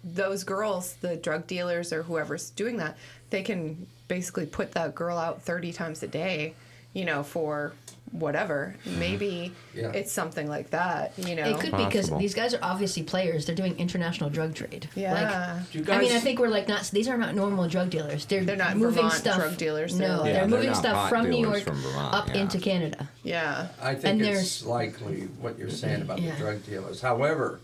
those 0.03 0.43
girls, 0.43 0.93
the 1.01 1.15
drug 1.17 1.47
dealers 1.47 1.91
or 1.93 2.03
whoever's 2.03 2.49
doing 2.51 2.77
that, 2.77 2.97
they 3.29 3.41
can 3.41 3.87
basically 4.07 4.45
put 4.45 4.71
that 4.73 4.95
girl 4.95 5.17
out 5.17 5.41
thirty 5.41 5.73
times 5.73 6.03
a 6.03 6.07
day. 6.07 6.53
You 6.93 7.05
know, 7.05 7.23
for 7.23 7.73
whatever. 8.13 8.75
Mm-hmm. 8.85 8.99
Maybe 8.99 9.51
Yeah. 9.73 9.91
it's 9.91 10.11
something 10.11 10.47
like 10.47 10.69
that. 10.69 11.13
You 11.17 11.35
know, 11.35 11.43
It 11.43 11.59
could 11.59 11.75
be 11.75 11.83
because 11.85 12.09
these 12.17 12.33
guys 12.33 12.53
are 12.53 12.59
obviously 12.61 13.03
players. 13.03 13.45
They're 13.45 13.55
doing 13.55 13.75
international 13.77 14.29
drug 14.29 14.53
trade. 14.55 14.87
Yeah. 14.95 15.61
Do 15.71 15.79
you 15.79 15.83
Like, 15.83 15.97
I 15.97 16.01
mean, 16.01 16.11
I 16.11 16.19
think 16.19 16.39
we're 16.39 16.47
like 16.47 16.67
not. 16.67 16.83
These 16.93 17.07
are 17.07 17.17
not 17.17 17.33
normal 17.35 17.67
drug 17.67 17.89
dealers. 17.89 18.25
They're 18.25 18.43
They're 18.43 18.55
not 18.55 18.77
moving 18.77 18.95
Vermont 18.97 19.13
stuff. 19.15 19.37
drug 19.37 19.57
dealers, 19.57 19.97
they're 19.97 20.07
No, 20.07 20.15
like- 20.21 20.25
they're 20.25 20.33
they're 20.41 20.47
moving 20.47 20.73
stuff 20.75 21.09
from 21.09 21.29
New 21.29 21.41
York 21.41 21.63
from 21.63 21.81
Vermont, 21.81 22.13
up 22.13 22.27
yeah. 22.29 22.41
into 22.41 22.59
Canada. 22.59 23.09
yeah. 23.23 23.67
I 23.81 23.95
think 23.95 24.05
And 24.05 24.21
it's 24.21 24.63
likely 24.65 25.21
what 25.41 25.57
you're 25.57 25.69
saying 25.71 26.03
about 26.03 26.21
Yeah. 26.21 26.31
the 26.31 26.37
drug 26.37 26.65
dealers. 26.65 27.01
However, 27.01 27.59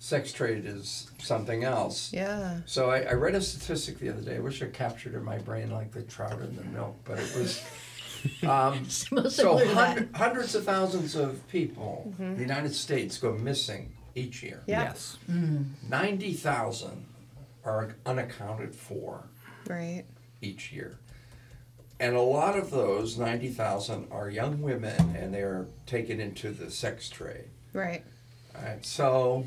sex 0.00 0.32
trade 0.32 0.66
is 0.66 1.10
something 1.18 1.64
else. 1.64 2.12
Yeah. 2.12 2.58
So 2.66 2.90
I, 2.90 3.00
I 3.02 3.12
read 3.14 3.34
a 3.34 3.40
statistic 3.40 3.98
the 4.00 4.10
other 4.10 4.20
day. 4.20 4.36
I 4.36 4.40
wish 4.40 4.60
I 4.62 4.66
captured 4.66 5.14
it 5.14 5.16
in 5.16 5.24
my 5.24 5.38
brain 5.38 5.70
like 5.70 5.92
the 5.92 6.02
trout 6.02 6.40
in 6.42 6.54
the 6.56 6.64
milk, 6.64 6.96
but 7.06 7.18
it 7.18 7.34
was. 7.36 7.62
Um, 8.46 8.84
so 8.88 9.28
similar 9.28 9.60
to 9.62 9.68
that. 9.68 9.74
hundred, 9.74 10.16
hundreds 10.16 10.54
of 10.54 10.64
thousands 10.64 11.14
of 11.14 11.46
people 11.48 12.14
in 12.18 12.34
the 12.36 12.40
United 12.42 12.74
States 12.74 13.18
go 13.18 13.32
missing 13.32 13.92
each 14.14 14.42
year. 14.42 14.62
Yeah. 14.66 14.82
yes. 14.84 15.16
Ninety 15.88 16.32
thousand 16.34 17.04
are 17.64 17.96
unaccounted 18.06 18.74
for 18.74 19.24
Right. 19.68 20.04
each 20.42 20.72
year. 20.72 20.98
And 22.00 22.16
a 22.16 22.20
lot 22.20 22.58
of 22.58 22.70
those 22.70 23.16
90,000 23.16 24.08
are 24.10 24.28
young 24.28 24.60
women 24.60 25.14
and 25.16 25.32
they're 25.32 25.66
taken 25.86 26.20
into 26.20 26.50
the 26.50 26.70
sex 26.70 27.08
trade. 27.08 27.44
Right. 27.72 28.04
Right? 28.54 28.84
So, 28.84 29.46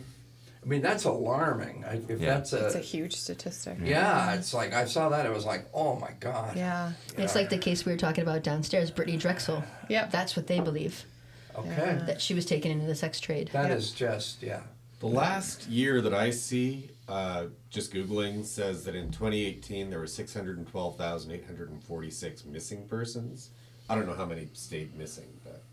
I 0.67 0.69
mean, 0.69 0.81
that's 0.81 1.05
alarming. 1.05 1.85
I, 1.85 2.01
if 2.09 2.19
Yeah. 2.19 2.33
that's 2.35 2.51
It's 2.51 2.75
a, 2.75 2.79
a 2.79 2.81
huge 2.81 3.15
statistic. 3.15 3.77
yeah, 3.81 4.33
it's 4.33 4.53
like 4.53 4.73
I 4.73 4.83
saw 4.83 5.07
that. 5.09 5.25
It 5.25 5.31
was 5.33 5.45
like, 5.45 5.65
oh 5.73 5.95
my 5.95 6.11
God. 6.19 6.57
Yeah. 6.57 6.91
It's 7.17 7.35
like 7.35 7.49
the 7.49 7.57
case 7.57 7.85
we 7.85 7.93
were 7.93 7.97
talking 7.97 8.21
about 8.21 8.43
downstairs, 8.43 8.91
Brittany 8.91 9.15
Drexel. 9.17 9.63
Yep. 9.87 10.11
That's 10.11 10.35
what 10.35 10.47
they 10.47 10.59
believe 10.59 11.05
Okay. 11.57 12.01
that 12.05 12.19
she 12.21 12.33
was 12.33 12.45
taken 12.45 12.69
into 12.69 12.85
the 12.85 12.95
sex 12.95 13.21
trade. 13.21 13.49
That 13.53 13.69
Yep. 13.69 13.77
is 13.77 13.91
just, 13.91 14.43
yeah. 14.43 14.59
The 14.99 15.07
last 15.07 15.67
year 15.69 16.01
that 16.01 16.13
I 16.13 16.31
see, 16.31 16.89
uh, 17.07 17.45
just 17.69 17.93
Googling, 17.93 18.43
says 18.43 18.83
that 18.83 18.93
in 18.93 19.09
2018 19.11 19.89
there 19.89 19.99
were 19.99 20.07
612,846 20.07 22.43
missing 22.45 22.85
persons. 22.89 23.51
I 23.89 23.95
don't 23.95 24.05
know 24.05 24.15
how 24.15 24.25
many 24.25 24.49
stayed 24.51 24.97
missing, 24.97 25.39
but 25.45 25.63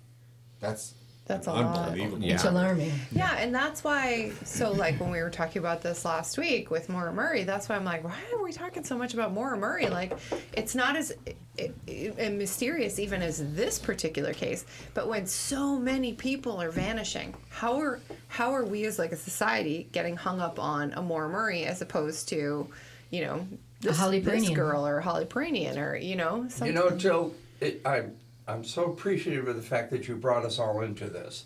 that's, 0.61 0.95
That's 1.27 1.47
a 1.47 1.53
lot. 1.53 1.89
unbelievable. 1.89 2.23
Yeah. 2.23 2.35
It's 2.35 2.45
alarming. 2.45 2.93
Yeah, 3.11 3.35
and 3.39 3.55
that's 3.55 3.83
why. 3.83 4.33
So, 4.45 4.73
like 4.73 5.01
when 5.01 5.11
we 5.11 5.23
were 5.23 5.31
talking 5.31 5.61
about 5.61 5.81
this 5.81 6.05
last 6.05 6.37
week 6.37 6.71
with 6.71 6.91
Maura 6.91 7.15
Murray, 7.15 7.45
that's 7.45 7.67
why 7.69 7.77
I'm 7.77 7.85
like, 7.85 8.05
why 8.05 8.19
are 8.35 8.43
we 8.43 8.53
talking 8.53 8.85
so 8.85 8.99
much 8.99 9.15
about 9.15 9.33
Maura 9.33 9.57
Murray? 9.57 9.87
Like, 9.87 10.19
it's 10.53 10.75
not 10.75 10.97
as 10.97 11.15
i 11.59 11.73
i 12.21 12.29
mysterious 12.29 12.99
even 12.99 13.23
as 13.23 13.55
this 13.55 13.79
particular 13.79 14.35
case. 14.35 14.67
But 14.93 15.09
when 15.09 15.27
so 15.27 15.79
many 15.79 16.13
people 16.13 16.61
are 16.61 16.71
vanishing, 16.71 17.35
how 17.49 17.81
are 17.81 18.01
how 18.29 18.53
are 18.53 18.65
we 18.65 18.85
as 18.85 18.99
like 18.99 19.13
a 19.13 19.17
society 19.17 19.89
getting 19.93 20.17
hung 20.17 20.43
up 20.43 20.59
on 20.59 20.93
a 20.93 21.01
Maura 21.01 21.31
Murray 21.31 21.65
as 21.65 21.81
opposed 21.81 22.29
to, 22.29 22.69
you 23.11 23.25
know, 23.25 23.47
this, 23.81 23.99
Holly 23.99 24.21
this 24.21 24.51
girl 24.51 24.87
or 24.87 25.01
Holly 25.01 25.25
Piirainen 25.25 25.79
or 25.79 25.97
you 25.97 26.17
know 26.17 26.47
something. 26.49 26.67
You 26.67 26.73
know, 26.75 26.91
Jill, 26.91 27.35
it, 27.61 27.81
I'm, 27.87 28.15
I'm 28.47 28.65
so 28.65 28.85
appreciative 28.85 29.49
of 29.49 29.57
the 29.57 29.63
fact 29.63 29.91
that 29.91 30.07
you 30.09 30.17
brought 30.17 30.45
us 30.45 30.59
all 30.59 30.81
into 30.83 31.07
this. 31.09 31.45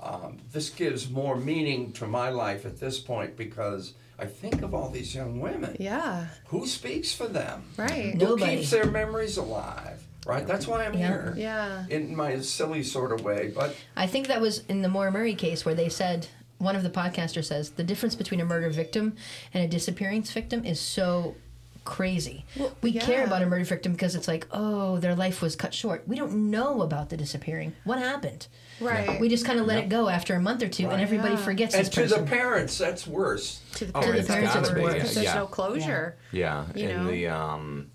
Um, 0.00 0.38
this 0.52 0.70
gives 0.70 1.10
more 1.10 1.36
meaning 1.36 1.92
to 1.92 2.06
my 2.06 2.30
life 2.30 2.64
at 2.66 2.80
this 2.80 2.98
point 2.98 3.36
because 3.36 3.94
I 4.18 4.26
think 4.26 4.62
of 4.62 4.74
all 4.74 4.88
these 4.90 5.14
young 5.14 5.40
women. 5.40 5.76
yeah, 5.78 6.26
Who 6.46 6.66
speaks 6.66 7.12
for 7.12 7.26
them? 7.26 7.64
right. 7.76 8.14
No. 8.14 8.26
Who 8.26 8.30
Nobody. 8.36 8.56
keeps 8.56 8.70
their 8.70 8.86
memories 8.86 9.36
alive? 9.36 10.02
Right? 10.26 10.46
That's 10.46 10.66
why 10.66 10.84
I'm 10.84 10.94
Yeah. 10.94 11.06
here. 11.06 11.34
Yeah. 11.36 11.86
In 11.88 12.14
my 12.16 12.40
silly 12.40 12.82
sort 12.82 13.12
of 13.12 13.22
way, 13.24 13.52
but 13.54 13.74
I 13.96 14.06
think 14.06 14.26
that 14.28 14.40
was 14.40 14.64
in 14.68 14.82
the 14.82 14.88
Maura 14.88 15.10
Murray 15.10 15.34
case 15.34 15.64
where 15.64 15.74
they 15.74 15.88
said 15.88 16.26
one 16.58 16.76
of 16.76 16.82
the 16.82 16.90
podcasters 16.90 17.44
says 17.46 17.70
the 17.70 17.84
difference 17.84 18.14
between 18.14 18.40
a 18.40 18.44
murder 18.44 18.68
victim 18.68 19.16
and 19.54 19.64
a 19.64 19.68
disappearance 19.68 20.30
victim 20.30 20.64
is 20.66 20.78
so 20.78 21.36
crazy. 21.84 22.44
Well, 22.56 22.74
we 22.82 22.92
care 22.92 23.24
about 23.24 23.42
a 23.42 23.46
murder 23.46 23.64
victim 23.64 23.92
because 23.92 24.14
it's 24.14 24.28
like, 24.28 24.46
oh, 24.52 24.98
their 24.98 25.14
life 25.14 25.42
was 25.42 25.56
cut 25.56 25.72
short. 25.74 26.04
We 26.06 26.16
don't 26.16 26.50
know 26.50 26.82
about 26.82 27.08
the 27.10 27.16
disappearing. 27.16 27.74
What 27.84 27.98
happened? 27.98 28.46
Right. 28.80 29.20
We 29.20 29.28
just 29.28 29.44
kind 29.44 29.58
of 29.60 29.66
let 29.66 29.78
it 29.78 29.88
go 29.88 30.08
after 30.08 30.34
a 30.34 30.40
month 30.40 30.62
or 30.62 30.68
two, 30.68 30.88
and 30.88 31.00
everybody 31.02 31.34
Yeah. 31.34 31.40
forgets 31.44 31.74
and 31.74 31.84
this 31.86 31.94
to 31.94 32.00
person. 32.02 32.24
the 32.24 32.30
parents, 32.30 32.78
that's 32.78 33.06
worse. 33.06 33.60
to 33.74 33.84
the 33.86 33.92
Oh, 33.96 34.00
parents, 34.00 34.20
it's 34.20 34.28
gotta 34.28 34.58
afterwards 34.58 34.94
because 34.94 35.14
there's 35.14 35.24
yeah. 35.26 35.34
no 35.34 35.46
closure. 35.46 36.16
Yeah, 36.32 36.66
You 36.74 36.88
in 36.88 37.04
know? 37.04 37.10
the 37.10 37.28
um, 37.28 37.90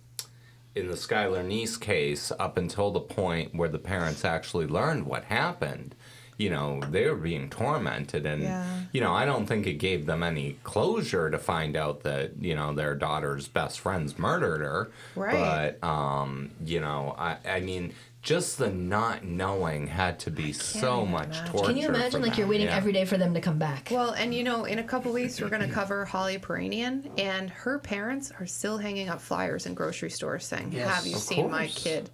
in 0.75 0.87
the 0.87 0.95
Skylar 0.95 1.43
Neese 1.47 1.79
case, 1.79 2.31
up 2.37 2.57
until 2.57 2.91
the 2.91 2.99
point 2.99 3.55
where 3.55 3.69
the 3.69 3.79
parents 3.79 4.25
actually 4.25 4.67
learned 4.67 5.05
what 5.05 5.23
happened, 5.25 5.95
you 6.37 6.49
know, 6.49 6.81
they 6.91 7.09
were 7.09 7.15
being 7.15 7.49
tormented, 7.49 8.25
and 8.25 8.43
Yeah. 8.43 8.65
you 8.91 9.01
know, 9.01 9.13
I 9.13 9.25
don't 9.25 9.45
think 9.45 9.65
it 9.67 9.75
gave 9.75 10.05
them 10.05 10.21
any 10.23 10.57
closure 10.63 11.29
to 11.29 11.37
find 11.37 11.75
out 11.77 12.03
that 12.03 12.31
you 12.41 12.55
know 12.55 12.73
their 12.73 12.95
daughter's 12.95 13.47
best 13.47 13.79
friends 13.79 14.19
murdered 14.19 14.61
her. 14.61 14.91
Right. 15.15 15.79
But 15.81 15.87
um, 15.87 16.51
you 16.63 16.79
know, 16.81 17.15
I 17.17 17.37
I 17.47 17.59
mean. 17.61 17.93
Just 18.21 18.57
the 18.57 18.71
not 18.71 19.23
knowing 19.23 19.85
had 19.85 20.17
to 20.21 20.31
be 20.31 20.51
so 20.51 21.05
much 21.05 21.27
imagine. 21.27 21.51
torture. 21.51 21.67
Can 21.67 21.77
you 21.77 21.87
imagine 21.89 22.21
for 22.23 22.27
like 22.27 22.39
you're 22.39 22.47
waiting 22.47 22.65
yeah. 22.65 22.75
every 22.75 22.91
day 22.91 23.05
for 23.05 23.17
them 23.19 23.35
to 23.35 23.39
come 23.39 23.59
back? 23.59 23.89
Well, 23.91 24.13
and 24.13 24.33
you 24.33 24.43
know, 24.43 24.65
in 24.65 24.79
a 24.79 24.83
couple 24.83 25.13
weeks, 25.13 25.39
we're 25.39 25.49
going 25.49 25.61
to 25.61 25.71
cover 25.71 26.05
Holly 26.05 26.39
Piirainen, 26.39 27.07
and 27.19 27.51
her 27.51 27.77
parents 27.77 28.31
are 28.39 28.47
still 28.47 28.79
hanging 28.79 29.09
up 29.09 29.21
flyers 29.21 29.67
in 29.67 29.75
grocery 29.75 30.09
stores 30.09 30.43
saying, 30.43 30.71
Yes, 30.71 30.89
"Have 30.89 31.05
you 31.05 31.17
of 31.17 31.21
seen 31.21 31.51
my 31.51 31.67
kid?" 31.67 32.09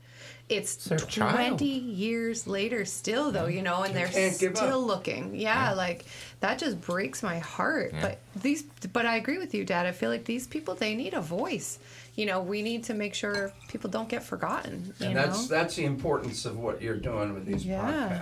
It's 0.52 0.76
their 0.86 0.98
child. 1.00 1.34
twenty 1.36 1.80
years 1.80 2.46
later, 2.48 2.86
still 2.86 3.32
though, 3.32 3.48
you 3.48 3.62
know, 3.62 3.84
and 3.84 3.96
they're 3.96 4.08
can't 4.08 4.38
give 4.40 4.56
still 4.58 4.82
up. 4.82 4.88
looking. 4.88 5.36
Yeah, 5.36 5.74
like 5.74 6.06
that 6.42 6.60
just 6.60 6.82
breaks 6.82 7.24
my 7.24 7.40
heart. 7.40 7.94
But 8.02 8.20
these, 8.36 8.64
but 8.94 9.06
I 9.06 9.16
agree 9.18 9.38
with 9.38 9.54
you, 9.54 9.64
Dad. 9.66 9.86
I 9.86 9.92
feel 9.92 10.10
like 10.10 10.26
these 10.26 10.48
people 10.48 10.76
they 10.76 10.94
need 10.96 11.14
a 11.14 11.22
voice. 11.22 11.80
You 12.16 12.26
know, 12.26 12.42
we 12.42 12.62
need 12.62 12.84
to 12.86 12.94
make 12.94 13.14
sure 13.14 13.54
people 13.70 13.90
don't 13.90 14.10
get 14.10 14.22
forgotten. 14.24 14.94
You 15.00 15.06
And 15.08 15.16
know, 15.16 15.22
that's 15.28 15.48
that's 15.48 15.76
the 15.78 15.86
importance 15.86 16.46
of 16.46 16.58
what 16.60 16.82
you're 16.82 16.98
doing 16.98 17.34
with 17.34 17.46
these 17.46 17.66
Yeah. 17.66 17.80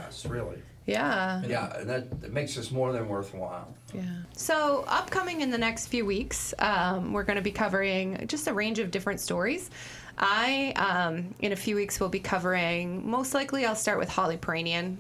podcasts, 0.10 0.30
really. 0.30 0.62
yeah. 0.86 1.42
Yeah, 1.48 1.76
and 1.80 1.90
that, 1.90 2.22
that 2.22 2.32
makes 2.32 2.56
this 2.56 2.70
more 2.72 2.94
than 2.94 3.08
worthwhile. 3.08 3.68
Yeah. 3.94 4.02
So, 4.36 4.86
upcoming 4.88 5.42
in 5.42 5.50
the 5.50 5.58
next 5.58 5.88
few 5.88 6.06
weeks, 6.06 6.54
um, 6.60 7.12
we're 7.14 7.24
going 7.24 7.38
to 7.38 7.42
be 7.44 7.52
covering 7.52 8.26
just 8.28 8.48
a 8.48 8.54
range 8.54 8.78
of 8.78 8.92
different 8.92 9.20
stories. 9.20 9.72
I, 10.20 10.74
um, 10.76 11.34
in 11.40 11.54
a 11.54 11.56
few 11.56 11.78
weeks, 11.78 12.00
will 12.00 12.10
be 12.10 12.20
covering, 12.20 13.10
most 13.10 13.34
likely, 13.34 13.66
I'll 13.66 13.76
start 13.76 14.00
with 14.00 14.10
Holly 14.10 14.36
Piirainen 14.36 14.98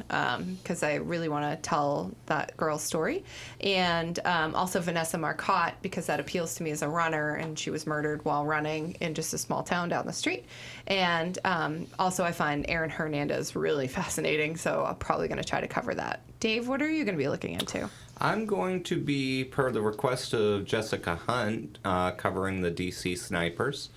because 0.61 0.81
I 0.81 0.95
really 0.95 1.27
want 1.27 1.43
to 1.43 1.61
tell 1.61 2.11
that 2.27 2.55
girl's 2.55 2.83
story. 2.83 3.25
And 3.59 4.17
um, 4.23 4.55
also 4.55 4.79
Vanessa 4.79 5.17
Marcotte 5.17 5.73
because 5.81 6.05
that 6.05 6.21
appeals 6.21 6.55
to 6.55 6.63
me 6.63 6.71
as 6.71 6.81
a 6.83 6.87
runner 6.87 7.35
and 7.35 7.59
she 7.59 7.69
was 7.69 7.85
murdered 7.85 8.23
while 8.23 8.45
running 8.45 8.95
in 9.01 9.13
just 9.13 9.33
a 9.33 9.37
small 9.37 9.61
town 9.61 9.89
down 9.89 10.05
the 10.05 10.13
street. 10.13 10.45
And 10.87 11.37
um, 11.43 11.87
also, 11.99 12.23
I 12.23 12.31
find 12.31 12.65
Aaron 12.69 12.89
Hernandez 12.89 13.57
really 13.57 13.87
fascinating. 13.99 14.55
So, 14.55 14.85
I'm 14.85 14.95
probably 14.95 15.27
going 15.27 15.41
to 15.41 15.47
try 15.47 15.59
to 15.59 15.67
cover 15.67 15.93
that. 15.95 16.21
Dave, 16.39 16.69
what 16.69 16.81
are 16.81 16.89
you 16.89 17.03
going 17.03 17.15
to 17.15 17.21
be 17.21 17.27
looking 17.27 17.55
into? 17.55 17.89
I'm 18.21 18.45
going 18.45 18.83
to 18.83 18.97
be, 18.97 19.43
per 19.43 19.71
the 19.71 19.81
request 19.81 20.33
of 20.33 20.63
Jessica 20.63 21.15
Hunt, 21.15 21.79
uh, 21.83 22.11
covering 22.11 22.61
the 22.61 22.71
DC 22.71 23.17
snipers. 23.17 23.89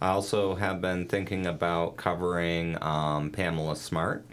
I 0.00 0.10
also 0.10 0.54
have 0.54 0.80
been 0.80 1.06
thinking 1.06 1.44
about 1.44 1.96
covering 1.96 2.80
um, 2.80 3.30
Pamela 3.30 3.74
Smart, 3.74 4.24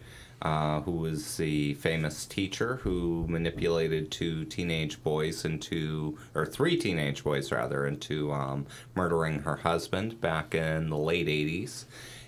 uh, 0.44 0.82
who 0.82 0.92
was 0.92 1.38
the 1.38 1.74
famous 1.76 2.28
teacher 2.28 2.76
who 2.84 3.26
manipulated 3.28 4.12
two 4.12 4.46
teenage 4.46 5.02
boys 5.04 5.44
into, 5.44 6.20
or 6.36 6.46
three 6.46 6.78
teenage 6.78 7.24
boys 7.24 7.52
rather, 7.52 7.88
into 7.88 8.32
um, 8.32 8.68
murdering 8.94 9.40
her 9.40 9.56
husband 9.56 10.22
back 10.22 10.54
in 10.54 10.90
the 10.92 10.98
late 10.98 11.28
80s. 11.28 11.86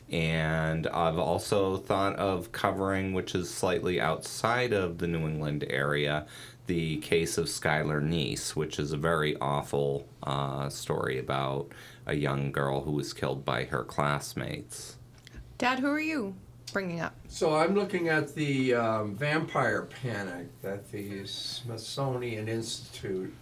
And 0.09 0.87
I've 0.87 1.19
also 1.19 1.77
thought 1.77 2.15
of 2.15 2.51
covering, 2.51 3.13
which 3.13 3.35
is 3.35 3.53
slightly 3.53 4.01
outside 4.01 4.73
of 4.73 4.97
the 4.97 5.07
New 5.07 5.27
England 5.27 5.65
area, 5.69 6.25
the 6.65 6.97
case 6.97 7.37
of 7.37 7.45
Skylar 7.45 8.01
Neese, 8.01 8.55
which 8.55 8.79
is 8.79 8.93
a 8.93 8.97
very 8.97 9.37
awful 9.39 10.07
uh, 10.23 10.69
story 10.69 11.19
about 11.19 11.71
a 12.07 12.15
young 12.15 12.51
girl 12.51 12.81
who 12.81 12.91
was 12.91 13.13
killed 13.13 13.45
by 13.45 13.65
her 13.65 13.83
classmates. 13.83 14.95
Dad, 15.57 15.79
who 15.79 15.89
are 15.89 15.99
you 15.99 16.33
bringing 16.71 17.01
up? 17.01 17.13
So 17.27 17.55
I'm 17.55 17.75
looking 17.75 18.07
at 18.07 18.33
the 18.33 18.73
um, 18.73 19.15
vampire 19.15 19.83
panic 20.01 20.47
that 20.61 20.89
the 20.91 21.27
Smithsonian 21.27 22.47
Institute 22.47 23.33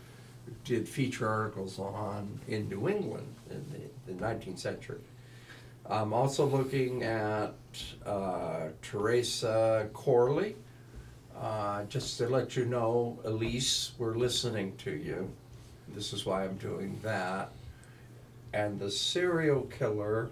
did 0.63 0.89
feature 0.89 1.27
articles 1.27 1.79
on 1.79 2.39
in 2.47 2.67
New 2.67 2.89
England 2.89 3.33
in 3.49 3.65
the, 3.71 4.13
the 4.13 4.19
19th 4.19 4.59
century. 4.59 4.99
I'm 5.87 6.13
also 6.13 6.45
looking 6.47 7.03
at 7.03 7.53
uh, 8.05 8.69
Teresa 8.81 9.87
Corley. 9.93 10.55
Uh, 11.39 11.83
just 11.83 12.17
to 12.17 12.27
let 12.27 12.55
you 12.55 12.65
know, 12.65 13.19
Elise, 13.25 13.91
we're 13.97 14.15
listening 14.15 14.75
to 14.77 14.91
you. 14.91 15.29
This 15.89 16.13
is 16.13 16.25
why 16.25 16.45
I'm 16.45 16.55
doing 16.55 16.97
that. 17.03 17.51
And 18.55 18.79
the 18.79 18.89
serial 18.89 19.63
killer, 19.63 20.29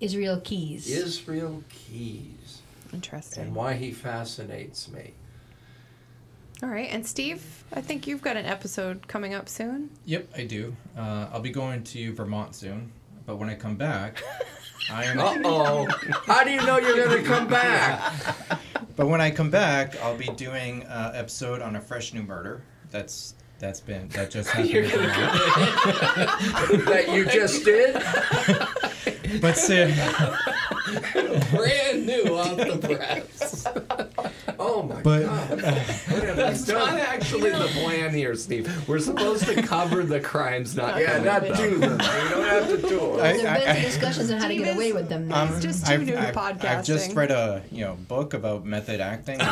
Israel 0.00 0.40
Keyes. 0.40 0.90
Israel 0.90 1.62
Keyes 1.68 2.62
Interesting. 2.92 3.44
and 3.44 3.54
why 3.54 3.74
he 3.74 3.92
fascinates 3.92 4.90
me. 4.90 5.14
All 6.64 6.68
right, 6.68 6.88
and 6.90 7.06
Steve, 7.06 7.64
I 7.72 7.80
think 7.80 8.08
you've 8.08 8.22
got 8.22 8.36
an 8.36 8.44
episode 8.46 9.06
coming 9.06 9.34
up 9.34 9.48
soon. 9.48 9.90
Yep, 10.04 10.30
I 10.36 10.44
do. 10.46 10.74
Uh, 10.98 11.28
I'll 11.32 11.40
be 11.40 11.50
going 11.50 11.84
to 11.84 12.12
Vermont 12.12 12.56
soon, 12.56 12.90
but 13.24 13.36
when 13.36 13.48
I 13.48 13.54
come 13.54 13.76
back, 13.76 14.20
I 14.90 15.04
am. 15.04 15.20
Uh 15.20 15.38
oh. 15.44 15.86
How 16.26 16.42
do 16.42 16.50
you 16.50 16.60
know 16.66 16.78
you're 16.78 17.06
going 17.06 17.22
to 17.22 17.28
come 17.28 17.46
back? 17.46 18.12
But 18.94 19.06
when 19.06 19.22
I 19.22 19.30
come 19.30 19.48
back, 19.48 19.98
I'll 20.02 20.18
be 20.18 20.26
doing 20.26 20.82
an 20.82 21.16
episode 21.16 21.62
on 21.62 21.76
a 21.76 21.80
fresh 21.80 22.12
new 22.12 22.22
murder. 22.22 22.62
That's 22.90 23.34
that's 23.62 23.80
been 23.80 24.08
that 24.08 24.28
just 24.32 24.50
happened. 24.50 24.74
in 24.74 24.84
Vermont. 24.90 25.16
that 26.86 27.08
you 27.12 27.24
just 27.26 27.64
did? 27.64 27.94
But 29.40 29.56
Sid, 29.56 29.94
Brand 31.52 32.04
new 32.06 32.36
off 32.36 32.56
the 32.56 32.76
press. 32.82 33.66
Oh 34.74 34.82
my 34.82 35.00
but 35.02 35.22
God. 35.24 35.50
What 35.62 36.22
have 36.24 36.36
That's 36.36 36.66
not 36.68 36.94
actually 36.98 37.50
the 37.50 37.68
plan 37.74 38.14
here, 38.14 38.34
Steve. 38.34 38.88
We're 38.88 38.98
supposed 39.00 39.44
to 39.46 39.62
cover 39.62 40.02
the 40.02 40.18
crimes, 40.20 40.74
not 40.76 40.98
Yeah, 41.00 41.18
not 41.22 41.42
do 41.42 41.78
them. 41.78 41.92
You 41.92 41.98
don't 41.98 42.44
have 42.48 42.68
to 42.68 42.76
do 42.78 43.14
it. 43.18 43.20
I- 43.20 43.32
There's 43.32 43.44
I- 43.44 43.58
been 43.58 43.74
some 43.74 43.82
discussions 43.84 44.30
on 44.30 44.38
how 44.40 44.48
to 44.48 44.56
get 44.56 44.68
is- 44.68 44.76
away 44.76 44.92
with 44.92 45.08
them. 45.08 45.28
now. 45.28 45.44
It's 45.52 45.60
just 45.62 45.86
too 45.86 45.92
I've, 45.94 46.00
new 46.06 46.12
to 46.12 46.18
I've, 46.40 46.64
I've 46.64 46.84
just 46.84 47.14
read 47.14 47.30
a 47.30 47.62
you 47.70 47.84
know 47.84 47.96
book 48.08 48.32
about 48.34 48.64
method 48.64 49.00
acting. 49.00 49.38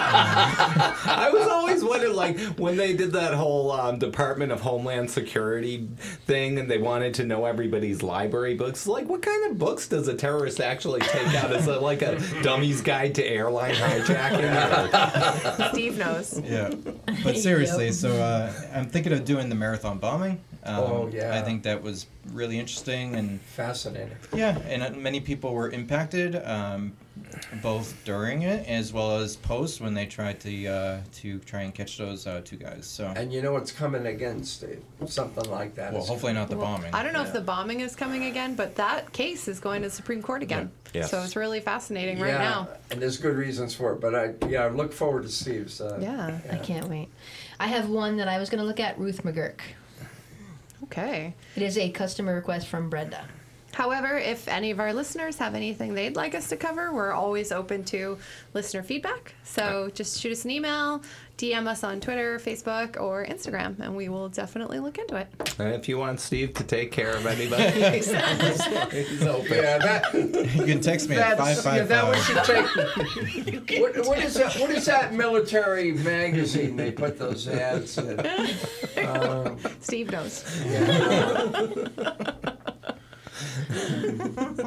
I 0.00 1.30
was 1.32 1.46
always 1.48 1.82
wondering, 1.84 2.14
like, 2.14 2.38
when 2.58 2.76
they 2.76 2.94
did 2.94 3.12
that 3.12 3.34
whole 3.34 3.70
um, 3.72 3.98
Department 3.98 4.52
of 4.52 4.60
Homeland 4.60 5.10
Security 5.10 5.88
thing 6.26 6.58
and 6.58 6.70
they 6.70 6.78
wanted 6.78 7.14
to 7.14 7.24
know 7.24 7.44
everybody's 7.44 8.02
library 8.02 8.54
books, 8.54 8.86
like, 8.86 9.08
what 9.08 9.22
kind 9.22 9.50
of 9.50 9.58
books 9.58 9.88
does 9.88 10.08
a 10.08 10.14
terrorist 10.14 10.60
actually 10.60 11.00
take 11.00 11.34
out? 11.34 11.50
Is 11.52 11.66
it 11.68 11.82
like 11.82 12.02
a 12.02 12.18
dummy's 12.42 12.80
guide 12.80 13.14
to 13.18 13.26
airline 13.28 13.74
hijacking? 13.74 15.68
Steve 15.72 15.98
knows. 15.98 16.40
yeah, 16.40 16.70
but 17.24 17.36
seriously, 17.36 17.92
so 18.02 18.10
uh, 18.12 18.52
I'm 18.72 18.86
thinking 18.86 19.12
of 19.12 19.24
doing 19.24 19.48
the 19.48 19.54
marathon 19.54 19.98
bombing. 19.98 20.40
Um, 20.68 20.84
Oh, 20.84 21.10
yeah. 21.12 21.38
I 21.38 21.42
think 21.42 21.62
that 21.64 21.82
was 21.82 22.06
really 22.32 22.58
interesting 22.58 23.14
and 23.16 23.40
Fascinating. 23.40 24.16
yeah, 24.34 24.58
and 24.68 24.82
uh, 24.82 24.90
many 24.90 25.20
people 25.20 25.54
were 25.54 25.70
impacted, 25.70 26.36
um, 26.44 26.92
both 27.62 27.94
during 28.04 28.42
it 28.42 28.66
as 28.68 28.92
well 28.92 29.18
as 29.18 29.34
post 29.36 29.80
when 29.80 29.94
they 29.94 30.06
tried 30.06 30.38
to 30.40 30.66
uh, 30.66 31.00
to 31.12 31.38
try 31.40 31.62
and 31.62 31.74
catch 31.74 31.96
those 31.98 32.26
uh, 32.26 32.40
two 32.44 32.56
guys. 32.56 32.86
So 32.86 33.06
And 33.16 33.32
you 33.32 33.42
know 33.42 33.52
what's 33.52 33.72
coming 33.72 34.06
again, 34.06 34.44
Steve? 34.44 34.82
Something 35.06 35.50
like 35.50 35.74
that. 35.76 35.92
well, 35.92 36.02
is 36.02 36.08
hopefully 36.08 36.32
not 36.34 36.48
the 36.48 36.56
Well, 36.56 36.66
bombing. 36.76 36.94
I 36.94 37.02
don't 37.02 37.12
know 37.12 37.22
if 37.22 37.32
the 37.32 37.40
bombing 37.40 37.80
is 37.80 37.96
coming 37.96 38.24
again, 38.26 38.54
but 38.54 38.76
that 38.76 39.12
case 39.12 39.48
is 39.48 39.58
going 39.58 39.82
to 39.82 39.88
the 39.88 39.94
Supreme 39.94 40.22
Court 40.22 40.42
again. 40.42 40.70
Yeah. 40.94 41.00
Yes. 41.00 41.10
So 41.10 41.22
it's 41.22 41.36
really 41.36 41.60
fascinating 41.60 42.18
right 42.20 42.28
yeah, 42.28 42.38
now. 42.38 42.68
And 42.90 43.00
there's 43.02 43.18
good 43.18 43.36
reasons 43.36 43.74
for 43.74 43.92
it. 43.92 44.00
But 44.00 44.14
I, 44.14 44.34
yeah, 44.48 44.64
I 44.64 44.68
look 44.68 44.92
forward 44.92 45.24
to 45.24 45.28
Steve's. 45.28 45.80
Uh, 45.80 45.98
Yeah. 46.00 46.38
I 46.50 46.56
can't 46.56 46.88
wait. 46.88 47.08
I 47.60 47.66
have 47.66 47.88
one 47.90 48.16
that 48.18 48.28
I 48.28 48.38
was 48.38 48.48
going 48.48 48.60
to 48.60 48.64
look 48.66 48.80
at 48.80 48.98
Ruth 48.98 49.22
McGurk. 49.24 49.60
Okay. 50.90 51.34
It 51.54 51.62
is 51.62 51.76
a 51.76 51.90
customer 51.90 52.34
request 52.34 52.66
from 52.66 52.88
Brenda. 52.88 53.24
However, 53.72 54.16
if 54.16 54.48
any 54.48 54.70
of 54.70 54.80
our 54.80 54.92
listeners 54.92 55.36
have 55.36 55.54
anything 55.54 55.94
they'd 55.94 56.16
like 56.16 56.34
us 56.34 56.48
to 56.48 56.56
cover, 56.56 56.92
we're 56.92 57.12
always 57.12 57.52
open 57.52 57.84
to 57.84 58.18
listener 58.54 58.82
feedback. 58.82 59.34
So 59.44 59.90
just 59.94 60.18
shoot 60.20 60.32
us 60.32 60.44
an 60.44 60.50
email, 60.50 61.02
DM 61.38 61.68
us 61.68 61.84
on 61.84 62.00
Twitter, 62.00 62.40
Facebook, 62.40 63.00
or 63.00 63.24
Instagram, 63.24 63.78
and 63.78 63.96
we 63.96 64.08
will 64.08 64.28
definitely 64.28 64.80
look 64.80 64.98
into 64.98 65.14
it. 65.14 65.28
and 65.60 65.72
if 65.72 65.88
you 65.88 65.96
want 65.96 66.18
Steve 66.18 66.52
to 66.54 66.64
take 66.64 66.90
care 66.90 67.12
of 67.14 67.26
anybody, 67.26 67.62
he's 67.96 68.12
open. 69.22 69.46
Yeah, 69.48 69.78
that, 69.78 70.12
you 70.12 70.64
can 70.64 70.80
text 70.80 71.08
me 71.08 71.14
at 71.14 71.38
that's, 71.38 71.62
five 71.62 71.76
yeah, 71.76 71.84
five 71.86 71.88
that 71.88 72.10
we 72.10 72.16
five. 72.18 73.46
should 73.46 73.66
take. 73.68 73.80
what, 73.80 74.06
what 74.08 74.18
is 74.18 74.34
that? 74.34 74.56
What 74.56 74.70
is 74.70 74.86
that 74.86 75.14
military 75.14 75.92
magazine 75.92 76.74
they 76.74 76.90
put 76.90 77.20
those 77.20 77.46
ads 77.46 77.96
in? 77.98 78.18
Um, 79.06 79.58
Steve 79.80 80.10
knows. 80.10 80.44
yeah. 80.66 81.68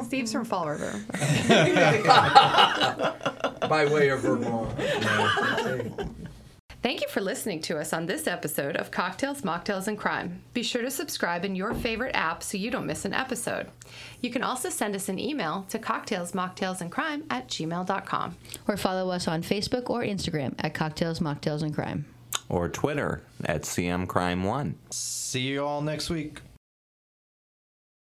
Steve's 0.03 0.31
from 0.31 0.45
Fall 0.45 0.69
River. 0.69 1.03
By 3.67 3.85
way 3.91 4.07
of 4.07 4.21
Vermont. 4.21 4.71
Thank 6.81 7.01
you 7.01 7.07
for 7.07 7.21
listening 7.21 7.61
to 7.61 7.77
us 7.77 7.93
on 7.93 8.07
this 8.07 8.25
episode 8.25 8.75
of 8.75 8.89
Cocktails, 8.89 9.43
Mocktails, 9.43 9.87
and 9.87 9.95
Crime. 9.95 10.41
Be 10.55 10.63
sure 10.63 10.81
to 10.81 10.89
subscribe 10.89 11.45
in 11.45 11.55
your 11.55 11.75
favorite 11.75 12.15
app 12.15 12.41
so 12.41 12.57
you 12.57 12.71
don't 12.71 12.87
miss 12.87 13.05
an 13.05 13.13
episode. 13.13 13.67
You 14.19 14.31
can 14.31 14.41
also 14.41 14.69
send 14.69 14.95
us 14.95 15.07
an 15.07 15.19
email 15.19 15.67
to 15.69 15.77
cocktailsmocktailsandcrime 15.77 17.25
at 17.29 17.47
gmail.com. 17.49 18.35
Or 18.67 18.77
follow 18.77 19.11
us 19.11 19.27
on 19.27 19.43
Facebook 19.43 19.91
or 19.91 20.01
Instagram 20.01 20.55
at 20.57 20.73
Cocktails, 20.73 21.19
Mocktails, 21.19 21.61
and 21.61 21.73
Crime. 21.73 22.05
Or 22.49 22.67
Twitter 22.67 23.21
at 23.45 23.61
CMCrime1. 23.61 24.73
See 24.89 25.41
you 25.41 25.63
all 25.63 25.81
next 25.81 26.09
week. 26.09 26.41